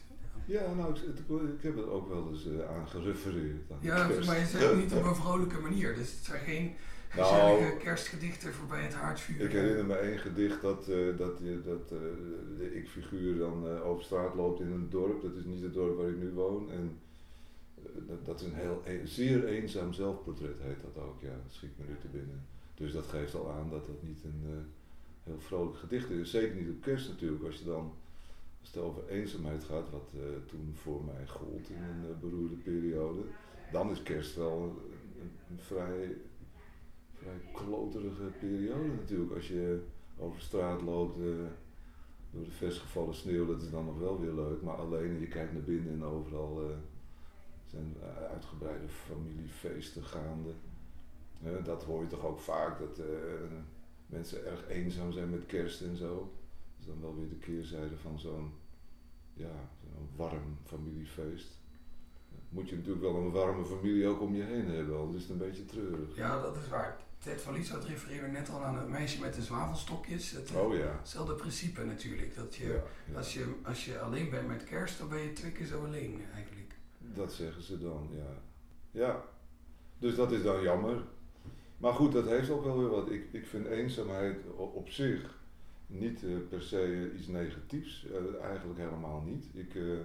Ja, 0.46 0.74
nou, 0.74 0.94
ik, 0.94 1.00
het- 1.06 1.52
ik 1.56 1.62
heb 1.62 1.76
er 1.76 1.90
ook 1.90 2.08
wel 2.08 2.28
eens 2.28 2.46
eh, 2.46 2.68
aan 2.76 2.88
gerefereerd. 2.88 3.70
Aan 3.70 3.78
Ja, 3.80 4.08
maar 4.26 4.38
je 4.38 4.46
zegt 4.46 4.64
het 4.64 4.76
niet 4.76 4.92
op 4.92 5.04
een 5.04 5.14
vrolijke 5.14 5.58
manier. 5.60 5.94
Dus 5.94 6.12
het 6.12 6.24
zijn 6.24 6.40
geen 6.42 6.74
Nou, 7.16 7.28
gezellige 7.34 7.76
kerstgedichten 7.76 8.52
voorbij 8.52 8.82
het 8.82 8.94
haardvuur. 8.94 9.40
Ik 9.40 9.52
herinner 9.52 9.84
me 9.84 9.94
één 9.94 10.18
gedicht 10.18 10.62
dat, 10.62 10.84
dat, 11.16 11.38
dat 11.64 11.88
de 11.88 12.70
ik-figuur 12.74 13.38
dan 13.38 13.66
over 13.80 14.04
straat 14.04 14.34
loopt 14.34 14.60
in 14.60 14.70
een 14.72 14.90
dorp. 14.90 15.22
Dat 15.22 15.34
is 15.34 15.44
niet 15.44 15.62
het 15.62 15.74
dorp 15.74 15.96
waar 15.96 16.08
ik 16.08 16.16
nu 16.16 16.30
woon. 16.32 16.70
En 16.70 16.98
dat, 18.24 18.40
is 18.40 18.47
een 18.47 18.55
heel 18.55 18.82
een- 18.85 19.09
zeer 19.09 19.44
eenzaam 19.44 19.93
zelfportret, 19.93 20.59
heet 20.60 20.81
dat 20.94 21.02
ook. 21.05 21.20
Ja, 21.20 21.36
schiet 21.48 21.78
me 21.78 21.85
nu 21.89 21.97
te 22.01 22.09
binnen. 22.09 22.44
Dus 22.74 22.93
dat 22.93 23.06
geeft 23.06 23.35
al 23.35 23.51
aan 23.51 23.70
dat 23.70 23.86
dat 23.86 24.02
niet 24.02 24.24
een 24.24 24.43
eh, 24.44 24.56
heel 25.23 25.40
vrolijk 25.40 25.77
gedicht 25.77 26.10
is. 26.10 26.31
Zeker 26.31 26.56
niet 26.56 26.68
op 26.70 26.81
kerst 26.82 27.09
natuurlijk. 27.09 27.44
Als 27.44 27.59
je 27.59 27.64
dan 27.64 27.93
als 28.60 28.68
het 28.74 28.82
over 28.82 29.09
eenzaamheid 29.09 29.64
gaat, 29.64 29.90
wat 29.90 30.10
eh, 30.14 30.20
toen 30.47 30.70
voor 30.74 31.05
mij 31.05 31.27
gold 31.27 31.68
in 31.68 31.82
een 31.82 32.10
eh, 32.10 32.20
beroerde 32.20 32.55
periode. 32.55 33.20
Dan 33.73 33.90
is 33.90 34.02
kerst 34.02 34.36
wel 34.36 34.62
een, 34.62 34.77
een- 35.23 35.31
een 35.51 35.59
vrij 35.62 36.16
vrij 37.14 37.40
kloterige 37.52 38.24
periode 38.40 38.89
natuurlijk. 38.89 39.32
Als 39.35 39.48
je 39.48 39.81
over 40.18 40.40
straat 40.40 40.82
loopt 40.82 41.16
door 42.31 42.44
de 42.44 42.51
versgevallen 42.51 43.14
sneeuw, 43.14 43.47
dat 43.47 43.62
is 43.62 43.70
dan 43.70 43.85
nog 43.85 43.98
wel 43.98 44.20
weer 44.20 44.32
leuk. 44.32 44.62
Maar 44.62 44.74
alleen 44.74 45.10
en 45.10 45.20
je 45.20 45.27
kijkt 45.28 45.52
naar 45.52 45.62
binnen 45.62 45.93
en 45.93 46.05
overal 46.05 46.62
zijn 47.70 47.97
eh, 48.02 48.30
uitgebreide 48.30 48.88
familiefeesten 48.88 50.05
gaande. 50.05 50.51
Dat 51.64 51.84
hoor 51.84 52.02
je 52.02 52.09
toch 52.09 52.24
ook 52.24 52.40
vaak, 52.40 52.78
dat 52.78 52.98
eh, 52.98 53.06
mensen 54.06 54.47
erg 54.47 54.68
eenzaam 54.68 55.12
zijn 55.12 55.30
met 55.30 55.47
kerst 55.47 55.80
en 55.80 55.97
zo. 55.97 56.14
Dat 56.14 56.80
is 56.80 56.86
dan 56.86 57.01
wel 57.01 57.16
weer 57.16 57.28
de 57.28 57.38
keerzijde 57.38 57.97
van 57.97 58.18
zo'n 58.18 58.52
ja, 59.34 59.68
zo'n 59.80 60.09
warm 60.16 60.59
familiefeest. 60.64 61.59
Moet 62.48 62.68
je 62.68 62.76
natuurlijk 62.76 63.02
wel 63.02 63.16
een 63.16 63.30
warme 63.30 63.64
familie 63.64 64.06
ook 64.06 64.20
om 64.20 64.34
je 64.34 64.43
heen 64.43 64.66
hebben, 64.66 64.98
anders 64.98 65.22
is 65.22 65.28
het 65.28 65.40
een 65.40 65.47
beetje 65.47 65.64
treurig. 65.64 66.16
Ja, 66.16 66.40
dat 66.40 66.56
is 66.56 66.68
waar. 66.68 66.97
Ted 67.18 67.43
van 67.43 67.55
Lieshout 67.55 67.84
refereerde 67.84 68.26
net 68.26 68.51
al 68.51 68.64
aan 68.64 68.78
het 68.78 68.88
meisje 68.88 69.20
met 69.20 69.34
de 69.34 69.43
zwavelstokjes. 69.43 70.30
Het, 70.30 70.51
eh, 70.51 70.60
Oh 70.60 70.74
ja. 70.74 70.97
Hetzelfde 70.98 71.34
principe 71.34 71.84
natuurlijk. 71.84 72.34
Dat 72.34 72.55
je, 72.55 72.66
Ja, 72.66 72.82
ja. 73.10 73.16
Als, 73.16 73.34
je, 73.34 73.55
als 73.62 73.84
je 73.84 74.01
alleen 74.01 74.30
bent 74.30 74.48
met 74.48 74.64
kerst, 74.64 74.98
dan 74.98 75.09
ben 75.09 75.18
je 75.18 75.32
twee 75.32 75.52
keer 75.52 75.66
zo 75.66 75.84
alleen 75.84 76.20
eigenlijk. 76.34 76.65
Dat 77.16 77.32
zeggen 77.32 77.62
ze 77.62 77.78
dan, 77.78 78.09
ja. 78.12 78.43
Ja, 78.90 79.24
dus 79.98 80.14
dat 80.14 80.32
is 80.32 80.43
dan 80.43 80.62
jammer. 80.62 81.02
Maar 81.78 81.93
goed, 81.93 82.12
dat 82.12 82.26
heeft 82.26 82.51
ook 82.51 82.64
wel 82.64 82.78
weer 82.78 82.88
wat. 82.88 83.10
Ik, 83.10 83.32
ik 83.32 83.47
vind 83.47 83.66
eenzaamheid 83.66 84.38
op 84.56 84.88
zich 84.88 85.40
niet 85.86 86.24
eh, 86.24 86.30
per 86.48 86.62
se 86.62 87.12
iets 87.16 87.26
negatiefs. 87.26 88.06
Eh, 88.06 88.44
eigenlijk 88.44 88.78
helemaal 88.78 89.20
niet. 89.20 89.47
Ik, 89.52 89.74
eh, 89.74 89.98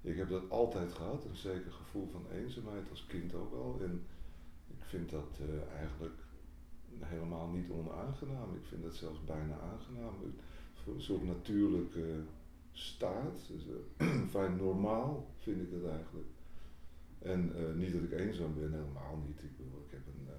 ik 0.00 0.16
heb 0.16 0.28
dat 0.28 0.50
altijd 0.50 0.92
gehad, 0.92 1.24
een 1.24 1.36
zeker 1.36 1.72
gevoel 1.72 2.08
van 2.12 2.26
eenzaamheid 2.30 2.90
als 2.90 3.06
kind 3.06 3.34
ook 3.34 3.52
al. 3.52 3.78
En 3.82 4.06
ik 4.68 4.84
vind 4.84 5.10
dat 5.10 5.38
eh, 5.40 5.78
eigenlijk 5.78 6.20
helemaal 6.98 7.48
niet 7.48 7.70
onaangenaam. 7.70 8.54
Ik 8.54 8.64
vind 8.64 8.82
dat 8.82 8.94
zelfs 8.94 9.24
bijna 9.24 9.58
aangenaam. 9.60 10.14
Een 10.86 11.02
soort 11.02 11.24
natuurlijke 11.24 12.20
staat. 12.72 13.46
Dus, 13.48 13.66
eh, 13.96 14.06
vrij 14.30 14.48
normaal 14.48 15.26
vind 15.38 15.60
ik 15.60 15.70
dat 15.70 15.90
eigenlijk. 15.90 16.26
En 17.22 17.52
eh, 17.56 17.74
niet 17.74 17.92
dat 17.92 18.02
ik 18.02 18.12
eenzaam 18.12 18.54
ben, 18.54 18.72
helemaal 18.72 19.22
niet. 19.26 19.42
Ik, 19.42 19.56
bedoel, 19.56 19.82
ik 19.86 19.90
heb 19.90 20.06
een 20.06 20.26
eh, 20.28 20.34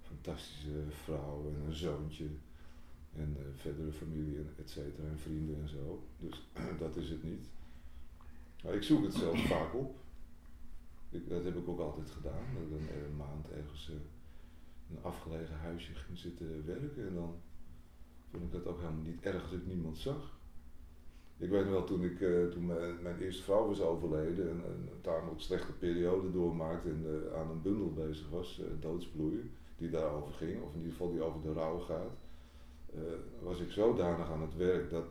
fantastische 0.00 0.84
vrouw 0.88 1.48
en 1.48 1.66
een 1.66 1.74
zoontje. 1.74 2.26
En 3.12 3.36
eh, 3.38 3.44
verdere 3.54 3.92
familie, 3.92 4.36
en 4.36 4.48
et 4.58 4.70
cetera, 4.70 5.08
en 5.08 5.18
vrienden 5.18 5.60
en 5.60 5.68
zo. 5.68 6.04
Dus 6.18 6.48
dat 6.78 6.96
is 6.96 7.10
het 7.10 7.22
niet. 7.22 7.46
Maar 8.62 8.74
ik 8.74 8.82
zoek 8.82 9.04
het 9.04 9.14
zelfs 9.14 9.42
vaak 9.54 9.74
op. 9.74 9.98
Ik, 11.10 11.28
dat 11.28 11.44
heb 11.44 11.56
ik 11.56 11.68
ook 11.68 11.80
altijd 11.80 12.10
gedaan. 12.10 12.54
Dat 12.54 12.62
ik 12.62 12.70
dan 12.70 13.04
een 13.04 13.16
maand 13.16 13.50
ergens 13.50 13.88
in 13.88 14.00
een 14.90 15.02
afgelegen 15.02 15.56
huisje 15.56 15.94
ging 15.94 16.18
zitten 16.18 16.66
werken. 16.66 17.06
En 17.08 17.14
dan 17.14 17.34
vond 18.30 18.44
ik 18.44 18.52
dat 18.52 18.66
ook 18.66 18.80
helemaal 18.80 19.02
niet 19.02 19.22
erg 19.22 19.42
als 19.42 19.52
ik 19.52 19.66
niemand 19.66 19.98
zag. 19.98 20.38
Ik 21.38 21.50
weet 21.50 21.68
wel, 21.68 21.84
toen, 21.84 22.04
ik, 22.04 22.20
eh, 22.20 22.46
toen 22.46 22.66
mijn, 22.66 23.02
mijn 23.02 23.20
eerste 23.20 23.42
vrouw 23.42 23.66
was 23.66 23.80
overleden 23.80 24.48
en 24.48 24.64
een 24.64 25.00
tamelijk 25.00 25.40
slechte 25.40 25.72
periode 25.72 26.30
doormaakte 26.30 26.88
en 26.88 27.04
eh, 27.06 27.40
aan 27.40 27.50
een 27.50 27.62
bundel 27.62 27.92
bezig 27.92 28.30
was, 28.30 28.60
eh, 28.60 28.66
Doodsbloeien, 28.80 29.50
die 29.76 29.90
daarover 29.90 30.32
ging, 30.32 30.62
of 30.62 30.72
in 30.72 30.78
ieder 30.78 30.92
geval 30.92 31.10
die 31.10 31.22
over 31.22 31.42
de 31.42 31.52
rouw 31.52 31.78
gaat, 31.78 32.12
was 33.42 33.60
ik 33.60 33.70
zodanig 33.70 34.30
aan 34.30 34.40
het 34.40 34.56
werk 34.56 34.90
dat, 34.90 35.04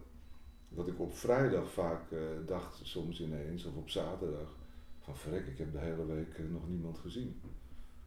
dat 0.70 0.88
ik 0.88 1.00
op 1.00 1.14
vrijdag 1.14 1.72
vaak 1.72 2.02
dacht, 2.46 2.80
soms 2.84 3.22
ineens, 3.22 3.66
of 3.66 3.76
op 3.76 3.90
zaterdag, 3.90 4.58
van 5.00 5.16
verrek, 5.16 5.48
ik 5.48 5.58
heb 5.58 5.72
de 5.72 5.80
hele 5.80 6.06
week 6.06 6.50
nog 6.52 6.70
niemand 6.70 6.98
gezien. 6.98 7.42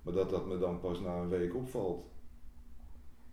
Maar 0.02 0.14
dat 0.14 0.30
dat 0.30 0.46
me 0.46 0.58
dan 0.58 0.80
pas 0.80 1.00
na 1.00 1.16
een 1.16 1.28
week 1.28 1.54
opvalt. 1.54 2.06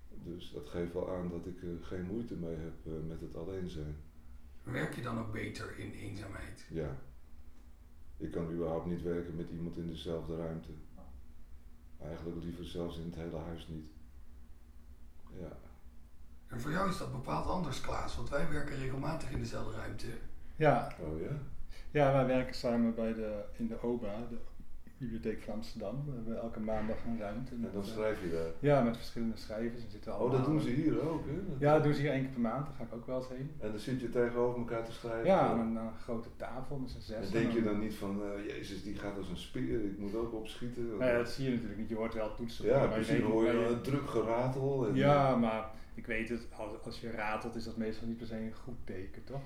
Dus 0.09 0.51
dat 0.51 0.69
geeft 0.69 0.93
wel 0.93 1.11
aan 1.11 1.29
dat 1.29 1.45
ik 1.45 1.57
geen 1.81 2.05
moeite 2.05 2.35
mee 2.35 2.55
heb 2.55 3.05
met 3.07 3.21
het 3.21 3.35
alleen 3.35 3.69
zijn. 3.69 3.95
Werk 4.63 4.95
je 4.95 5.01
dan 5.01 5.19
ook 5.19 5.31
beter 5.31 5.79
in 5.79 5.91
eenzaamheid? 5.91 6.65
Ja. 6.69 6.97
Ik 8.17 8.31
kan 8.31 8.51
überhaupt 8.51 8.85
niet 8.85 9.01
werken 9.01 9.35
met 9.35 9.49
iemand 9.49 9.77
in 9.77 9.87
dezelfde 9.87 10.37
ruimte. 10.37 10.69
Eigenlijk 11.99 12.43
liever 12.43 12.65
zelfs 12.65 12.97
in 12.97 13.05
het 13.05 13.15
hele 13.15 13.37
huis 13.37 13.67
niet. 13.67 13.91
Ja. 15.39 15.57
En 16.47 16.61
voor 16.61 16.71
jou 16.71 16.89
is 16.89 16.97
dat 16.97 17.11
bepaald 17.11 17.47
anders, 17.47 17.81
Klaas, 17.81 18.15
want 18.15 18.29
wij 18.29 18.49
werken 18.49 18.75
regelmatig 18.75 19.31
in 19.31 19.39
dezelfde 19.39 19.77
ruimte. 19.77 20.07
Ja, 20.55 20.95
Oh 20.99 21.21
ja? 21.21 21.37
ja, 21.91 22.11
wij 22.11 22.25
werken 22.25 22.55
samen 22.55 22.95
bij 22.95 23.13
de, 23.13 23.43
in 23.57 23.67
de 23.67 23.81
OBA, 23.81 24.27
de 24.29 24.37
Bibliotheek 25.03 25.41
van 25.43 25.53
Amsterdam. 25.53 25.95
We 26.05 26.11
hebben 26.15 26.41
elke 26.41 26.59
maandag 26.59 26.97
een 27.07 27.19
ruimte. 27.19 27.51
En 27.55 27.69
dan 27.73 27.81
eh, 27.81 27.87
schrijf 27.87 28.21
je 28.23 28.29
daar. 28.31 28.51
Ja, 28.59 28.81
met 28.81 28.97
verschillende 28.97 29.37
schrijvers. 29.37 29.83
En 29.83 29.89
zitten 29.91 30.19
Oh, 30.19 30.31
dat 30.31 30.45
doen 30.45 30.59
ze 30.59 30.69
hier 30.69 31.09
ook, 31.09 31.25
hè? 31.25 31.35
Dat- 31.49 31.59
Ja, 31.59 31.73
dat 31.73 31.83
doen 31.83 31.93
ze 31.93 32.01
hier 32.01 32.11
één 32.11 32.21
keer 32.21 32.31
per 32.31 32.41
maand. 32.41 32.65
Daar 32.65 32.75
ga 32.75 32.83
ik 32.83 32.93
ook 32.93 33.05
wel 33.07 33.17
eens 33.17 33.27
heen. 33.29 33.51
En 33.59 33.69
dan 33.71 33.79
zit 33.79 34.01
je 34.01 34.09
tegenover 34.09 34.59
elkaar 34.59 34.83
te 34.85 34.91
schrijven. 34.91 35.25
Ja, 35.25 35.39
aan 35.39 35.77
een, 35.77 35.89
grote 36.03 36.29
tafel 36.35 36.77
met 36.77 36.89
z'n 36.89 36.99
zes. 36.99 37.25
En 37.25 37.31
denk 37.31 37.51
je 37.51 37.63
dan 37.63 37.79
niet 37.79 37.95
van, 37.95 38.21
eh, 38.23 38.45
jezus, 38.47 38.83
die 38.83 38.95
gaat 38.95 39.17
als 39.17 39.29
een 39.29 39.37
speer, 39.37 39.83
ik 39.85 39.97
moet 39.97 40.15
ook 40.15 40.33
opschieten. 40.33 40.87
Nou 40.87 41.03
ja, 41.11 41.17
dat 41.17 41.29
zie 41.29 41.45
je 41.45 41.51
natuurlijk 41.51 41.79
niet. 41.79 41.89
Je 41.89 41.95
hoort 41.95 42.13
wel 42.13 42.35
toetsen. 42.35 42.65
Ja, 42.65 42.85
precies, 42.87 43.07
dan 43.07 43.15
niet 43.15 43.25
hoor 43.25 43.45
je 43.45 43.53
dan 43.53 43.73
een 43.73 43.81
druk 43.81 44.09
geratel. 44.09 44.87
En, 44.87 44.95
Ja, 44.95 45.35
maar 45.35 45.69
ik 45.93 46.05
weet 46.05 46.29
het, 46.29 46.47
als, 46.57 46.71
als 46.83 46.99
je 46.99 47.11
ratelt 47.11 47.55
is 47.55 47.63
dat 47.63 47.77
meestal 47.77 48.07
niet 48.07 48.17
per 48.17 48.27
se 48.27 48.35
een 48.35 48.53
goed 48.63 48.77
teken, 48.83 49.23
toch? 49.23 49.41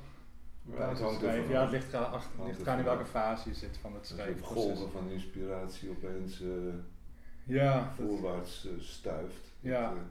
Ja, 0.76 0.90
het 0.90 1.00
hangt 1.00 1.20
schrijven. 1.20 1.50
Ja, 1.50 1.62
het 1.62 1.72
ligt 1.72 1.94
eraan, 1.94 2.12
achter, 2.12 2.46
ligt 2.46 2.62
eraan 2.62 2.78
in 2.78 2.84
welke 2.84 3.06
fase 3.06 3.50
je 3.50 3.56
zit 3.56 3.78
van 3.78 3.92
het 3.94 4.00
Als 4.00 4.10
je 4.10 4.16
op 4.16 4.20
schrijfproces. 4.22 4.64
golven 4.64 4.92
van 4.92 5.10
inspiratie 5.10 5.90
opeens 5.90 6.42
eh, 6.42 6.48
Ja, 7.44 7.74
dat- 7.98 8.08
voorwaarts 8.08 8.66
eh, 8.68 8.72
stuift. 8.80 9.52
Ja. 9.60 9.82
Dat, 9.90 9.98
eh, 9.98 10.04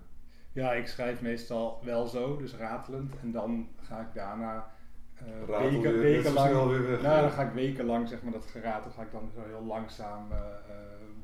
ja, 0.53 0.73
ik 0.73 0.87
schrijf 0.87 1.21
meestal 1.21 1.81
wel 1.85 2.07
zo, 2.07 2.37
dus 2.37 2.55
ratelend. 2.55 3.15
En 3.23 3.31
dan 3.33 3.69
ga 3.83 4.01
ik 4.01 4.15
daarna 4.15 4.71
eh, 5.15 5.25
weken, 5.61 5.99
weken 5.99 6.33
lang. 6.33 6.69
weg, 6.87 7.03
nou, 7.03 7.15
ja. 7.15 7.21
dan 7.21 7.31
ga 7.31 7.43
ik 7.43 7.53
wekenlang, 7.53 8.09
zeg 8.09 8.23
maar, 8.23 8.33
dat 8.33 8.47
geratel 8.47 8.91
ga 8.91 9.03
ik 9.03 9.13
dan 9.13 9.31
zo 9.35 9.41
heel 9.47 9.65
langzaam 9.65 10.33
eh 10.33 10.39
eh, 10.39 10.75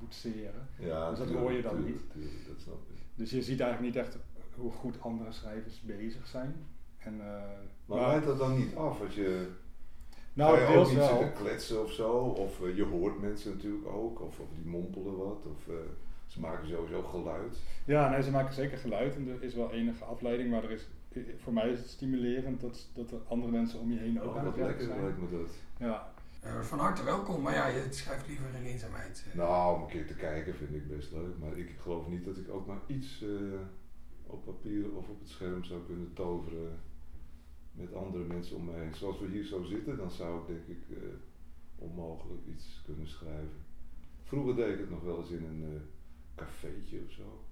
boetseren. 0.00 0.68
ja, 0.78 1.08
Dus 1.08 1.18
dat 1.18 1.26
tuurlijk, 1.26 1.46
hoor 1.48 1.56
je 1.56 1.62
dan 1.62 1.74
tuurlijk, 1.74 1.94
niet. 1.94 2.10
tuurlijk, 2.12 2.46
dat 2.48 2.60
snap 2.60 2.80
ik. 2.90 2.96
Dus 3.14 3.30
je 3.30 3.42
ziet 3.42 3.60
eigenlijk 3.60 3.94
niet 3.94 4.04
echt 4.04 4.18
hoe 4.56 4.72
goed 4.72 5.00
andere 5.00 5.32
schrijvers 5.32 5.80
bezig 5.80 6.26
zijn. 6.26 6.66
En, 7.04 7.20
eh, 7.20 7.42
Maar 7.86 7.98
leidt 8.08 8.26
dat 8.26 8.38
dan 8.38 8.56
niet 8.58 8.74
af 8.76 9.00
als 9.00 9.14
je... 9.14 9.48
nou, 10.32 10.60
je 10.60 10.66
ook 10.66 10.86
niet 10.86 10.96
wel. 10.96 11.08
zitten 11.08 11.32
kletsen 11.32 11.82
of 11.84 11.92
zo? 11.92 12.10
Of 12.18 12.62
eh, 12.62 12.76
je 12.76 12.84
hoort 12.84 13.20
mensen 13.20 13.50
natuurlijk 13.54 13.86
ook. 13.86 14.20
Of, 14.20 14.38
of 14.40 14.46
die 14.54 14.64
mompelen 14.66 15.16
wat. 15.16 15.46
Of 15.46 15.68
eh, 15.68 15.74
ze 16.26 16.40
maken 16.40 16.68
sowieso 16.68 17.02
geluid. 17.02 17.56
Ja, 17.84 18.10
nee, 18.10 18.22
ze 18.22 18.30
maken 18.30 18.54
zeker 18.54 18.78
geluid 18.78 19.14
en 19.16 19.28
er 19.28 19.42
is 19.42 19.54
wel 19.54 19.70
enige 19.72 20.04
afleiding, 20.04 20.50
maar 20.50 20.64
er 20.64 20.70
is, 20.70 20.88
voor 21.36 21.52
mij 21.52 21.68
is 21.70 21.78
het 21.78 21.88
stimulerend 21.88 22.60
dat, 22.60 22.86
dat 22.94 23.10
er 23.10 23.18
andere 23.28 23.52
mensen 23.52 23.80
om 23.80 23.92
je 23.92 23.98
heen 23.98 24.22
ook 24.22 24.30
Oh, 24.32 24.38
aan 24.38 24.46
het 24.46 24.56
werk 24.56 24.80
zijn. 24.80 25.02
lijkt 25.02 25.18
me 25.18 25.38
dat. 25.38 25.50
Ja, 25.78 26.10
Eh, 26.42 26.60
van 26.60 26.78
harte 26.78 27.04
welkom, 27.04 27.42
maar 27.42 27.54
ja, 27.54 27.66
je 27.66 27.86
schrijft 27.90 28.26
liever 28.28 28.46
in 28.60 28.64
eenzaamheid. 28.64 29.26
Nou, 29.34 29.76
om 29.76 29.82
een 29.82 29.88
keer 29.88 30.06
te 30.06 30.14
kijken 30.14 30.54
vind 30.54 30.74
ik 30.74 30.88
best 30.96 31.12
leuk. 31.12 31.38
Maar 31.40 31.56
ik 31.58 31.70
geloof 31.82 32.08
niet 32.08 32.24
dat 32.24 32.36
ik 32.36 32.48
ook 32.50 32.66
maar 32.66 32.80
iets 32.86 33.22
eh, 33.22 33.28
op 34.26 34.44
papier 34.44 34.84
of 34.96 35.08
op 35.08 35.18
het 35.20 35.28
scherm 35.28 35.64
zou 35.64 35.80
kunnen 35.86 36.10
toveren 36.14 36.78
met 37.72 37.94
andere 37.94 38.24
mensen 38.24 38.56
om 38.56 38.64
me 38.64 38.72
heen. 38.72 38.94
Zoals 38.94 39.18
we 39.18 39.26
hier 39.26 39.44
zo 39.44 39.62
zitten, 39.62 39.96
dan 39.96 40.10
zou 40.10 40.40
ik 40.40 40.46
denk 40.46 40.78
ik 40.78 40.96
eh, 40.96 41.02
onmogelijk 41.76 42.46
iets 42.46 42.82
kunnen 42.84 43.08
schrijven. 43.08 43.64
Vroeger 44.22 44.56
deed 44.56 44.72
ik 44.72 44.78
het 44.78 44.90
nog 44.90 45.02
wel 45.02 45.18
eens 45.18 45.30
in 45.30 45.44
een 45.44 45.62
eh 45.62 45.80
cafeetje 46.34 47.00
of 47.06 47.12
zo. 47.12 47.44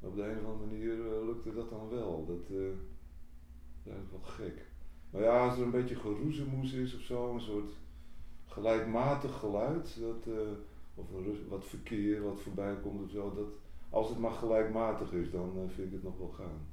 Op 0.00 0.16
de 0.16 0.22
een 0.22 0.38
of 0.38 0.44
andere 0.44 0.70
manier 0.70 0.92
eh, 0.92 1.26
lukte 1.26 1.54
dat 1.54 1.70
dan 1.70 1.88
wel. 1.88 2.26
Dat, 2.26 2.48
dat 3.82 3.94
is 4.04 4.10
wel 4.10 4.20
gek. 4.22 4.66
Maar 5.10 5.22
ja, 5.22 5.48
als 5.48 5.58
er 5.58 5.64
een 5.64 5.70
beetje 5.70 5.96
geroezemoes 5.96 6.72
is 6.72 6.94
of 6.94 7.00
zo, 7.00 7.34
een 7.34 7.40
soort 7.40 7.72
gelijkmatig 8.46 9.38
geluid, 9.38 10.00
dat, 10.00 10.34
of 10.94 11.06
wat 11.48 11.64
verkeer 11.64 12.22
wat 12.22 12.40
voorbij 12.40 12.76
komt 12.82 13.02
of 13.02 13.10
zo. 13.10 13.34
Dat, 13.34 13.52
als 13.90 14.08
het 14.08 14.18
maar 14.18 14.32
gelijkmatig 14.32 15.12
is, 15.12 15.30
dan 15.30 15.70
vind 15.74 15.86
ik 15.86 15.92
het 15.92 16.02
nog 16.02 16.18
wel 16.18 16.28
gaan. 16.28 16.66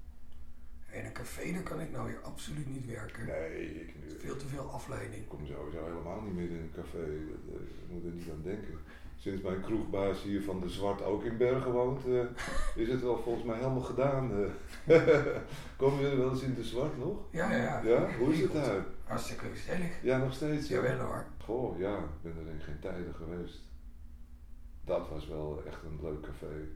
In 0.98 1.06
een 1.06 1.12
café 1.12 1.52
daar 1.52 1.62
kan 1.64 1.80
ik 1.82 1.92
nou 1.92 2.06
weer 2.08 2.20
absoluut 2.24 2.70
niet 2.70 2.86
werken. 2.86 3.26
Nee, 3.26 3.82
ik, 3.82 3.94
Veel 4.20 4.38
te 4.38 4.48
veel 4.48 4.70
afleiding. 4.72 5.22
ik 5.24 5.28
kom 5.30 5.46
sowieso 5.46 5.84
helemaal 5.86 6.22
niet 6.22 6.34
meer 6.36 6.50
in 6.50 6.56
een 6.60 6.72
café. 6.76 6.98
Eh, 7.04 7.54
ik 7.54 7.88
moet 7.90 8.06
er 8.06 8.12
niet 8.12 8.30
aan 8.32 8.42
denken. 8.44 8.74
Sinds 9.20 9.42
mijn 9.42 9.62
kroegbaas 9.62 10.24
hier 10.24 10.42
van 10.44 10.60
de 10.60 10.70
Zwart 10.70 11.02
ook 11.04 11.24
in 11.24 11.38
Bergen 11.38 11.72
woont, 11.72 12.06
eh, 12.06 12.22
is 12.76 12.88
het 12.88 13.02
wel 13.02 13.22
volgens 13.22 13.46
mij 13.46 13.58
helemaal 13.58 13.82
gedaan. 13.82 14.32
eh. 14.86 15.08
Komen 15.78 16.02
jullie 16.02 16.18
wel 16.18 16.30
eens 16.30 16.42
in 16.42 16.54
de 16.54 16.64
Zwart 16.64 16.98
nog? 16.98 17.18
Ja, 17.32 17.52
ja, 17.52 17.82
ja. 17.84 18.10
Hoe 18.20 18.34
is 18.34 18.40
het 18.40 18.54
daar? 18.54 18.86
Hartstikke 19.04 19.46
gezellig. 19.54 20.04
Ja, 20.04 20.18
nog 20.18 20.34
steeds. 20.34 20.68
ja? 20.68 20.76
Jawel 20.76 21.00
hoor. 21.06 21.26
Goh, 21.44 21.80
ja, 21.80 21.98
ik 21.98 22.22
ben 22.22 22.34
er 22.46 22.52
in 22.54 22.60
geen 22.62 22.80
tijden 22.80 23.14
geweest. 23.16 23.60
Dat 24.86 25.10
was 25.10 25.28
wel 25.28 25.64
echt 25.68 25.84
een 25.84 26.00
leuk 26.02 26.22
café. 26.22 26.68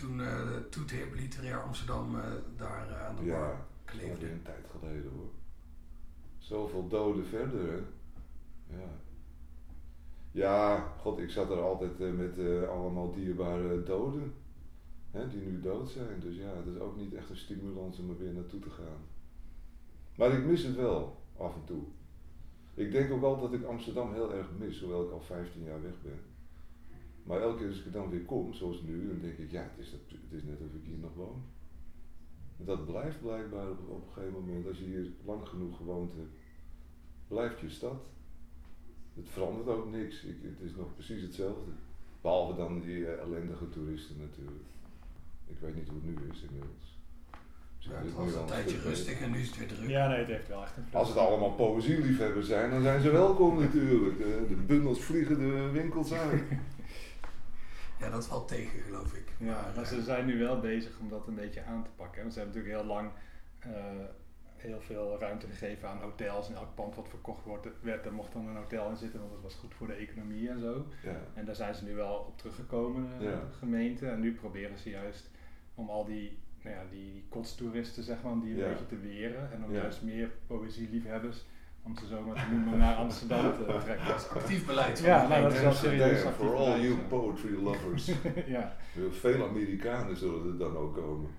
Toen 0.00 0.20
eh 0.20 0.36
de 0.48 0.68
Toet 0.68 0.92
Literair 1.14 1.62
Amsterdam 1.62 2.14
eh, 2.18 2.24
daar 2.56 2.88
eh, 2.88 3.06
aan 3.06 3.16
de 3.16 3.22
bar 3.22 3.30
Ja, 3.30 3.50
is 3.50 3.92
kleefde. 3.92 4.12
alweer 4.14 4.32
een 4.32 4.42
tijd 4.42 4.66
geleden 4.70 5.10
hoor. 5.16 5.30
Zoveel 6.38 6.88
doden 6.88 7.26
verder, 7.26 7.70
hè? 7.72 7.76
Ja. 8.76 8.90
Ja, 10.30 10.92
god, 11.00 11.18
ik 11.18 11.30
zat 11.30 11.50
er 11.50 11.60
altijd 11.60 12.00
eh, 12.00 12.12
met 12.12 12.38
eh, 12.38 12.68
allemaal 12.68 13.12
dierbare 13.12 13.82
doden. 13.82 14.34
Hè, 15.10 15.28
die 15.28 15.40
nu 15.40 15.60
dood 15.60 15.90
zijn. 15.90 16.20
Dus 16.20 16.36
ja, 16.36 16.48
het 16.56 16.66
is 16.74 16.80
ook 16.80 16.96
niet 16.96 17.14
echt 17.14 17.30
een 17.30 17.36
stimulans 17.36 17.98
om 17.98 18.10
er 18.10 18.18
weer 18.18 18.32
naartoe 18.32 18.60
te 18.60 18.70
gaan. 18.70 19.00
Maar 20.16 20.32
ik 20.32 20.44
mis 20.44 20.62
het 20.62 20.76
wel, 20.76 21.16
af 21.36 21.54
en 21.54 21.64
toe. 21.64 21.82
Ik 22.74 22.92
denk 22.92 23.12
ook 23.12 23.20
wel 23.20 23.40
dat 23.40 23.52
ik 23.52 23.64
Amsterdam 23.64 24.12
heel 24.12 24.34
erg 24.34 24.50
mis, 24.58 24.80
hoewel 24.80 25.04
ik 25.04 25.10
al 25.12 25.20
15 25.20 25.62
jaar 25.62 25.82
weg 25.82 26.02
ben. 26.02 26.20
Maar 27.28 27.40
elke 27.40 27.58
keer 27.58 27.68
als 27.68 27.84
ik 27.84 27.92
dan 27.92 28.10
weer 28.10 28.24
kom, 28.24 28.52
zoals 28.52 28.82
nu, 28.82 29.08
dan 29.08 29.20
denk 29.20 29.38
ik, 29.38 29.50
ja, 29.50 29.62
het 29.62 29.86
is, 29.86 29.90
dat, 29.90 30.00
het 30.08 30.32
is 30.32 30.42
net 30.42 30.60
of 30.60 30.74
ik 30.74 30.86
hier 30.86 30.98
nog 30.98 31.14
woon. 31.14 31.42
Dat 32.56 32.86
blijft 32.86 33.20
blijkbaar 33.20 33.70
op, 33.70 33.88
op 33.88 34.06
een 34.06 34.12
gegeven 34.12 34.40
moment, 34.40 34.66
als 34.66 34.78
je 34.78 34.84
hier 34.84 35.06
lang 35.24 35.48
genoeg 35.48 35.76
gewoond 35.76 36.12
hebt, 36.14 36.34
blijft 37.28 37.60
je 37.60 37.70
stad. 37.70 38.00
Het 39.14 39.28
verandert 39.28 39.68
ook 39.68 39.90
niks, 39.90 40.24
ik, 40.24 40.36
het 40.42 40.60
is 40.60 40.74
nog 40.74 40.94
precies 40.94 41.22
hetzelfde. 41.22 41.70
Behalve 42.20 42.56
dan 42.56 42.80
die 42.80 43.06
eh, 43.06 43.20
ellendige 43.20 43.68
toeristen 43.68 44.16
natuurlijk. 44.18 44.66
Ik 45.46 45.56
weet 45.60 45.74
niet 45.74 45.88
hoe 45.88 46.00
het 46.04 46.20
nu 46.20 46.30
is 46.30 46.42
inmiddels. 46.42 46.96
Ja, 47.78 47.98
is 47.98 48.06
het 48.06 48.14
was 48.14 48.34
een 48.34 48.46
tijdje 48.46 48.80
rustig 48.80 49.20
en 49.20 49.30
nu 49.30 49.38
is 49.40 49.48
het 49.48 49.58
weer 49.58 49.68
druk. 49.68 49.88
Ja, 49.88 50.08
nee, 50.08 50.18
het 50.18 50.28
heeft 50.28 50.48
wel 50.48 50.62
echt 50.62 50.76
een 50.76 50.84
Als 50.92 51.08
het 51.08 51.16
allemaal 51.16 51.52
poëzieliefhebbers 51.52 52.46
zijn, 52.46 52.70
dan 52.70 52.82
zijn 52.82 53.00
ze 53.00 53.10
welkom 53.10 53.60
natuurlijk. 53.60 54.18
De, 54.18 54.44
de 54.48 54.54
bundels 54.54 55.00
vliegen 55.00 55.38
de 55.38 55.70
winkels 55.72 56.12
uit. 56.12 56.42
Ja, 58.00 58.10
dat 58.10 58.26
valt 58.26 58.48
tegen 58.48 58.80
geloof 58.80 59.12
ik. 59.14 59.32
Ja, 59.38 59.46
maar 59.74 59.84
eh, 59.84 59.88
ze 59.88 60.02
zijn 60.02 60.26
nu 60.26 60.38
wel 60.38 60.60
bezig 60.60 60.98
om 61.00 61.08
dat 61.08 61.26
een 61.26 61.34
beetje 61.34 61.62
aan 61.64 61.84
te 61.84 61.90
pakken. 61.96 62.20
Want 62.20 62.32
ze 62.32 62.38
hebben 62.40 62.56
natuurlijk 62.56 62.82
heel 62.84 62.94
lang 62.94 63.10
eh, 63.58 64.04
heel 64.56 64.80
veel 64.80 65.18
ruimte 65.20 65.46
gegeven 65.46 65.88
aan 65.88 66.00
hotels. 66.00 66.48
En 66.48 66.54
elk 66.54 66.74
pand 66.74 66.94
wat 66.94 67.08
verkocht 67.08 67.44
wordt, 67.44 67.66
werd, 67.80 68.04
er 68.06 68.12
mocht 68.12 68.32
dan 68.32 68.46
een 68.48 68.56
hotel 68.56 68.90
in 68.90 68.96
zitten, 68.96 69.20
want 69.20 69.32
dat 69.32 69.42
was 69.42 69.54
goed 69.54 69.74
voor 69.74 69.86
de 69.86 69.92
economie 69.92 70.48
en 70.48 70.60
zo. 70.60 70.86
Ja. 71.02 71.20
En 71.34 71.44
daar 71.44 71.54
zijn 71.54 71.74
ze 71.74 71.84
nu 71.84 71.94
wel 71.94 72.14
op 72.28 72.38
teruggekomen, 72.38 73.08
eh, 73.18 73.22
Ja. 73.24 73.30
de 73.30 73.52
gemeente. 73.58 74.08
En 74.08 74.20
nu 74.20 74.34
proberen 74.34 74.78
ze 74.78 74.90
juist 74.90 75.30
om 75.74 75.88
al 75.90 76.04
die, 76.04 76.38
nou 76.62 76.76
ja, 76.76 76.82
die, 76.90 77.12
die 77.12 77.24
kotstoeristen, 77.28 78.02
zeg 78.02 78.22
maar, 78.22 78.32
om 78.32 78.40
die 78.40 78.50
een 78.52 78.58
Ja. 78.58 78.68
beetje 78.68 78.86
te 78.86 78.98
weren. 78.98 79.52
En 79.52 79.64
om 79.64 79.72
Ja. 79.72 79.80
juist 79.80 80.02
meer 80.02 80.30
poëzieliefhebbers, 80.46 81.44
om 81.82 81.96
ze 81.96 82.06
zo 82.06 82.22
maar 82.22 82.34
te 82.34 82.52
noemen, 82.54 82.78
naar 82.78 82.96
Amsterdam 82.96 83.52
te 83.52 83.64
trekken. 83.84 84.14
actief 84.14 84.66
beleid 84.66 84.98
van 84.98 85.08
Ja, 85.08 85.22
de 85.22 85.28
nou, 85.28 85.42
dat 85.42 85.52
is 85.52 85.60
wel 85.60 85.72
serieus. 85.72 86.20
For 86.20 86.56
all 86.56 86.64
beleid, 86.64 86.82
you 86.82 86.94
ja. 86.94 87.06
poetry 87.08 87.62
lovers. 87.62 88.06
ja. 88.46 88.76
Veel 89.10 89.48
Amerikanen 89.48 90.16
zullen 90.16 90.46
er 90.52 90.58
dan 90.58 90.76
ook 90.76 90.94
komen. 90.94 91.30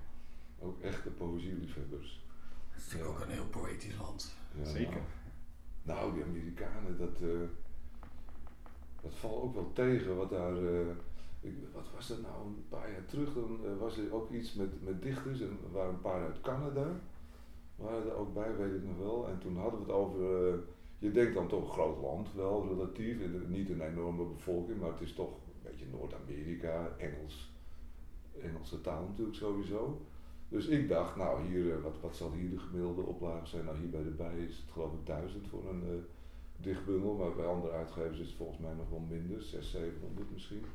Ook 0.59 0.81
echte 0.81 1.09
poëzieliefhebbers. 1.09 2.23
Het 2.69 2.81
is 2.81 2.91
natuurlijk 2.91 3.19
ook 3.19 3.25
een 3.25 3.31
heel 3.33 3.49
poëtisch 3.49 3.97
land. 3.97 4.35
Ja, 4.57 4.65
Zeker. 4.65 5.01
Nou, 5.83 5.99
nou, 5.99 6.13
die 6.13 6.23
Amerikanen, 6.23 6.97
dat, 6.97 7.21
eh, 7.21 7.47
dat 9.01 9.15
valt 9.15 9.43
ook 9.43 9.53
wel 9.53 9.71
tegen. 9.73 10.17
Wat 10.17 10.29
daar, 10.29 10.57
eh, 10.57 10.87
ik, 11.39 11.53
wat 11.73 11.87
was 11.95 12.07
dat 12.07 12.21
nou, 12.21 12.45
een 12.45 12.65
paar 12.69 12.91
jaar 12.91 13.05
terug, 13.05 13.33
dan 13.33 13.59
eh, 13.65 13.77
was 13.79 13.97
er 13.97 14.13
ook 14.13 14.31
iets 14.31 14.53
met, 14.53 14.83
met 14.85 15.01
dichters. 15.01 15.41
En 15.41 15.57
er 15.63 15.71
waren 15.71 15.93
een 15.93 16.01
paar 16.01 16.25
uit 16.25 16.41
Canada. 16.41 16.99
Waren 17.81 18.05
er 18.05 18.15
ook 18.15 18.33
bij, 18.33 18.55
weet 18.55 18.73
ik 18.73 18.83
nog 18.83 18.97
wel. 18.97 19.27
En 19.27 19.39
toen 19.39 19.57
hadden 19.57 19.79
we 19.79 19.85
het 19.85 19.95
over, 19.95 20.47
eh, 20.47 20.59
je 20.97 21.11
denkt 21.11 21.33
dan 21.33 21.47
toch 21.47 21.63
een 21.63 21.71
groot 21.71 22.01
land, 22.01 22.33
wel 22.33 22.67
relatief. 22.67 23.17
Niet 23.47 23.69
een 23.69 23.81
enorme 23.81 24.25
bevolking, 24.25 24.79
maar 24.79 24.91
het 24.91 25.01
is 25.01 25.13
toch 25.13 25.29
een 25.29 25.61
beetje 25.71 25.85
Noord-Amerika, 25.91 26.95
Engels. 26.97 27.53
Engelse 28.41 28.81
taal 28.81 29.03
natuurlijk 29.07 29.37
sowieso. 29.37 30.01
Dus 30.49 30.67
ik 30.67 30.89
dacht, 30.89 31.15
nou 31.15 31.47
hier, 31.47 31.75
eh, 31.75 31.83
wat, 31.83 31.99
wat 32.01 32.15
zal 32.15 32.31
hier 32.31 32.49
de 32.49 32.59
gemiddelde 32.59 33.01
oplage 33.01 33.45
zijn? 33.45 33.65
Nou 33.65 33.77
hier 33.77 33.89
bij 33.89 34.03
de 34.03 34.09
bij 34.09 34.37
is 34.37 34.57
het 34.57 34.71
geloof 34.71 34.93
ik 34.93 35.05
duizend 35.05 35.47
voor 35.47 35.69
een 35.69 35.83
eh, 35.83 36.63
dichtbundel, 36.63 37.13
maar 37.13 37.35
bij 37.35 37.45
andere 37.45 37.73
uitgevers 37.73 38.19
is 38.19 38.27
het 38.27 38.35
volgens 38.35 38.59
mij 38.59 38.73
nog 38.73 38.89
wel 38.89 39.05
minder, 39.09 39.41
600, 39.41 39.65
700 39.65 40.31
misschien. 40.31 40.65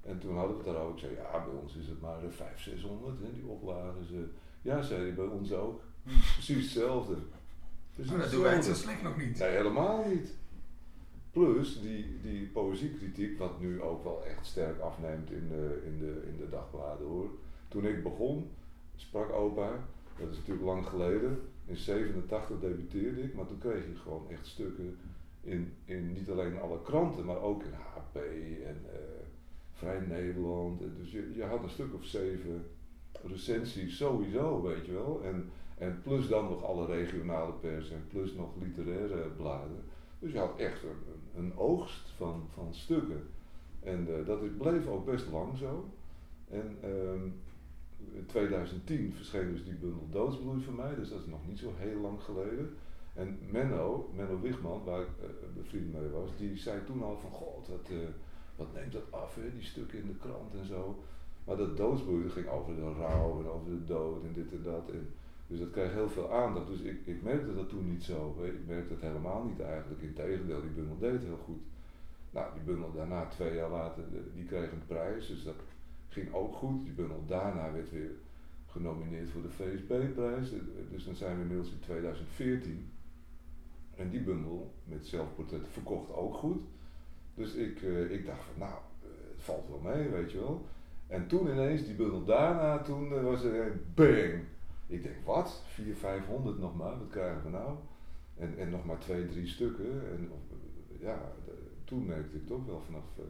En 0.00 0.18
toen 0.18 0.36
hadden 0.36 0.56
we 0.56 0.62
het 0.62 0.72
daarover, 0.72 0.92
ik 0.92 0.98
zei 0.98 1.14
ja 1.14 1.44
bij 1.44 1.54
ons 1.62 1.76
is 1.76 1.88
het 1.88 2.00
maar 2.00 2.24
eh, 2.24 2.30
500, 2.30 2.60
600 2.60 3.18
hè, 3.20 3.32
die 3.32 3.46
oplagen. 3.46 4.04
Ze, 4.04 4.26
ja 4.62 4.82
zei 4.82 5.00
hij, 5.00 5.14
bij 5.14 5.26
ons 5.26 5.52
ook. 5.52 5.80
Precies 6.34 6.62
hetzelfde. 6.62 7.16
Maar 8.06 8.18
dat 8.18 8.30
doen 8.30 8.42
wij 8.42 8.62
zo 8.62 8.74
slecht 8.74 9.02
nog 9.02 9.16
niet. 9.16 9.38
Nee, 9.38 9.50
helemaal 9.50 10.04
niet. 10.08 10.36
Plus 11.30 11.80
die, 11.80 12.20
die 12.22 12.46
poëziekritiek, 12.46 13.38
wat 13.38 13.60
nu 13.60 13.82
ook 13.82 14.04
wel 14.04 14.24
echt 14.24 14.46
sterk 14.46 14.80
afneemt 14.80 15.30
in 15.30 15.48
de, 15.48 15.82
in, 15.86 15.98
de, 15.98 16.22
in 16.26 16.36
de 16.36 16.48
dagbladen 16.48 17.06
hoor. 17.06 17.30
Toen 17.68 17.86
ik 17.86 18.02
begon, 18.02 18.50
sprak 18.96 19.32
opa, 19.32 19.70
dat 20.18 20.30
is 20.30 20.36
natuurlijk 20.36 20.66
lang 20.66 20.86
geleden, 20.86 21.40
in 21.66 21.76
87 21.76 22.60
debuteerde 22.60 23.22
ik, 23.22 23.34
maar 23.34 23.46
toen 23.46 23.58
kreeg 23.58 23.86
je 23.86 23.96
gewoon 23.96 24.30
echt 24.30 24.46
stukken 24.46 24.96
in, 25.40 25.72
in 25.84 26.12
niet 26.12 26.30
alleen 26.30 26.60
alle 26.60 26.82
kranten, 26.82 27.24
maar 27.24 27.40
ook 27.40 27.62
in 27.62 27.72
HP 27.72 28.16
en 28.64 28.84
eh, 28.92 28.98
Vrij 29.72 30.00
Nederland. 30.00 30.80
Dus 30.96 31.10
je, 31.10 31.32
je 31.34 31.44
had 31.44 31.62
een 31.62 31.70
stuk 31.70 31.94
of 31.94 32.04
zeven 32.04 32.66
recensies 33.26 33.96
sowieso, 33.96 34.62
weet 34.62 34.86
je 34.86 34.92
wel. 34.92 35.20
En, 35.24 35.50
en 35.78 36.00
plus 36.02 36.28
dan 36.28 36.44
nog 36.44 36.64
alle 36.64 36.86
regionale 36.86 37.52
pers 37.52 37.90
en 37.90 38.04
plus 38.08 38.34
nog 38.34 38.48
literaire 38.60 39.28
bladen. 39.36 39.84
Dus 40.18 40.32
je 40.32 40.38
had 40.38 40.58
echt 40.58 40.82
een, 40.82 41.44
een, 41.44 41.56
oogst 41.56 42.08
van, 42.08 42.48
van 42.52 42.74
stukken. 42.74 43.22
En 43.80 44.18
eh, 44.18 44.26
dat 44.26 44.58
bleef 44.58 44.86
ook 44.86 45.04
best 45.04 45.30
lang 45.30 45.56
zo. 45.56 45.88
En 46.48 46.76
ehm, 46.82 47.24
in 48.12 48.26
2010 48.26 49.12
verscheen 49.12 49.52
dus 49.52 49.64
die 49.64 49.74
bundel 49.74 50.08
Doodsbloei 50.10 50.62
van 50.62 50.74
mij, 50.74 50.94
dus 50.94 51.08
dat 51.08 51.20
is 51.20 51.26
nog 51.26 51.46
niet 51.46 51.58
zo 51.58 51.72
heel 51.76 52.00
lang 52.00 52.22
geleden. 52.22 52.76
En 53.14 53.38
Menno, 53.50 54.10
Menno 54.14 54.40
Wigman, 54.40 54.84
waar 54.84 55.00
ik 55.00 55.08
eh, 55.20 55.28
bevriend 55.54 55.92
mee 55.92 56.08
was, 56.08 56.30
die 56.36 56.56
zei 56.56 56.84
toen 56.84 57.02
al 57.02 57.18
van 57.18 57.30
god, 57.30 57.68
wat, 57.68 57.88
eh, 57.90 57.96
wat 58.56 58.74
neemt 58.74 58.92
dat 58.92 59.12
af, 59.12 59.34
hè, 59.34 59.52
die 59.54 59.62
stukken 59.62 59.98
in 59.98 60.06
de 60.06 60.16
krant 60.16 60.54
en 60.54 60.66
zo. 60.66 61.02
Maar 61.44 61.56
dat 61.56 61.76
doodsbloei 61.76 62.22
dat 62.22 62.32
ging 62.32 62.48
over 62.48 62.74
de 62.74 62.92
rouw 62.92 63.40
en 63.40 63.48
over 63.48 63.70
de 63.70 63.84
dood 63.84 64.24
en 64.24 64.32
dit 64.32 64.52
en 64.52 64.62
dat. 64.62 64.90
En, 64.90 65.08
dus 65.48 65.58
dat 65.58 65.70
kreeg 65.70 65.92
heel 65.92 66.08
veel 66.08 66.32
aandacht. 66.32 66.66
Dus 66.66 66.80
ik, 66.80 67.06
ik 67.06 67.22
merkte 67.22 67.54
dat 67.54 67.68
toen 67.68 67.90
niet 67.90 68.04
zo. 68.04 68.36
Ik 68.44 68.66
merkte 68.66 68.92
het 68.92 69.02
helemaal 69.02 69.44
niet 69.44 69.60
eigenlijk. 69.60 70.02
Integendeel, 70.02 70.60
die 70.60 70.70
bundel 70.70 70.98
deed 70.98 71.20
heel 71.20 71.40
goed. 71.44 71.60
Nou, 72.30 72.46
die 72.54 72.62
bundel 72.62 72.92
daarna, 72.92 73.26
twee 73.26 73.54
jaar 73.54 73.70
later, 73.70 74.02
eh, 74.02 74.18
die 74.34 74.44
kreeg 74.44 74.72
een 74.72 74.86
prijs. 74.86 75.26
Dus 75.26 75.44
dat 75.44 75.54
ging 76.08 76.32
ook 76.32 76.54
goed. 76.54 76.84
Die 76.84 76.92
bundel 76.92 77.22
daarna 77.26 77.72
werd 77.72 77.90
weer 77.90 78.10
genomineerd 78.66 79.30
voor 79.30 79.42
de 79.42 79.50
VSB-prijs. 79.50 80.52
Eh, 80.52 80.58
Dus 80.90 81.04
dan 81.04 81.14
zijn 81.14 81.34
we 81.36 81.42
inmiddels 81.42 81.70
in 81.70 81.80
2014. 81.80 82.90
En 83.96 84.10
die 84.10 84.20
bundel 84.20 84.70
met 84.84 85.06
zelfportretten 85.06 85.70
verkocht 85.72 86.12
ook 86.14 86.34
goed. 86.34 86.62
Dus 87.34 87.54
ik, 87.54 87.82
eh, 87.82 88.10
ik 88.10 88.26
dacht 88.26 88.42
van, 88.42 88.54
nou, 88.58 88.72
eh, 89.02 89.08
het 89.34 89.44
valt 89.44 89.68
wel 89.68 89.92
mee, 89.92 90.08
weet 90.08 90.32
je 90.32 90.38
wel. 90.38 90.66
En 91.06 91.26
toen 91.26 91.48
ineens, 91.48 91.84
die 91.84 91.94
bundel 91.94 92.24
daarna, 92.24 92.78
toen 92.82 93.12
eh, 93.12 93.22
was 93.22 93.44
er 93.44 93.66
een 93.66 93.80
bang. 93.94 94.42
Ik 94.88 95.02
denk, 95.02 95.16
wat? 95.24 95.62
400, 95.66 95.98
500 95.98 96.58
nog 96.58 96.76
maar, 96.76 96.98
wat 96.98 97.08
krijgen 97.08 97.42
we 97.44 97.50
nou? 97.50 97.76
En, 98.34 98.58
en 98.58 98.70
nog 98.70 98.84
maar 98.84 98.98
twee, 98.98 99.26
drie 99.26 99.46
stukken. 99.46 100.10
En 100.10 100.30
ja, 101.00 101.32
toen 101.84 102.06
merkte 102.06 102.36
ik 102.36 102.46
toch 102.46 102.66
wel 102.66 102.80
vanaf, 102.80 103.18
eh, 103.18 103.24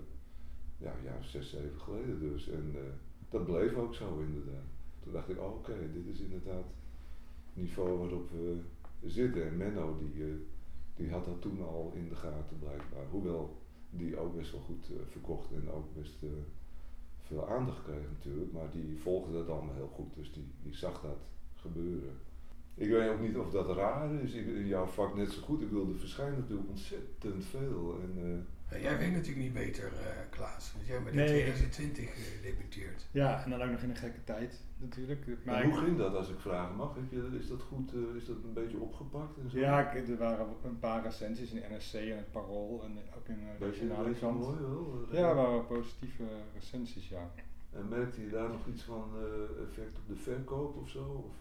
ja, 0.77 0.95
een 0.97 1.05
jaar 1.05 1.25
zes, 1.25 1.51
zeven 1.51 1.81
geleden 1.81 2.21
dus. 2.21 2.49
En 2.49 2.73
eh, 2.75 2.81
dat 3.29 3.45
bleef 3.45 3.75
ook 3.75 3.95
zo 3.95 4.19
inderdaad. 4.19 4.67
Toen 5.03 5.13
dacht 5.13 5.29
ik, 5.29 5.39
oh, 5.39 5.55
oké, 5.55 5.93
dit 5.93 6.07
is 6.07 6.21
inderdaad 6.21 6.65
het 7.47 7.57
niveau 7.63 7.99
waarop 7.99 8.31
we 8.31 8.61
zitten. 9.05 9.47
En 9.47 9.57
Menno, 9.57 9.99
die, 9.99 10.25
eh, 10.25 10.33
die 10.95 11.11
had 11.11 11.25
dat 11.25 11.41
toen 11.41 11.63
al 11.63 11.93
in 11.95 12.09
de 12.09 12.17
gaten 12.17 12.59
blijkbaar. 12.59 13.07
Hoewel 13.11 13.57
die 13.91 14.19
ook 14.19 14.37
best 14.37 14.53
wel 14.53 14.61
goed 14.61 14.91
verkocht 15.11 15.53
en 15.53 15.71
ook 15.71 15.95
best 15.95 16.25
veel 17.21 17.49
aandacht 17.49 17.83
kreeg 17.83 18.11
natuurlijk. 18.11 18.53
Maar 18.53 18.71
die 18.71 18.99
volgde 18.99 19.33
dat 19.33 19.49
allemaal 19.49 19.75
heel 19.75 19.91
goed, 19.95 20.15
dus 20.15 20.33
die, 20.33 20.51
die 20.63 20.75
zag 20.75 21.01
dat 21.01 21.19
gebeuren. 21.61 22.19
Ik 22.75 22.89
weet 22.91 23.11
ook 23.11 23.21
niet 23.21 23.37
of 23.37 23.51
dat 23.51 23.77
raar 23.77 24.13
is. 24.23 24.33
Ik, 24.33 24.47
in 24.47 24.67
jouw 24.67 24.87
vak 24.87 25.15
net 25.17 25.31
zo 25.33 25.41
goed. 25.43 25.61
Ik 25.63 25.69
bedoel, 25.69 25.89
er 25.89 25.99
verschijnt 25.99 26.37
natuurlijk 26.37 26.69
ontzettend 26.69 27.45
veel. 27.45 27.99
En, 28.03 28.13
eh, 28.25 28.57
Ja, 28.71 28.79
Jij 28.79 28.99
weet 28.99 29.13
natuurlijk 29.13 29.39
niet 29.45 29.53
beter, 29.53 29.85
eh, 29.85 30.31
Klaas. 30.31 30.73
Want 30.75 30.87
jij 30.87 30.97
bent 31.03 31.09
in 31.09 31.17
Nee. 31.17 31.27
2020 31.29 32.11
gedebuteerd. 32.43 33.07
Ja, 33.11 33.45
en 33.45 33.51
dan 33.51 33.63
ook 33.63 33.71
nog 33.71 33.81
in 33.83 33.91
een 33.91 33.97
gekke 33.97 34.25
tijd 34.25 34.63
natuurlijk. 34.77 35.45
maar 35.45 35.65
hoe 35.65 35.75
ging 35.79 35.97
dat 35.99 36.15
als 36.15 36.29
ik 36.29 36.39
vragen 36.39 36.77
mag? 36.77 36.95
Heb 36.95 37.11
je, 37.11 37.39
is 37.39 37.49
dat 37.49 37.63
goed, 37.63 37.93
eh, 37.95 38.17
is 38.17 38.27
dat 38.27 38.37
een 38.45 38.53
beetje 38.53 38.79
opgepakt 38.79 39.39
en 39.39 39.51
zo? 39.51 39.59
Ja, 39.59 39.91
ik- 39.93 40.09
er 40.09 40.17
waren 40.17 40.47
een 40.65 40.79
paar 40.79 41.03
recensies 41.03 41.53
in 41.53 41.63
NSC 41.77 41.95
en 41.95 42.17
het 42.17 42.31
Parool 42.31 42.83
en 42.85 42.99
ook 43.17 43.29
in 43.29 43.39
de 43.59 43.65
regionale 43.65 44.13
krant. 44.15 44.39
mooi 44.41 44.61
wel. 44.61 45.07
eh, 45.11 45.19
Ja, 45.19 45.29
er 45.29 45.35
waren 45.35 45.67
positieve 45.67 46.23
recensies, 46.55 47.09
ja. 47.09 47.31
En 47.73 47.89
merkte 47.89 48.21
je 48.21 48.29
daar 48.31 48.49
nog 48.49 48.67
iets 48.67 48.83
van 48.83 49.11
eh, 49.17 49.63
effect 49.63 49.97
op 49.99 50.09
de 50.09 50.17
verkoop 50.17 50.77
of 50.77 50.89
zo? 50.89 51.25
Of? 51.29 51.35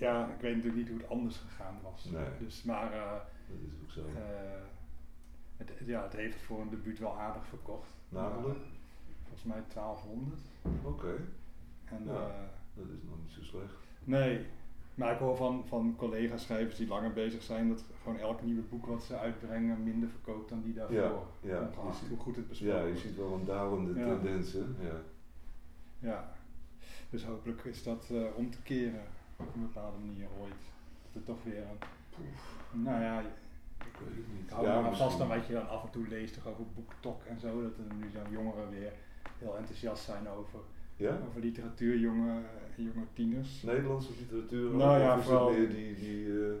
Ja, 0.00 0.26
ik 0.34 0.40
weet 0.40 0.54
natuurlijk 0.54 0.76
niet 0.82 0.88
hoe 0.88 0.98
het 0.98 1.08
anders 1.10 1.36
gegaan 1.36 1.76
was. 1.82 2.04
Nee. 2.04 2.26
Dus, 2.38 2.62
maar 2.62 2.92
eh, 2.92 3.12
Dat 3.48 3.58
is 3.68 3.74
ook 3.82 3.90
zo. 3.90 4.00
eh, 4.20 4.60
het, 5.56 5.70
ja, 5.86 6.02
het 6.02 6.12
heeft 6.12 6.42
voor 6.42 6.60
een 6.60 6.68
debuut 6.70 6.98
wel 6.98 7.18
aardig 7.18 7.46
verkocht. 7.46 7.88
Namelijk? 8.08 8.58
Volgens 9.22 9.44
mij 9.44 9.62
1200. 9.74 10.40
Oké, 10.82 11.14
En, 11.84 12.04
Ja. 12.06 12.12
eh, 12.12 12.46
dat 12.74 12.84
is 12.96 13.02
nog 13.02 13.16
niet 13.22 13.30
zo 13.32 13.42
slecht. 13.42 13.74
nee, 14.04 14.46
maar 14.94 15.12
ik 15.12 15.18
hoor 15.18 15.36
van, 15.36 15.64
van 15.66 15.94
collega-schrijvers 15.96 16.76
die 16.76 16.86
langer 16.88 17.12
bezig 17.12 17.42
zijn 17.42 17.68
dat 17.68 17.84
gewoon 18.02 18.18
elk 18.18 18.42
nieuwe 18.42 18.62
boek 18.62 18.86
wat 18.86 19.02
ze 19.02 19.18
uitbrengen 19.18 19.82
minder 19.82 20.08
verkoopt 20.08 20.48
dan 20.48 20.62
die 20.62 20.74
daarvoor. 20.74 20.96
Ja, 20.96 21.50
ja, 21.50 21.60
Ongeacht 21.60 21.96
je 21.98 22.00
ziet- 22.00 22.08
hoe 22.08 22.18
goed 22.18 22.36
het 22.36 22.48
besproken 22.48 22.76
Ja, 22.76 22.84
je 22.86 22.96
ziet 22.96 23.16
wel 23.16 23.32
een 23.34 23.44
dalende 23.44 24.00
Ja. 24.00 24.06
tendens, 24.06 24.52
hè? 24.52 24.58
Ja. 24.80 25.00
Ja, 25.98 26.32
dus 27.10 27.24
hopelijk 27.24 27.64
is 27.64 27.82
dat 27.82 28.10
om 28.36 28.50
te 28.50 28.62
keren 28.62 29.02
op 29.40 29.54
een 29.54 29.60
bepaalde 29.60 29.98
manier 30.06 30.26
ooit. 30.40 30.62
Dat 31.02 31.12
het 31.12 31.24
toch 31.24 31.42
weer 31.44 31.62
een. 31.62 32.82
Nou 32.82 33.02
ja, 33.02 33.20
Ik 33.20 33.96
weet 33.98 34.16
het 34.16 34.32
niet. 34.40 34.50
hou 34.50 34.66
ja, 34.66 34.80
maar 34.80 34.96
vast 34.96 35.20
aan 35.20 35.28
wat 35.28 35.46
je 35.46 35.52
dan 35.52 35.68
af 35.68 35.82
en 35.84 35.90
toe 35.90 36.08
leest 36.08 36.34
toch 36.34 36.46
over 36.46 36.64
BookTok 36.74 37.24
en 37.24 37.40
zo. 37.40 37.62
Dat 37.62 37.72
er 37.78 37.94
nu 37.94 38.10
zo'n 38.10 38.30
jongeren 38.32 38.70
weer 38.70 38.92
heel 39.38 39.56
enthousiast 39.56 40.04
zijn 40.04 40.28
over, 40.28 40.58
Ja? 40.96 41.18
over 41.28 41.40
literatuur, 41.40 41.98
jonge, 41.98 42.40
jonge 42.76 43.04
tieners. 43.12 43.62
Nederlandse 43.62 44.10
literatuur? 44.18 44.70
Nou 44.74 45.00
ja, 45.00 45.20
vooral- 45.20 45.50
meer 45.50 45.68
die, 45.68 45.94
die, 45.94 46.26
eh, 46.46 46.52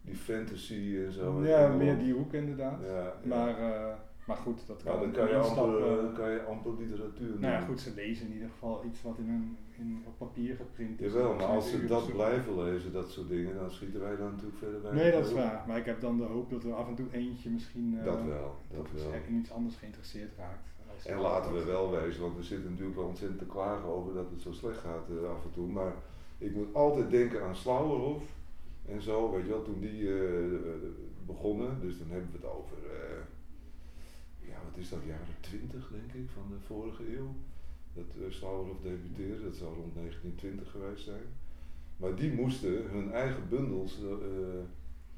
die 0.00 0.16
fantasy 0.16 0.96
en 1.06 1.12
zo? 1.12 1.44
Ja, 1.46 1.68
meer 1.68 1.98
die 1.98 2.12
hoek 2.12 2.32
inderdaad. 2.32 2.80
Ja, 2.86 2.96
ja. 3.02 3.12
Maar, 3.24 3.58
eh, 3.58 3.94
maar 4.26 4.36
goed, 4.36 4.60
dat 4.66 4.82
kan 4.82 4.92
Ja, 4.92 4.98
dan 4.98 5.08
een 5.08 5.14
kan 5.14 5.28
je, 5.28 5.36
amper, 5.36 5.90
eh, 5.90 5.96
dan 5.96 6.12
kan 6.14 6.30
je 6.30 6.42
amper 6.42 6.72
literatuur 6.78 7.40
Nou 7.40 7.52
ja, 7.52 7.60
goed, 7.60 7.80
ze 7.80 7.92
lezen 7.94 8.26
in 8.26 8.32
ieder 8.32 8.48
geval 8.48 8.84
iets 8.84 9.02
wat 9.02 9.18
in 9.18 9.28
een, 9.28 9.56
in, 9.78 10.04
op 10.06 10.18
papier 10.18 10.56
geprint 10.56 11.00
is. 11.00 11.12
Jawel, 11.12 11.34
maar 11.34 11.46
als 11.46 11.70
ze 11.70 11.86
dat 11.86 12.12
blijven 12.12 12.64
lezen, 12.64 12.92
dat 12.92 13.10
soort 13.10 13.28
dingen, 13.28 13.54
dan 13.54 13.70
schieten 13.70 14.00
wij 14.00 14.16
dan 14.16 14.30
natuurlijk 14.30 14.58
verder 14.58 14.80
bij. 14.80 14.92
Nee, 14.92 15.12
dat 15.12 15.26
is 15.26 15.32
waar. 15.32 15.64
Maar 15.66 15.78
ik 15.78 15.84
heb 15.84 16.00
dan 16.00 16.16
de 16.18 16.24
hoop 16.24 16.50
dat 16.50 16.64
er 16.64 16.74
af 16.74 16.88
en 16.88 16.94
toe 16.94 17.06
eentje 17.12 17.50
misschien 17.50 17.98
eh, 17.98 18.04
Dat 18.04 18.22
wel, 18.24 18.56
dat 18.70 18.86
wel. 18.92 19.12
in 19.28 19.34
iets 19.34 19.50
anders 19.50 19.76
geïnteresseerd 19.76 20.36
raakt. 20.38 20.74
En 21.04 21.18
laten 21.18 21.52
we 21.52 21.64
wel 21.64 21.90
wezen, 21.90 22.22
want 22.22 22.36
we 22.36 22.42
zitten 22.42 22.70
natuurlijk 22.70 22.96
wel 22.96 23.06
ontzettend 23.06 23.38
te 23.38 23.46
klagen 23.46 23.88
over 23.88 24.14
dat 24.14 24.30
het 24.30 24.40
zo 24.40 24.52
slecht 24.52 24.78
gaat 24.78 25.08
eh, 25.10 25.30
af 25.30 25.44
en 25.44 25.50
toe. 25.50 25.66
Maar 25.66 25.92
ik 26.38 26.54
moet 26.54 26.74
altijd 26.74 27.10
denken 27.10 27.42
aan 27.42 27.56
Slauerhof 27.56 28.22
en 28.88 29.02
zo, 29.02 29.30
weet 29.30 29.42
je 29.42 29.48
wel, 29.48 29.62
toen 29.62 29.80
die 29.80 30.08
eh, 30.08 30.44
eh, 30.44 30.50
begonnen. 31.26 31.80
Dus 31.80 31.98
dan 31.98 32.06
hebben 32.10 32.30
we 32.32 32.36
het 32.36 32.56
over, 32.56 32.76
eh, 32.76 33.18
wat 34.76 34.84
is 34.84 34.90
dat, 34.90 35.00
jaren 35.06 35.36
20 35.40 35.88
denk 35.88 36.12
ik, 36.12 36.30
van 36.30 36.42
de 36.48 36.60
vorige 36.66 37.16
eeuw. 37.16 37.34
Dat 37.92 38.04
uh, 38.18 38.24
Slauerhof 38.28 38.80
debuteerde, 38.80 39.42
dat 39.42 39.56
zou 39.56 39.74
rond 39.74 39.94
1920 39.94 40.70
geweest 40.70 41.04
zijn. 41.04 41.26
Maar 41.96 42.14
die 42.14 42.32
moesten 42.32 42.90
hun 42.90 43.12
eigen 43.12 43.48
bundels, 43.48 43.98
eh, 44.02 44.10
eh, 44.10 44.64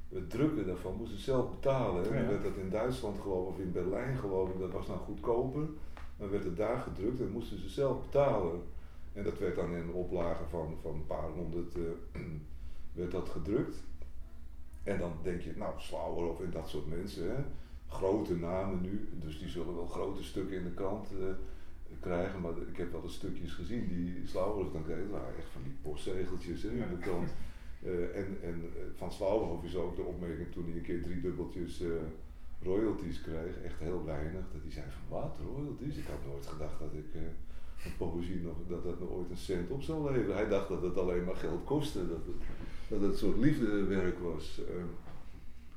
het 0.09 0.31
drukken 0.31 0.67
daarvan, 0.67 0.97
moesten 0.97 1.19
ze 1.19 1.25
zelf 1.25 1.51
betalen. 1.51 2.05
Ja. 2.05 2.11
Dan 2.11 2.29
werd 2.29 2.43
dat 2.43 2.57
in 2.57 2.71
Duitsland 2.71 3.19
geloof 3.21 3.47
of 3.49 3.59
in 3.59 3.73
Berlijn 3.73 4.17
geloof 4.17 4.51
ik, 4.51 4.59
dat 4.59 4.73
was 4.73 4.87
dan 4.87 4.99
goedkoper. 4.99 5.69
Dan 6.17 6.31
werd 6.31 6.45
het 6.45 6.57
daar 6.57 6.79
gedrukt 6.79 7.21
en 7.21 7.31
moesten 7.31 7.59
ze 7.59 7.69
zelf 7.69 8.03
betalen. 8.03 8.63
En 9.13 9.25
dat 9.25 9.39
werd 9.39 9.57
dan 9.57 9.71
in 9.71 9.81
een 9.81 9.93
oplage 9.93 10.45
van, 10.45 10.77
van 10.83 10.95
een 10.95 11.07
paar 11.07 11.31
honderd 11.31 11.75
eh, 11.75 12.21
werd 13.01 13.11
dat 13.11 13.29
gedrukt. 13.29 13.77
En 14.83 14.99
dan 14.99 15.13
denk 15.23 15.41
je, 15.41 15.53
nou, 15.57 15.75
Slauerhoff 15.77 16.41
en 16.41 16.51
dat 16.51 16.69
soort 16.69 16.87
mensen, 16.87 17.37
hè, 17.37 17.43
grote 17.89 18.37
namen 18.37 18.81
nu, 18.81 19.09
dus 19.13 19.39
die 19.39 19.49
zullen 19.49 19.75
wel 19.75 19.87
grote 19.87 20.25
stukken 20.25 20.57
in 20.57 20.65
de 20.65 20.75
krant 20.75 21.09
eh, 21.11 21.27
krijgen. 22.01 22.41
Maar 22.41 22.53
ik 22.69 22.77
heb 22.77 22.93
wel 22.93 23.03
eens 23.03 23.15
stukjes 23.15 23.53
gezien 23.53 23.89
die 23.89 24.27
Slauerhoff 24.27 24.73
dan 24.73 24.85
kreeg, 24.85 24.99
dat 24.99 25.11
waren 25.21 25.37
echt 25.37 25.51
van 25.53 25.63
die 25.63 25.77
postzegeltjes 25.83 26.63
hè, 26.63 26.69
in 26.69 26.89
de 26.91 26.99
krant. 27.01 27.31
Eh, 27.83 28.17
en 28.17 28.39
en 28.43 28.63
eh, 28.77 28.83
van 28.97 29.13
Slauerhoff 29.13 29.65
is 29.65 29.77
ook 29.77 29.97
de 29.97 30.03
opmerking 30.03 30.53
toen 30.53 30.65
hij 30.65 30.77
een 30.77 30.83
keer 30.83 31.03
drie 31.03 31.21
dubbeltjes 31.21 31.83
royalties 32.63 33.21
kreeg, 33.21 33.63
echt 33.65 33.79
heel 33.79 34.05
weinig, 34.05 34.45
dat 34.53 34.63
hij 34.63 34.71
zei 34.71 34.87
van 34.91 35.19
wat, 35.21 35.37
royalties? 35.55 35.97
Ik 35.97 36.07
had 36.07 36.33
nooit 36.33 36.47
gedacht 36.47 36.79
dat 36.79 36.93
ik 36.93 37.07
een 37.85 37.97
poëzie 37.97 38.41
nog, 38.41 38.57
dat 38.69 38.85
dat 38.85 39.01
nog 39.01 39.09
ooit 39.09 39.31
een 39.31 39.37
cent 39.37 39.71
op 39.71 39.83
zou 39.83 40.13
leveren. 40.13 40.37
Hij 40.37 40.49
dacht 40.49 40.69
dat 40.69 40.83
het 40.83 40.97
alleen 40.97 41.25
maar 41.25 41.37
geld 41.37 41.65
kostte, 41.65 42.09
dat 42.09 42.27
het, 42.27 42.37
dat 42.89 43.01
het 43.01 43.11
een 43.13 43.19
soort 43.19 43.39
liefdewerk 43.39 44.19
was. 44.19 44.61
Eh, 44.69 44.83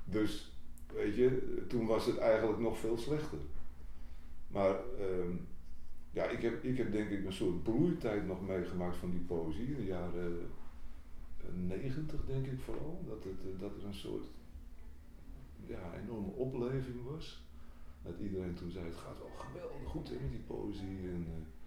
dus, 0.04 0.51
weet 0.94 1.16
je, 1.16 1.64
toen 1.68 1.86
was 1.86 2.06
het 2.06 2.18
eigenlijk 2.18 2.60
nog 2.60 2.78
veel 2.78 2.98
slechter. 2.98 3.38
Maar 4.48 4.76
ehm, 5.00 5.36
ja, 6.12 6.24
ik 6.24 6.42
heb, 6.42 6.64
ik 6.64 6.78
heb 6.78 6.92
denk 6.92 7.10
ik 7.10 7.26
een 7.26 7.34
soort 7.34 7.64
bloeitijd 7.64 8.28
nog 8.28 8.48
meegemaakt 8.48 8.96
van 8.96 9.12
die 9.12 9.20
poëzie, 9.20 9.68
in 9.68 9.76
de 9.76 9.86
jaren 9.86 10.50
eh, 11.38 11.54
negentig 11.54 12.26
denk 12.26 12.46
ik 12.46 12.60
vooral. 12.60 13.04
Dat, 13.08 13.24
het, 13.24 13.54
eh, 13.54 13.60
dat 13.60 13.78
er 13.78 13.86
een 13.86 13.94
soort 13.94 14.26
ja, 15.66 15.94
enorme 16.04 16.32
opleving 16.32 17.04
was. 17.04 17.44
Dat 18.04 18.20
iedereen 18.20 18.54
toen 18.54 18.72
zei, 18.72 18.86
het 18.86 18.96
gaat 18.96 19.18
wel 19.20 19.36
geweldig 19.36 19.90
goed 19.90 20.10
hè, 20.10 20.16
met 20.22 20.32
die 20.32 20.44
poëzie. 20.48 21.10
En, 21.10 21.26
eh, 21.28 21.61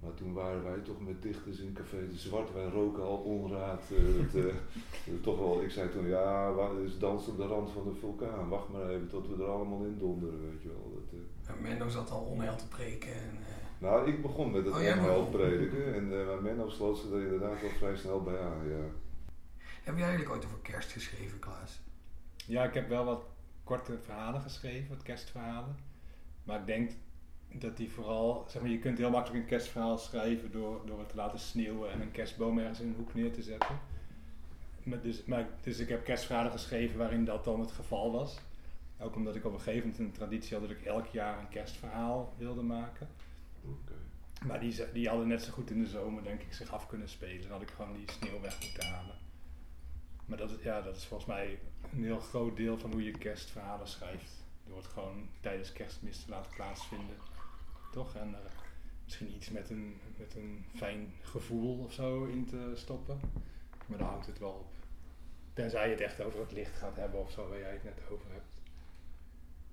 maar 0.00 0.14
toen 0.14 0.32
waren 0.32 0.64
wij 0.64 0.78
toch 0.78 1.00
met 1.00 1.22
dichters 1.22 1.58
in 1.58 1.72
Café 1.72 2.08
de 2.08 2.18
Zwart, 2.18 2.52
wij 2.52 2.64
roken 2.64 3.02
al 3.02 3.16
onraad. 3.16 3.82
eh, 3.90 3.96
het, 4.22 4.34
eh, 4.34 4.54
het 5.04 5.22
toch 5.22 5.38
wel, 5.38 5.62
ik 5.62 5.70
zei 5.70 5.90
toen, 5.90 6.06
ja, 6.08 6.54
het 6.74 6.86
is 6.86 6.98
dans 6.98 7.28
op 7.28 7.36
de 7.36 7.46
rand 7.46 7.70
van 7.70 7.84
de 7.84 7.94
vulkaan. 7.94 8.48
Wacht 8.48 8.68
maar 8.68 8.88
even 8.88 9.08
tot 9.08 9.28
we 9.28 9.42
er 9.42 9.50
allemaal 9.50 9.84
in 9.84 9.98
donderen, 9.98 10.40
weet 10.50 10.62
je 10.62 10.68
wel. 10.68 10.92
Dat, 10.94 11.20
eh. 11.56 11.62
Menno 11.62 11.88
zat 11.88 12.10
al 12.10 12.20
onheil 12.20 12.56
te 12.56 12.68
preken. 12.68 13.12
En, 13.14 13.30
eh, 13.46 13.54
Nou, 13.78 14.08
ik 14.08 14.22
begon 14.22 14.50
met 14.50 14.64
het 14.64 14.74
Oh, 14.74 14.80
onheil 14.80 15.24
prediken 15.26 15.94
en 15.94 16.20
eh 16.20 16.38
Menno 16.42 16.68
sloot 16.68 16.98
zich 16.98 17.10
er 17.10 17.22
inderdaad 17.22 17.60
wel 17.60 17.70
vrij 17.70 17.96
snel 17.96 18.22
bij 18.22 18.40
aan, 18.40 18.68
ja. 18.68 18.84
heb 19.82 19.96
jij 19.96 20.06
eigenlijk 20.06 20.30
ooit 20.34 20.44
over 20.44 20.58
kerst 20.62 20.92
geschreven, 20.92 21.38
Klaas? 21.38 21.80
Ja, 22.46 22.64
ik 22.64 22.74
heb 22.74 22.88
wel 22.88 23.04
wat 23.04 23.24
korte 23.64 23.98
verhalen 24.02 24.40
geschreven, 24.40 24.88
wat 24.88 25.02
kerstverhalen. 25.02 25.76
Maar 26.44 26.60
ik 26.60 26.66
denk 26.66 26.90
dat 27.58 27.76
die 27.76 27.90
vooral, 27.90 28.44
zeg 28.48 28.62
maar, 28.62 28.70
je 28.70 28.78
kunt 28.78 28.98
heel 28.98 29.10
makkelijk 29.10 29.42
een 29.42 29.48
kerstverhaal 29.48 29.98
schrijven 29.98 30.52
door, 30.52 30.86
door 30.86 30.98
het 30.98 31.08
te 31.08 31.16
laten 31.16 31.38
sneeuwen 31.38 31.90
en 31.92 32.00
een 32.00 32.10
kerstboom 32.10 32.58
ergens 32.58 32.80
in 32.80 32.88
een 32.88 32.94
hoek 32.94 33.14
neer 33.14 33.32
te 33.32 33.42
zetten. 33.42 33.78
Maar 34.82 35.00
dus, 35.00 35.24
maar, 35.24 35.48
dus 35.60 35.78
ik 35.78 35.88
heb 35.88 36.04
kerstverhalen 36.04 36.52
geschreven 36.52 36.98
waarin 36.98 37.24
dat 37.24 37.44
dan 37.44 37.60
het 37.60 37.72
geval 37.72 38.12
was. 38.12 38.38
Ook 38.98 39.16
omdat 39.16 39.36
ik 39.36 39.44
op 39.44 39.52
een 39.52 39.60
gegeven 39.60 39.88
moment 39.88 39.98
een 39.98 40.12
traditie 40.12 40.56
had 40.56 40.68
dat 40.68 40.76
ik 40.76 40.84
elk 40.84 41.06
jaar 41.06 41.38
een 41.38 41.48
kerstverhaal 41.48 42.34
wilde 42.38 42.62
maken. 42.62 43.08
Maar 44.46 44.60
die, 44.60 44.92
die 44.92 45.08
hadden 45.08 45.28
net 45.28 45.42
zo 45.42 45.52
goed 45.52 45.70
in 45.70 45.80
de 45.82 45.88
zomer, 45.88 46.22
denk 46.22 46.42
ik, 46.42 46.52
zich 46.52 46.72
af 46.72 46.86
kunnen 46.86 47.08
spelen. 47.08 47.42
Dan 47.42 47.50
had 47.50 47.62
ik 47.62 47.70
gewoon 47.70 47.92
die 47.92 48.10
sneeuw 48.10 48.40
weg 48.40 48.60
moeten 48.60 48.86
halen. 48.86 49.14
Maar 50.26 50.38
dat, 50.38 50.50
ja, 50.62 50.80
dat 50.80 50.96
is 50.96 51.04
volgens 51.04 51.28
mij 51.28 51.58
een 51.92 52.04
heel 52.04 52.20
groot 52.20 52.56
deel 52.56 52.78
van 52.78 52.92
hoe 52.92 53.04
je 53.04 53.10
kerstverhalen 53.10 53.88
schrijft. 53.88 54.44
Door 54.66 54.76
het 54.76 54.86
gewoon 54.86 55.28
tijdens 55.40 55.72
kerstmis 55.72 56.24
te 56.24 56.30
laten 56.30 56.52
plaatsvinden. 56.54 57.16
Toch? 57.96 58.14
En 58.14 58.34
er 58.34 58.50
misschien 59.04 59.34
iets 59.34 59.50
met 59.50 59.70
een, 59.70 60.00
met 60.18 60.34
een 60.34 60.64
fijn 60.74 61.12
gevoel 61.22 61.78
of 61.78 61.92
zo 61.92 62.24
in 62.24 62.46
te 62.46 62.72
stoppen. 62.74 63.20
Maar 63.86 63.98
dan 63.98 64.06
houdt 64.06 64.26
het 64.26 64.38
wel 64.38 64.50
op. 64.50 64.72
Tenzij 65.52 65.84
je 65.84 65.90
het 65.90 66.00
echt 66.00 66.20
over 66.20 66.40
het 66.40 66.52
licht 66.52 66.76
gaat 66.76 66.96
hebben 66.96 67.20
of 67.20 67.30
zo, 67.30 67.48
waar 67.48 67.58
jij 67.58 67.72
het 67.72 67.84
net 67.84 68.00
over 68.10 68.26
hebt. 68.32 68.60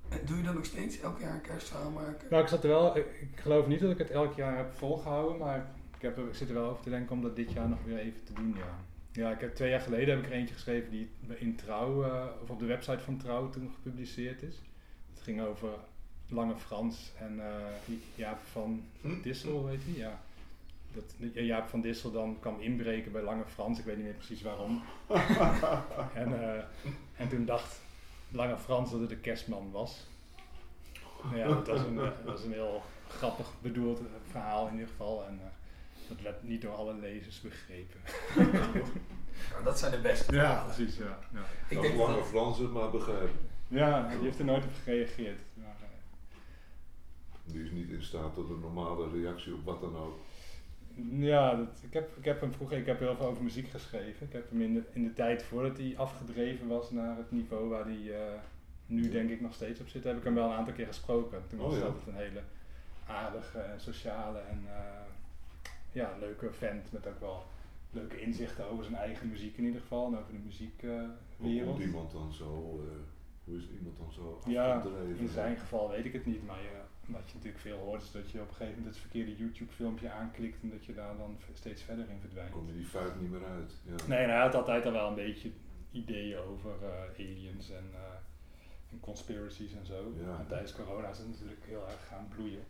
En 0.09 0.25
doe 0.25 0.37
je 0.37 0.43
dan 0.43 0.55
nog 0.55 0.65
steeds 0.65 0.99
elk 0.99 1.19
jaar 1.19 1.33
een 1.33 1.41
kerstverhaal 1.41 1.91
maken? 1.91 2.27
Nou, 2.29 2.43
ik 2.43 2.49
zat 2.49 2.63
er 2.63 2.69
wel. 2.69 2.97
Ik, 2.97 3.05
ik 3.05 3.39
geloof 3.39 3.67
niet 3.67 3.79
dat 3.79 3.91
ik 3.91 3.97
het 3.97 4.09
elk 4.09 4.33
jaar 4.33 4.57
heb 4.57 4.73
volgehouden, 4.73 5.37
maar 5.37 5.71
ik, 5.95 6.01
heb 6.01 6.17
er, 6.17 6.27
ik 6.27 6.35
zit 6.35 6.47
er 6.47 6.55
wel 6.55 6.69
over 6.69 6.83
te 6.83 6.89
denken 6.89 7.15
om 7.15 7.21
dat 7.21 7.35
dit 7.35 7.51
jaar 7.51 7.69
nog 7.69 7.83
weer 7.83 7.97
even 7.97 8.23
te 8.23 8.33
doen, 8.33 8.55
ja. 8.57 8.79
Ja, 9.11 9.31
ik 9.31 9.39
heb 9.39 9.55
twee 9.55 9.69
jaar 9.69 9.81
geleden 9.81 10.15
heb 10.15 10.25
ik 10.25 10.31
er 10.31 10.37
eentje 10.37 10.53
geschreven 10.53 10.91
die 10.91 11.09
in 11.27 11.55
Trouw, 11.55 12.03
eh, 12.03 12.25
of 12.41 12.49
op 12.49 12.59
de 12.59 12.65
website 12.65 13.03
van 13.03 13.17
Trouw 13.17 13.49
toen 13.49 13.71
gepubliceerd 13.73 14.41
is. 14.41 14.61
Het 15.13 15.21
ging 15.21 15.41
over 15.41 15.69
Lange 16.29 16.55
Frans 16.55 17.11
en 17.17 17.39
eh, 17.39 17.95
Jaap 18.15 18.39
van 18.51 18.83
Dissel, 19.21 19.65
weet 19.65 19.83
je? 19.85 19.97
Ja. 19.97 20.21
Dat 20.93 21.03
ja, 21.33 21.41
Jaap 21.41 21.67
van 21.67 21.81
Dissel 21.81 22.11
dan 22.11 22.37
kwam 22.39 22.59
inbreken 22.59 23.11
bij 23.11 23.21
Lange 23.21 23.45
Frans, 23.45 23.79
ik 23.79 23.85
weet 23.85 23.95
niet 23.95 24.05
meer 24.05 24.13
precies 24.13 24.41
waarom. 24.41 24.83
en, 26.13 26.41
eh, 26.41 26.63
en 27.15 27.29
toen 27.29 27.45
dacht 27.45 27.81
Lange 28.31 28.57
Frans 28.57 28.91
dat 28.91 28.99
het 28.99 29.09
de 29.09 29.17
kerstman 29.17 29.71
was. 29.71 30.07
Nou 31.23 31.37
ja, 31.37 31.47
dat 31.63 31.67
was 31.67 31.79
een, 31.79 31.97
eh, 31.97 32.03
dat 32.03 32.25
was 32.25 32.43
een 32.43 32.51
heel 32.51 32.81
grappig 33.07 33.47
bedoeld 33.61 33.99
verhaal 34.29 34.67
in 34.67 34.73
ieder 34.73 34.87
geval. 34.87 35.25
En 35.27 35.39
eh, 35.43 35.49
dat 36.07 36.21
werd 36.21 36.43
niet 36.43 36.61
door 36.61 36.73
alle 36.73 36.93
lezers 36.93 37.41
begrepen. 37.41 37.99
Ja, 38.35 39.61
dat 39.63 39.79
zijn 39.79 39.91
de 39.91 39.99
beste 39.99 40.35
Ja, 40.35 40.63
precies, 40.63 40.97
ja. 40.97 41.19
ja. 41.33 41.43
Ik 41.67 41.81
denk 41.81 41.95
lange 41.95 42.15
dat, 42.15 42.27
Frans 42.27 42.57
het 42.57 42.71
maar 42.71 42.89
begrijpen. 42.89 43.51
Ja, 43.67 44.07
die 44.07 44.19
heeft 44.19 44.39
er 44.39 44.45
nooit 44.45 44.63
op 44.63 44.71
gereageerd. 44.83 45.39
Die 47.45 47.63
is 47.63 47.71
niet 47.71 47.89
in 47.89 48.03
staat 48.03 48.33
tot 48.33 48.49
een 48.49 48.59
normale 48.59 49.09
reactie 49.09 49.53
op 49.53 49.63
wat 49.65 49.81
dan 49.81 49.95
ook. 49.97 50.17
Ja, 51.09 51.55
dat, 51.55 51.67
ik, 51.81 51.93
heb, 51.93 52.17
ik 52.17 52.25
heb 52.25 52.41
hem 52.41 52.53
vroeger 52.53 52.77
ik 52.77 52.85
heb 52.85 52.99
heel 52.99 53.15
veel 53.15 53.25
over 53.25 53.43
muziek 53.43 53.67
geschreven. 53.67 54.27
Ik 54.27 54.33
heb 54.33 54.49
hem 54.49 54.61
in 54.61 54.73
de, 54.73 54.83
in 54.93 55.03
de 55.03 55.13
tijd 55.13 55.43
voordat 55.43 55.77
hij 55.77 55.93
afgedreven 55.97 56.67
was 56.67 56.91
naar 56.91 57.17
het 57.17 57.31
niveau 57.31 57.69
waar 57.69 57.85
hij 57.85 58.13
eh, 58.15 58.39
nu 58.85 59.09
denk 59.09 59.29
ik 59.29 59.41
nog 59.41 59.53
steeds 59.53 59.79
op 59.79 59.87
zit, 59.87 60.03
heb 60.03 60.17
ik 60.17 60.23
hem 60.23 60.33
wel 60.33 60.45
een 60.49 60.55
aantal 60.57 60.73
keer 60.73 60.85
gesproken. 60.87 61.41
Toen 61.49 61.59
was 61.59 61.73
Oh, 61.73 61.79
ja. 61.79 61.85
altijd 61.85 62.07
een 62.07 62.15
hele 62.15 62.41
aardige 63.07 63.59
en 63.59 63.79
sociale 63.79 64.39
en 64.39 64.61
eh, 64.67 65.63
ja, 65.91 66.15
leuke 66.19 66.51
vent 66.51 66.91
met 66.91 67.07
ook 67.07 67.19
wel 67.19 67.43
leuke 67.91 68.21
inzichten 68.21 68.65
over 68.69 68.83
zijn 68.83 68.95
eigen 68.95 69.29
muziek 69.29 69.57
in 69.57 69.63
ieder 69.63 69.81
geval 69.81 70.07
en 70.07 70.13
over 70.17 70.31
de 70.31 70.37
Hoe 70.37 70.45
muziekwereld. 70.45 71.65
komt 71.65 71.79
iemand 71.79 72.11
dan 72.11 72.33
zo, 72.33 72.79
eh, 72.83 72.95
hoe 73.43 73.57
is 73.57 73.67
iemand 73.77 73.97
dan 73.97 74.11
zo 74.11 74.39
Ja, 74.47 74.73
afgedreven? 74.73 75.17
in 75.17 75.27
zijn 75.27 75.57
geval 75.57 75.89
weet 75.89 76.05
ik 76.05 76.13
het 76.13 76.25
niet, 76.25 76.45
maar 76.45 76.61
je, 76.61 76.69
wat 77.05 77.27
je 77.27 77.34
natuurlijk 77.34 77.63
veel 77.63 77.77
hoort 77.77 78.01
is 78.01 78.11
dat 78.11 78.31
je 78.31 78.41
op 78.41 78.47
een 78.47 78.55
gegeven 78.55 78.77
moment 78.77 78.95
het 78.95 79.03
verkeerde 79.03 79.35
YouTube 79.35 79.71
filmpje 79.71 80.11
aanklikt 80.11 80.61
en 80.61 80.69
dat 80.69 80.85
je 80.85 80.93
daar 80.93 81.17
dan 81.17 81.38
steeds 81.53 81.81
verder 81.81 82.09
in 82.09 82.19
verdwijnt. 82.19 82.51
kom 82.51 82.67
je 82.67 82.73
die 82.73 82.85
fuik 82.85 83.19
niet 83.19 83.31
meer 83.31 83.45
uit. 83.45 83.73
Ja. 83.85 83.95
Nee, 84.07 84.19
nou, 84.19 84.30
hij 84.30 84.39
had 84.39 84.55
altijd 84.55 84.85
al 84.85 84.91
wel 84.91 85.07
een 85.07 85.15
beetje 85.15 85.51
ideeën 85.91 86.38
over 86.38 86.71
eh, 86.81 87.25
aliens 87.25 87.69
en, 87.71 87.89
eh, 87.93 88.91
en 88.91 88.99
conspiracies 88.99 89.73
en 89.73 89.85
zo. 89.85 90.13
Ja. 90.21 90.39
En 90.39 90.47
tijdens 90.47 90.73
corona 90.73 91.09
is 91.09 91.17
het 91.17 91.27
natuurlijk 91.27 91.65
heel 91.65 91.88
erg 91.88 92.07
gaan 92.07 92.27
bloeien 92.35 92.63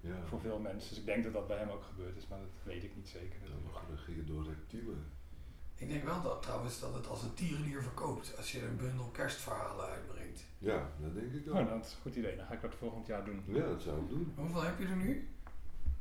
ja. 0.00 0.24
voor 0.24 0.40
veel 0.40 0.58
mensen. 0.58 0.88
Dus 0.88 0.98
ik 0.98 1.06
denk 1.06 1.24
dat 1.24 1.32
dat 1.32 1.46
bij 1.46 1.58
hem 1.58 1.70
ook 1.70 1.82
gebeurd 1.82 2.16
is, 2.16 2.26
maar 2.28 2.38
dat 2.38 2.62
weet 2.62 2.84
ik 2.84 2.96
niet 2.96 3.08
zeker. 3.08 3.40
Dan 3.40 3.74
geregeerd 3.74 4.26
door 4.26 4.44
reptielen. 4.44 5.04
Ik 5.80 5.88
denk 5.88 6.04
wel 6.04 6.22
dat 6.22 6.42
trouwens 6.42 6.80
dat 6.80 6.94
het 6.94 7.08
als 7.08 7.22
een 7.22 7.34
tierenlier 7.34 7.82
verkoopt 7.82 8.36
als 8.36 8.52
je 8.52 8.62
een 8.62 8.76
bundel 8.76 9.06
kerstverhalen 9.12 9.86
uitbrengt. 9.86 10.44
Ja, 10.58 10.88
dat 11.02 11.14
denk 11.14 11.32
ik 11.32 11.48
ook. 11.48 11.58
Oh, 11.58 11.68
dat 11.68 11.84
is 11.84 11.92
een 11.92 12.00
goed 12.02 12.16
idee. 12.16 12.36
Dan 12.36 12.46
ga 12.46 12.54
ik 12.54 12.60
dat 12.60 12.74
volgend 12.74 13.06
jaar 13.06 13.24
doen. 13.24 13.42
Ja, 13.46 13.66
dat 13.66 13.82
zou 13.82 14.00
ik 14.00 14.08
doen. 14.08 14.32
Hoeveel 14.36 14.62
heb 14.62 14.78
je 14.78 14.84
er 14.84 14.96
nu? 14.96 15.28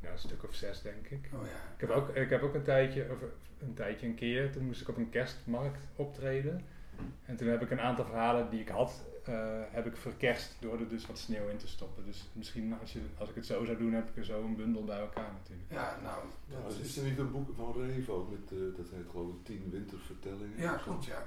Ja, 0.02 0.12
een 0.12 0.20
stuk 0.20 0.44
of 0.44 0.56
zes 0.56 0.82
denk 0.82 1.08
ik. 1.08 1.30
Oh 1.34 1.46
ja. 1.46 1.74
Ik 1.76 1.80
heb 1.80 1.90
ook, 1.90 2.10
ik 2.10 2.30
heb 2.30 2.42
ook 2.42 2.54
een, 2.54 2.64
tijdje, 2.64 3.08
of 3.12 3.18
een 3.60 3.74
tijdje 3.74 4.08
een 4.08 4.16
keer, 4.16 4.52
toen 4.52 4.66
moest 4.66 4.82
ik 4.82 4.90
op 4.90 4.98
een 4.98 5.10
kerstmarkt 5.10 5.84
optreden. 5.96 6.66
En 7.26 7.36
toen 7.36 7.48
heb 7.48 7.62
ik 7.62 7.72
een 7.72 7.82
aantal 7.82 8.06
verhalen 8.06 8.50
die 8.50 8.60
ik 8.60 8.70
had, 8.70 9.04
eh, 9.30 9.60
heb 9.70 9.86
ik 9.86 9.96
verkerst 9.98 10.56
door 10.60 10.80
er 10.80 10.88
dus 10.88 11.06
wat 11.06 11.18
sneeuw 11.18 11.48
in 11.48 11.58
te 11.58 11.68
stoppen. 11.68 12.06
Dus 12.06 12.30
misschien 12.34 12.74
als, 12.82 12.94
je, 12.94 13.00
als 13.18 13.30
ik 13.30 13.36
het 13.36 13.46
zo 13.46 13.66
zou 13.66 13.78
doen, 13.78 13.94
heb 13.94 14.10
ik 14.10 14.18
er 14.18 14.26
zo 14.26 14.44
een 14.44 14.56
bundel 14.56 14.84
bij 14.84 15.00
elkaar 15.00 15.32
natuurlijk. 15.34 15.72
Ja, 15.72 15.98
nou, 16.04 16.24
Ja, 16.46 16.62
dat 16.62 16.72
is 16.72 16.80
is... 16.80 16.98
er 16.98 17.04
niet 17.04 17.18
een 17.20 17.32
boek 17.32 17.50
van 17.56 17.66
ook 18.08 18.30
met, 18.30 18.52
eh, 18.52 18.58
dat 18.78 18.86
heet 18.92 19.10
geloof 19.12 19.30
ik 19.34 19.44
tien 19.44 19.70
wintervertellingen? 19.72 20.58
Ja, 20.62 20.74
klopt, 20.74 21.06
ja. 21.06 21.26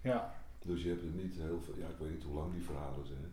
Ja, 0.00 0.34
Dus 0.58 0.82
je 0.82 0.88
hebt 0.88 1.02
er 1.02 1.08
niet 1.08 1.34
heel 1.34 1.60
veel, 1.64 1.74
ja 1.78 1.88
ik 1.88 1.96
weet 1.98 2.10
niet 2.10 2.22
hoe 2.24 2.34
lang 2.34 2.52
die 2.52 2.62
verhalen 2.62 3.06
zijn. 3.06 3.32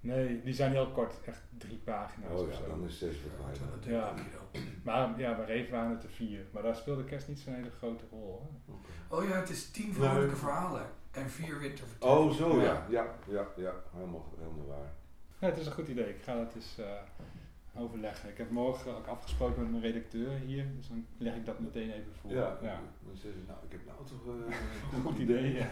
nee, 0.00 0.42
die 0.42 0.54
zijn 0.54 0.70
heel 0.72 0.90
kort, 0.90 1.14
echt 1.24 1.42
drie 1.58 1.78
pagina's 1.84 2.30
Oh 2.40 2.46
of 2.46 2.50
ja, 2.50 2.56
zo. 2.56 2.66
dan 2.68 2.84
is 2.84 2.98
zes 2.98 3.16
wat 3.22 3.84
Ja, 3.84 4.02
weinig. 4.14 4.32
Ja. 4.32 4.38
wel. 4.52 4.62
Maar 4.82 5.18
ja, 5.18 5.36
bij 5.36 5.44
Reef 5.46 5.70
waren 5.70 5.90
het 5.90 6.02
er 6.02 6.10
vier. 6.10 6.44
Maar 6.52 6.62
daar 6.62 6.74
speelde 6.76 7.04
kerst 7.04 7.28
niet 7.28 7.38
zo'n 7.38 7.54
hele 7.54 7.70
grote 7.70 8.04
rol. 8.10 8.20
Hoor. 8.66 8.74
Oké. 8.76 9.22
Oh 9.22 9.28
ja, 9.28 9.36
het 9.36 9.50
is 9.50 9.70
tien 9.70 9.84
Nee. 9.84 9.94
vrolijke 9.94 10.36
verhalen 10.36 10.86
en 11.10 11.30
vier 11.30 11.58
wintervertellingen. 11.58 12.22
Oh 12.28 12.32
zo 12.32 12.60
Ja. 12.60 12.62
ja, 12.62 12.86
ja, 12.88 13.06
ja, 13.26 13.46
ja, 13.56 13.74
helemaal, 13.92 14.34
helemaal 14.38 14.66
waar. 14.66 14.92
Ja, 15.38 15.46
het 15.48 15.58
is 15.58 15.66
een 15.66 15.72
goed 15.72 15.88
idee. 15.88 16.08
Ik 16.08 16.22
ga 16.22 16.34
dat 16.34 16.54
eens 16.54 16.78
eh, 16.78 17.82
overleggen. 17.82 18.28
Ik 18.30 18.38
heb 18.38 18.50
morgen 18.50 18.96
ook 18.96 19.06
afgesproken 19.06 19.62
met 19.62 19.70
mijn 19.70 19.82
redacteur 19.82 20.30
hier. 20.30 20.66
Dus 20.76 20.88
dan 20.88 21.06
leg 21.18 21.34
ik 21.34 21.46
dat 21.46 21.58
meteen 21.58 21.90
even 21.90 22.12
voor. 22.20 22.30
Ja, 22.30 22.58
ja. 22.62 22.80
dan 23.06 23.16
zeg 23.16 23.32
je 23.32 23.42
nou 23.46 23.58
ik 23.64 23.72
heb 23.72 23.80
nou 23.86 23.98
toch 24.06 24.26
eh, 24.26 24.56
Een 24.94 25.02
goed 25.02 25.18
idee, 25.18 25.52
ja. 25.52 25.68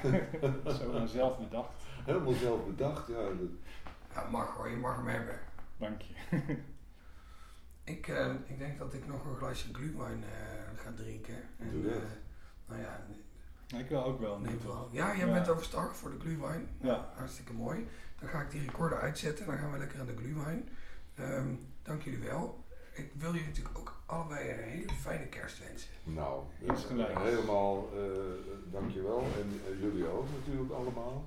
Zo 0.78 1.06
zelf 1.06 1.39
bedacht. 1.39 1.70
Helemaal 2.05 2.32
zelf 2.32 2.66
bedacht, 2.66 3.09
ja. 3.09 3.15
Dat, 3.15 3.48
Ja, 4.15 4.28
mag 4.31 4.56
hoor, 4.56 4.69
je 4.69 4.77
mag 4.77 4.97
hem 4.97 5.06
hebben. 5.06 5.39
Dank 5.77 6.01
je. 6.02 6.15
Ik, 7.85 8.09
eh, 8.09 8.35
ik 8.47 8.59
denk 8.59 8.78
dat 8.78 8.94
ik 8.94 9.06
nog 9.06 9.24
een 9.24 9.36
glaasje 9.36 9.74
glühwein 9.74 10.24
eh 10.24 10.78
ga 10.78 10.93
drinken. 10.97 11.35
En, 11.59 11.70
Doe 11.70 11.82
dat. 11.82 12.02
nou 12.66 12.81
ja, 12.81 13.06
ik 13.77 13.89
wil 13.89 14.05
ook 14.05 14.20
wel. 14.20 14.39
neem 14.39 14.59
wel. 14.65 14.89
Ja, 14.93 15.16
jij 15.16 15.27
Ja. 15.27 15.32
bent 15.32 15.49
overstag 15.49 15.97
voor 15.97 16.11
de 16.11 16.19
glühwein. 16.20 16.69
Ja. 16.81 17.12
Hartstikke 17.16 17.53
mooi. 17.53 17.86
Dan 18.20 18.28
ga 18.28 18.40
ik 18.40 18.51
die 18.51 18.61
recorder 18.65 19.01
uitzetten. 19.01 19.47
Dan 19.47 19.59
gaan 19.59 19.73
we 19.73 19.78
lekker 19.78 20.01
aan 20.01 20.07
de 20.07 20.16
glühwein. 20.16 20.69
Ehm, 21.15 21.49
dank 21.82 22.03
jullie 22.03 22.19
wel. 22.28 22.65
Ik 22.93 23.11
wil 23.15 23.32
jullie 23.32 23.47
natuurlijk 23.47 23.78
ook 23.78 24.01
allebei 24.07 24.51
een 24.51 24.59
hele 24.59 24.93
fijne 25.01 25.27
kerst 25.27 25.59
wensen. 25.59 25.89
nou, 26.05 26.43
Dat 26.61 26.78
is 26.78 26.85
gelijk. 26.85 27.19
helemaal 27.19 27.90
eh 27.95 28.73
dankjewel. 28.73 29.20
En 29.36 29.61
eh, 29.66 29.81
jullie 29.81 30.07
ook 30.09 30.27
natuurlijk 30.39 30.73
allemaal. 30.73 31.24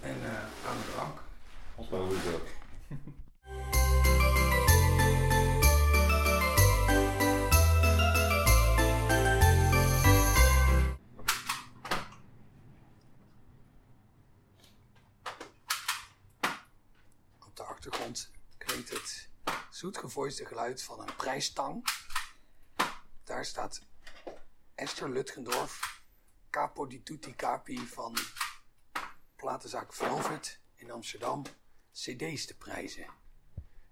En 0.00 0.16
eh, 0.24 0.68
aan 0.68 0.76
de 0.76 0.92
drank. 0.94 1.18
Zo 1.88 2.08
is 2.08 2.24
zoetgevoiste 19.80 20.46
geluid 20.46 20.82
van 20.82 21.00
een 21.00 21.16
prijstang. 21.16 21.84
Daar 23.24 23.44
staat 23.44 23.86
Esther 24.74 25.10
Lutgendorf, 25.10 26.02
capo 26.50 26.86
di 26.86 27.02
tutti 27.02 27.34
capi 27.34 27.78
van 27.78 28.16
platenzaak 29.36 29.92
Velvet 29.92 30.60
in 30.74 30.90
Amsterdam, 30.90 31.42
cd's 31.92 32.46
te 32.46 32.56
prijzen. 32.58 33.06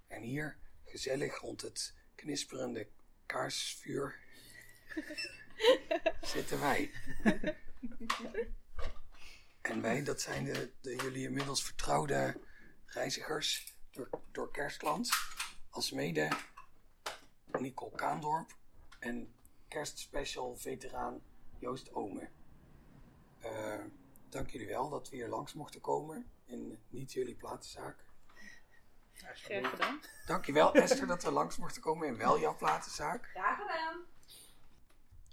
En 0.06 0.22
hier, 0.22 0.58
gezellig 0.84 1.38
rond 1.38 1.60
het 1.60 1.94
knisperende 2.14 2.88
kaarsvuur, 3.26 4.20
zitten 6.34 6.60
wij. 6.60 6.92
En 9.60 9.80
wij, 9.80 10.02
dat 10.02 10.20
zijn 10.20 10.44
de, 10.44 10.72
de 10.80 10.96
jullie 10.96 11.26
inmiddels 11.26 11.64
vertrouwde 11.64 12.40
reizigers 12.86 13.74
door, 13.90 14.08
door 14.32 14.50
Kerstland. 14.50 15.10
Als 15.78 15.90
mede 15.90 16.28
Nicole 17.58 17.94
Kaandorp 17.96 18.56
en 18.98 19.34
kerstspecial 19.68 20.56
veteraan 20.56 21.22
Joost 21.58 21.92
Ome. 21.94 22.30
Eh, 23.40 23.84
dank 24.28 24.50
jullie 24.50 24.66
wel 24.66 24.88
dat 24.88 25.08
we 25.08 25.16
hier 25.16 25.28
langs 25.28 25.52
mochten 25.54 25.80
komen 25.80 26.30
in 26.44 26.78
niet 26.88 27.12
jullie 27.12 27.34
platenzaak. 27.34 28.04
Graag 29.12 29.40
gedaan. 29.70 30.00
Dankjewel 30.26 30.74
Esther 30.74 31.06
dat 31.06 31.22
we 31.22 31.30
langs 31.30 31.56
mochten 31.56 31.82
komen 31.82 32.08
in 32.08 32.16
wel 32.16 32.38
jouw 32.40 32.56
platenzaak. 32.56 33.26
Graag 33.26 33.58
gedaan. 33.60 34.04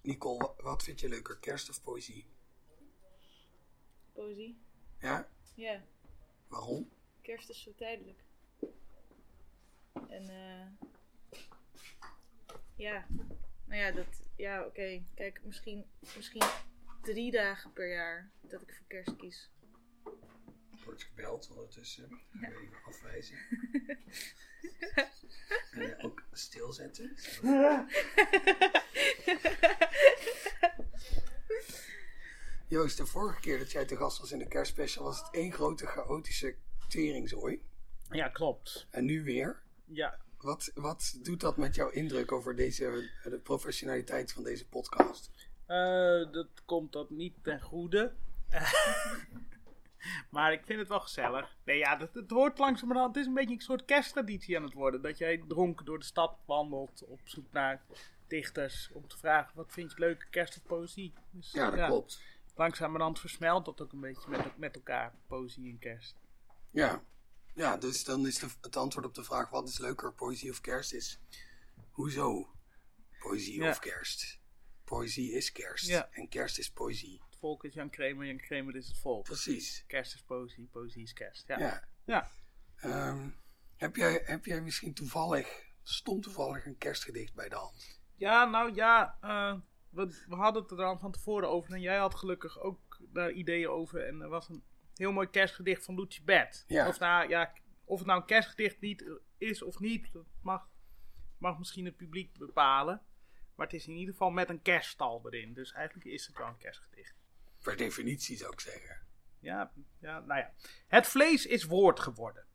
Nicole, 0.02 0.38
wa- 0.38 0.64
wat 0.64 0.84
vind 0.84 1.00
je 1.00 1.10
leuker, 1.10 1.38
kerst 1.38 1.70
of 1.70 1.82
poëzie? 1.84 2.26
Poëzie. 4.14 4.62
Ja, 5.00 5.30
Ja, 5.56 5.84
waarom? 6.48 6.90
kerst 7.22 7.50
is 7.50 7.62
zo 7.62 7.74
tijdelijk. 7.76 8.24
En 10.10 10.30
eh 10.30 10.90
ja, 12.76 13.06
nou 13.66 13.82
ja, 13.82 13.92
dat, 13.92 14.22
ja, 14.36 14.66
oké. 14.66 15.04
Kijk, 15.16 15.42
misschien, 15.44 15.86
misschien 16.16 16.44
drie 17.02 17.32
dagen 17.32 17.74
per 17.74 17.90
jaar 17.94 18.32
dat 18.42 18.62
ik 18.62 18.74
voor 18.74 18.86
kerst 18.88 19.16
kies. 19.16 19.52
Wordt 20.86 21.04
gebeld 21.04 21.50
ondertussen. 21.50 22.10
Gaan 22.32 22.52
we 22.52 22.60
even 22.60 22.84
afwijzen. 22.86 23.38
en 25.72 26.04
ook 26.04 26.24
stilzetten. 26.32 27.16
Joost, 32.68 32.98
de 32.98 33.06
vorige 33.06 33.40
keer 33.40 33.58
dat 33.58 33.72
jij 33.72 33.86
te 33.86 33.98
gast 33.98 34.20
was 34.20 34.32
in 34.32 34.40
de 34.40 34.48
kerstspecial 34.48 35.04
was 35.04 35.20
het 35.20 35.34
één 35.34 35.52
grote 35.52 35.86
chaotische 35.86 36.56
teringzooi. 36.88 37.64
Ja, 38.10 38.28
klopt. 38.30 38.88
En 38.90 39.06
nu 39.06 39.24
weer. 39.24 39.64
Ja, 39.86 40.18
Wat, 40.38 40.72
wat 40.76 41.18
doet 41.22 41.40
dat 41.40 41.58
met 41.58 41.76
jouw 41.76 41.90
indruk 41.90 42.32
over 42.32 42.56
deze, 42.56 43.10
de 43.24 43.40
professionaliteit 43.44 44.34
van 44.34 44.44
deze 44.44 44.68
podcast? 44.68 45.32
eh, 45.66 46.32
dat 46.32 46.48
komt 46.66 46.92
dat 46.92 47.10
niet 47.10 47.34
ten 47.44 47.62
goede. 47.62 48.14
maar 50.30 50.54
ik 50.54 50.66
vind 50.66 50.80
het 50.80 50.88
wel 50.88 51.00
gezellig. 51.00 51.58
Nee, 51.64 51.78
ja, 51.78 51.98
het, 51.98 52.14
het 52.14 52.30
hoort 52.32 52.58
langzamerhand. 52.58 53.16
Het 53.16 53.24
is 53.24 53.28
een 53.30 53.34
beetje 53.34 53.56
een 53.56 53.62
soort 53.62 53.86
kersttraditie 53.86 54.58
aan 54.58 54.64
het 54.64 54.74
worden. 54.74 55.02
Dat 55.02 55.18
jij 55.18 55.44
dronken 55.48 55.86
door 55.86 56.00
de 56.00 56.06
stad 56.06 56.38
wandelt 56.46 57.04
op 57.06 57.20
zoek 57.24 57.52
naar 57.52 57.82
dichters. 58.28 58.90
Om 58.94 59.08
te 59.08 59.18
vragen, 59.18 59.52
wat 59.56 59.72
vind 59.72 59.92
je 59.92 60.00
leuke 60.00 60.26
kerst 60.30 60.58
of 60.58 60.64
poëzie? 60.64 61.14
Dus, 61.32 61.52
Ja, 61.52 61.72
dat 61.72 61.86
klopt. 61.86 62.22
Langzamerhand 62.56 63.20
versmelt 63.20 63.66
dat 63.66 63.82
ook 63.82 63.92
een 63.92 64.00
beetje 64.00 64.30
met, 64.30 64.58
met 64.58 64.76
elkaar, 64.76 65.14
poëzie 65.28 65.70
en 65.70 65.80
kerst. 65.80 66.16
Ja, 66.72 67.02
ja 67.56 67.78
dus 67.78 68.04
dan 68.04 68.28
is 68.28 68.40
de, 68.40 68.48
het 68.62 68.76
antwoord 68.76 69.06
op 69.06 69.14
de 69.14 69.24
vraag 69.24 69.50
wat 69.50 69.68
is 69.68 69.78
leuker, 69.78 70.14
poëzie 70.14 70.50
of 70.52 70.62
kerst, 70.62 70.94
is 70.94 71.20
hoezo 71.92 72.50
poëzie 73.20 73.62
Ja. 73.62 73.70
of 73.70 73.80
kerst? 73.80 74.40
poëzie 74.84 75.32
is 75.32 75.52
kerst. 75.52 75.88
Ja. 75.88 76.10
En 76.12 76.30
kerst 76.30 76.58
is 76.58 76.72
poëzie. 76.72 77.22
Het 77.30 77.40
volk 77.40 77.64
is 77.64 77.74
Jan 77.74 77.90
Kramer, 77.90 78.26
Jan 78.26 78.38
Kramer 78.38 78.76
is 78.76 78.88
het 78.88 78.98
volk. 78.98 79.24
Precies. 79.24 79.84
Kerst 79.88 80.14
is 80.14 80.22
poëzie, 80.22 80.68
poëzie 80.72 81.04
is 81.04 81.14
kerst. 81.14 81.48
Ja. 81.48 81.60
Ja. 81.60 81.88
Ja. 82.06 82.30
Ehm, 82.76 83.30
heb, 83.76 83.96
jij, 83.96 84.22
heb 84.26 84.46
jij 84.46 84.62
misschien 84.62 84.94
toevallig, 84.94 85.64
stom 85.84 86.22
toevallig, 86.22 86.66
een 86.66 86.78
kerstgedicht 86.78 87.34
bij 87.34 87.50
de 87.50 87.56
hand? 87.56 88.00
Ja, 88.16 88.46
nou 88.46 88.74
ja, 88.76 89.18
eh, 89.22 89.60
we, 89.90 90.24
we 90.28 90.36
hadden 90.36 90.62
het 90.62 90.72
er 90.72 90.78
dan 90.78 91.00
van 91.00 91.12
tevoren 91.12 91.50
over. 91.50 91.74
En 91.74 91.82
jij 91.82 91.98
had 91.98 92.16
gelukkig 92.16 92.60
ook 92.60 93.00
daar 93.14 93.32
ideeën 93.32 93.70
over. 93.70 94.08
En 94.08 94.22
er 94.22 94.30
was 94.30 94.50
een 94.50 94.64
heel 94.96 95.12
mooi 95.12 95.30
kerstgedicht 95.30 95.86
van 95.86 95.96
Lucie 95.96 96.24
Bert. 96.24 96.64
Ja. 96.68 96.88
Of, 96.88 97.00
nou, 97.00 97.30
ja, 97.30 97.54
of 97.84 97.98
het 97.98 98.08
nou 98.08 98.20
een 98.20 98.26
kerstgedicht 98.26 98.80
niet 98.80 99.06
is 99.38 99.62
of 99.62 99.80
niet, 99.80 100.14
dat 100.14 100.26
mag, 100.42 100.70
mag 101.38 101.58
misschien 101.58 101.86
het 101.86 101.98
publiek 101.98 102.38
bepalen. 102.38 103.02
Maar 103.56 103.66
het 103.66 103.76
is 103.76 103.88
in 103.88 103.96
ieder 103.96 104.14
geval 104.14 104.30
met 104.30 104.50
een 104.50 104.62
kerststal 104.62 105.22
erin. 105.26 105.54
Dus 105.54 105.72
eigenlijk 105.72 106.06
is 106.06 106.28
het 106.28 106.38
wel 106.38 106.48
een 106.48 106.58
kerstgedicht. 106.58 107.16
Per 107.62 107.78
definitie 107.78 108.38
zou 108.38 108.52
ik 108.52 108.60
zeggen. 108.60 109.00
Ja, 109.40 109.72
ja, 110.00 110.20
nou 110.20 110.40
ja. 110.40 110.52
Het 110.88 111.08
vlees 111.08 111.46
is 111.46 111.64
woord 111.64 112.00
geworden. 112.00 112.46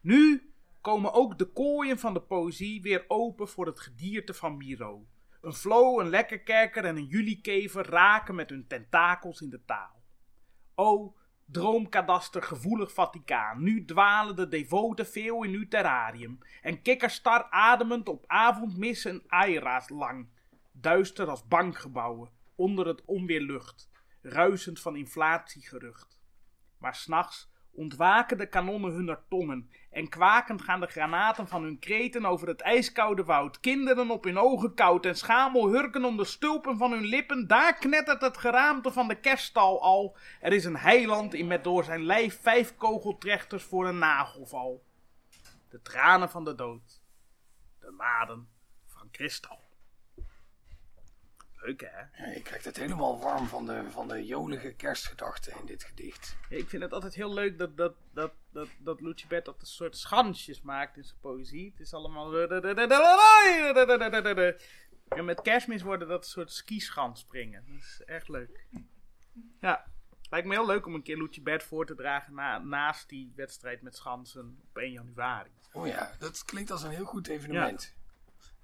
Nu 0.00 0.52
komen 0.80 1.12
ook 1.12 1.38
de 1.38 1.44
kooien 1.44 1.98
van 1.98 2.14
de 2.14 2.20
poëzie 2.20 2.82
weer 2.82 3.04
open 3.08 3.48
voor 3.48 3.66
het 3.66 3.80
gedierte 3.80 4.34
van 4.34 4.56
Miro. 4.56 5.06
Een 5.40 5.54
flow, 5.54 6.00
een 6.00 6.08
lekkerkerker 6.08 6.84
en 6.84 6.96
een 6.96 7.06
juliekever 7.06 7.86
raken 7.86 8.34
met 8.34 8.50
hun 8.50 8.66
tentakels 8.66 9.40
in 9.40 9.50
de 9.50 9.64
taal. 9.64 9.93
O, 10.74 11.14
droomkadaster 11.44 12.42
gevoelig 12.42 12.92
Vaticaan, 12.92 13.62
nu 13.62 13.84
dwalen 13.84 14.36
de 14.36 14.48
devoten 14.48 15.06
veel 15.06 15.42
in 15.42 15.52
uw 15.52 15.68
terrarium. 15.68 16.38
En 16.62 16.82
kikkerstar 16.82 17.46
ademend 17.50 18.08
op 18.08 18.24
avondmis 18.26 19.04
een 19.04 19.24
aira's 19.26 19.88
lang. 19.88 20.28
Duister 20.72 21.28
als 21.28 21.46
bankgebouwen, 21.46 22.30
onder 22.54 22.86
het 22.86 23.04
onweerlucht, 23.04 23.90
ruisend 24.22 24.80
van 24.80 24.96
inflatiegerucht. 24.96 26.20
Maar 26.78 26.94
s'nachts 26.94 27.52
ontwaken 27.74 28.38
de 28.38 28.46
kanonnen 28.46 28.92
hunner 28.92 29.20
tongen 29.28 29.70
en 29.90 30.08
kwakend 30.08 30.62
gaan 30.62 30.80
de 30.80 30.86
granaten 30.86 31.48
van 31.48 31.62
hun 31.62 31.78
kreten 31.78 32.24
over 32.24 32.48
het 32.48 32.60
ijskoude 32.60 33.24
woud. 33.24 33.60
Kinderen 33.60 34.10
op 34.10 34.24
hun 34.24 34.38
ogen 34.38 34.74
koud 34.74 35.06
en 35.06 35.16
schamel 35.16 35.68
hurken 35.68 36.04
om 36.04 36.16
de 36.16 36.24
stulpen 36.24 36.76
van 36.78 36.92
hun 36.92 37.04
lippen. 37.04 37.46
Daar 37.46 37.74
knettert 37.74 38.20
het 38.20 38.38
geraamte 38.38 38.92
van 38.92 39.08
de 39.08 39.20
kerststal 39.20 39.82
al. 39.82 40.16
Er 40.40 40.52
is 40.52 40.64
een 40.64 40.76
heiland 40.76 41.34
in 41.34 41.46
met 41.46 41.64
door 41.64 41.84
zijn 41.84 42.02
lijf 42.02 42.40
vijf 42.40 42.76
kogeltrechters 42.76 43.62
voor 43.62 43.88
een 43.88 43.98
nagelval. 43.98 44.84
De 45.70 45.82
tranen 45.82 46.30
van 46.30 46.44
de 46.44 46.54
dood. 46.54 47.02
De 47.80 47.90
maden 47.90 48.48
van 48.86 49.10
kristal. 49.10 49.63
Leuk 51.64 51.80
hè? 51.80 52.24
Ja, 52.24 52.30
je 52.32 52.42
krijgt 52.42 52.64
het 52.64 52.76
helemaal 52.76 53.20
warm 53.20 53.46
van 53.46 53.66
de, 53.66 53.90
van 53.90 54.08
de 54.08 54.24
jolige 54.24 54.72
kerstgedachten 54.72 55.52
in 55.60 55.66
dit 55.66 55.84
gedicht. 55.84 56.36
Ja, 56.48 56.56
ik 56.56 56.68
vind 56.68 56.82
het 56.82 56.92
altijd 56.92 57.14
heel 57.14 57.34
leuk 57.34 57.58
dat, 57.58 57.76
dat, 57.76 57.94
dat, 58.12 58.32
dat, 58.52 58.68
dat 58.78 59.00
Lucibert 59.00 59.44
dat 59.44 59.60
een 59.60 59.66
soort 59.66 59.96
schansjes 59.96 60.62
maakt 60.62 60.96
in 60.96 61.04
zijn 61.04 61.20
poëzie. 61.20 61.70
Het 61.70 61.80
is 61.80 61.94
allemaal... 61.94 62.32
En 65.08 65.24
met 65.24 65.42
kerstmis 65.42 65.82
worden 65.82 66.08
dat 66.08 66.24
een 66.24 66.30
soort 66.30 66.52
skischans 66.52 67.20
springen. 67.20 67.64
Dat 67.66 67.76
is 67.76 68.02
echt 68.06 68.28
leuk. 68.28 68.66
Ja, 69.60 69.84
lijkt 70.30 70.46
me 70.46 70.54
heel 70.54 70.66
leuk 70.66 70.86
om 70.86 70.94
een 70.94 71.02
keer 71.02 71.16
Lucibert 71.16 71.62
voor 71.62 71.86
te 71.86 71.94
dragen 71.94 72.34
na, 72.34 72.58
naast 72.58 73.08
die 73.08 73.32
wedstrijd 73.36 73.82
met 73.82 73.96
schansen 73.96 74.58
op 74.68 74.76
1 74.76 74.92
januari. 74.92 75.50
Oh 75.72 75.86
ja, 75.86 76.14
dat 76.18 76.44
klinkt 76.44 76.70
als 76.70 76.82
een 76.82 76.90
heel 76.90 77.04
goed 77.04 77.28
evenement. 77.28 77.94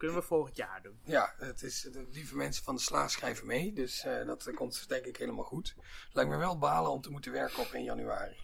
Kunnen 0.01 0.19
we 0.19 0.23
volgend 0.27 0.57
jaar 0.57 0.83
doen. 0.83 1.01
Ja, 1.05 1.35
het 1.39 1.63
is, 1.63 1.81
de 1.81 2.07
lieve 2.11 2.37
mensen 2.37 2.65
van 2.65 2.75
de 2.75 2.81
Sla 2.81 3.09
schrijven 3.09 3.47
mee, 3.47 3.73
dus 3.73 4.03
eh, 4.05 4.27
dat 4.27 4.51
komt 4.55 4.89
denk 4.89 5.05
ik 5.05 5.17
helemaal 5.17 5.45
goed. 5.45 5.75
Lijkt 6.13 6.31
me 6.31 6.37
wel 6.37 6.59
balen 6.59 6.91
om 6.91 7.01
te 7.01 7.11
moeten 7.11 7.33
werken 7.33 7.59
op 7.59 7.71
1 7.73 7.85
januari. 7.85 8.37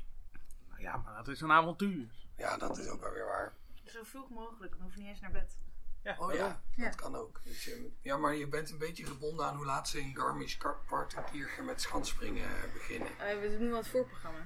Nou 0.68 0.80
ja, 0.82 0.96
maar 0.96 1.14
dat 1.16 1.28
is 1.28 1.40
een 1.40 1.50
avontuur. 1.52 2.08
Ja, 2.36 2.56
dat 2.56 2.78
is 2.78 2.88
ook 2.88 3.00
wel 3.00 3.12
weer 3.12 3.24
waar. 3.24 3.54
Zo 3.84 4.02
vroeg 4.02 4.28
mogelijk, 4.30 4.72
dan 4.72 4.82
hoef 4.82 4.94
je 4.94 5.00
niet 5.00 5.08
eens 5.08 5.20
naar 5.20 5.30
bed. 5.30 5.56
Ja, 6.02 6.16
Oh 6.18 6.32
ja, 6.34 6.62
Ja. 6.74 6.84
dat 6.84 6.94
kan 6.94 7.16
ook. 7.16 7.40
Dus, 7.44 7.64
je- 7.64 7.92
ja, 8.02 8.16
maar 8.16 8.34
je 8.34 8.48
bent 8.48 8.70
een 8.70 8.78
beetje 8.78 9.06
gebonden 9.06 9.46
aan 9.46 9.56
hoe 9.56 9.64
laat 9.66 9.88
ze 9.88 10.00
in 10.00 10.16
Garmisch-Partenkirchen 10.16 11.64
met 11.64 11.80
schansspringen 11.80 12.48
eh, 12.62 12.72
beginnen. 12.72 13.08
Uh, 13.12 13.40
we 13.40 13.56
doen 13.58 13.68
wel 13.68 13.78
het 13.78 13.88
voorprogramma. 13.88 14.38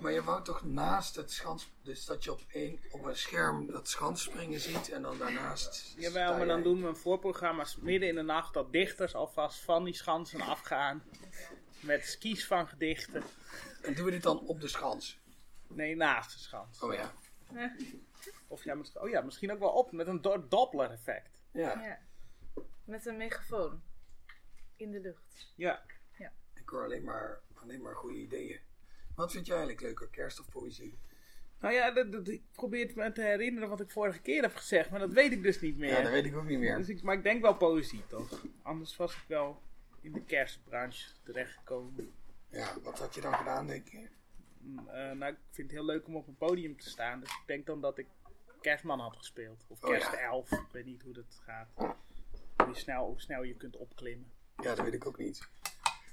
Maar 0.00 0.12
je 0.12 0.22
wou 0.22 0.44
toch 0.44 0.64
naast 0.64 1.16
het 1.16 1.30
schans, 1.32 1.70
dus 1.82 2.04
dat 2.04 2.24
je 2.24 2.32
op, 2.32 2.40
één, 2.48 2.80
op 2.90 3.04
een 3.04 3.16
scherm 3.16 3.66
dat 3.70 3.88
schansspringen 3.88 4.60
ziet 4.60 4.90
en 4.90 5.02
dan 5.02 5.18
daarnaast. 5.18 5.94
Jawel, 5.98 6.36
maar 6.36 6.46
dan 6.46 6.62
doen 6.62 6.82
we 6.82 6.88
een 6.88 6.96
voorprogramma 6.96 7.66
midden 7.80 8.08
in 8.08 8.14
de 8.14 8.22
nacht 8.22 8.54
dat 8.54 8.72
dichters 8.72 9.14
alvast 9.14 9.60
van 9.60 9.84
die 9.84 9.94
schansen 9.94 10.40
afgaan. 10.40 11.02
Met 11.80 12.04
skis 12.06 12.46
van 12.46 12.68
gedichten. 12.68 13.22
En 13.82 13.94
doen 13.94 14.04
we 14.04 14.10
dit 14.10 14.22
dan 14.22 14.38
op 14.46 14.60
de 14.60 14.68
schans? 14.68 15.18
Nee, 15.66 15.96
naast 15.96 16.32
de 16.32 16.38
schans. 16.38 16.80
Oh 16.82 16.94
ja. 16.94 17.12
Of 18.48 18.64
ja, 18.64 18.76
oh 18.94 19.08
ja, 19.08 19.20
misschien 19.20 19.52
ook 19.52 19.58
wel 19.58 19.70
op 19.72 19.92
met 19.92 20.06
een 20.06 20.20
do- 20.20 20.48
Doppler 20.48 20.90
effect. 20.90 21.42
Ja, 21.52 21.80
Ja. 21.82 21.98
Met 22.84 23.06
een 23.06 23.16
megafoon. 23.16 23.82
In 24.76 24.90
de 24.90 25.00
lucht. 25.00 25.52
Ja. 25.54 25.82
ik 26.54 26.68
hoor 26.68 26.84
alleen 26.84 27.04
maar, 27.04 27.40
alleen 27.54 27.82
maar 27.82 27.94
goede 27.96 28.18
ideeën. 28.18 28.60
Wat 29.20 29.32
vind 29.32 29.46
jij 29.46 29.56
eigenlijk 29.56 29.86
leuker, 29.86 30.08
kerst 30.08 30.40
of 30.40 30.48
poëzie? 30.48 30.98
Nou 31.58 31.74
ja, 31.74 31.90
dat, 31.90 32.12
dat- 32.12 32.28
ik 32.28 32.42
probeer 32.52 32.86
het 32.86 32.94
me 32.96 33.12
te 33.12 33.22
herinneren 33.22 33.68
wat 33.68 33.80
ik 33.80 33.90
vorige 33.90 34.20
keer 34.20 34.42
heb 34.42 34.54
gezegd, 34.54 34.90
maar 34.90 35.00
dat 35.00 35.12
weet 35.12 35.32
ik 35.32 35.42
dus 35.42 35.60
niet 35.60 35.76
meer. 35.76 35.90
Ja, 35.90 36.02
dat 36.02 36.10
weet 36.10 36.24
ik 36.24 36.36
ook 36.36 36.44
niet 36.44 36.58
meer. 36.58 36.76
Dus 36.76 36.88
ik, 36.88 37.02
maar 37.02 37.14
ik 37.16 37.22
denk 37.22 37.42
wel 37.42 37.54
poëzie 37.56 38.02
toch? 38.06 38.44
Anders 38.62 38.96
was 38.96 39.14
ik 39.14 39.24
wel 39.28 39.62
in 40.00 40.12
de 40.12 40.24
kerstbranche 40.24 41.10
terechtgekomen. 41.24 42.12
Ja, 42.48 42.80
wat 42.82 42.98
had 42.98 43.14
je 43.14 43.20
dan 43.20 43.34
gedaan, 43.34 43.66
denk 43.66 43.88
je? 43.88 44.08
Mm, 44.58 44.88
eh, 44.88 45.10
nou, 45.12 45.32
ik 45.32 45.38
vind 45.50 45.66
het 45.70 45.76
heel 45.76 45.84
leuk 45.86 46.06
om 46.06 46.16
op 46.16 46.26
een 46.28 46.36
podium 46.36 46.76
te 46.80 46.88
staan, 46.88 47.20
dus 47.20 47.30
ik 47.30 47.42
denk 47.46 47.66
dan 47.66 47.80
dat 47.80 47.98
ik 47.98 48.06
kerstman 48.60 49.00
had 49.00 49.16
gespeeld. 49.16 49.64
Of 49.68 49.82
Oh 49.84 49.90
ja. 49.90 49.96
kerstelf, 49.98 50.50
ik 50.52 50.66
weet 50.72 50.84
niet 50.84 51.02
hoe 51.02 51.12
dat 51.12 51.40
gaat. 51.44 51.68
Hoe, 52.56 52.74
snel, 52.76 53.06
hoe 53.06 53.20
snel 53.20 53.42
je 53.42 53.54
kunt 53.54 53.76
opklimmen. 53.76 54.30
Ja, 54.56 54.74
dat 54.74 54.84
weet 54.84 54.94
ik 54.94 55.06
ook 55.06 55.18
niet. 55.18 55.48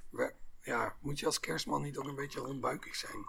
We- 0.10 0.34
ja, 0.68 0.96
moet 1.02 1.20
je 1.20 1.26
als 1.26 1.40
kerstman 1.40 1.82
niet 1.82 1.98
ook 1.98 2.08
een 2.08 2.16
beetje 2.16 2.40
rondbuikig 2.40 2.96
zijn? 2.96 3.26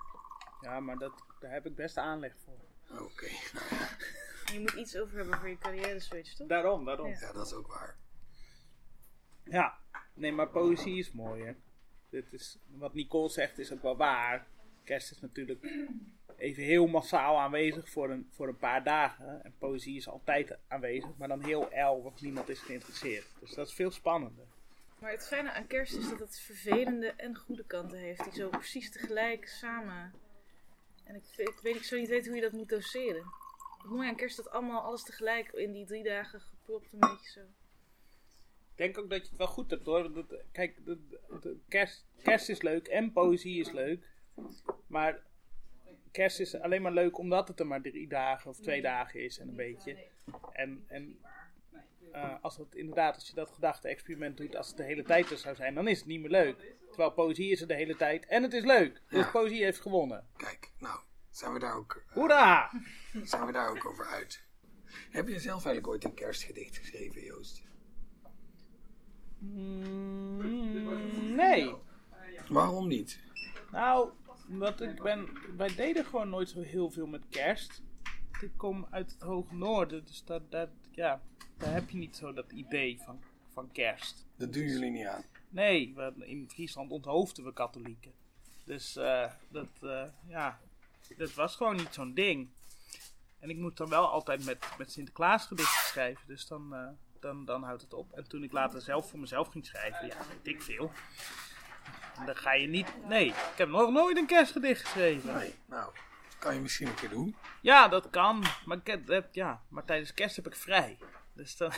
Ja, 0.60 0.80
maar 0.80 0.98
dat, 0.98 1.12
daar 1.40 1.52
heb 1.52 1.66
ik 1.66 1.74
best 1.74 1.96
aanleg 1.96 2.34
voor. 2.44 2.58
Oké, 3.00 3.28
nou 3.52 3.66
je 4.52 4.60
moet 4.60 4.72
iets 4.72 4.96
over 4.96 5.16
hebben 5.16 5.38
voor 5.38 5.48
je 5.48 5.58
carrière 5.58 6.00
switch, 6.00 6.34
toch? 6.34 6.48
Daarom, 6.48 6.84
daarom. 6.84 7.08
Ja. 7.08 7.18
ja, 7.20 7.32
dat 7.32 7.46
is 7.46 7.52
ook 7.52 7.66
waar. 7.66 7.96
Ja, 9.44 9.78
nee, 10.14 10.32
maar 10.32 10.48
poëzie 10.48 10.98
is 10.98 11.12
mooi, 11.12 11.44
hè. 11.44 11.52
Dit 12.08 12.32
is, 12.32 12.58
wat 12.66 12.94
Nicole 12.94 13.28
zegt 13.28 13.58
is 13.58 13.72
ook 13.72 13.82
wel 13.82 13.96
waar. 13.96 14.46
Kerst 14.84 15.10
is 15.10 15.20
natuurlijk 15.20 15.72
even 16.36 16.62
heel 16.62 16.86
massaal 16.86 17.38
aanwezig 17.38 17.88
voor 17.88 18.10
een, 18.10 18.28
voor 18.30 18.48
een 18.48 18.56
paar 18.56 18.84
dagen. 18.84 19.44
En 19.44 19.54
poëzie 19.58 19.96
is 19.96 20.08
altijd 20.08 20.58
aanwezig, 20.68 21.10
maar 21.16 21.28
dan 21.28 21.44
heel 21.44 21.70
el, 21.70 22.02
want 22.02 22.20
niemand 22.20 22.48
is 22.48 22.60
geïnteresseerd. 22.60 23.26
Dus 23.40 23.54
dat 23.54 23.66
is 23.66 23.74
veel 23.74 23.90
spannender. 23.90 24.46
Maar 25.00 25.10
het 25.10 25.26
fijne 25.26 25.52
aan 25.52 25.66
kerst 25.66 25.96
is 25.96 26.08
dat 26.08 26.18
het 26.18 26.38
vervelende 26.40 27.06
en 27.06 27.36
goede 27.36 27.64
kanten 27.64 27.98
heeft. 27.98 28.24
Die 28.24 28.32
zo 28.32 28.48
precies 28.48 28.90
tegelijk 28.90 29.48
samen. 29.48 30.12
En 31.04 31.14
ik, 31.14 31.22
ik 31.36 31.58
weet 31.62 31.74
ik 31.76 31.82
zo 31.82 31.96
niet 31.96 32.08
weten 32.08 32.26
hoe 32.26 32.36
je 32.36 32.42
dat 32.42 32.52
moet 32.52 32.68
doseren. 32.68 33.24
Het 33.82 33.90
mooie 33.90 34.08
aan 34.08 34.16
kerst 34.16 34.38
is 34.38 34.44
dat 34.44 34.52
allemaal 34.52 34.82
alles 34.82 35.02
tegelijk 35.02 35.52
in 35.52 35.72
die 35.72 35.86
drie 35.86 36.04
dagen 36.04 36.40
gepropt 36.40 36.92
een 36.92 36.98
beetje 36.98 37.30
zo. 37.30 37.40
Ik 37.40 38.84
denk 38.84 38.98
ook 38.98 39.10
dat 39.10 39.22
je 39.22 39.28
het 39.28 39.38
wel 39.38 39.46
goed 39.46 39.70
hebt 39.70 39.86
hoor. 39.86 40.12
Dat, 40.12 40.34
kijk, 40.52 40.84
de, 40.84 40.98
de- 41.40 41.56
kerst, 41.68 42.06
kerst 42.22 42.48
is 42.48 42.62
leuk 42.62 42.86
en 42.86 43.12
poëzie 43.12 43.60
is 43.60 43.70
leuk. 43.70 44.06
Maar 44.86 45.20
kerst 46.10 46.40
is 46.40 46.54
alleen 46.54 46.82
maar 46.82 46.92
leuk 46.92 47.18
omdat 47.18 47.48
het 47.48 47.60
er 47.60 47.66
maar 47.66 47.82
drie 47.82 48.08
dagen 48.08 48.50
of 48.50 48.58
twee 48.58 48.82
dagen 48.82 49.20
is 49.24 49.38
en 49.38 49.48
een 49.48 49.56
beetje. 49.56 49.96
En, 50.52 50.84
en 50.88 51.18
eh, 52.12 52.34
als 52.42 52.56
het 52.56 52.74
inderdaad, 52.74 53.14
als 53.14 53.28
je 53.28 53.34
dat 53.34 53.50
gedachte-experiment 53.50 54.36
doet, 54.36 54.56
als 54.56 54.68
het 54.68 54.76
de 54.76 54.82
hele 54.84 55.02
tijd 55.02 55.30
er 55.30 55.36
zou 55.38 55.54
zijn, 55.54 55.74
dan 55.74 55.88
is 55.88 55.98
het 55.98 56.06
niet 56.06 56.20
meer 56.20 56.30
leuk. 56.30 56.76
Terwijl 56.88 57.10
poëzie 57.10 57.50
is 57.50 57.60
er 57.60 57.66
de 57.68 57.74
hele 57.74 57.96
tijd 57.96 58.26
en 58.26 58.42
het 58.42 58.52
is 58.52 58.64
leuk. 58.64 59.02
Dus 59.08 59.24
Ja. 59.24 59.30
poëzie 59.30 59.62
heeft 59.64 59.80
gewonnen. 59.80 60.26
Kijk, 60.36 60.72
nou, 60.78 61.00
zijn 61.30 61.52
we 61.52 61.58
daar 61.58 61.76
ook, 61.76 62.02
eh, 62.08 62.14
Hoera! 62.14 62.70
zijn 63.22 63.46
we 63.46 63.52
daar 63.52 63.70
ook 63.70 63.84
over 63.86 64.06
uit. 64.06 64.46
Heb 65.10 65.28
je 65.28 65.38
zelf 65.38 65.64
eigenlijk 65.64 65.86
ooit 65.88 66.04
een 66.04 66.14
kerstgedicht 66.14 66.76
geschreven, 66.76 67.22
Joost? 67.22 67.62
Mm, 69.38 71.34
nee. 71.34 71.74
Waarom 72.48 72.88
niet? 72.88 73.20
Nou, 73.70 74.10
omdat 74.48 74.80
ik 74.80 75.02
ben. 75.02 75.28
Wij 75.56 75.74
deden 75.74 76.04
gewoon 76.04 76.28
nooit 76.28 76.48
zo 76.48 76.60
heel 76.60 76.90
veel 76.90 77.06
met 77.06 77.22
kerst. 77.30 77.82
Ik 78.40 78.50
kom 78.56 78.86
uit 78.90 79.10
het 79.12 79.22
hoge 79.22 79.54
noorden, 79.54 80.04
dus 80.04 80.24
dat, 80.24 80.50
dat, 80.50 80.68
ja, 80.90 81.22
daar 81.58 81.72
heb 81.72 81.90
je 81.90 81.96
niet 81.98 82.16
zo 82.16 82.32
dat 82.32 82.52
idee 82.52 82.98
van, 83.04 83.20
van 83.52 83.72
kerst. 83.72 84.26
Dat 84.36 84.52
doen 84.52 84.62
jullie 84.66 84.90
niet 84.90 85.06
aan. 85.06 85.24
Nee, 85.48 85.92
we, 85.96 86.12
in 86.18 86.48
Friesland 86.50 86.90
onthoofden 86.90 87.44
we 87.44 87.52
katholieken. 87.52 88.12
Dus 88.64 88.96
eh, 88.96 89.32
dat, 89.48 89.68
eh, 89.82 90.04
ja, 90.26 90.60
dat 91.16 91.34
was 91.34 91.56
gewoon 91.56 91.76
niet 91.76 91.94
zo'n 91.94 92.14
ding. 92.14 92.48
En 93.38 93.50
ik 93.50 93.56
moet 93.56 93.76
dan 93.76 93.88
wel 93.88 94.08
altijd 94.08 94.44
met, 94.44 94.66
met 94.78 94.92
Sinterklaas 94.92 95.46
gedichten 95.46 95.86
schrijven. 95.86 96.26
Dus 96.26 96.46
dan, 96.46 96.74
eh, 96.74 96.88
dan, 97.20 97.44
dan 97.44 97.62
houdt 97.62 97.82
het 97.82 97.94
op. 97.94 98.12
En 98.12 98.28
toen 98.28 98.42
ik 98.42 98.52
later 98.52 98.80
zelf 98.80 99.10
voor 99.10 99.18
mezelf 99.18 99.48
ging 99.48 99.66
schrijven, 99.66 100.06
ja, 100.06 100.16
weet 100.28 100.54
ik 100.54 100.62
veel. 100.62 100.92
Dan 102.26 102.36
ga 102.36 102.52
je 102.52 102.66
niet. 102.66 102.92
Nee, 103.06 103.26
ik 103.26 103.54
heb 103.56 103.68
nog 103.68 103.90
nooit 103.90 104.16
een 104.16 104.26
kerstgedicht 104.26 104.80
geschreven. 104.84 105.34
Nee, 105.34 105.54
nou, 105.66 105.92
dat 106.28 106.38
kan 106.38 106.54
je 106.54 106.60
misschien 106.60 106.88
een 106.88 106.94
keer 106.94 107.08
doen. 107.08 107.36
Ja, 107.62 107.88
dat 107.88 108.10
kan. 108.10 108.44
Maar, 108.64 108.76
ik 108.76 108.86
heb, 108.86 109.08
heb- 109.08 109.34
ja, 109.34 109.62
maar 109.68 109.84
tijdens 109.84 110.14
kerst 110.14 110.36
heb 110.36 110.46
ik 110.46 110.56
vrij. 110.56 110.98
Dus 111.38 111.56
dan. 111.56 111.72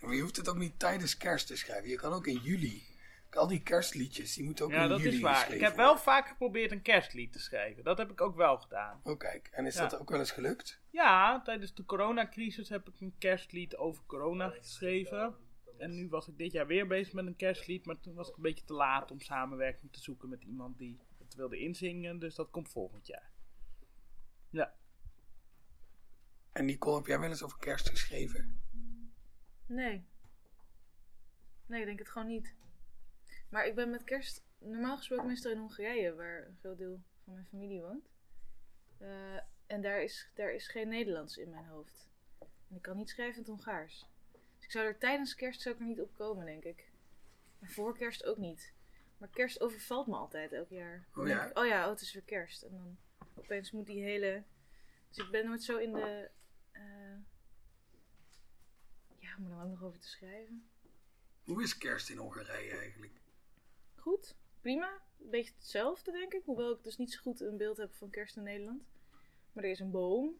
Maar 0.00 0.14
je 0.14 0.20
hoeft 0.20 0.36
het 0.36 0.48
ook 0.48 0.56
niet 0.56 0.78
tijdens 0.78 1.16
kerst 1.16 1.46
te 1.46 1.56
schrijven. 1.56 1.88
Je 1.88 1.96
kan 1.96 2.12
ook 2.12 2.26
in 2.26 2.36
juli. 2.42 2.82
Al 3.30 3.46
die 3.46 3.62
kerstliedjes, 3.62 4.34
die 4.34 4.44
moeten 4.44 4.64
ook 4.64 4.70
Ja, 4.70 4.82
in 4.82 4.88
dat 4.88 4.98
juli 5.00 5.14
is 5.14 5.20
waar. 5.20 5.52
Ik 5.52 5.60
heb 5.60 5.76
wel 5.76 5.98
vaak 5.98 6.28
geprobeerd 6.28 6.70
een 6.72 6.82
kerstlied 6.82 7.32
te 7.32 7.38
schrijven. 7.38 7.84
Dat 7.84 7.98
heb 7.98 8.10
ik 8.10 8.20
ook 8.20 8.36
wel 8.36 8.58
gedaan. 8.58 9.00
Oh 9.02 9.18
kijk, 9.18 9.48
en 9.52 9.66
is 9.66 9.74
Ja. 9.74 9.80
dat 9.80 10.00
ook 10.00 10.10
wel 10.10 10.18
eens 10.18 10.30
gelukt? 10.30 10.80
Ja, 10.90 11.42
tijdens 11.42 11.74
de 11.74 11.84
coronacrisis 11.84 12.68
heb 12.68 12.88
ik 12.88 13.00
een 13.00 13.14
kerstlied 13.18 13.76
over 13.76 14.02
corona 14.06 14.48
geschreven. 14.48 15.34
En 15.78 15.94
nu 15.94 16.08
was 16.08 16.28
ik 16.28 16.38
dit 16.38 16.52
jaar 16.52 16.66
weer 16.66 16.86
bezig 16.86 17.12
met 17.12 17.26
een 17.26 17.36
kerstlied. 17.36 17.86
Maar 17.86 18.00
toen 18.00 18.14
was 18.14 18.28
ik 18.28 18.36
een 18.36 18.42
beetje 18.42 18.64
te 18.64 18.72
laat 18.72 19.10
om 19.10 19.20
samenwerking 19.20 19.92
te 19.92 20.00
zoeken 20.00 20.28
met 20.28 20.42
iemand 20.42 20.78
die 20.78 21.00
het 21.18 21.34
wilde 21.34 21.58
inzingen. 21.58 22.18
Dus 22.18 22.34
dat 22.34 22.50
komt 22.50 22.68
volgend 22.68 23.06
jaar. 23.06 23.30
Ja. 24.50 24.74
En 26.52 26.64
Nicole, 26.64 26.96
heb 26.96 27.06
jij 27.06 27.18
wel 27.20 27.28
eens 27.28 27.42
over 27.42 27.58
kerst 27.58 27.88
geschreven? 27.88 28.60
Nee. 29.66 30.04
Nee, 31.66 31.80
ik 31.80 31.86
denk 31.86 31.98
het 31.98 32.08
gewoon 32.08 32.28
niet. 32.28 32.54
Maar 33.48 33.66
ik 33.66 33.74
ben 33.74 33.90
met 33.90 34.04
kerst 34.04 34.44
normaal 34.58 34.96
gesproken 34.96 35.26
meestal 35.26 35.50
in 35.50 35.58
Hongarije, 35.58 36.14
waar 36.14 36.46
een 36.46 36.56
groot 36.60 36.78
deel 36.78 37.00
van 37.24 37.32
mijn 37.32 37.46
familie 37.46 37.80
woont. 37.80 38.08
Eh, 38.98 39.36
en 39.66 39.80
daar 39.80 40.02
is, 40.02 40.30
daar 40.34 40.52
is 40.52 40.68
geen 40.68 40.88
Nederlands 40.88 41.36
in 41.36 41.50
mijn 41.50 41.66
hoofd. 41.66 42.08
En 42.38 42.76
ik 42.76 42.82
kan 42.82 42.96
niet 42.96 43.08
schrijven 43.10 43.34
in 43.34 43.40
het 43.40 43.50
Hongaars. 43.50 44.06
Dus 44.32 44.64
ik 44.64 44.70
zou 44.70 44.86
er 44.86 44.98
tijdens 44.98 45.34
kerst 45.34 45.60
zou 45.60 45.74
ik 45.74 45.80
er 45.80 45.86
niet 45.86 46.00
op 46.00 46.14
komen, 46.14 46.46
denk 46.46 46.64
ik. 46.64 46.90
En 47.60 47.68
voor 47.68 47.96
kerst 47.96 48.24
ook 48.24 48.36
niet. 48.36 48.74
Maar 49.18 49.28
kerst 49.28 49.60
overvalt 49.60 50.06
me 50.06 50.16
altijd 50.16 50.52
elk 50.52 50.68
jaar. 50.68 51.06
Oh 51.14 51.26
ja? 51.28 51.44
ik, 51.44 51.58
oh 51.58 51.66
ja, 51.66 51.84
oh, 51.84 51.90
het 51.90 52.00
is 52.00 52.12
weer 52.12 52.22
kerst. 52.22 52.62
En 52.62 52.70
dan 52.70 52.96
opeens 53.34 53.70
moet 53.70 53.86
die 53.86 54.02
hele... 54.02 54.42
Dus 55.08 55.24
ik 55.24 55.30
ben 55.30 55.46
nooit 55.46 55.62
zo 55.62 55.76
in 55.76 55.92
de... 55.92 56.30
eh, 56.72 56.82
Ja, 59.38 59.44
om 59.44 59.50
er 59.50 59.62
ook 59.64 59.70
nog 59.70 59.82
over 59.82 60.00
te 60.00 60.08
schrijven. 60.08 60.68
Hoe 61.44 61.62
is 61.62 61.78
kerst 61.78 62.10
in 62.10 62.16
Hongarije 62.16 62.76
eigenlijk? 62.76 63.20
Goed, 63.94 64.36
prima. 64.60 65.00
Een 65.20 65.30
beetje 65.30 65.52
hetzelfde, 65.58 66.12
denk 66.12 66.32
ik. 66.32 66.42
Hoewel 66.44 66.72
ik 66.76 66.84
dus 66.84 66.96
niet 66.96 67.12
zo 67.12 67.20
goed 67.20 67.40
een 67.40 67.56
beeld 67.56 67.76
heb 67.76 67.94
van 67.94 68.10
kerst 68.10 68.36
in 68.36 68.42
Nederland. 68.42 68.82
Maar 69.52 69.64
er 69.64 69.70
is 69.70 69.80
een 69.80 69.90
boom. 69.90 70.38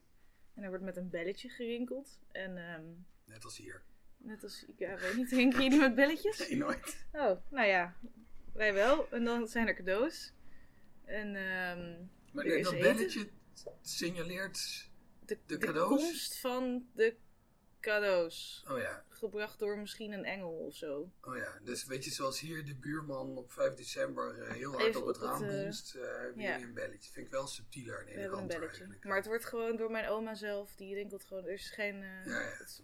En 0.54 0.62
er 0.62 0.68
wordt 0.68 0.84
met 0.84 0.96
een 0.96 1.10
belletje 1.10 1.48
gerinkeld. 1.48 2.18
En 2.32 2.56
ehm, 2.56 2.84
Net 3.24 3.44
als 3.44 3.56
hier. 3.56 3.82
net 4.16 4.42
als, 4.42 4.64
ik 4.64 4.78
ja, 4.78 4.96
weet 4.98 5.16
niet, 5.16 5.30
rinkelen 5.40 5.64
jullie 5.64 5.78
met 5.80 5.94
belletjes? 5.94 6.38
Nee, 6.48 6.56
nooit. 6.58 7.06
Oh, 7.12 7.36
nou 7.50 7.66
ja, 7.66 7.96
wij 8.52 8.74
wel. 8.74 9.10
En 9.10 9.24
dan 9.24 9.48
zijn 9.48 9.66
er 9.66 9.74
cadeaus. 9.74 10.32
En 11.04 11.26
ehm, 11.36 12.04
Maar 12.32 12.44
dat 12.62 12.78
belletje 12.78 13.28
signaleert... 13.82 14.90
de, 15.24 15.38
De 15.46 15.58
de 15.58 15.84
komst 15.88 16.36
van 16.38 16.88
de 16.94 17.16
cadeaus. 17.90 18.64
Oh 18.70 18.78
ja, 18.78 19.04
Gebracht 19.08 19.58
door 19.58 19.78
misschien 19.78 20.12
een 20.12 20.24
engel 20.24 20.50
of 20.52 20.74
zo. 20.74 21.10
oh 21.22 21.36
ja. 21.36 21.58
Dus 21.62 21.84
weet 21.84 22.04
je, 22.04 22.10
zoals 22.10 22.40
hier 22.40 22.64
de 22.64 22.74
buurman 22.74 23.36
op 23.36 23.52
5 23.52 23.74
december 23.74 24.38
eh, 24.42 24.52
heel 24.52 24.70
hard 24.72 24.84
Even 24.84 25.00
op 25.00 25.06
het 25.06 25.16
raam 25.16 25.42
eh, 25.44 25.62
bonst, 25.62 25.94
eh, 25.94 26.02
ja. 26.02 26.50
jullie 26.50 26.64
een 26.66 26.74
belletje. 26.74 27.12
Vind 27.12 27.26
ik 27.26 27.32
wel 27.32 27.46
subtieler 27.46 27.92
en 27.94 27.98
hebben 28.06 28.14
een 28.16 28.20
eleganter 28.22 28.58
belletje. 28.58 28.76
eigenlijk. 28.78 29.04
Maar 29.04 29.16
het 29.16 29.26
wordt 29.26 29.44
gewoon 29.44 29.76
door 29.76 29.90
mijn 29.90 30.08
oma 30.08 30.34
zelf. 30.34 30.74
Die 30.76 30.94
rinkelt 30.94 31.24
gewoon. 31.24 31.44
Er 31.44 31.52
is 31.52 31.70
geen. 31.70 31.94
eh, 32.02 32.24
Ja, 32.26 32.40
ja. 32.40 32.54
het- 32.58 32.82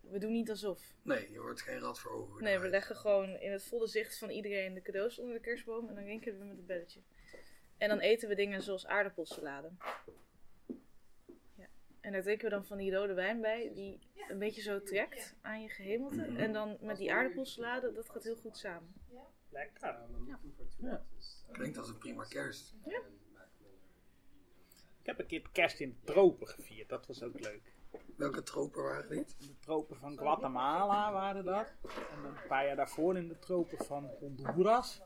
we 0.00 0.18
doen 0.18 0.32
niet 0.32 0.50
alsof. 0.50 0.94
Nee, 1.02 1.30
je 1.32 1.40
wordt 1.40 1.62
geen 1.62 1.78
rad 1.80 1.98
voor 2.00 2.10
ogen. 2.12 2.42
Nee, 2.44 2.58
we 2.58 2.68
leggen 2.68 2.96
gewoon 2.96 3.28
in 3.36 3.52
het 3.52 3.64
volle 3.64 3.86
zicht 3.86 4.18
van 4.18 4.30
iedereen 4.30 4.74
de 4.74 4.82
cadeaus 4.82 5.18
onder 5.18 5.34
de 5.34 5.40
kerstboom 5.40 5.88
en 5.88 5.94
dan 5.94 6.04
rinkelen 6.04 6.38
we 6.38 6.44
met 6.44 6.56
het 6.56 6.66
belletje. 6.66 7.00
En 7.76 7.88
dan 7.88 7.98
eten 7.98 8.28
we 8.28 8.34
dingen 8.34 8.62
zoals 8.62 8.86
aardappelsalade. 8.86 9.70
Ja. 12.00 12.08
En 12.08 12.12
daar 12.12 12.22
drinken 12.22 12.44
we 12.44 12.50
dan 12.50 12.64
van 12.66 12.78
die 12.78 12.94
rode 12.94 13.14
wijn 13.14 13.40
bij, 13.40 13.70
die 13.74 13.98
een 14.28 14.38
beetje 14.38 14.62
zo 14.62 14.82
trekt 14.82 15.34
aan 15.40 15.62
je 15.62 15.68
gehemelte. 15.68 16.22
En 16.22 16.52
dan 16.52 16.76
met 16.80 16.96
die 16.96 17.12
aardappelsalade, 17.12 17.92
dat 17.92 18.10
gaat 18.10 18.24
heel 18.24 18.36
goed 18.36 18.56
samen. 18.56 18.94
Lekker. 19.50 19.98
Klinkt 21.52 21.78
als 21.78 21.88
een 21.88 21.98
prima 21.98 22.24
kerst. 22.24 22.74
Ik 25.00 25.06
heb 25.14 25.18
een 25.18 25.26
keer 25.26 25.48
kerst 25.52 25.80
in 25.80 25.90
de 25.90 26.12
tropen 26.12 26.48
gevierd. 26.48 26.88
Dat 26.88 27.06
was 27.06 27.22
ook 27.22 27.40
leuk. 27.40 27.76
Welke 28.16 28.42
tropen 28.42 28.82
waren 28.82 29.08
dit? 29.08 29.36
De 29.38 29.58
tropen 29.58 29.96
van 29.96 30.18
Guatemala 30.18 31.12
waren 31.12 31.44
dat. 31.44 31.74
En 32.12 32.24
een 32.24 32.46
paar 32.48 32.66
jaar 32.66 32.76
daarvoor 32.76 33.16
in 33.16 33.28
de 33.28 33.38
tropen 33.38 33.84
van 33.84 34.04
Honduras. 34.04 35.02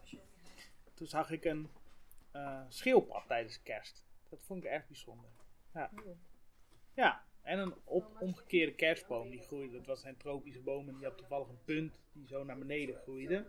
Toen 0.94 1.06
zag 1.06 1.31
ik 1.31 1.44
een 1.44 1.70
eh, 2.31 2.60
schildpad 2.69 3.27
tijdens 3.27 3.62
kerst. 3.62 4.05
Dat 4.28 4.43
vond 4.43 4.64
ik 4.64 4.70
erg 4.70 4.86
bijzonder. 4.86 5.31
Ja. 5.74 5.90
Ja, 6.94 7.24
en 7.43 7.59
een 7.59 7.74
op, 7.85 8.20
omgekeerde 8.20 8.74
kerstboom 8.74 9.31
die 9.31 9.43
groeide. 9.43 9.77
Dat 9.77 9.86
was 9.86 10.05
een 10.05 10.16
tropische 10.16 10.60
boom 10.60 10.89
en 10.89 10.94
die 10.97 11.05
had 11.05 11.19
toevallig 11.19 11.48
een 11.48 11.64
punt 11.64 12.01
die 12.12 12.27
zo 12.27 12.44
naar 12.44 12.59
beneden 12.59 12.97
groeide. 12.97 13.47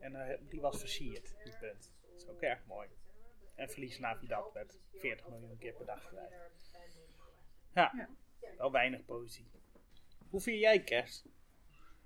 En 0.00 0.14
eh, 0.14 0.38
die 0.48 0.60
was 0.60 0.78
versierd, 0.78 1.34
die 1.44 1.58
punt. 1.58 1.92
Dat 2.10 2.16
is 2.16 2.28
ook 2.28 2.40
erg 2.40 2.60
mooi. 2.66 2.88
En 3.54 3.70
Verlies 3.70 3.98
Navidad 3.98 4.52
werd 4.52 4.78
40 4.94 5.28
miljoen 5.28 5.58
keer 5.58 5.72
per 5.72 5.86
dag 5.86 6.08
gewijd. 6.08 6.32
Ja, 7.74 8.08
wel 8.56 8.72
weinig 8.72 9.04
poëzie. 9.04 9.50
Hoe 10.30 10.40
vier 10.40 10.58
jij 10.58 10.82
kerst? 10.84 11.24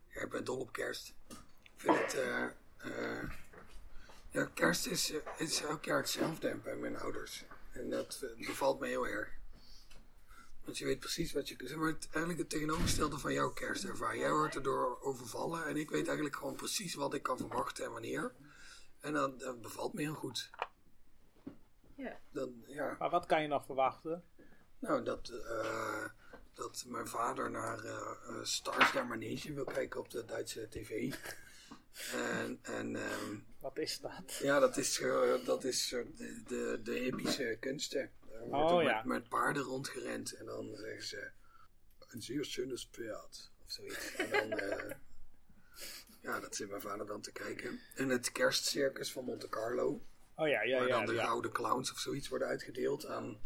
Ja, 0.09 0.21
ik 0.23 0.31
ben 0.31 0.45
dol 0.45 0.61
op 0.61 0.73
kerst. 0.73 1.15
Ik 1.63 1.81
vind 1.81 1.97
het... 1.97 2.15
eh, 2.15 2.45
eh, 2.79 3.31
ja, 4.31 4.45
kerst 4.55 4.87
is, 4.87 5.13
is 5.39 5.63
elk 5.63 5.85
jaar 5.85 5.99
hetzelfde 5.99 6.57
bij 6.57 6.77
mijn 6.77 6.97
ouders. 6.97 7.45
En 7.73 7.91
dat 7.91 8.27
bevalt 8.37 8.81
me 8.81 8.87
heel 8.87 9.07
erg. 9.07 9.43
Want 10.65 10.79
je 10.79 10.85
weet 10.85 11.01
precies 11.01 11.33
wat 11.33 11.49
je... 11.49 11.57
Zeg 11.59 11.77
maar, 11.77 11.89
het, 11.89 12.09
eigenlijk 12.11 12.39
het 12.39 12.49
tegenovergestelde 12.51 13.19
van 13.19 13.33
jouw 13.33 13.53
kerstervaring. 13.53 14.23
Jij 14.23 14.33
wordt 14.33 14.55
erdoor 14.55 15.01
overvallen 15.03 15.67
en 15.67 15.77
ik 15.77 15.91
weet 15.91 16.07
eigenlijk 16.07 16.37
gewoon 16.37 16.55
precies 16.55 16.95
wat 16.95 17.15
ik 17.15 17.23
kan 17.23 17.39
verwachten 17.39 17.85
en 17.85 17.93
wanneer. 17.93 18.33
En 19.01 19.13
dat, 19.13 19.41
dat 19.41 19.61
bevalt 19.61 19.93
me 19.93 20.01
heel 20.01 20.15
goed. 20.15 20.51
Ja. 21.97 22.21
Dan, 22.31 22.65
ja. 22.67 22.97
Maar 22.99 23.11
wat 23.11 23.27
kan 23.27 23.43
je 23.43 23.49
nog 23.49 23.65
verwachten? 23.65 24.25
Nou, 24.79 25.05
dat, 25.05 25.29
eh, 25.29 26.05
dat 26.55 26.85
mijn 26.87 27.09
vader 27.09 27.51
naar 27.51 27.85
eh, 27.85 27.97
eh, 28.29 28.43
Stars 28.43 28.93
der 28.93 29.07
Manege 29.07 29.53
wil 29.53 29.65
kijken 29.65 30.01
op 30.01 30.11
de 30.11 30.25
Duitse 30.25 30.69
tv. 30.69 30.91
En, 32.13 32.59
en 32.63 32.97
ehm, 32.97 33.39
Wat 33.59 33.79
is 33.79 34.01
dat? 34.01 34.35
ja, 34.43 34.61
dat 34.61 34.77
is, 34.77 35.05
dat 35.45 35.65
is 35.65 35.89
de, 35.89 36.43
de, 36.47 36.81
de 36.83 37.01
epische 37.01 37.57
kunsten. 37.61 38.11
Oh, 38.51 38.83
ja. 38.83 38.97
met, 38.97 39.05
met 39.05 39.29
paarden 39.29 39.63
rondgerend 39.63 40.33
en 40.33 40.47
dan 40.47 40.75
zeggen 40.77 41.03
ze 41.07 41.31
een 42.09 42.23
zeer 42.23 42.45
schönes 42.45 42.87
pferd 42.89 43.53
of 43.65 43.71
zoiets. 43.71 44.15
En 44.17 44.31
dan, 44.31 44.59
eh, 44.59 44.91
ja, 46.23 46.41
dat 46.41 46.57
zit 46.57 46.69
mijn 46.69 46.81
vader 46.81 47.07
dan 47.07 47.21
te 47.21 47.33
kijken. 47.33 47.81
En 47.95 48.09
het 48.09 48.33
kerstcircus 48.33 49.13
van 49.13 49.25
Monte 49.25 49.49
Carlo. 49.49 50.03
Oh 50.37 50.49
ja, 50.49 50.63
ja, 50.63 50.79
waar 50.79 50.89
ja. 50.89 50.97
dan 50.97 51.07
de 51.07 51.15
ja. 51.15 51.25
gouden 51.25 51.53
clowns 51.53 51.93
of 51.93 51.99
zoiets 51.99 52.29
worden 52.29 52.49
uitgedeeld 52.49 53.07
aan 53.07 53.41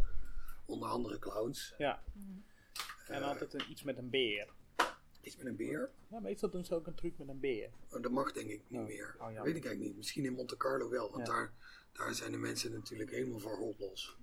onder 0.66 0.88
andere 0.88 1.18
clowns. 1.18 1.74
ja. 1.78 2.02
En 3.06 3.22
altijd 3.22 3.54
een, 3.54 3.70
iets 3.70 3.82
met 3.82 3.96
een 3.98 4.10
beer. 4.10 4.48
Iets 5.22 5.36
met 5.36 5.46
een 5.46 5.56
beer. 5.56 5.90
Ja, 6.10 6.20
meestal 6.20 6.50
doen 6.50 6.64
ze 6.64 6.74
ook 6.74 6.86
een 6.86 6.94
truc 6.94 7.18
met 7.18 7.28
een 7.28 7.40
beer. 7.40 7.70
Maar 7.90 8.00
dat 8.00 8.10
mag 8.10 8.32
denk 8.32 8.50
ik 8.50 8.62
niet 8.68 8.80
Oh. 8.80 8.86
meer. 8.86 9.16
Oh, 9.18 9.32
ja. 9.32 9.42
Weet 9.42 9.56
ik 9.56 9.64
eigenlijk 9.64 9.80
niet. 9.80 9.96
Misschien 9.96 10.24
in 10.24 10.32
Monte 10.32 10.56
Carlo 10.56 10.88
wel, 10.90 11.10
want 11.10 11.26
Ja. 11.26 11.32
daar, 11.32 11.52
daar 11.92 12.14
zijn 12.14 12.32
de 12.32 12.38
mensen 12.38 12.72
natuurlijk 12.72 13.10
helemaal 13.10 13.38
van 13.38 13.74
los. 13.78 14.16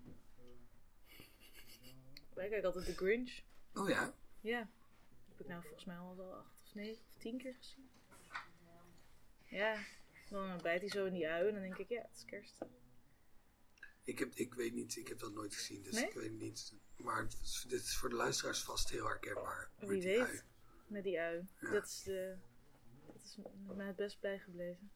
Wij 2.36 2.50
kijken 2.50 2.66
altijd 2.68 2.86
de 2.86 2.96
Grinch. 2.96 3.42
Oh 3.74 3.90
ja, 3.90 4.14
Ja. 4.42 4.70
Heb 5.30 5.40
ik 5.40 5.48
nou 5.48 5.62
volgens 5.62 5.86
mij 5.86 5.98
al 5.98 6.16
wel 6.16 6.34
acht 6.34 6.62
of 6.64 6.74
negen 6.74 7.04
of 7.08 7.16
tien 7.18 7.38
keer 7.38 7.56
gezien. 7.56 7.90
Ja. 9.46 9.84
Dan 10.30 10.60
bijt 10.62 10.82
hij 10.82 10.90
zo 10.90 11.06
in 11.06 11.14
die 11.14 11.28
ui 11.30 11.48
en 11.48 11.54
dan 11.54 11.62
denk 11.62 11.78
ik, 11.78 11.90
ja, 11.90 12.02
het 12.02 12.16
is 12.16 12.26
kerst. 12.26 12.58
ik, 14.04 14.20
heb, 14.20 14.34
ik 14.34 14.54
weet 14.54 14.74
niet, 14.74 14.96
ik 14.98 15.08
heb 15.08 15.20
dat 15.20 15.34
nooit 15.34 15.56
gezien, 15.56 15.84
dus 15.84 15.94
Nee? 15.94 16.06
ik 16.08 16.14
weet 16.14 16.40
niet. 16.40 16.74
Maar 16.98 17.22
het 17.22 17.66
dit 17.68 17.82
is 17.82 17.96
voor 17.98 18.10
de 18.10 18.16
luisteraars 18.16 18.64
vast 18.64 18.90
heel 18.90 19.08
herkenbaar. 19.08 19.70
Wie 19.78 19.88
met 19.90 20.02
die 20.02 20.18
weet. 20.18 20.28
ui. 20.28 20.42
Met 20.88 21.04
die 21.04 21.20
ui. 21.20 21.48
Ja. 21.60 21.72
Dat 21.72 21.86
is 21.86 22.02
de... 22.04 22.38
Dat 23.08 23.24
is 23.24 23.38
mij 23.76 23.88
het 23.88 23.96
best 23.96 24.20
bijgebleven. 24.20 24.92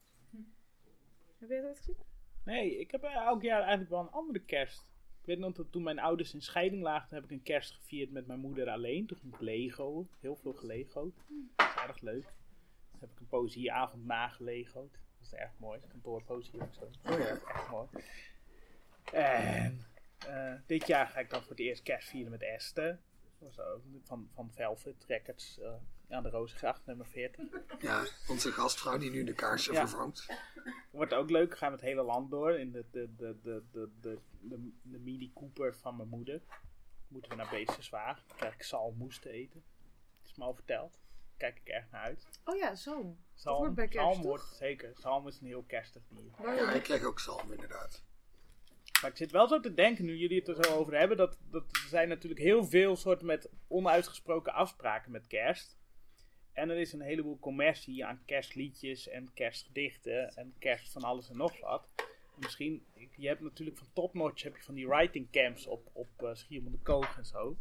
Heb 1.38 1.50
jij 1.50 1.58
het 1.58 1.68
ooit 1.68 1.78
gezien? 1.78 1.98
Nee, 2.46 2.80
ik 2.80 2.92
heb 2.92 3.04
eh, 3.04 3.16
elk 3.16 3.42
jaar 3.42 3.60
eigenlijk 3.60 3.90
wel 3.90 4.00
een 4.00 4.10
andere 4.12 4.40
kerst. 4.40 4.84
Ik 5.20 5.26
weet 5.26 5.40
nog 5.40 5.54
dat 5.54 5.72
toen 5.72 5.84
mijn 5.84 6.00
ouders 6.00 6.34
in 6.34 6.42
scheiding 6.42 6.82
lagen, 6.82 7.16
heb 7.16 7.24
ik 7.24 7.32
een 7.32 7.44
kerst 7.44 7.72
gevierd 7.72 8.12
met 8.12 8.28
mijn 8.28 8.40
moeder 8.40 8.70
alleen. 8.70 9.08
Toen 9.08 9.18
ging 9.18 9.34
ik 9.34 9.40
Lego, 9.40 10.08
heel 10.20 10.36
veel 10.36 10.54
gelego'd. 10.54 11.16
Dat 11.56 11.68
is 11.68 11.82
erg 11.84 12.02
leuk. 12.02 12.24
Toen 12.92 13.00
heb 13.00 13.12
ik 13.12 13.20
een 13.20 13.28
poëzieavond 13.28 14.06
nagelego'd. 14.06 14.92
Dat 14.92 15.28
is 15.28 15.34
erg 15.34 15.52
mooi. 15.58 15.80
Kantoorpoëzie 15.88 16.62
ook 16.62 16.74
zo. 16.74 17.12
Oh 17.12 17.20
ja. 17.20 17.40
Echt 17.48 17.70
mooi. 17.70 17.88
En 19.12 19.86
eh, 20.28 20.54
dit 20.66 20.88
jaar 20.88 21.08
ga 21.08 21.20
ik 21.20 21.30
dan 21.30 21.42
voor 21.42 21.52
het 21.52 21.60
eerst 21.60 21.84
kerst 21.84 22.10
vieren 22.10 22.32
met 22.32 22.42
Esther. 22.42 23.00
Van, 24.04 24.30
van 24.34 24.52
Velvet 24.52 25.06
Records 25.08 25.60
eh, 25.60 25.74
aan 26.10 26.24
de 26.24 26.30
Rozengracht, 26.30 26.86
nummer 26.86 27.06
40. 27.06 27.46
Ja, 27.80 28.06
onze 28.28 28.52
gastvrouw 28.52 28.98
die 28.98 29.12
nu 29.12 29.24
de 29.24 29.34
kaarsen 29.34 29.74
Ja. 29.74 29.80
vervangt. 29.88 30.26
Wordt 30.92 31.14
ook 31.14 31.30
leuk, 31.30 31.58
gaan 31.58 31.70
we 31.70 31.76
het 31.76 31.86
hele 31.86 32.02
land 32.04 32.32
door 32.32 32.52
in 32.60 32.72
de, 32.72 32.86
de, 32.92 33.16
de, 33.16 33.38
de, 33.44 33.64
de, 33.72 33.90
de, 34.02 34.20
de, 34.42 34.72
de 34.82 35.00
Mini 35.00 35.32
Cooper 35.34 35.76
van 35.76 35.96
mijn 35.96 36.10
moeder. 36.10 36.42
Moeten 37.08 37.32
we 37.32 37.38
naar 37.38 37.50
Beesterswaag. 37.50 38.24
Dan 38.28 38.38
krijg 38.38 38.54
ik 38.54 38.64
zalmoes 38.64 39.20
te 39.20 39.30
eten. 39.30 39.64
Dat 40.22 40.32
is 40.32 40.38
me 40.38 40.44
al 40.44 40.54
verteld. 40.54 41.00
Kijk 41.38 41.60
ik 41.60 41.68
erg 41.68 41.86
naar 41.92 42.02
uit. 42.02 42.28
Oh 42.46 42.58
ja, 42.58 42.76
zalm. 42.76 43.18
Zalm, 43.34 43.58
hoort 43.58 43.76
bij 43.76 43.88
kerst, 43.88 44.14
zalm 44.14 44.26
hoort 44.28 44.42
zeker. 44.42 44.92
Zalm 44.98 45.28
is 45.28 45.40
een 45.40 45.48
heel 45.48 45.64
kerstig 45.64 46.02
dier. 46.10 46.32
Ja, 46.56 46.72
ik 46.72 46.84
krijg 46.84 47.04
ook 47.04 47.20
zalm 47.20 47.52
inderdaad. 47.52 48.04
Maar 49.02 49.10
ik 49.10 49.18
zit 49.18 49.32
wel 49.32 49.48
zo 49.48 49.60
te 49.60 49.74
denken, 49.74 50.06
nu 50.06 50.16
jullie 50.18 50.40
het 50.40 50.48
er 50.48 50.64
zo 50.64 50.76
over 50.76 50.98
hebben, 50.98 51.18
dat, 51.18 51.38
dat 51.50 51.64
er 51.64 51.88
zijn 51.90 52.08
natuurlijk 52.08 52.42
heel 52.42 52.66
veel 52.66 52.96
soorten 52.96 53.26
met 53.26 53.50
onuitgesproken 53.68 54.54
afspraken 54.54 55.12
met 55.12 55.28
kerst. 55.28 55.78
En 56.60 56.70
er 56.70 56.78
is 56.78 56.94
een 56.94 57.02
heleboel 57.02 57.40
commercie 57.40 58.06
aan 58.06 58.22
kerstliedjes 58.26 59.08
en 59.08 59.34
kerstgedichten 59.34 60.36
en 60.36 60.54
kerst 60.60 60.92
van 60.92 61.04
alles 61.04 61.30
en 61.30 61.38
nog 61.38 61.60
wat. 61.60 61.88
En 62.36 62.40
misschien, 62.40 62.86
je 63.16 63.28
hebt 63.28 63.42
natuurlijk 63.42 63.78
van 63.78 63.88
Topnotch 63.94 64.44
heb 64.44 64.56
je 64.56 64.64
van 64.64 64.74
die 64.74 64.88
writing 64.88 65.32
camps 65.32 65.68
op, 65.68 65.90
op 65.94 66.10
uh, 66.24 66.30
Schiermonnikoog 66.34 67.18
en 67.18 67.26
zo. 67.26 67.58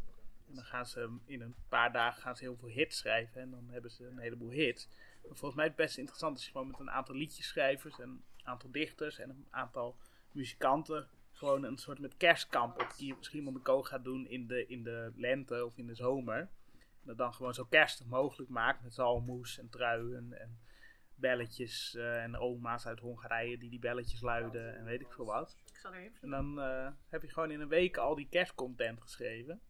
En 0.49 0.55
dan 0.55 0.65
gaan 0.65 0.87
ze 0.87 1.17
in 1.25 1.41
een 1.41 1.55
paar 1.69 1.93
dagen 1.93 2.23
gaan 2.23 2.37
ze 2.37 2.45
heel 2.45 2.57
veel 2.57 2.69
hits 2.69 2.99
schrijven 2.99 3.41
en 3.41 3.51
dan 3.51 3.69
hebben 3.71 3.91
ze 3.91 4.07
een 4.07 4.19
heleboel 4.19 4.51
hits. 4.51 4.89
Maar 5.27 5.37
volgens 5.37 5.55
mij 5.55 5.65
is 5.65 5.71
het 5.71 5.81
best 5.81 5.99
interessant 5.99 6.45
je 6.45 6.51
gewoon 6.51 6.67
met 6.67 6.81
een 6.81 6.91
aantal 6.91 7.15
liedjeschrijvers 7.15 7.99
en 7.99 8.09
een 8.09 8.25
aantal 8.43 8.71
dichters 8.71 9.19
en 9.19 9.31
een 9.31 9.47
aantal 9.51 9.97
muzikanten 10.33 11.09
gewoon 11.33 11.65
een 11.65 11.79
soort 11.79 11.99
met 11.99 12.17
kerstkamp 12.17 12.81
op 12.81 13.17
Schiermonnikoog 13.21 13.89
gaat 13.89 14.05
doen 14.05 14.29
in 14.29 14.47
de, 14.47 14.67
in 14.67 14.83
de 14.83 15.13
lente 15.17 15.65
of 15.65 15.77
in 15.77 15.87
de 15.87 15.95
zomer. 15.95 16.49
En 17.09 17.15
dat 17.17 17.27
dan 17.27 17.35
gewoon 17.35 17.55
zo 17.55 17.65
kerstig 17.65 18.07
mogelijk 18.07 18.51
maakt 18.51 18.83
met 18.83 18.95
zalmoes 18.95 19.59
en 19.59 19.69
truien 19.69 20.33
en 20.41 20.59
belletjes 21.15 21.95
eh, 21.95 22.23
en 22.23 22.37
oma's 22.37 22.87
uit 22.87 23.01
Hongarije 23.01 23.59
die 23.59 23.71
die 23.71 23.79
belletjes 23.79 24.21
luiden 24.21 24.77
en 24.77 24.85
weet 24.85 25.01
ik 25.01 25.13
veel 25.13 25.25
wat. 25.25 25.57
Ik 25.73 25.79
zal 25.79 25.93
er 25.93 26.01
even. 26.01 26.19
En 26.21 26.31
dan 26.31 26.61
eh, 26.61 26.89
heb 27.09 27.23
je 27.23 27.29
gewoon 27.29 27.51
in 27.51 27.61
een 27.61 27.69
week 27.69 27.97
al 27.97 28.15
die 28.15 28.29
kerstcontent 28.29 29.01
geschreven. 29.01 29.61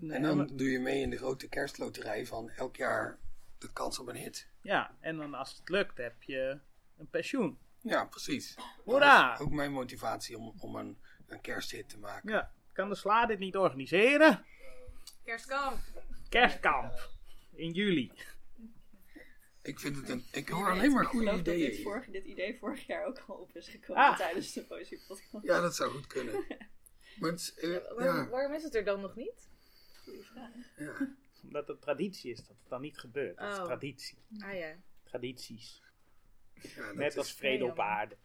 En 0.00 0.22
dan 0.22 0.46
doe 0.46 0.70
je 0.70 0.78
mee 0.78 1.00
in 1.00 1.10
de 1.10 1.16
grote 1.16 1.48
kerstloterij 1.48 2.26
van 2.26 2.50
elk 2.50 2.76
jaar 2.76 3.18
de 3.58 3.72
kans 3.72 3.98
op 3.98 4.08
een 4.08 4.16
hit. 4.16 4.50
Ja, 4.60 4.96
en 5.00 5.16
dan 5.16 5.34
als 5.34 5.56
het 5.56 5.68
lukt 5.68 5.98
heb 5.98 6.22
je 6.22 6.60
een 6.96 7.08
pensioen. 7.08 7.58
Ja, 7.80 8.04
precies. 8.04 8.56
Hoera! 8.84 9.28
Dat 9.28 9.40
is 9.40 9.46
ook 9.46 9.52
mijn 9.52 9.72
motivatie 9.72 10.38
om, 10.38 10.54
om 10.58 10.76
een, 10.76 10.98
een 11.26 11.40
kersthit 11.40 11.88
te 11.88 11.98
maken. 11.98 12.30
Ja, 12.30 12.52
kan 12.72 12.88
de 12.88 12.94
SLA 12.94 13.26
dit 13.26 13.38
niet 13.38 13.56
organiseren? 13.56 14.44
Kerstkamp. 15.24 15.78
Kerstkamp 16.28 17.10
in 17.54 17.72
juli. 17.72 18.12
Ik 19.62 19.80
vind 19.80 19.96
het 19.96 20.08
een. 20.08 20.24
Ik 20.32 20.48
hoor 20.48 20.70
alleen 20.70 20.92
maar 20.92 21.04
goede 21.04 21.24
Ik 21.24 21.30
geloof 21.30 21.44
dat 21.44 21.54
ideeën. 21.54 22.00
dit, 22.02 22.12
dit 22.12 22.24
idee 22.24 22.58
vorig 22.58 22.86
jaar 22.86 23.04
ook 23.06 23.18
al 23.26 23.34
op 23.36 23.56
is 23.56 23.68
gekomen 23.68 24.02
Ah. 24.02 24.16
tijdens 24.16 24.52
de 24.52 24.64
poëziepodcast. 24.64 25.44
Ja, 25.44 25.60
dat 25.60 25.76
zou 25.76 25.90
goed 25.90 26.06
kunnen. 26.06 26.44
Maar 27.20 27.30
het 27.30 27.40
is, 27.40 27.54
eh, 27.54 27.70
Waarom, 27.70 28.04
ja, 28.16 28.28
waarom 28.28 28.52
is 28.54 28.62
het 28.62 28.74
er 28.74 28.84
dan 28.84 29.00
nog 29.00 29.16
niet? 29.16 29.48
Goeie 30.04 30.22
vraag. 30.22 30.50
ja. 30.76 31.08
Omdat 31.42 31.68
het 31.68 31.80
traditie 31.80 32.30
is 32.32 32.38
dat 32.38 32.48
het 32.48 32.68
dan 32.68 32.80
niet 32.80 32.98
gebeurt. 32.98 33.36
Dat 33.36 33.52
is 33.52 33.58
Oh. 33.58 33.64
traditie. 33.64 34.18
Ah 34.38 34.54
ja. 34.54 34.74
Tradities. 35.04 35.82
Ja, 36.54 36.86
dat 36.86 36.94
Net 36.94 37.16
als 37.16 37.32
vrede 37.32 37.64
op 37.64 37.78
aarde. 37.80 38.16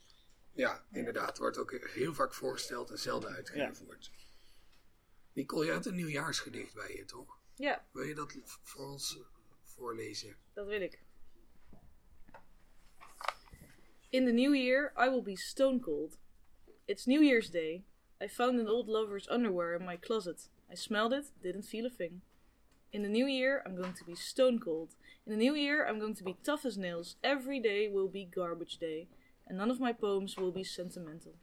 ja, 0.52 0.84
inderdaad. 0.92 1.38
Wordt 1.38 1.58
ook 1.58 1.72
heel 1.74 2.14
vaak 2.14 2.34
voorgesteld 2.34 2.90
en 2.90 3.00
zelden 3.00 3.30
uitgevoerd. 3.32 4.12
Nicole, 5.34 5.66
je 5.66 5.72
hebt 5.72 5.86
een 5.86 5.96
nieuwjaarsgedicht 5.96 6.74
bij 6.74 6.96
je, 6.96 7.06
toch? 7.06 7.40
Ja, 7.56 7.86
Wil 7.92 8.04
je 8.04 8.16
dat 8.16 8.38
voor 8.64 8.86
ons 8.86 9.18
eh, 9.18 9.24
voorlezen? 9.64 10.36
dat 10.54 10.68
wil 10.68 10.82
ik. 10.82 11.04
In 14.10 14.26
the 14.26 14.32
new 14.32 14.54
year, 14.56 14.94
I 14.98 15.10
will 15.10 15.22
be 15.24 15.36
stone 15.38 15.80
cold. 15.80 16.18
It's 16.86 17.06
New 17.06 17.24
Year's 17.24 17.50
Day. 17.50 17.84
I 18.22 18.28
found 18.28 18.60
an 18.60 18.68
old 18.68 18.88
lover's 18.88 19.28
underwear 19.30 19.80
in 19.80 19.86
my 19.86 19.98
closet. 19.98 20.50
I 20.72 20.76
smelled 20.76 21.14
it, 21.14 21.32
didn't 21.42 21.66
feel 21.66 21.86
a 21.86 21.90
thing. 21.90 22.22
In 22.92 23.02
the 23.02 23.10
new 23.10 23.26
year, 23.26 23.64
I'm 23.66 23.76
going 23.76 23.94
to 23.96 24.06
be 24.06 24.16
stone 24.16 24.60
cold. 24.60 24.96
In 25.26 25.32
the 25.32 25.38
new 25.44 25.56
year, 25.56 25.88
I'm 25.88 26.00
going 26.00 26.16
to 26.16 26.24
be 26.24 26.36
tough 26.44 26.66
as 26.66 26.78
nails. 26.78 27.16
Every 27.22 27.60
day 27.60 27.90
will 27.90 28.08
be 28.08 28.26
garbage 28.26 28.78
day. 28.78 29.08
And 29.48 29.58
none 29.58 29.72
of 29.72 29.80
my 29.80 29.94
poems 29.94 30.36
will 30.38 30.52
be 30.52 30.64
sentimental. 30.64 31.34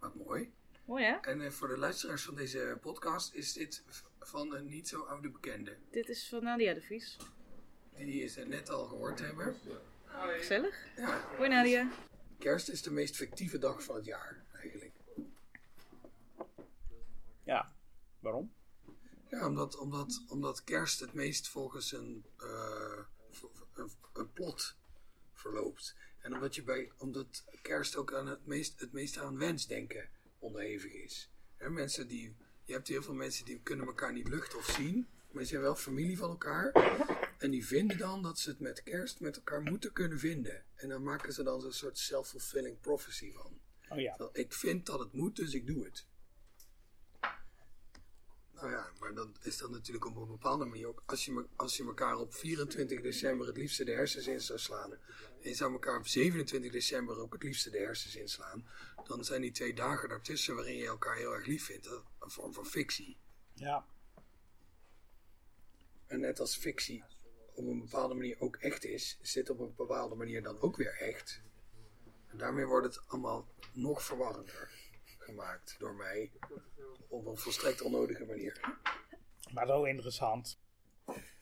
Wat 0.00 0.14
mooi. 0.14 0.53
Mooi 0.84 1.04
hè? 1.04 1.12
En 1.12 1.40
eh, 1.40 1.50
voor 1.50 1.68
de 1.68 1.78
luisteraars 1.78 2.22
van 2.22 2.34
deze 2.34 2.78
podcast 2.80 3.34
is 3.34 3.52
dit 3.52 3.82
van 4.18 4.54
een 4.54 4.66
niet 4.66 4.88
zo 4.88 5.02
oude 5.02 5.30
bekende. 5.30 5.76
Dit 5.90 6.08
is 6.08 6.28
van 6.28 6.42
Nadia 6.42 6.74
de 6.74 6.80
Vries. 6.80 7.16
Die 7.96 8.28
ze 8.28 8.40
net 8.40 8.70
al 8.70 8.84
gehoord 8.84 9.20
hebben. 9.20 9.56
Gezellig. 10.06 10.86
Ja, 10.96 11.20
Hoi 11.36 11.48
Nadia. 11.48 11.90
kerst 12.38 12.68
is 12.68 12.82
de 12.82 12.90
meest 12.90 13.16
fictieve 13.16 13.58
dag 13.58 13.82
van 13.82 13.96
het 13.96 14.04
jaar, 14.04 14.44
eigenlijk. 14.52 14.92
Ja. 17.44 17.72
Waarom? 18.20 18.52
Ja, 19.28 19.46
omdat, 19.46 19.76
omdat, 19.76 20.24
omdat 20.28 20.64
kerst 20.64 21.00
het 21.00 21.12
meest 21.12 21.48
volgens 21.48 21.92
een, 21.92 22.24
eh, 22.38 22.98
een, 23.74 23.90
een 24.12 24.32
plot 24.32 24.76
verloopt. 25.32 25.96
En 26.18 26.34
omdat, 26.34 26.54
je 26.54 26.62
bij, 26.62 26.92
omdat 26.98 27.44
kerst 27.62 27.96
ook 27.96 28.12
aan 28.14 28.26
het, 28.26 28.46
meest, 28.46 28.80
het 28.80 28.92
meest 28.92 29.18
aan 29.18 29.38
wensdenken 29.38 30.08
onderhevig 30.44 30.92
is. 30.92 31.30
Hè, 31.56 31.70
mensen 31.70 32.08
die, 32.08 32.34
je 32.64 32.72
hebt 32.72 32.88
heel 32.88 33.02
veel 33.02 33.14
mensen 33.14 33.44
die 33.44 33.60
kunnen 33.62 33.86
elkaar 33.86 34.12
niet 34.12 34.28
luchten 34.28 34.58
of 34.58 34.66
zien, 34.66 35.06
maar 35.30 35.42
ze 35.42 35.48
zijn 35.48 35.60
wel 35.62 35.76
familie 35.76 36.18
van 36.18 36.30
elkaar. 36.30 36.72
En 37.38 37.50
die 37.50 37.66
vinden 37.66 37.98
dan 37.98 38.22
dat 38.22 38.38
ze 38.38 38.48
het 38.50 38.60
met 38.60 38.82
kerst 38.82 39.20
met 39.20 39.36
elkaar 39.36 39.62
moeten 39.62 39.92
kunnen 39.92 40.18
vinden. 40.18 40.64
En 40.74 40.88
dan 40.88 41.02
maken 41.02 41.32
ze 41.32 41.42
dan 41.42 41.60
zo'n 41.60 41.72
soort 41.72 41.98
self-fulfilling 41.98 42.80
prophecy 42.80 43.32
van. 43.32 43.58
Oh 43.88 44.00
ja. 44.00 44.30
Ik 44.32 44.52
vind 44.52 44.86
dat 44.86 44.98
het 44.98 45.12
moet, 45.12 45.36
dus 45.36 45.54
ik 45.54 45.66
doe 45.66 45.84
het. 45.84 46.06
Nou 48.54 48.70
ja, 48.70 48.90
maar 49.00 49.14
dan 49.14 49.36
is 49.42 49.58
dat 49.58 49.70
natuurlijk 49.70 50.04
op 50.04 50.16
een 50.16 50.26
bepaalde 50.26 50.64
manier 50.64 50.86
ook. 50.88 51.02
Als 51.06 51.24
je, 51.24 51.32
me- 51.32 51.46
als 51.56 51.76
je 51.76 51.84
elkaar 51.84 52.16
op 52.16 52.34
24 52.34 53.00
december 53.00 53.46
het 53.46 53.56
liefste 53.56 53.84
de 53.84 53.92
hersens 53.92 54.26
in 54.26 54.40
zou 54.40 54.58
slaan. 54.58 54.92
En 54.92 55.48
je 55.48 55.54
zou 55.54 55.72
elkaar 55.72 55.98
op 55.98 56.06
27 56.06 56.72
december 56.72 57.18
ook 57.18 57.32
het 57.32 57.42
liefste 57.42 57.70
de 57.70 57.78
hersens 57.78 58.16
inslaan. 58.16 58.66
Dan 59.04 59.24
zijn 59.24 59.40
die 59.40 59.50
twee 59.50 59.74
dagen 59.74 60.08
daartussen 60.08 60.54
waarin 60.54 60.76
je 60.76 60.86
elkaar 60.86 61.16
heel 61.16 61.32
erg 61.34 61.46
lief 61.46 61.64
vindt. 61.64 61.86
Een 61.86 62.30
vorm 62.30 62.52
van 62.52 62.66
fictie. 62.66 63.16
Ja. 63.54 63.86
En 66.06 66.20
net 66.20 66.40
als 66.40 66.56
fictie 66.56 67.04
op 67.54 67.66
een 67.66 67.80
bepaalde 67.80 68.14
manier 68.14 68.36
ook 68.40 68.56
echt 68.56 68.84
is, 68.84 69.18
is 69.22 69.32
dit 69.32 69.50
op 69.50 69.58
een 69.60 69.74
bepaalde 69.76 70.14
manier 70.14 70.42
dan 70.42 70.60
ook 70.60 70.76
weer 70.76 70.96
echt. 70.98 71.42
En 72.26 72.38
daarmee 72.38 72.66
wordt 72.66 72.86
het 72.94 73.08
allemaal 73.08 73.48
nog 73.72 74.02
verwarrender 74.02 74.70
gemaakt 75.24 75.76
door 75.78 75.94
mij. 75.94 76.32
Op 77.08 77.26
een 77.26 77.36
volstrekt 77.36 77.82
onnodige 77.82 78.24
manier. 78.24 78.60
Maar 79.52 79.66
zo 79.66 79.84
interessant. 79.84 80.60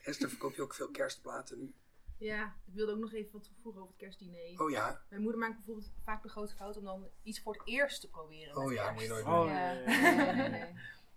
Esther, 0.03 0.29
verkoop 0.29 0.55
je 0.55 0.63
ook 0.63 0.75
veel 0.75 0.91
kerstplaten 0.91 1.59
nu? 1.59 1.75
Ja, 2.19 2.57
ik 2.67 2.75
wilde 2.75 2.93
ook 2.93 2.99
nog 2.99 3.13
even 3.13 3.33
wat 3.33 3.45
toevoegen 3.45 3.81
over 3.81 3.93
het 3.93 4.03
kerstdiner. 4.03 4.61
Oh 4.61 4.71
ja, 4.71 5.03
Mijn 5.09 5.23
moeder 5.23 5.41
maakt 5.41 5.55
bijvoorbeeld 5.57 5.93
vaak 6.05 6.23
de 6.23 6.29
grote 6.29 6.55
fout 6.55 6.77
om 6.77 6.85
dan 6.85 7.09
iets 7.23 7.41
voor 7.41 7.53
het 7.53 7.63
eerst 7.67 8.01
te 8.01 8.09
proberen. 8.09 8.57
oh 8.57 8.73
ja, 8.73 8.91
moet 8.93 9.03
je 9.03 9.09
nooit 9.09 9.25
Oh, 9.25 9.41
doen. 9.41 9.53
Ja, 9.53 9.73
nee. 9.87 10.15
nee, 10.15 10.35
nee, 10.35 10.49
nee. 10.49 10.75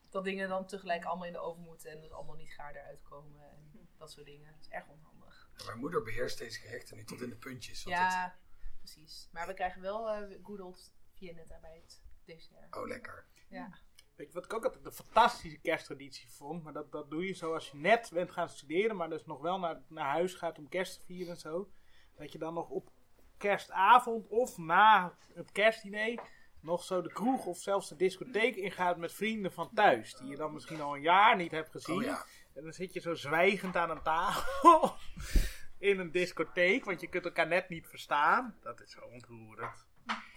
Dat 0.10 0.24
dingen 0.24 0.50
dan 0.50 0.68
tegelijk 0.68 1.06
allemaal 1.06 1.26
in 1.28 1.34
de 1.34 1.40
oven 1.40 1.64
moeten 1.64 1.92
en 1.92 2.02
dus 2.02 2.12
allemaal 2.12 2.36
niet 2.36 2.54
gaar 2.54 2.76
eruit 2.76 3.02
komen 3.04 3.42
en 3.52 3.88
dat 3.98 4.12
soort 4.12 4.26
dingen. 4.26 4.52
Dat 4.52 4.62
is 4.62 4.70
erg 4.70 4.88
onhandig. 4.88 5.50
Mijn 5.66 5.80
moeder 5.80 6.02
beheerst 6.04 6.38
deze 6.38 6.60
gerechten 6.60 6.98
nu 6.98 7.04
tot 7.04 7.22
in 7.22 7.30
de 7.30 7.36
puntjes. 7.36 7.84
want 7.84 7.96
Ja, 7.98 8.36
precies. 8.78 9.30
Maar 9.32 9.48
we 9.48 9.54
krijgen 9.54 9.82
wel 9.82 10.10
eh 10.10 10.38
good 10.44 10.60
old 10.60 10.94
Viennetta 11.14 11.60
bij 11.62 11.76
het 11.84 12.02
dessert. 12.26 12.76
oh, 12.76 12.88
lekker. 12.88 13.26
Ja. 13.50 13.80
Weet 14.16 14.28
je 14.28 14.34
wat 14.34 14.46
ik 14.46 14.54
ook 14.54 14.64
altijd 14.64 14.86
een 14.86 14.92
fantastische 14.92 15.58
kersttraditie 15.58 16.32
vond? 16.32 16.64
Maar 16.64 16.74
dat, 16.74 16.92
dat 16.92 17.10
doe 17.10 17.28
je 17.28 17.34
zo 17.34 17.54
als 17.54 17.70
je 17.70 17.78
net 17.78 18.10
bent 18.14 18.32
gaan 18.32 18.50
studeren, 18.50 18.96
maar 18.96 19.10
dus 19.10 19.26
nog 19.26 19.42
wel 19.42 19.60
naar, 19.60 19.82
naar 19.88 20.10
huis 20.10 20.34
gaat 20.34 20.58
om 20.58 20.70
kerst 20.70 21.00
te 21.00 21.06
vieren 21.06 21.34
en 21.34 21.40
zo. 21.40 21.72
Dat 22.16 22.32
je 22.32 22.38
dan 22.38 22.54
nog 22.54 22.70
op 22.70 22.90
kerstavond 23.38 24.28
of 24.28 24.58
na 24.58 25.18
het 25.34 25.52
kerstdiner 25.52 26.20
nog 26.62 26.84
zo 26.84 27.02
de 27.02 27.14
kroeg 27.14 27.46
of 27.46 27.58
zelfs 27.58 27.90
de 27.90 27.96
discotheek 27.96 28.56
ingaat 28.56 28.98
met 28.98 29.14
vrienden 29.14 29.54
van 29.54 29.70
thuis. 29.74 30.14
Die 30.14 30.30
je 30.30 30.36
dan 30.36 30.54
misschien 30.54 30.82
al 30.82 30.96
een 30.96 31.02
jaar 31.02 31.36
niet 31.36 31.52
hebt 31.52 31.70
gezien. 31.70 31.96
Oh 31.96 32.04
ja. 32.04 32.26
En 32.54 32.64
dan 32.64 32.74
zit 32.74 32.94
je 32.94 33.00
zo 33.00 33.14
zwijgend 33.14 33.76
aan 33.76 33.90
een 33.90 34.02
tafel 34.02 34.96
in 35.90 36.00
een 36.00 36.12
discotheek, 36.12 36.86
want 36.86 37.02
je 37.02 37.10
kunt 37.10 37.26
elkaar 37.26 37.48
net 37.48 37.70
niet 37.70 37.88
verstaan. 37.88 38.58
Dat 38.62 38.82
is 38.82 38.92
zo 38.92 39.02
ontroerend. 39.02 39.86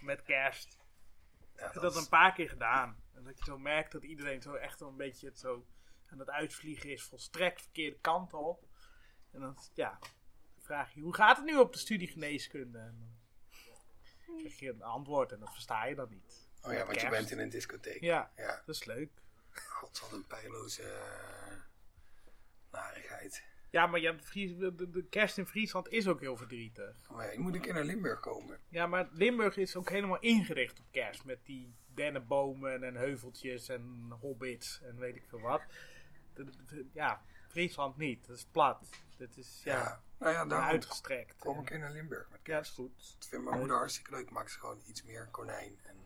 Met 0.00 0.22
kerst. 0.22 0.78
Ja, 1.58 1.66
Ik 1.66 1.72
heb 1.72 1.82
dat 1.82 1.96
een 1.96 2.08
paar 2.08 2.32
keer 2.32 2.48
gedaan. 2.48 3.02
En 3.14 3.24
dat 3.24 3.38
je 3.38 3.44
zo 3.44 3.58
merkt 3.58 3.92
dat 3.92 4.02
iedereen 4.02 4.42
zo 4.42 4.54
echt 4.54 4.80
een 4.80 4.96
beetje 4.96 5.26
het 5.26 5.38
zo 5.38 5.66
aan 6.10 6.18
het 6.18 6.30
uitvliegen 6.30 6.90
is, 6.90 7.02
volstrekt 7.02 7.60
verkeerde 7.62 7.98
kant 8.00 8.34
op. 8.34 8.66
En 9.30 9.40
dan, 9.40 9.58
ja, 9.74 9.98
dan 10.54 10.64
vraag 10.64 10.94
je, 10.94 11.00
hoe 11.00 11.14
gaat 11.14 11.36
het 11.36 11.46
nu 11.46 11.56
op 11.58 11.72
de 11.72 11.78
studie 11.78 12.08
geneeskunde? 12.08 12.78
En 12.78 13.18
dan 14.26 14.36
krijg 14.38 14.58
je 14.58 14.68
een 14.70 14.82
antwoord 14.82 15.32
en 15.32 15.40
dat 15.40 15.52
versta 15.52 15.84
je 15.84 15.94
dan 15.94 16.08
niet. 16.10 16.48
Oh 16.62 16.72
ja, 16.72 16.86
want 16.86 17.00
je 17.00 17.08
bent 17.08 17.30
in 17.30 17.38
een 17.38 17.48
discotheek. 17.48 18.00
Ja, 18.00 18.30
Ja. 18.36 18.62
dat 18.66 18.74
is 18.74 18.84
leuk. 18.84 19.10
God, 19.50 20.00
wat 20.00 20.12
een 20.12 20.26
pijloze 20.26 20.82
eh, 20.82 21.56
narigheid. 22.70 23.44
Ja, 23.70 23.86
maar 23.86 24.00
ja, 24.00 24.12
de, 24.12 24.22
Fries- 24.22 24.56
de, 24.58 24.74
de- 24.74 24.90
de 24.90 25.04
kerst 25.04 25.38
in 25.38 25.46
Friesland 25.46 25.88
is 25.88 26.08
ook 26.08 26.20
heel 26.20 26.36
verdrietig. 26.36 27.08
Maar 27.10 27.26
ja, 27.26 27.32
je 27.32 27.38
moet 27.38 27.54
een 27.54 27.60
keer 27.60 27.74
naar 27.74 27.84
Limburg 27.84 28.20
komen. 28.20 28.58
Ja, 28.68 28.86
maar 28.86 29.08
Limburg 29.12 29.56
is 29.56 29.76
ook 29.76 29.90
helemaal 29.90 30.18
ingericht 30.20 30.78
op 30.80 30.84
kerst. 30.90 31.24
Met 31.24 31.44
die 31.44 31.74
dennenbomen 31.94 32.82
en 32.82 32.94
heuveltjes 32.94 33.68
en 33.68 34.12
hobbits 34.20 34.80
en 34.82 34.98
weet 34.98 35.16
ik 35.16 35.24
veel 35.28 35.40
wat. 35.40 35.62
De- 36.34 36.86
ja, 36.92 37.22
Friesland 37.48 37.96
niet. 37.96 38.26
Dat 38.26 38.36
is 38.36 38.44
plat. 38.44 38.88
Dat 39.16 39.36
is 39.36 39.60
ja, 39.64 39.72
Ja, 39.78 40.02
nou 40.18 40.32
ja, 40.32 40.44
daarom 40.46 40.68
uitgestrekt. 40.68 41.36
kom 41.38 41.58
een 41.58 41.64
keer 41.64 41.78
naar 41.78 41.90
Limburg 41.92 42.30
met 42.30 42.30
Ja, 42.30 42.36
dat 42.36 42.42
kerst. 42.42 42.70
is 42.70 42.76
goed. 42.76 43.16
Dat 43.18 43.28
vindt 43.28 43.44
mijn 43.44 43.58
moeder 43.58 43.76
hartstikke 43.76 44.10
leuk. 44.10 44.30
Maakt 44.30 44.50
ze 44.50 44.58
gewoon 44.58 44.82
iets 44.86 45.02
meer 45.02 45.28
konijn 45.30 45.78
en 45.82 45.96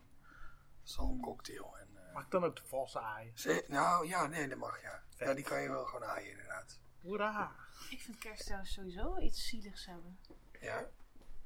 zalmcocktail. 0.83 1.77
En, 1.79 1.89
eh, 2.07 2.15
Mag 2.15 2.25
ik 2.25 2.31
dan 2.31 2.45
ook 2.45 2.57
de 2.57 2.63
vos 2.65 2.97
aaien? 2.97 3.33
ze- 3.39 3.65
nou 3.69 4.07
ja, 4.07 4.27
nee, 4.27 4.49
dat 4.49 4.59
mag 4.59 4.83
ja. 4.83 5.03
Vet. 5.17 5.29
Ja, 5.29 5.35
die 5.35 5.45
kan 5.45 5.63
je 5.63 5.69
wel 5.69 5.85
gewoon 5.85 6.09
aaien 6.09 6.31
inderdaad. 6.31 6.81
Hoera! 7.03 7.53
Ik 7.91 8.01
vind 8.01 8.19
kerst 8.19 8.45
trouwens 8.45 8.73
sowieso 8.73 9.19
iets 9.19 9.49
zieligs 9.49 9.87
hebben. 9.87 10.19
Ja, 10.61 10.87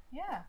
Ja, 0.09 0.47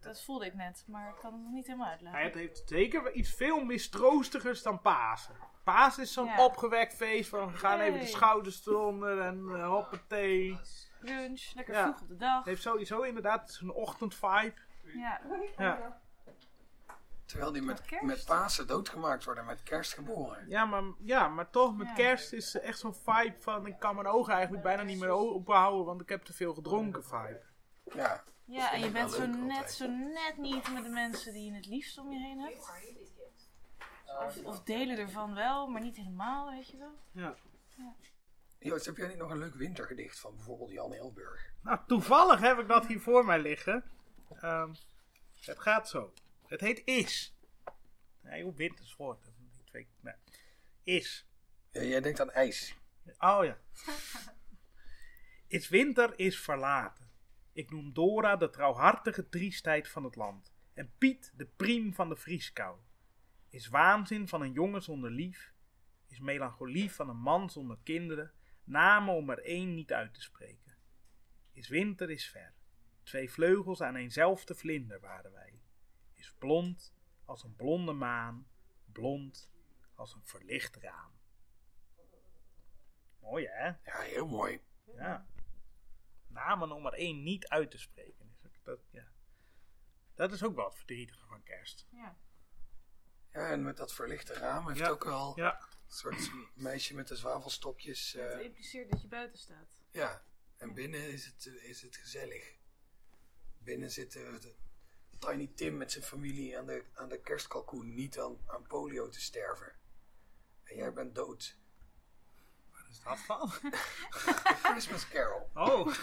dat 0.00 0.22
voelde 0.24 0.46
ik 0.46 0.54
net, 0.54 0.84
maar 0.86 1.08
ik 1.08 1.16
kan 1.20 1.32
het 1.32 1.42
nog 1.42 1.52
niet 1.52 1.66
helemaal 1.66 1.88
uitleggen. 1.88 2.20
Hij 2.20 2.30
heeft 2.32 2.62
zeker 2.66 3.12
iets 3.12 3.34
veel 3.34 3.64
mistroostigers 3.64 4.62
dan 4.62 4.80
Pasen. 4.80 5.34
Pasen 5.64 6.02
is 6.02 6.12
zo'n 6.12 6.26
Ja. 6.26 6.44
opgewekt 6.44 6.94
feest 6.94 7.28
van 7.28 7.50
we 7.52 7.56
gaan 7.56 7.80
even 7.80 7.98
de 8.00 8.06
schouders 8.06 8.66
eronder 8.66 9.20
en 9.20 9.38
uh, 9.38 9.68
hoppatee. 9.68 10.58
Brunch, 11.00 11.52
lekker 11.54 11.74
Ja. 11.74 11.82
vroeg 11.82 12.00
op 12.00 12.08
de 12.08 12.16
dag. 12.16 12.36
Het 12.36 12.46
heeft 12.46 12.62
sowieso 12.62 13.00
inderdaad 13.02 13.50
zo'n 13.52 13.72
ochtendvibe. 13.72 14.54
Ja. 14.82 15.20
Ja. 15.56 16.00
Terwijl 17.28 17.52
die 17.52 17.62
met, 17.62 17.82
Met 18.02 18.24
Pasen 18.24 18.66
doodgemaakt 18.66 19.24
worden 19.24 19.42
en 19.42 19.48
met 19.48 19.62
kerst 19.62 19.92
geboren. 19.94 20.48
Ja, 20.48 20.64
maar, 20.64 20.82
ja, 20.98 21.28
maar 21.28 21.50
toch 21.50 21.76
met 21.76 21.86
Ja. 21.86 21.94
kerst 21.94 22.32
is 22.32 22.58
echt 22.58 22.78
zo'n 22.78 22.94
vibe 22.94 23.36
van 23.38 23.66
ik 23.66 23.78
kan 23.78 23.94
mijn 23.94 24.06
ogen 24.06 24.32
eigenlijk 24.32 24.62
bijna 24.62 24.82
niet 24.82 24.98
meer 24.98 25.08
openhouden, 25.10 25.84
want 25.86 26.00
ik 26.00 26.08
heb 26.08 26.24
te 26.24 26.32
veel 26.32 26.54
gedronken 26.54 27.04
vibe. 27.04 27.42
Ja, 27.94 28.24
Ja, 28.44 28.72
en 28.72 28.80
je 28.80 28.90
bent 28.90 29.10
zo 29.12 29.26
net, 29.26 29.50
altijd. 29.56 29.72
zo 29.72 29.86
net 29.88 30.34
niet 30.36 30.72
met 30.72 30.82
de 30.82 30.88
mensen 30.88 31.32
die 31.32 31.44
je 31.50 31.56
het 31.56 31.66
liefst 31.66 31.98
om 31.98 32.12
je 32.12 32.18
heen 32.18 32.38
hebt. 32.40 32.70
Of, 34.26 34.44
of 34.44 34.62
delen 34.62 34.98
ervan 34.98 35.34
wel, 35.34 35.66
maar 35.68 35.80
niet 35.80 35.96
helemaal, 35.96 36.50
weet 36.50 36.68
je 36.68 36.76
wel. 36.76 36.94
Ja. 37.12 37.34
Joost, 38.58 38.86
heb 38.86 38.96
jij 38.96 39.08
niet 39.08 39.16
nog 39.16 39.30
een 39.30 39.38
leuk 39.38 39.54
wintergedicht 39.54 40.18
van 40.18 40.34
bijvoorbeeld 40.36 40.70
Jan 40.70 40.92
Elburg? 40.94 41.50
Nou, 41.62 41.78
toevallig 41.86 42.40
heb 42.40 42.58
ik 42.58 42.68
dat 42.68 42.86
hier 42.86 43.00
voor 43.00 43.24
mij 43.24 43.38
liggen. 43.38 43.84
Ehm, 44.40 44.74
het 45.40 45.58
gaat 45.58 45.88
zo. 45.88 46.12
Het 46.48 46.60
heet 46.60 46.82
Is. 46.84 47.36
Nee, 48.20 48.42
hoe 48.42 48.54
winters 48.54 48.96
woord. 48.96 49.24
dat 49.24 49.32
is 49.32 49.38
niet 49.38 49.66
twee- 49.66 49.88
nee. 50.00 50.14
Is. 50.82 51.26
Ja, 51.70 51.82
jij 51.82 52.00
denkt 52.00 52.20
aan 52.20 52.30
ijs. 52.30 52.74
Oh 53.18 53.44
ja. 53.44 53.58
Is 55.46 55.68
winter 55.68 56.18
is 56.18 56.40
verlaten. 56.40 57.10
Ik 57.52 57.70
noem 57.70 57.92
Dora 57.92 58.36
de 58.36 58.50
trouwhartige 58.50 59.28
triestheid 59.28 59.88
van 59.88 60.04
het 60.04 60.16
land. 60.16 60.52
En 60.74 60.92
Piet 60.98 61.32
de 61.36 61.46
priem 61.46 61.94
van 61.94 62.08
de 62.08 62.16
vrieskou. 62.16 62.78
Is 63.48 63.68
waanzin 63.68 64.28
van 64.28 64.42
een 64.42 64.52
jongen 64.52 64.82
zonder 64.82 65.10
lief. 65.10 65.52
Is 66.06 66.18
melancholie 66.18 66.92
van 66.92 67.08
een 67.08 67.16
man 67.16 67.50
zonder 67.50 67.78
kinderen. 67.82 68.32
Namen 68.64 69.14
om 69.14 69.30
er 69.30 69.38
één 69.38 69.74
niet 69.74 69.92
uit 69.92 70.14
te 70.14 70.20
spreken. 70.20 70.76
Is 71.52 71.68
winter 71.68 72.10
is 72.10 72.28
ver. 72.30 72.54
Twee 73.02 73.30
vleugels 73.30 73.80
aan 73.80 73.96
eenzelfde 73.96 74.54
vlinder 74.54 75.00
waren 75.00 75.32
wij. 75.32 75.60
Is 76.18 76.34
blond 76.38 76.92
als 77.24 77.42
een 77.42 77.54
blonde 77.56 77.92
maan. 77.92 78.48
Blond 78.92 79.50
als 79.94 80.14
een 80.14 80.24
verlicht 80.24 80.76
raam. 80.76 81.12
Mooi 83.20 83.46
hè? 83.46 83.66
Ja, 83.66 84.00
heel 84.00 84.26
mooi. 84.26 84.62
Ja. 84.94 85.26
Namen 86.26 86.72
om 86.72 86.86
er 86.86 86.92
één 86.92 87.22
niet 87.22 87.48
uit 87.48 87.70
te 87.70 87.78
spreken. 87.78 88.36
Is 88.42 88.46
ook- 88.46 88.64
Dat, 88.64 88.80
ja. 88.90 89.08
dat 90.14 90.32
is 90.32 90.42
ook 90.42 90.54
wel 90.54 90.64
het 90.64 90.76
verdrietige 90.76 91.26
van 91.26 91.42
kerst. 91.42 91.86
Ja. 91.90 92.16
Ja, 93.32 93.50
en 93.50 93.62
met 93.62 93.76
dat 93.76 93.92
verlichte 93.94 94.32
raam 94.34 94.66
heeft 94.66 94.78
Ja. 94.78 94.88
ook 94.88 95.04
wel 95.04 95.32
Ja. 95.36 95.60
een 95.60 95.92
soort 95.92 96.30
meisje 96.54 96.94
met 96.94 97.08
de 97.08 97.16
zwavelstokjes. 97.16 98.14
eh, 98.14 98.28
Het 98.30 98.40
impliceert 98.40 98.90
dat 98.90 99.02
je 99.02 99.08
buiten 99.08 99.38
staat. 99.38 99.82
ja, 99.90 100.24
en 100.56 100.74
binnen 100.74 101.12
is 101.12 101.26
het, 101.26 101.46
is 101.46 101.82
het 101.82 101.96
gezellig. 101.96 102.56
Binnen 103.58 103.90
zit 103.90 104.16
eh, 104.16 104.40
de- 104.40 104.56
Tiny 105.18 105.50
Tim 105.54 105.76
met 105.76 105.92
zijn 105.92 106.04
familie 106.04 106.58
aan 106.58 106.66
de, 106.66 106.84
aan 106.94 107.08
de 107.08 107.20
kerstkalkoen 107.20 107.94
niet 107.94 108.18
aan, 108.18 108.38
aan 108.46 108.66
polio 108.66 109.08
te 109.08 109.20
sterven. 109.20 109.72
En 110.64 110.76
jij 110.76 110.92
bent 110.92 111.14
dood. 111.14 111.56
Wat 112.70 112.88
is 112.88 113.02
dat 113.02 113.18
van? 113.18 113.50
Christmas 114.72 115.08
Carol. 115.08 115.50
Oh. 115.54 115.84
dat 115.84 115.96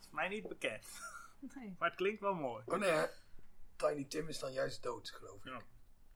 is 0.00 0.10
mij 0.10 0.28
niet 0.28 0.48
bekend. 0.48 0.86
Nee. 1.54 1.74
Maar 1.78 1.88
het 1.88 1.98
klinkt 1.98 2.20
wel 2.20 2.34
mooi. 2.34 2.64
Oh 2.66 2.78
nee. 2.78 3.06
Tiny 3.76 4.04
Tim 4.04 4.28
is 4.28 4.38
dan 4.38 4.52
juist 4.52 4.82
dood, 4.82 5.10
geloof 5.10 5.38
ik. 5.38 5.44
Ja. 5.44 5.62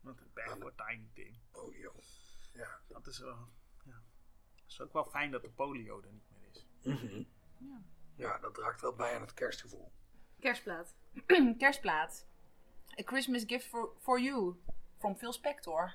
Want 0.00 0.18
het 0.18 0.34
berg 0.34 0.56
voor 0.58 0.74
Tiny 0.74 1.08
Tim. 1.14 1.40
Polio. 1.50 1.92
Ja. 2.52 2.80
Dat 2.88 3.06
is 3.06 3.18
wel... 3.18 3.48
Ja. 3.84 4.02
Het 4.54 4.64
is 4.72 4.80
ook 4.80 4.92
wel 4.92 5.04
fijn 5.04 5.30
dat 5.30 5.42
de 5.42 5.50
polio 5.50 6.02
er 6.02 6.12
niet 6.12 6.30
meer 6.30 6.48
is. 6.50 6.66
Mhm. 6.82 7.22
Ja, 8.14 8.38
dat 8.38 8.54
draagt 8.54 8.80
wel 8.80 8.94
bij 8.94 9.14
aan 9.14 9.20
het 9.20 9.34
kerstgevoel. 9.34 9.92
Kerstplaat. 10.40 10.94
Kerstplaat. 11.58 12.26
A 13.00 13.02
Christmas 13.04 13.42
Gift 13.46 13.66
for, 13.66 13.88
for 14.00 14.20
You. 14.20 14.54
From 14.98 15.16
Phil 15.16 15.32
Spector. 15.32 15.94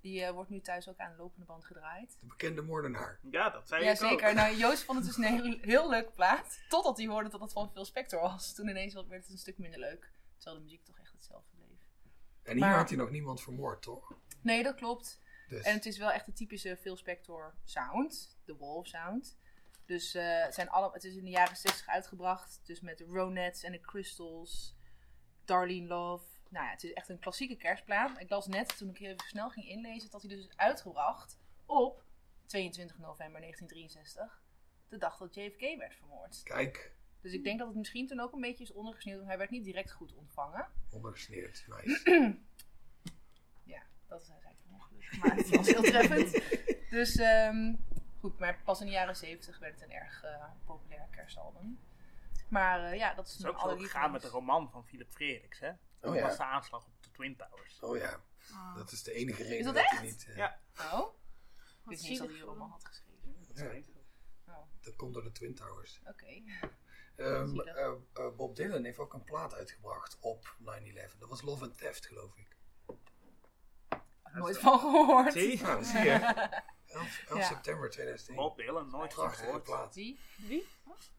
Die 0.00 0.22
eh, 0.24 0.32
wordt 0.32 0.50
nu 0.50 0.60
thuis 0.60 0.88
ook 0.88 0.98
aan 0.98 1.10
de 1.10 1.16
lopende 1.16 1.44
band 1.46 1.64
gedraaid. 1.64 2.16
De 2.20 2.26
bekende 2.26 2.62
moordenaar. 2.62 3.18
Ja, 3.30 3.50
dat 3.50 3.68
zei 3.68 3.84
Ja, 3.84 3.90
ik 3.90 4.02
ook. 4.02 4.08
zeker. 4.08 4.34
Nou, 4.34 4.56
Joost 4.56 4.84
vond 4.84 4.98
het 4.98 5.06
dus 5.06 5.16
een 5.16 5.24
heel, 5.24 5.58
heel 5.60 5.88
leuke 5.90 6.10
plaat. 6.10 6.60
Totdat 6.68 6.96
hij 6.96 7.06
hoorde 7.06 7.28
dat 7.28 7.40
het 7.40 7.52
van 7.52 7.70
Phil 7.72 7.84
Spector 7.84 8.20
was. 8.20 8.54
Toen 8.54 8.68
ineens 8.68 8.94
werd 8.94 9.08
het 9.10 9.30
een 9.30 9.38
stuk 9.38 9.58
minder 9.58 9.78
leuk. 9.80 10.10
Terwijl 10.36 10.56
de 10.56 10.62
muziek 10.62 10.84
toch 10.84 10.98
echt 10.98 11.12
hetzelfde 11.12 11.48
bleef. 11.56 11.78
En 12.42 12.52
hier 12.52 12.60
Maar- 12.60 12.76
had 12.76 12.88
hij 12.88 12.98
nog 12.98 13.10
niemand 13.10 13.40
vermoord, 13.42 13.82
toch? 13.82 14.12
Nee, 14.40 14.62
dat 14.62 14.74
klopt. 14.74 15.20
Dus. 15.48 15.64
En 15.64 15.74
het 15.74 15.86
is 15.86 15.98
wel 15.98 16.10
echt 16.12 16.26
de 16.26 16.32
typische 16.32 16.76
Phil 16.76 16.96
Spector 16.96 17.54
sound. 17.64 18.36
De 18.44 18.56
Wolf 18.56 18.86
sound. 18.86 19.36
Dus 19.86 20.14
eh, 20.14 20.42
het, 20.42 20.54
zijn 20.54 20.68
alle, 20.68 20.90
het 20.92 21.04
is 21.04 21.16
in 21.16 21.24
de 21.24 21.30
jaren 21.30 21.56
60 21.56 21.86
uitgebracht. 21.86 22.60
Dus 22.64 22.80
met 22.80 22.98
de 22.98 23.04
Ronettes 23.04 23.62
en 23.62 23.72
de 23.72 23.80
Crystals. 23.80 24.76
Darlene 25.44 25.86
Love. 25.86 26.24
Nou 26.48 26.64
ja, 26.64 26.70
het 26.70 26.84
is 26.84 26.92
echt 26.92 27.08
een 27.08 27.18
klassieke 27.18 27.56
kerstplaat. 27.56 28.20
Ik 28.20 28.30
las 28.30 28.46
net, 28.46 28.76
toen 28.78 28.88
ik 28.88 29.00
even 29.00 29.18
snel 29.26 29.50
ging 29.50 29.68
inlezen, 29.68 30.10
dat 30.10 30.22
hij 30.22 30.30
dus 30.36 30.46
is 30.46 30.56
uitgebracht 30.56 31.38
op 31.66 32.04
22 32.46 32.98
november 32.98 33.40
1963. 33.40 34.42
De 34.88 34.98
dag 34.98 35.18
dat 35.18 35.34
JFK 35.34 35.60
werd 35.78 35.94
vermoord. 35.94 36.42
Kijk, 36.42 36.94
Dus 37.20 37.32
ik 37.32 37.44
denk 37.44 37.58
dat 37.58 37.68
het 37.68 37.76
misschien 37.76 38.06
toen 38.06 38.20
ook 38.20 38.32
een 38.32 38.40
beetje 38.40 38.64
is 38.64 38.72
ondergesneeuwd. 38.72 39.16
Want 39.16 39.28
hij 39.28 39.38
werd 39.38 39.50
niet 39.50 39.64
direct 39.64 39.92
goed 39.92 40.14
ontvangen. 40.14 40.68
ondergesneeuwd. 40.90 41.64
Nice. 41.84 42.38
Ja, 43.64 43.82
dat 44.08 44.22
is 44.22 44.28
eigenlijk 44.28 44.60
een 44.66 44.74
ongeluk. 44.74 45.16
Maar 45.20 45.36
het 45.36 45.48
was 45.48 45.66
heel 45.66 45.82
treffend. 45.82 46.32
Dus 46.90 47.16
ehm, 47.16 47.74
goed, 48.24 48.38
maar 48.38 48.60
pas 48.64 48.80
in 48.80 48.86
de 48.86 48.92
jaren 48.92 49.16
70 49.16 49.58
werd 49.58 49.74
het 49.80 49.82
een 49.82 49.94
erg 49.96 50.22
eh, 50.24 50.44
populair 50.64 51.08
kerstalbum. 51.10 51.80
Maar 52.48 52.84
eh, 52.84 52.98
ja, 52.98 53.14
dat 53.14 53.26
is 53.26 53.32
is 53.38 53.38
ook 53.38 53.46
zo 53.46 53.52
gegaan 53.52 53.70
allerlievelings. 53.70 54.12
met 54.12 54.22
de 54.22 54.28
roman 54.28 54.70
van 54.70 54.84
Philip 54.86 55.12
Frederiks, 55.12 55.58
hè? 55.60 55.72
Dat 56.00 56.10
Oh 56.10 56.16
ja. 56.16 56.22
was 56.22 56.36
de 56.36 56.44
aanslag 56.44 56.84
op 56.86 57.02
de 57.02 57.10
Twin 57.10 57.36
Towers. 57.36 57.80
Oh 57.80 57.96
ja, 57.96 58.20
dat 58.76 58.92
is 58.92 59.02
de 59.02 59.12
enige 59.12 59.42
reden 59.42 59.58
Is 59.58 59.64
dat 59.64 59.74
hij 59.74 59.84
echt? 59.84 60.02
niet... 60.02 60.26
eh, 60.28 60.36
Ja. 60.36 60.58
Oh? 60.92 61.14
Ik 61.82 61.90
wist 61.90 62.08
niet 62.08 62.18
dat 62.18 62.28
hij 62.28 62.36
een 62.36 62.44
roman 62.44 62.70
had 62.70 62.84
geschreven. 62.84 63.14
ja, 63.54 64.52
Oh, 64.54 64.62
dat 64.80 64.96
komt 64.96 65.14
door 65.14 65.22
de 65.22 65.32
Twin 65.32 65.54
Towers. 65.54 66.00
oké. 66.06 66.42
Ehm, 67.16 67.60
eh, 67.60 67.92
eh, 68.14 68.36
Bob 68.36 68.56
Dylan 68.56 68.84
heeft 68.84 68.98
ook 68.98 69.12
een 69.14 69.24
plaat 69.24 69.54
uitgebracht 69.54 70.16
op 70.20 70.56
9-11. 70.60 71.18
Dat 71.18 71.28
was 71.28 71.42
Love 71.42 71.64
and 71.64 71.78
Theft, 71.78 72.06
geloof 72.06 72.36
ik. 72.36 72.56
Nooit 74.32 74.58
van 74.58 74.78
gehoord. 74.78 75.32
Zie? 75.32 75.62
Nou, 75.62 75.76
dat 75.78 75.86
zie 75.86 76.00
je. 76.04 76.48
11, 76.94 77.24
11 77.28 77.38
Ja. 77.40 77.46
september 77.46 77.90
2001. 77.90 78.36
Bob 78.36 78.56
Dylan, 78.56 78.90
nooit 78.90 79.14
Prachtige 79.14 79.44
gehoord. 79.44 79.62
plaat. 79.62 79.94
Wie? 79.94 80.18
Wie? 80.36 80.66
Wat? 80.82 81.10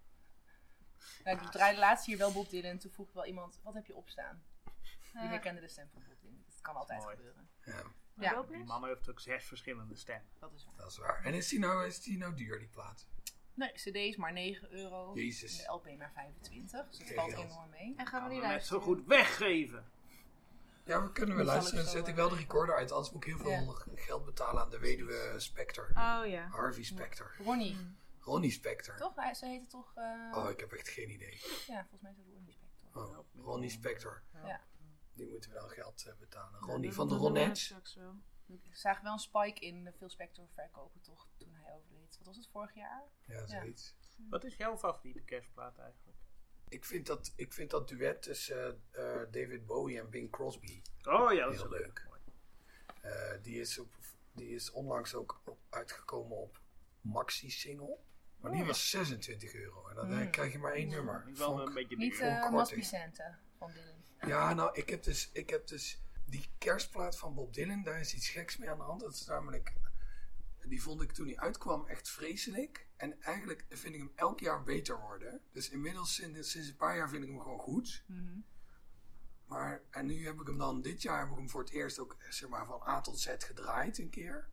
Nou, 1.24 1.38
ik 1.42 1.52
draaide 1.52 1.80
laatst 1.80 2.06
hier 2.06 2.18
wel 2.18 2.32
Bob 2.32 2.50
Dylan. 2.50 2.78
Toen 2.78 2.92
vroeg 2.92 3.14
wel 3.14 3.26
iemand, 3.26 3.60
wat 3.64 3.74
heb 3.74 3.86
je 3.86 3.96
opstaan? 3.96 4.44
Die 5.14 5.22
Eh, 5.24 5.30
herkende 5.30 5.62
de 5.62 5.68
stem 5.68 5.90
van 5.94 6.04
Bob 6.08 6.20
Dylan. 6.22 6.44
Dat 6.48 6.62
kan 6.62 6.76
altijd 6.76 7.02
Mooi. 7.04 7.16
gebeuren. 7.16 7.50
Ja, 7.66 7.84
Ja, 8.18 8.42
Die 8.44 8.64
man 8.64 8.86
heeft 8.86 9.10
ook 9.10 9.20
zes 9.20 9.46
verschillende 9.46 9.96
stemmen. 9.96 10.28
dat 10.40 10.52
is 10.54 10.66
waar. 10.66 10.74
dat 10.78 10.88
is 10.92 10.98
waar. 10.98 11.24
En 11.24 11.34
is 11.34 11.48
die 11.48 11.60
nou, 11.60 11.86
is 11.86 12.00
die 12.02 12.18
nou 12.18 12.34
duur, 12.36 12.60
die 12.60 12.68
plaat? 12.68 13.08
Nee, 13.54 13.72
cd 13.74 13.96
is 13.96 14.16
maar 14.16 14.34
9 14.34 14.72
euro. 14.72 15.12
Jezus. 15.16 15.58
En 15.60 15.66
de 15.66 15.72
LP 15.72 15.98
maar 15.98 16.12
25. 16.12 16.88
Dus 16.90 16.98
dat 16.98 17.08
valt 17.14 17.34
enorm 17.34 17.70
mee. 17.70 17.94
En 17.98 18.06
gaan 18.08 18.24
we 18.24 18.30
die 18.30 18.38
net 18.38 18.46
zo 18.48 18.52
luisteren? 18.52 18.82
goed 18.82 19.06
weggeven. 19.06 19.92
Ja, 20.86 21.03
we 21.03 21.12
kunnen 21.12 21.36
we 21.36 21.44
Dat 21.44 21.52
zal 21.52 21.56
luisteren. 21.62 21.80
ik 21.80 21.86
Dan 21.86 21.95
zet 21.98 22.07
ik 22.07 22.16
wel 22.16 22.30
de 22.30 22.36
recorder 22.36 22.76
uit. 22.76 22.91
Anders 22.91 23.12
moet 23.14 23.26
ik 23.26 23.30
heel 23.30 23.40
veel 23.40 23.49
Ja. 23.52 23.74
geld 23.95 24.26
betalen 24.26 24.62
aan 24.62 24.70
de 24.70 24.80
weduwe 24.80 25.34
Spector. 25.38 25.88
Oh 25.90 26.22
ja. 26.26 26.48
Harvey 26.48 26.84
Spector. 26.84 27.36
Ronnie, 27.38 27.78
Ronnie 28.20 28.52
Spector. 28.52 28.95
toch? 28.95 29.16
Hij- 29.16 29.34
Ze 29.34 29.45
heette 29.45 29.68
toch... 29.68 29.91
eh, 29.95 30.32
Oh, 30.36 30.49
ik 30.49 30.60
heb 30.60 30.72
echt 30.72 30.88
geen 30.90 31.10
idee. 31.12 31.41
Ja, 31.68 31.80
volgens 31.82 32.02
mij 32.02 32.12
is 32.12 32.18
het 32.18 32.28
Ronnie 32.34 32.52
Spector. 32.53 33.02
Oh, 33.03 33.18
Ronnie 33.45 33.70
Spector. 33.70 34.24
Ja. 34.44 34.62
Die 35.14 35.28
moeten 35.28 35.52
we 35.52 35.60
dan 35.60 35.70
geld 35.70 36.06
eh, 36.07 36.14
betalen. 36.20 36.60
Ronnie 36.60 36.94
van 36.94 37.07
de 37.07 37.16
Ronettes. 37.16 37.95
wel. 37.95 38.16
Ik 38.48 38.76
zag 38.76 39.02
wel 39.02 39.12
een 39.14 39.20
spike 39.20 39.60
in 39.60 39.84
de 39.84 39.91
veel 39.98 40.10
Spector 40.10 40.48
verkopen 40.53 41.02
toch 41.02 41.28
toen 41.38 41.53
hij 41.53 41.74
overleed. 41.74 42.18
Wat 42.18 42.26
was 42.28 42.36
het 42.36 42.48
vorig 42.52 42.74
jaar? 42.76 43.03
Ja, 43.28 43.48
zoiets. 43.48 43.95
Wat 44.30 44.44
is 44.44 44.56
jouw 44.56 44.78
favoriete 44.78 45.22
kerstplaat 45.22 45.78
eigenlijk? 45.78 46.18
Ik, 46.70 46.86
vind 46.86 47.06
dat, 47.06 47.34
ik 47.36 47.54
vind 47.54 47.70
dat 47.70 47.88
duet 47.88 48.22
tussen 48.22 48.82
eh, 48.92 49.22
eh, 49.22 49.32
David 49.32 49.66
Bowie 49.66 50.00
en 50.00 50.10
Bing 50.10 50.32
Crosby 50.32 50.82
Oh 51.04 51.34
ja, 51.34 51.44
dat 51.46 51.54
is 51.54 51.60
heel 51.60 51.66
ook 51.74 51.78
leuk. 51.80 52.06
Eh, 53.02 53.32
die, 53.42 53.60
is 53.60 53.80
op, 53.80 53.96
die 54.32 54.50
is 54.50 54.72
onlangs 54.72 55.14
ook 55.16 55.42
op- 55.46 55.58
uitgekomen 55.70 56.38
op 56.38 56.60
Maxi 57.02 57.50
Single. 57.50 57.98
Maar 58.40 58.52
die 58.52 58.62
Oh. 58.62 58.68
was 58.68 58.90
26 58.90 59.54
euro. 59.54 59.88
En 59.88 59.96
dan 59.96 60.12
Mm. 60.12 60.22
eh, 60.22 60.30
krijg 60.32 60.52
je 60.52 60.58
maar 60.60 60.74
één 60.74 60.90
nummer. 60.90 61.24
Wel 61.34 61.58
Vond 61.58 61.68
een 61.68 61.74
beetje 61.74 61.98
Niet 61.98 62.14
uh, 62.20 62.64
Santa 62.82 63.40
van 63.58 63.72
Dylan. 63.72 64.04
Ja, 64.30 64.54
nou, 64.54 64.70
ik 64.74 64.90
heb, 64.90 65.04
dus, 65.04 65.30
ik 65.34 65.50
heb 65.50 65.68
dus 65.68 66.02
die 66.26 66.46
kerstplaat 66.58 67.18
van 67.18 67.34
Bob 67.34 67.54
Dylan, 67.54 67.84
daar 67.84 68.00
is 68.00 68.14
iets 68.14 68.30
geks 68.30 68.58
mee 68.58 68.70
aan 68.70 68.78
de 68.78 68.84
hand. 68.84 69.02
Dat 69.02 69.14
is 69.14 69.26
namelijk, 69.26 69.74
die 70.70 70.82
vond 70.82 71.02
ik 71.02 71.12
toen 71.12 71.26
hij 71.26 71.38
uitkwam 71.38 71.88
echt 71.88 72.10
vreselijk. 72.10 72.88
En 72.96 73.22
eigenlijk 73.22 73.66
vind 73.70 73.94
ik 73.94 74.00
hem 74.00 74.12
elk 74.16 74.40
jaar 74.40 74.64
beter 74.64 75.00
worden. 75.00 75.42
Dus 75.52 75.70
inmiddels, 75.70 76.16
sinds, 76.16 76.52
sinds 76.52 76.68
een 76.68 76.76
paar 76.76 76.98
jaar 76.98 77.10
vind 77.10 77.24
ik 77.24 77.30
hem 77.30 77.40
gewoon 77.40 77.60
goed. 77.60 78.04
Mhm. 78.08 78.40
Maar, 79.46 79.84
en 79.90 80.06
nu 80.06 80.26
heb 80.26 80.40
ik 80.40 80.48
hem 80.48 80.58
dan, 80.58 80.82
dit 80.82 81.02
jaar 81.02 81.20
heb 81.20 81.30
ik 81.30 81.38
hem 81.38 81.50
voor 81.50 81.62
het 81.62 81.70
eerst 81.70 82.00
ook, 82.00 82.18
zeg 82.30 82.50
maar, 82.50 82.66
van 82.66 82.82
A 82.88 83.02
tot 83.02 83.20
Z 83.20 83.36
gedraaid 83.38 83.98
een 83.98 84.10
keer. 84.10 84.50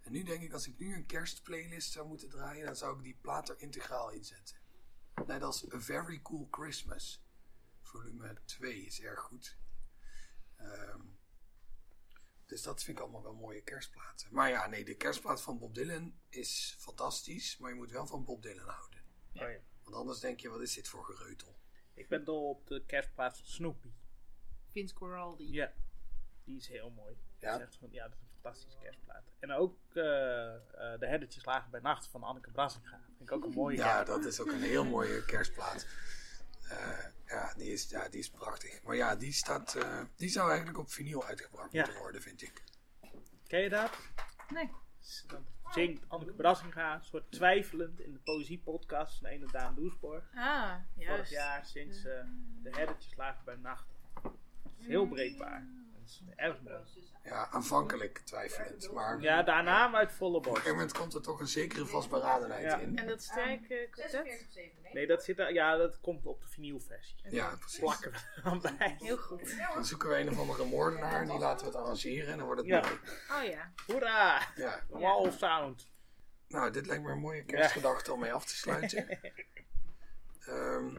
En 0.00 0.12
nu 0.12 0.22
denk 0.22 0.42
ik, 0.42 0.52
als 0.52 0.66
ik 0.66 0.78
nu 0.78 0.94
een 0.94 1.06
kerstplaylist 1.06 1.92
zou 1.92 2.06
moeten 2.06 2.28
draaien, 2.28 2.66
dan 2.66 2.76
zou 2.76 2.96
ik 2.96 3.02
die 3.02 3.18
plaat 3.20 3.48
er 3.48 3.60
integraal 3.60 4.10
inzetten. 4.10 4.56
Net 5.26 5.42
als 5.42 5.72
A 5.72 5.80
Very 5.80 6.22
Cool 6.22 6.48
Christmas. 6.50 7.24
Volume 7.82 8.36
2 8.44 8.84
is 8.84 9.00
erg 9.00 9.20
goed. 9.20 9.58
Ehm, 10.56 11.00
dus 12.46 12.62
dat 12.62 12.82
vind 12.82 12.96
ik 12.98 13.02
allemaal 13.02 13.22
wel 13.22 13.34
mooie 13.34 13.62
kerstplaten. 13.62 14.28
Maar 14.30 14.48
ja, 14.50 14.66
nee, 14.66 14.84
de 14.84 14.94
kerstplaat 14.96 15.42
van 15.42 15.58
Bob 15.58 15.74
Dylan 15.74 16.14
is 16.28 16.76
fantastisch, 16.78 17.56
maar 17.58 17.70
je 17.70 17.76
moet 17.76 17.90
wel 17.90 18.06
van 18.06 18.24
Bob 18.24 18.42
Dylan 18.42 18.68
houden. 18.68 19.00
Oh 19.34 19.40
ja. 19.50 19.58
Want 19.82 19.96
anders 19.96 20.20
denk 20.20 20.40
je, 20.40 20.48
wat 20.48 20.60
is 20.60 20.74
dit 20.74 20.88
voor 20.88 21.04
gereutel? 21.04 21.58
Ik 21.94 22.08
ben 22.08 22.24
dol 22.24 22.48
op 22.48 22.66
de 22.66 22.84
kerstplaat 22.86 23.36
van 23.36 23.46
Snoopy. 23.46 23.90
Vince 24.70 24.96
Guaraldi. 24.96 25.52
Ja, 25.52 25.72
die 26.44 26.56
is 26.56 26.68
heel 26.68 26.90
mooi. 26.90 27.16
Ja? 27.38 27.50
Dat 27.50 27.60
is 27.60 27.66
echt 27.66 27.76
van- 27.76 27.88
ja, 27.92 28.02
dat 28.08 28.12
is 28.12 28.20
een 28.20 28.28
fantastische 28.40 28.78
kerstplaat. 28.78 29.22
En 29.38 29.52
ook 29.52 29.78
eh, 29.94 30.54
eh, 30.54 30.60
De 31.00 31.06
Herdertjes 31.06 31.44
lagen 31.44 31.70
bij 31.70 31.80
nacht 31.80 32.06
van 32.08 32.22
Anneke 32.22 32.50
Brassinga. 32.50 33.00
Vind 33.06 33.20
ik 33.30 33.32
ook 33.32 33.44
een 33.44 33.50
mooie 33.52 33.76
Ja, 33.76 33.82
kerstplaat. 33.84 34.22
dat 34.22 34.32
is 34.32 34.40
ook 34.40 34.46
een 34.52 34.62
heel 34.62 34.84
mooie 34.84 35.24
kerstplaat. 35.24 35.86
Eh, 36.68 36.98
ja, 37.26 37.54
die 37.56 37.72
is, 37.72 37.88
ja, 37.90 38.08
die 38.08 38.18
is 38.20 38.30
prachtig. 38.30 38.82
Maar 38.82 38.96
ja, 38.96 39.16
die, 39.16 39.32
staat, 39.32 39.74
eh, 39.74 40.00
die 40.16 40.28
zou 40.28 40.48
eigenlijk 40.48 40.78
op 40.78 40.90
vinyl 40.92 41.24
uitgebracht 41.24 41.72
Ja. 41.72 41.82
moeten 41.82 42.00
worden, 42.00 42.22
vind 42.22 42.42
ik. 42.42 42.62
Ken 43.46 43.60
je 43.60 43.68
dat? 43.68 43.90
Nee. 44.48 44.70
Dan 45.26 45.46
zingt 45.72 46.04
Anneke 46.08 46.32
Brassinga, 46.32 46.94
een 46.94 47.04
soort 47.04 47.30
twijfelend 47.32 48.00
in 48.00 48.12
de 48.12 48.18
poëziepodcast 48.18 49.18
van 49.18 49.26
ene 49.26 49.46
Daan 49.50 49.74
Doesborg. 49.74 50.24
Ah, 50.34 50.74
Vorig 50.94 51.06
juist. 51.08 51.30
jaar 51.30 51.66
sinds 51.66 52.04
eh, 52.04 52.24
De 52.62 52.70
Herdertjes 52.70 53.14
lagen 53.16 53.44
bij 53.44 53.56
nacht. 53.56 53.86
Is 54.78 54.86
heel 54.86 55.06
breekbaar. 55.06 55.66
Het 56.04 56.12
is 56.12 56.22
erg 56.36 56.60
mooi. 56.62 56.76
Ja, 57.24 57.48
aanvankelijk 57.50 58.18
twijfelend. 58.18 58.92
Maar 58.92 59.20
Ja, 59.20 59.42
daarna 59.42 59.92
uit 59.94 60.12
volle 60.12 60.36
op 60.36 60.36
een 60.36 60.42
borst. 60.52 60.56
gegeven 60.62 60.78
moment 60.78 60.98
komt 60.98 61.14
er 61.14 61.22
toch 61.22 61.40
een 61.40 61.46
zekere 61.46 61.86
vastberadenheid 61.86 62.64
Ja. 62.64 62.78
in. 62.78 62.98
En 62.98 63.06
dat 63.06 63.22
strijkkwartet? 63.22 64.22
Nee, 64.92 65.06
dat, 65.06 65.24
zit, 65.24 65.38
er- 65.38 65.52
ja, 65.52 65.76
dat 65.76 66.00
komt 66.00 66.26
op 66.26 66.40
de 66.40 66.48
vinylversie. 66.48 67.16
Ja, 67.30 67.56
precies. 67.58 67.78
Plakken 67.78 68.12
we 68.12 68.40
dan 68.42 68.60
bij. 68.60 68.96
Heel 68.98 69.16
goed. 69.16 69.54
Dan 69.74 69.84
zoeken 69.84 70.08
we 70.08 70.16
een 70.16 70.28
of 70.30 70.38
andere 70.38 70.64
moordenaar 70.64 71.20
en 71.20 71.28
die 71.28 71.38
laten 71.38 71.66
we 71.66 71.72
het 71.72 71.80
arrangeren 71.82 72.32
en 72.32 72.36
dan 72.38 72.46
wordt 72.46 72.60
het 72.60 72.70
Ja. 72.70 72.80
mooi. 72.80 72.98
Oh 73.44 73.50
ja. 73.50 73.72
Hoera! 73.86 74.40
Ja. 74.56 74.80
Wall 74.88 75.30
Sound. 75.30 75.88
Nou, 76.48 76.70
dit 76.70 76.86
lijkt 76.86 77.02
me 77.02 77.10
een 77.10 77.18
mooie 77.18 77.44
kerstgedachte 77.44 78.12
om 78.12 78.20
mee 78.20 78.32
af 78.32 78.44
te 78.44 78.56
sluiten. 78.56 79.08
Ehm, 80.46 80.96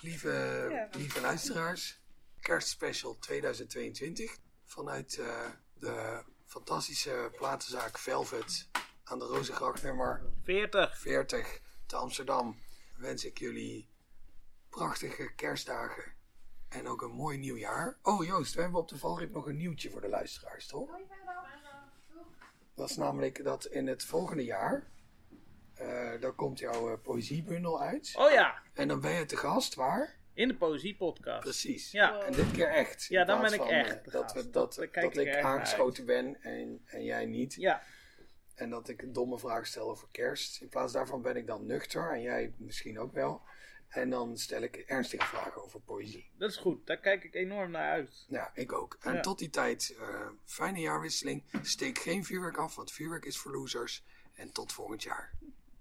lieve, 0.00 0.88
lieve 0.92 1.20
luisteraars, 1.20 2.00
kerstspecial 2.40 3.18
2022 3.18 4.38
vanuit 4.64 5.18
eh, 5.18 5.50
de 5.74 6.24
fantastische 6.44 7.32
platenzaak 7.36 7.98
Velvet 7.98 8.68
aan 9.04 9.18
de 9.18 9.24
Rozengracht 9.24 9.82
nummer 9.82 10.22
40. 10.42 10.98
40 10.98 11.60
te 11.86 11.96
Amsterdam 11.96 12.56
wens 12.96 13.24
ik 13.24 13.38
jullie 13.38 13.88
prachtige 14.68 15.34
kerstdagen 15.34 16.12
en 16.68 16.88
ook 16.88 17.02
een 17.02 17.10
mooi 17.10 17.38
nieuwjaar. 17.38 17.98
Oh 18.02 18.24
Joost, 18.24 18.54
we 18.54 18.60
hebben 18.60 18.80
op 18.80 18.88
de 18.88 18.98
valreep 18.98 19.32
nog 19.32 19.46
een 19.46 19.56
nieuwtje 19.56 19.90
voor 19.90 20.00
de 20.00 20.08
luisteraars, 20.08 20.66
toch? 20.66 20.90
Dat 22.74 22.90
is 22.90 22.96
namelijk 22.96 23.44
dat 23.44 23.64
in 23.64 23.86
het 23.86 24.04
volgende 24.04 24.44
jaar, 24.44 24.90
dan 26.20 26.34
komt 26.34 26.58
jouw 26.58 26.92
eh, 26.92 26.98
poëziebundel 27.02 27.80
uit. 27.82 28.12
Oh 28.16 28.30
ja, 28.30 28.62
En 28.74 28.88
dan 28.88 29.00
ben 29.00 29.12
je 29.12 29.24
te 29.24 29.36
gast, 29.36 29.74
waar? 29.74 30.16
in 30.34 30.48
de 30.48 30.54
poëziepodcast. 30.56 31.40
Precies. 31.40 31.90
Ja. 31.90 32.20
En 32.20 32.32
dit 32.32 32.50
keer 32.50 32.68
echt. 32.68 33.06
Ja, 33.08 33.24
dan 33.24 33.40
ben 33.40 33.52
ik 33.52 33.58
van, 33.58 33.68
echt 33.68 34.06
eh, 34.06 34.12
Dat, 34.12 34.32
we, 34.32 34.50
dat, 34.50 34.74
dat 34.92 35.16
ik 35.16 35.36
aangeschoten 35.36 36.06
ben 36.06 36.42
en, 36.42 36.82
en 36.86 37.04
jij 37.04 37.26
niet. 37.26 37.54
Ja, 37.54 37.82
En 38.54 38.70
dat 38.70 38.88
ik 38.88 39.02
een 39.02 39.12
domme 39.12 39.38
vraag 39.38 39.66
stel 39.66 39.90
over 39.90 40.08
kerst. 40.10 40.60
In 40.60 40.68
plaats 40.68 40.92
daarvan 40.92 41.22
ben 41.22 41.36
ik 41.36 41.46
dan 41.46 41.66
nuchter 41.66 42.10
en 42.12 42.22
jij 42.22 42.52
misschien 42.56 42.98
ook 42.98 43.12
wel. 43.12 43.42
En 43.88 44.10
dan 44.10 44.36
stel 44.38 44.62
ik 44.62 44.76
ernstige 44.76 45.26
vragen 45.26 45.64
over 45.64 45.80
poëzie. 45.80 46.30
dat 46.38 46.50
is 46.50 46.56
goed. 46.56 46.86
Daar 46.86 47.00
kijk 47.00 47.24
ik 47.24 47.34
enorm 47.34 47.70
naar 47.70 47.90
uit. 47.90 48.24
Ja, 48.28 48.50
ik 48.54 48.72
ook. 48.72 48.96
En 49.00 49.14
Ja. 49.14 49.20
tot 49.20 49.38
die 49.38 49.50
tijd, 49.50 49.96
eh, 50.00 50.26
fijne 50.44 50.80
jaarwisseling. 50.80 51.44
Steek 51.62 51.98
geen 51.98 52.24
vuurwerk 52.24 52.56
af, 52.56 52.74
want 52.76 52.92
vuurwerk 52.92 53.24
is 53.24 53.38
voor 53.38 53.52
losers. 53.52 54.04
En 54.34 54.52
tot 54.52 54.72
volgend 54.72 55.02
jaar. 55.02 55.32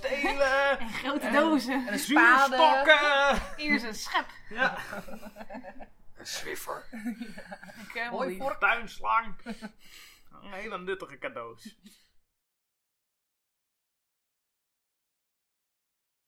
bezemstelen, 0.00 0.78
En 0.78 0.88
grote 0.88 1.30
dozen. 1.30 1.86
En 1.88 1.98
zuurstokken. 1.98 3.42
Eerst 3.56 3.84
een 3.84 3.94
schep. 3.94 4.26
Ja, 4.48 4.78
Een 6.16 6.26
Swiffer. 6.26 6.84
Eh, 7.94 8.10
mooi 8.10 8.36
voor 8.36 8.58
tuinslang. 8.58 9.34
Een 10.42 10.52
hele 10.52 10.78
nuttige 10.78 11.18
cadeaus. 11.18 11.78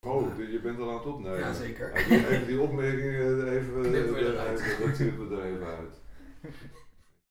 Oh, 0.01 0.51
je 0.51 0.61
bent 0.61 0.79
al 0.79 0.89
aan 0.91 0.97
het 0.97 1.07
opnemen. 1.07 1.39
Jazeker. 1.39 1.93
Even 1.95 2.47
die 2.47 2.61
opmerkingen 2.61 3.49
even, 3.53 3.83
Knippen 3.83 4.13
we 4.15 4.21
eh, 4.21 4.27
eruit. 4.27 4.95
knippen 4.95 5.29
we 5.29 5.37
er 5.37 5.45
even 5.45 5.67
uit. 5.67 6.01